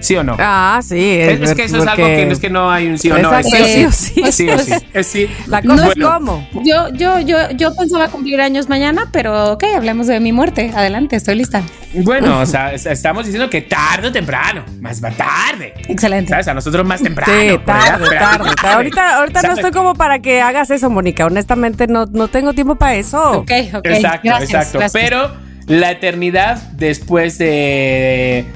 ¿Sí 0.00 0.16
o 0.16 0.24
no? 0.24 0.36
Ah, 0.38 0.80
sí. 0.82 0.98
es, 1.20 1.40
es 1.42 1.54
que 1.54 1.64
eso 1.64 1.76
es 1.78 1.86
algo 1.86 2.06
que 2.06 2.26
no 2.26 2.32
es 2.32 2.38
que 2.38 2.50
no 2.50 2.70
hay 2.70 2.86
un 2.88 2.98
sí 2.98 3.10
o 3.10 3.18
no, 3.18 3.36
es 3.38 3.46
sí 3.48 3.84
o 3.84 3.92
sí. 3.92 4.22
sí 4.22 4.22
o 4.22 4.26
sí. 4.26 4.32
Sí 4.32 4.48
o 4.50 4.58
sí. 4.58 4.72
Es 4.94 5.06
sí. 5.06 5.28
La 5.46 5.62
cosa 5.62 5.88
es 5.88 5.94
Bueno, 5.94 6.12
cómo. 6.14 6.48
Yo, 6.64 6.88
yo, 6.94 7.20
yo, 7.20 7.36
yo 7.56 7.74
pensaba 7.76 8.08
cumplir 8.08 8.40
años 8.40 8.68
mañana, 8.68 9.08
pero 9.12 9.52
ok, 9.52 9.64
hablemos 9.76 10.06
de 10.06 10.18
mi 10.20 10.32
muerte. 10.32 10.70
Adelante, 10.74 11.16
estoy 11.16 11.34
lista. 11.36 11.62
Bueno, 11.94 12.40
o 12.40 12.46
sea, 12.46 12.72
es- 12.72 12.86
estamos 12.86 13.24
diciendo 13.26 13.50
que 13.50 13.62
tarde 13.62 14.08
o 14.08 14.12
temprano, 14.12 14.64
más 14.80 15.02
va 15.04 15.10
tarde. 15.10 15.74
Excelente. 15.88 16.30
¿Sabes? 16.30 16.48
A 16.48 16.54
nosotros 16.54 16.86
más 16.86 17.02
temprano. 17.02 17.32
Sí, 17.32 17.58
tarde, 17.66 18.08
tarde. 18.16 18.16
tarde. 18.56 18.74
Ahorita, 18.74 19.16
ahorita 19.18 19.42
no 19.42 19.52
estoy 19.54 19.70
como 19.72 19.94
para 19.94 20.20
que 20.20 20.40
hagas 20.40 20.70
eso, 20.70 20.88
Mónica. 20.88 21.26
Honestamente, 21.26 21.86
no, 21.86 22.06
no 22.06 22.28
tengo 22.28 22.52
tiempo 22.54 22.76
para 22.76 22.94
eso. 22.94 23.32
Ok, 23.40 23.50
ok. 23.74 23.86
Exacto, 23.86 24.20
gracias, 24.24 24.50
exacto. 24.50 24.78
gracias. 24.78 24.92
Pero 25.02 25.30
la 25.66 25.90
eternidad 25.90 26.56
después 26.72 27.38
de. 27.38 28.46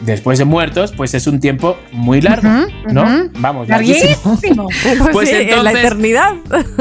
Después 0.00 0.38
de 0.38 0.46
muertos, 0.46 0.92
pues 0.96 1.12
es 1.14 1.26
un 1.26 1.40
tiempo 1.40 1.76
muy 1.92 2.20
largo, 2.22 2.48
¿no? 2.90 3.04
Vamos, 3.38 3.68
larguísimo. 3.68 4.16
Larguísimo. 4.24 4.68
Pues, 4.82 4.98
Pues 5.12 5.28
sí, 5.28 5.34
en 5.36 5.48
la 5.48 5.56
entonces- 5.72 5.84
eternidad. 5.84 6.32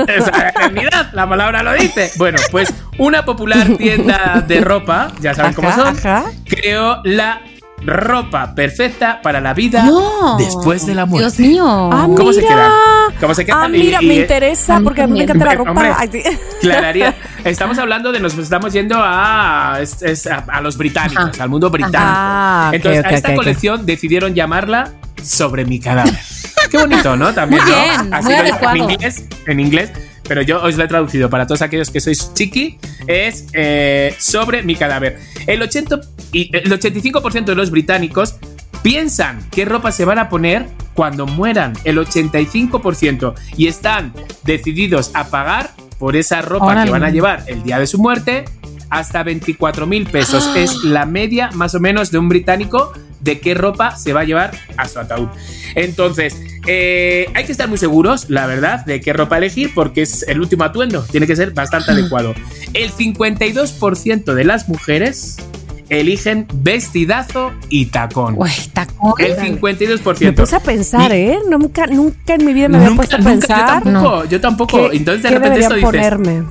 Esa 0.08 0.32
la 0.32 0.50
eternidad, 0.50 1.14
la 1.14 1.28
palabra 1.30 1.64
lo 1.64 1.74
dice. 1.74 2.12
Bueno, 2.18 2.40
pues 2.52 2.74
una 2.98 3.26
popular 3.26 3.68
tienda 3.78 4.44
de 4.48 4.62
ropa, 4.62 5.12
ya 5.20 5.34
saben 5.34 5.54
cómo 5.54 5.70
son, 5.74 5.88
ajá. 5.98 6.26
creó 6.46 7.02
la 7.04 7.42
ropa 7.86 8.54
perfecta 8.56 9.22
para 9.22 9.40
la 9.42 9.54
vida 9.54 9.84
No. 9.86 10.38
después 10.38 10.86
de 10.86 10.96
la 10.96 11.06
muerte. 11.06 11.24
Dios 11.30 11.40
mío. 11.40 11.90
Ah, 11.92 12.08
¿Cómo 12.16 12.34
se 12.34 12.42
mira. 12.42 12.54
quedan? 12.56 12.72
¿Cómo 13.20 13.34
se 13.34 13.46
quedan? 13.46 13.64
Ah, 13.64 13.68
mira, 13.70 14.00
y- 14.02 14.08
me 14.08 14.16
interesa 14.16 14.80
porque 14.84 15.02
a 15.04 15.08
mí 15.08 15.18
me 15.18 15.24
encanta 15.24 15.46
la 15.46 15.56
ropa. 15.56 15.70
hombre. 15.72 15.92
Clararía. 16.62 17.16
Estamos 17.44 17.78
hablando 17.78 18.12
de 18.12 18.20
nos 18.20 18.38
estamos 18.38 18.74
yendo 18.74 18.96
a, 19.00 19.78
es- 19.82 20.02
es 20.02 20.28
a, 20.28 20.44
a 20.48 20.62
los 20.62 20.78
británicos, 20.78 21.30
Ajá. 21.34 21.44
al 21.44 21.50
mundo 21.50 21.70
británico. 21.70 22.00
Ah, 22.02 22.72
Entonces, 22.74 23.06
a 23.06 23.10
esta 23.10 23.36
colección 23.36 23.86
decidieron 23.86 24.34
llamarla 24.34 24.92
Sobre 25.24 25.66
mi 25.66 25.80
cadáver. 25.80 26.14
Qué 26.70 26.78
bonito, 26.78 27.16
¿no? 27.16 27.34
También, 27.34 27.62
Muy 27.64 27.72
¿no? 27.72 27.78
bien, 27.78 28.14
Así 28.14 28.26
muy 28.28 28.36
en 28.84 28.90
inglés, 28.92 29.24
en 29.48 29.60
inglés, 29.60 29.92
pero 30.30 30.44
yo 30.44 30.62
os 30.62 30.78
lo 30.78 30.84
he 30.84 30.88
traducido 30.88 31.28
para 31.28 31.48
todos 31.48 31.64
aquellos 31.64 31.90
que 31.90 32.00
sois 32.00 32.32
chiqui, 32.36 32.78
es 33.08 33.48
eh, 33.54 34.16
sobre 34.20 34.62
mi 34.62 34.76
cadáver. 34.76 35.20
El, 35.48 35.60
80 35.64 36.00
y 36.32 36.56
el 36.56 36.72
85% 36.72 37.46
de 37.46 37.56
los 37.56 37.72
británicos 37.72 38.36
piensan 38.84 39.42
qué 39.50 39.66
ropa 39.66 39.92
se 39.92 40.06
van 40.06 40.20
a 40.20 40.30
poner 40.30 40.68
cuando 40.94 41.26
mueran, 41.26 41.74
el 41.84 41.98
85%, 41.98 43.34
y 43.58 43.66
están 43.66 44.14
decididos 44.44 45.10
a 45.16 45.30
pagar 45.30 45.72
por 45.98 46.16
esa 46.16 46.44
ropa 46.44 46.68
Órale. 46.68 46.86
que 46.86 46.92
van 46.92 47.04
a 47.04 47.10
llevar 47.10 47.44
el 47.48 47.64
día 47.64 47.80
de 47.80 47.88
su 47.88 47.98
muerte 47.98 48.46
hasta 48.92 49.24
24 49.24 49.88
mil 49.88 50.06
pesos. 50.06 50.48
Ah. 50.48 50.54
Es 50.60 50.84
la 50.84 51.08
media 51.08 51.50
más 51.56 51.74
o 51.74 51.80
menos 51.80 52.12
de 52.12 52.20
un 52.20 52.30
británico 52.30 52.94
de 53.20 53.40
qué 53.40 53.54
ropa 53.54 53.96
se 53.96 54.14
va 54.14 54.22
a 54.22 54.24
llevar 54.24 54.52
a 54.78 54.88
su 54.88 55.00
ataúd. 55.00 55.28
Entonces, 55.76 56.36
eh, 56.68 57.28
hay 57.34 57.46
que 57.46 57.52
estar 57.52 57.68
muy 57.68 57.78
seguros, 57.78 58.30
la 58.30 58.46
verdad, 58.46 58.86
de 58.86 59.02
qué 59.02 59.14
ropa 59.14 59.38
elegir 59.38 59.72
porque 59.74 60.02
es 60.02 60.24
el 60.28 60.40
último 60.40 60.64
atuendo. 60.64 61.04
Tiene 61.04 61.28
que 61.28 61.36
ser 61.36 61.52
bastante 61.52 61.92
adecuado. 61.94 62.34
El 62.74 62.92
52% 62.92 64.34
de 64.34 64.44
las 64.44 64.68
mujeres 64.70 65.38
eligen 65.90 66.46
vestidazo 66.54 67.52
y 67.70 67.88
tacón. 67.88 68.36
Güey, 68.36 68.52
tacón. 68.74 69.14
El 69.18 69.36
52%. 69.38 70.20
Me 70.22 70.34
puse 70.34 70.56
a 70.56 70.60
pensar, 70.60 71.12
¿eh? 71.12 71.40
Nunca, 71.50 71.88
nunca 71.88 72.36
en 72.36 72.46
mi 72.46 72.54
vida 72.54 72.68
me 72.70 72.78
había 72.78 72.90
Nunca, 72.90 72.98
puesto 73.04 73.16
a 73.16 73.20
nunca, 73.20 73.32
pensar. 73.32 73.84
yo 73.84 73.92
tampoco, 73.92 74.26
yo 74.26 74.42
tampoco. 74.42 74.90
¿Qué, 74.92 74.98
Entonces 74.98 75.24
de 75.24 75.30
qué 75.30 75.36
repente 75.36 75.60
esto 75.62 75.76
dices, 75.76 75.90
ponerme? 75.90 76.44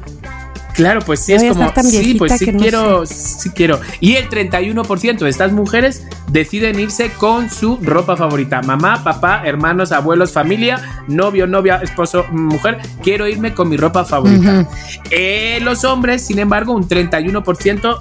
Claro, 0.79 1.01
pues 1.01 1.24
sí, 1.24 1.33
es 1.33 1.43
como, 1.43 1.72
sí, 1.83 2.14
pues 2.14 2.39
sí 2.39 2.53
no 2.53 2.61
quiero, 2.61 3.05
sí 3.05 3.51
quiero. 3.51 3.81
Y 3.99 4.14
el 4.14 4.29
31% 4.29 5.18
de 5.18 5.29
estas 5.29 5.51
mujeres 5.51 6.05
deciden 6.31 6.79
irse 6.79 7.11
con 7.11 7.51
su 7.51 7.79
ropa 7.83 8.16
favorita. 8.16 8.62
Mamá, 8.62 9.03
papá, 9.03 9.43
hermanos, 9.45 9.91
abuelos, 9.91 10.31
familia, 10.31 11.03
novio, 11.09 11.49
novia, 11.49 11.81
esposo, 11.83 12.26
mujer. 12.31 12.79
Quiero 13.03 13.26
irme 13.26 13.55
con 13.55 13.68
mi 13.68 13.76
ropa 13.76 14.05
favorita. 14.05 14.68
Eh, 15.11 15.59
los 15.62 15.83
hombres, 15.83 16.24
sin 16.24 16.39
embargo, 16.39 16.74
un 16.74 16.89
31%, 16.89 18.01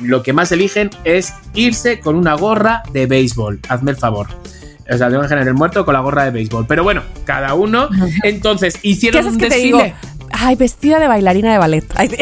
lo 0.00 0.22
que 0.22 0.34
más 0.34 0.52
eligen 0.52 0.90
es 1.04 1.32
irse 1.54 1.98
con 1.98 2.14
una 2.14 2.34
gorra 2.34 2.82
de 2.92 3.06
béisbol. 3.06 3.60
Hazme 3.70 3.92
el 3.92 3.96
favor. 3.96 4.26
O 4.90 4.98
sea, 4.98 5.08
tengo 5.08 5.22
que 5.22 5.28
generar 5.28 5.48
el 5.48 5.54
muerto 5.54 5.86
con 5.86 5.94
la 5.94 6.00
gorra 6.00 6.24
de 6.24 6.30
béisbol. 6.30 6.66
Pero 6.66 6.84
bueno, 6.84 7.04
cada 7.24 7.54
uno. 7.54 7.88
Entonces, 8.22 8.76
¿Qué 8.76 8.88
hicieron 8.88 9.24
un 9.24 9.38
desfile. 9.38 9.94
Ay, 10.40 10.56
vestida 10.56 10.98
de 11.00 11.08
bailarina 11.08 11.52
de 11.52 11.58
ballet. 11.58 11.84
Ay, 11.96 12.08
sí. 12.08 12.16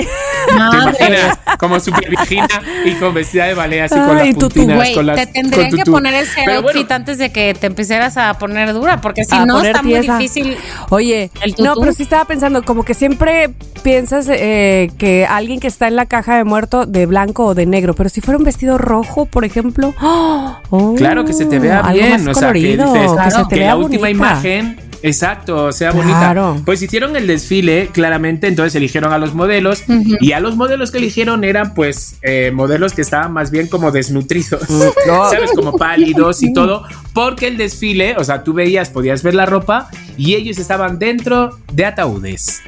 Como 1.58 1.80
super 1.80 2.08
virgina 2.08 2.46
y 2.84 2.92
con 2.94 3.14
vestida 3.14 3.46
de 3.46 3.54
ballet 3.54 3.80
así 3.82 3.94
con 3.94 4.16
Ay, 4.16 4.28
las 4.32 4.38
tutú. 4.38 4.48
puntinas. 4.54 4.76
Güey, 4.76 4.94
con 4.94 5.06
las, 5.06 5.16
te 5.16 5.26
tendrían 5.26 5.70
con 5.70 5.78
que 5.78 5.90
poner 5.90 6.14
ese 6.14 6.42
Pero 6.44 6.58
outfit 6.58 6.74
bueno, 6.86 6.94
antes 6.94 7.18
de 7.18 7.30
que 7.32 7.54
te 7.54 7.66
empezaras 7.66 8.16
a 8.16 8.34
poner 8.38 8.72
dura, 8.72 9.00
porque 9.00 9.24
si 9.24 9.34
A 9.34 9.44
no 9.46 9.60
está 9.60 9.80
tiesa. 9.80 10.12
muy 10.14 10.22
difícil. 10.22 10.56
Oye, 10.90 11.30
El 11.42 11.54
no, 11.58 11.74
pero 11.76 11.92
sí 11.92 12.02
estaba 12.04 12.24
pensando, 12.26 12.62
como 12.62 12.84
que 12.84 12.94
siempre 12.94 13.50
piensas 13.82 14.28
eh, 14.30 14.90
que 14.98 15.26
alguien 15.26 15.60
que 15.60 15.66
está 15.68 15.88
en 15.88 15.96
la 15.96 16.06
caja 16.06 16.36
de 16.36 16.44
muerto 16.44 16.86
de 16.86 17.06
blanco 17.06 17.46
o 17.46 17.54
de 17.54 17.66
negro, 17.66 17.94
pero 17.94 18.08
si 18.08 18.20
fuera 18.20 18.38
un 18.38 18.44
vestido 18.44 18.78
rojo, 18.78 19.26
por 19.26 19.44
ejemplo, 19.44 19.94
¡oh! 20.00 20.56
Claro, 20.96 21.24
que 21.24 21.32
se 21.32 21.46
te 21.46 21.58
vea 21.58 21.80
algo 21.80 21.92
bien. 22.02 22.24
más 22.24 22.36
O 22.36 22.40
sea, 22.40 22.52
que 22.52 22.76
colorido, 22.76 22.92
dices 22.92 23.10
que 23.24 23.30
se 23.30 23.42
te 23.44 23.48
que 23.48 23.54
vea 23.60 23.68
la 23.68 23.76
última 23.76 24.00
bonita. 24.02 24.10
imagen. 24.10 24.85
Exacto, 25.06 25.72
sea 25.72 25.92
Claro. 25.92 26.46
bonita. 26.48 26.64
Pues 26.64 26.82
hicieron 26.82 27.16
el 27.16 27.26
desfile, 27.26 27.88
claramente, 27.92 28.48
entonces 28.48 28.74
eligieron 28.74 29.12
a 29.12 29.18
los 29.18 29.34
modelos 29.34 29.84
y 30.20 30.32
a 30.32 30.40
los 30.40 30.56
modelos 30.56 30.90
que 30.90 30.98
eligieron 30.98 31.44
eran 31.44 31.74
pues 31.74 32.16
eh, 32.22 32.50
modelos 32.52 32.92
que 32.92 33.02
estaban 33.02 33.32
más 33.32 33.50
bien 33.50 33.68
como 33.68 33.90
desnutridos, 33.92 34.68
Mm, 34.68 34.80
no. 35.06 35.30
¿sabes? 35.30 35.50
Como 35.54 35.72
pálidos 35.76 36.42
y 36.42 36.52
todo, 36.54 36.84
porque 37.12 37.46
el 37.48 37.56
desfile, 37.56 38.16
o 38.18 38.24
sea, 38.24 38.42
tú 38.44 38.52
veías, 38.52 38.90
podías 38.90 39.22
ver 39.22 39.34
la 39.34 39.46
ropa 39.46 39.88
y 40.16 40.34
ellos 40.34 40.58
estaban 40.58 40.98
dentro 40.98 41.58
de 41.72 41.84
ataúdes 41.86 42.62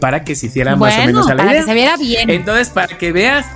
para 0.00 0.24
que 0.24 0.34
se 0.34 0.46
hicieran 0.46 0.78
más 0.78 0.92
o 0.94 0.96
Bueno, 0.96 1.06
menos 1.06 1.26
a 1.28 1.34
la 1.34 1.36
para 1.44 1.50
idea. 1.52 1.60
que 1.62 1.66
se 1.68 1.74
viera 1.74 1.96
bien. 1.96 2.30
Entonces, 2.30 2.68
para 2.70 2.98
que 2.98 3.12
veas, 3.12 3.46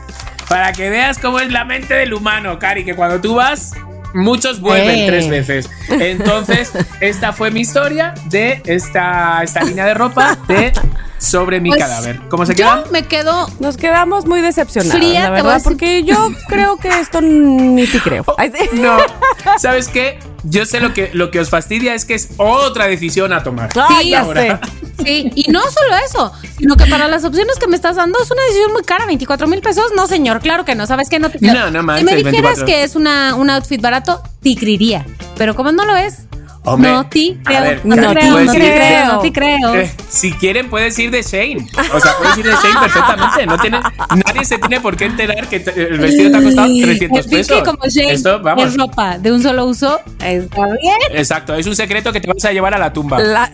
para 0.48 0.72
que 0.72 0.88
veas 0.90 1.18
cómo 1.18 1.38
es 1.40 1.51
la 1.53 1.64
mente 1.64 1.94
del 1.94 2.14
humano, 2.14 2.59
Cari, 2.59 2.84
que 2.84 2.94
cuando 2.94 3.20
tú 3.20 3.34
vas, 3.34 3.72
muchos 4.14 4.61
vuelven 4.61 4.98
Eh. 5.00 5.06
tres 5.06 5.28
veces. 5.28 5.70
Entonces, 5.88 6.72
esta 7.00 7.32
fue 7.32 7.50
mi 7.50 7.61
historia 7.61 8.14
de 8.26 8.62
esta, 8.66 9.42
esta 9.42 9.62
línea 9.62 9.86
de 9.86 9.94
ropa 9.94 10.36
de 10.48 10.72
sobre 11.18 11.61
mi 11.61 11.68
Pues, 11.68 11.80
cadáver. 11.82 12.18
¿Cómo 12.30 12.46
se 12.46 12.54
quedan? 12.54 12.84
Yo 12.84 12.90
me 12.92 13.02
quedo 13.02 13.46
Nos 13.61 13.76
quedamos 13.76 14.24
muy 14.26 14.40
decepcionados, 14.40 14.96
Fría, 14.96 15.20
la 15.20 15.24
te 15.26 15.30
voy 15.30 15.38
a 15.38 15.42
verdad, 15.42 15.54
decir- 15.56 15.64
porque 15.64 16.02
yo 16.04 16.28
creo 16.48 16.76
que 16.78 16.88
esto 16.88 17.20
ni 17.20 17.86
te 17.86 18.00
creo. 18.00 18.24
Sí. 18.38 18.68
No, 18.80 18.96
¿sabes 19.58 19.88
qué? 19.88 20.18
Yo 20.45 20.64
sé 20.66 20.80
lo 20.80 20.95
que, 20.95 21.11
lo 21.12 21.30
que 21.30 21.41
os 21.41 21.51
fastidia 21.51 21.95
es 21.95 22.05
que 22.05 22.14
es 22.14 22.30
otra 22.36 22.86
decisión 22.86 23.32
a 23.32 23.43
tomar. 23.43 23.70
Ah, 23.76 23.99
Sí, 24.01 24.11
ya 24.11 24.24
sé. 24.24 24.59
Sí, 25.05 25.30
y 25.34 25.51
no 25.51 25.61
solo 25.62 25.97
eso, 26.05 26.32
sino 26.59 26.76
que 26.76 26.86
para 26.86 27.09
las 27.09 27.24
opciones 27.24 27.57
que 27.59 27.66
me 27.66 27.76
estás 27.76 27.97
dando 27.97 28.18
es 28.22 28.30
una 28.30 28.43
decisión 28.43 28.72
muy 28.72 28.82
cara, 28.82 29.07
24 29.07 29.47
mil 29.47 29.61
pesos. 29.61 29.86
No, 29.97 30.07
señor, 30.07 30.41
claro 30.41 30.64
que 30.64 30.74
no, 30.74 30.86
¿sabes 30.86 31.09
qué? 31.09 31.18
No 31.18 31.30
te. 31.30 31.38
No, 31.41 31.70
no 31.70 31.80
Si 31.80 31.84
manches, 31.86 32.05
me 32.05 32.14
dijeras 32.16 32.59
24. 32.59 32.66
que 32.66 32.82
es 32.82 32.97
una, 32.97 33.34
un 33.34 33.49
outfit 33.51 33.80
barato, 33.80 34.22
te 34.43 34.55
creería. 34.57 35.07
Pero 35.36 35.55
como 35.55 35.72
no 35.72 35.84
lo 35.86 35.97
es, 35.97 36.24
Hombre, 36.62 36.90
no 36.92 37.06
te 37.08 37.36
creo, 37.42 37.62
ver, 37.62 37.80
no 37.86 37.94
te 37.96 38.02
Cari, 38.02 38.14
creo, 38.16 38.32
no 38.44 38.52
te 38.52 38.58
creo, 38.58 39.06
no 39.06 39.18
te 39.20 39.32
creo. 39.32 39.90
Si 40.11 40.32
quieren, 40.32 40.68
puedes 40.68 40.98
ir 40.98 41.11
de 41.11 41.22
Shane. 41.22 41.66
O 41.94 42.00
sea, 42.00 42.12
puedes 42.18 42.36
ir 42.36 42.44
de 42.44 42.52
Shane 42.52 42.80
perfectamente. 42.80 43.46
No 43.46 43.58
tiene, 43.58 43.80
nadie 44.26 44.44
se 44.44 44.58
tiene 44.58 44.78
por 44.80 44.94
qué 44.96 45.06
enterar 45.06 45.48
que 45.48 45.56
el 45.56 45.98
vestido 45.98 46.30
te 46.30 46.36
ha 46.36 46.42
costado 46.42 46.68
300 46.82 47.18
Es 47.18 47.26
que 47.26 47.36
pesos. 47.36 47.62
como 47.64 47.78
Jane 47.90 48.12
Esto, 48.12 48.40
vamos. 48.42 48.64
es 48.66 48.76
ropa 48.76 49.18
de 49.18 49.32
un 49.32 49.42
solo 49.42 49.64
uso, 49.64 50.00
está 50.22 50.66
bien. 50.66 50.98
Exacto, 51.14 51.54
es 51.54 51.66
un 51.66 51.74
secreto 51.74 52.12
que 52.12 52.20
te 52.20 52.28
vas 52.28 52.44
a 52.44 52.52
llevar 52.52 52.74
a 52.74 52.78
la 52.78 52.92
tumba. 52.92 53.18
La- 53.20 53.50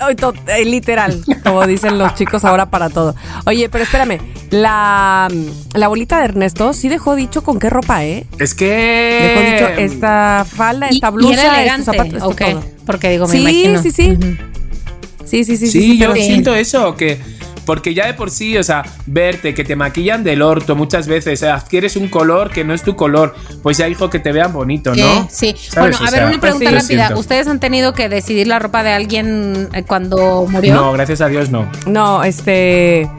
eh, 0.48 0.64
literal, 0.64 1.22
como 1.44 1.64
dicen 1.66 1.98
los 1.98 2.12
chicos 2.16 2.44
ahora 2.44 2.66
para 2.66 2.90
todo. 2.90 3.14
Oye, 3.46 3.68
pero 3.68 3.84
espérame, 3.84 4.18
la, 4.50 5.28
la 5.74 5.88
bolita 5.88 6.18
de 6.18 6.24
Ernesto 6.24 6.72
sí 6.72 6.88
dejó 6.88 7.14
dicho 7.14 7.42
con 7.44 7.58
qué 7.60 7.70
ropa, 7.70 8.04
¿eh? 8.04 8.26
Es 8.40 8.54
que. 8.54 9.34
Dejó 9.36 9.50
dicho 9.68 9.80
esta 9.80 10.44
falda, 10.44 10.88
Y- 10.90 10.94
esta 10.96 11.08
y 11.08 11.12
blusa, 11.12 11.62
era 11.62 11.76
estos 11.76 11.84
zapatos, 11.84 12.14
esto 12.14 12.34
todo. 12.34 12.75
Porque 12.86 13.10
digo, 13.10 13.26
me 13.26 13.32
sí, 13.32 13.40
imagino. 13.40 13.82
sí, 13.82 13.90
sí. 13.90 14.16
Sí, 15.24 15.44
sí, 15.44 15.56
sí, 15.56 15.66
Sí, 15.66 15.72
sí, 15.72 15.80
sí, 15.80 15.98
yo 15.98 16.14
siento 16.14 16.54
eso, 16.54 16.94
que 16.96 17.18
Porque 17.64 17.94
ya 17.94 18.06
de 18.06 18.14
por 18.14 18.30
sí, 18.30 18.56
o 18.56 18.62
sea, 18.62 18.84
verte, 19.06 19.52
que 19.52 19.64
te 19.64 19.74
maquillan 19.74 20.22
del 20.22 20.40
orto 20.40 20.76
muchas 20.76 21.08
veces, 21.08 21.40
o 21.40 21.46
sea, 21.46 21.56
adquieres 21.56 21.96
un 21.96 22.06
color 22.06 22.50
que 22.52 22.62
no 22.62 22.72
es 22.72 22.82
tu 22.82 22.94
color, 22.94 23.34
pues 23.60 23.76
ya 23.76 23.88
hijo 23.88 24.08
que 24.08 24.20
te 24.20 24.30
vean 24.30 24.52
bonito, 24.52 24.94
¿no? 24.94 25.04
Eh, 25.04 25.26
sí. 25.28 25.52
¿Sabes? 25.58 25.74
Bueno, 25.74 25.96
O 26.00 26.02
a 26.06 26.10
ver, 26.12 26.20
sea, 26.20 26.26
una 26.28 26.40
pregunta 26.40 26.70
rápida. 26.70 27.16
¿Ustedes 27.16 27.48
han 27.48 27.58
tenido 27.58 27.92
que 27.92 28.08
decidir 28.08 28.46
la 28.46 28.60
ropa 28.60 28.84
de 28.84 28.90
alguien 28.92 29.68
eh, 29.72 29.82
cuando 29.82 30.46
murió? 30.48 30.74
No, 30.76 30.92
gracias 30.92 31.20
a 31.20 31.26
Dios 31.26 31.50
no. 31.50 31.68
No, 31.86 32.22
este. 32.22 33.10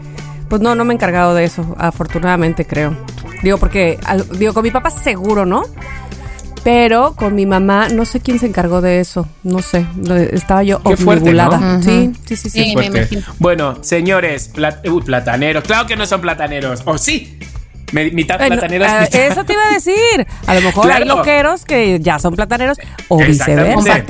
Pues 0.48 0.62
no, 0.62 0.76
no 0.76 0.86
me 0.86 0.94
he 0.94 0.96
encargado 0.96 1.36
de 1.36 1.44
eso, 1.44 1.76
afortunadamente 1.78 2.66
creo. 2.66 2.96
Digo, 3.44 3.58
porque, 3.58 4.00
al- 4.06 4.30
digo, 4.40 4.54
con 4.54 4.64
mi 4.64 4.72
papá 4.72 4.92
seguro, 4.92 5.46
¿no? 5.46 5.64
Pero 6.64 7.14
con 7.16 7.36
mi 7.36 7.46
mamá, 7.46 7.88
no 7.90 8.04
sé 8.06 8.20
quién 8.20 8.40
se 8.40 8.46
encargó 8.48 8.82
de 8.82 9.00
eso. 9.00 9.28
No 9.44 9.62
sé. 9.62 9.86
Estaba 10.32 10.64
yo 10.64 10.82
Qué 10.84 10.98
fuerte, 10.98 11.32
¿no? 11.34 11.82
Sí, 11.82 12.12
sí, 12.26 12.36
sí, 12.36 12.50
sí. 12.50 12.64
Sí, 12.64 12.76
me 12.76 12.90
Fuerte. 12.90 12.98
imagino. 13.16 13.22
Bueno, 13.40 13.78
señores, 13.82 14.52
plat- 14.54 14.82
plataneros, 15.06 15.64
claro 15.64 15.88
que 15.88 15.96
no 15.96 16.06
son 16.06 16.22
plataneros, 16.22 16.82
o 16.86 16.98
sí, 16.98 17.40
Me- 17.94 18.12
mitad 18.12 18.38
Bueno, 18.38 18.56
plataneros. 18.56 18.88
mitad- 19.02 19.16
eso 19.32 19.46
te 19.46 19.54
iba 19.54 19.62
a 19.70 19.74
decir. 19.74 20.28
A 20.46 20.56
lo 20.56 20.62
mejor 20.62 20.92
hay 20.92 21.06
loqueros 21.06 21.64
que 21.64 22.00
ya 22.02 22.20
son 22.20 22.36
plataneros 22.36 22.78
o 23.08 23.18
viceversa. 23.18 24.04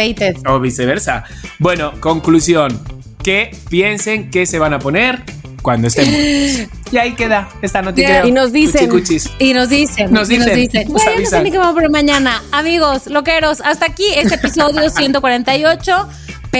O 0.48 0.60
viceversa. 0.60 1.24
Bueno, 1.60 1.92
conclusión. 2.00 2.82
¿Qué 3.24 3.52
piensen 3.70 4.32
que 4.32 4.46
se 4.48 4.58
van 4.58 4.74
a 4.74 4.80
poner 4.80 5.22
cuando 5.68 5.90
estén 5.90 6.10
muertos? 6.10 6.78
Y 6.94 6.98
ahí 6.98 7.16
queda 7.16 7.50
esta 7.62 7.82
noticia. 7.82 8.22
Yeah. 8.22 8.28
Y 8.28 8.32
nos 8.32 8.54
dicen- 8.54 8.88
Cuchicuchis. 8.90 9.30
Y 9.40 9.54
nos 9.54 9.68
dicen, 9.68 10.10
Nos 10.14 10.30
y 10.32 10.38
nos 10.38 10.46
dicen, 10.46 10.62
dicen, 10.62 10.84
nos 10.84 10.94
bueno, 10.94 11.10
no 11.10 11.16
sé 11.18 11.18
avisan. 11.18 11.44
ni 11.44 11.52
qué 11.52 11.58
vamos 11.58 11.72
a 11.72 11.76
poner 11.76 11.90
mañana. 11.92 12.42
Amigos, 12.54 13.08
loqueros, 13.08 13.60
hasta 13.60 13.88
aquí 13.88 14.06
este 14.16 14.36
episodio 14.36 14.90
148. 14.96 16.08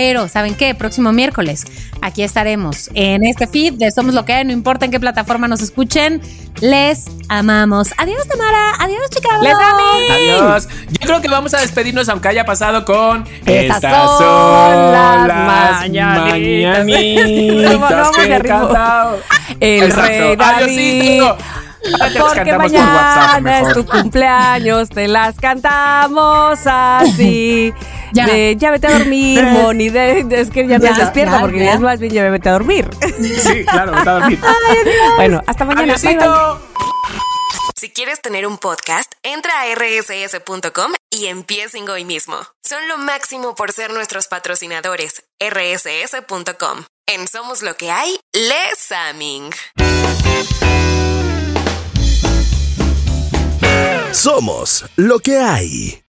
Pero, 0.00 0.28
¿saben 0.28 0.54
qué? 0.54 0.76
Próximo 0.76 1.10
miércoles, 1.10 1.64
aquí 2.02 2.22
estaremos 2.22 2.88
en 2.94 3.24
este 3.24 3.48
feed 3.48 3.72
de 3.74 3.90
Somos 3.90 4.14
Lo 4.14 4.24
que 4.24 4.32
hay, 4.32 4.44
no 4.44 4.52
importa 4.52 4.84
en 4.84 4.92
qué 4.92 5.00
plataforma 5.00 5.48
nos 5.48 5.60
escuchen. 5.60 6.22
Les 6.60 7.06
amamos. 7.28 7.88
Adiós, 7.96 8.28
Tamara. 8.28 8.74
Adiós, 8.78 9.10
chicas. 9.10 9.42
Les 9.42 9.54
amé. 9.54 10.12
Adiós. 10.12 10.68
Yo 10.88 11.00
creo 11.00 11.20
que 11.20 11.26
vamos 11.26 11.52
a 11.52 11.60
despedirnos, 11.60 12.08
aunque 12.08 12.28
haya 12.28 12.44
pasado 12.44 12.84
con. 12.84 13.26
Estas 13.44 13.80
son 13.80 14.92
las 14.92 15.26
mañanitas. 15.26 16.84
mañanitas 16.84 18.10
que 18.16 18.36
he 18.36 18.40
cantado. 18.40 19.18
El 19.58 19.82
Exacto. 19.82 20.08
rey 20.12 20.36
David. 20.36 21.22
Te 22.12 22.20
Porque 22.20 22.50
por 22.52 22.58
mañana 22.58 23.60
es 23.60 23.72
tu 23.74 23.86
cumpleaños, 23.86 24.88
te 24.90 25.08
las 25.08 25.36
cantamos 25.38 26.58
así. 26.64 27.72
Ya. 28.10 28.24
De, 28.24 28.56
ya 28.56 28.70
vete 28.70 28.86
a 28.86 28.92
dormir, 28.98 29.42
Moni. 29.52 29.90
de- 29.90 30.24
de- 30.24 30.40
es 30.40 30.48
que 30.50 30.66
ya 30.66 30.78
no 30.78 30.84
Ya, 30.86 30.92
es 30.92 30.96
despierta 30.96 31.34
ya, 31.34 31.40
porque 31.42 31.58
ya. 31.58 31.64
ya 31.66 31.72
es 31.74 31.80
más 31.80 32.00
bien 32.00 32.10
ya 32.14 32.30
vete 32.30 32.48
a 32.48 32.52
dormir. 32.52 32.88
Sí, 33.42 33.66
claro, 33.66 33.94
está 33.94 34.12
a 34.12 34.14
dormir. 34.20 34.40
bueno, 35.16 35.42
hasta 35.46 35.66
mañana. 35.66 35.94
Bye. 36.02 36.18
Si 37.78 37.90
quieres 37.90 38.22
tener 38.22 38.46
un 38.46 38.56
podcast, 38.56 39.12
entra 39.22 39.52
a 39.60 39.66
rss.com 39.74 40.92
y 41.10 41.26
empiecen 41.26 41.86
hoy 41.90 42.06
mismo. 42.06 42.36
Son 42.66 42.78
lo 42.88 42.96
máximo 42.96 43.54
por 43.54 43.72
ser 43.72 43.92
nuestros 43.92 44.26
patrocinadores. 44.26 45.24
rss.com. 45.38 46.84
En 47.06 47.28
Somos 47.28 47.60
Lo 47.60 47.76
que 47.76 47.90
hay, 47.90 48.18
Les 48.32 48.90
Aming. 48.90 49.50
Somos 54.12 54.84
lo 54.96 55.18
que 55.18 55.38
hay. 55.38 56.02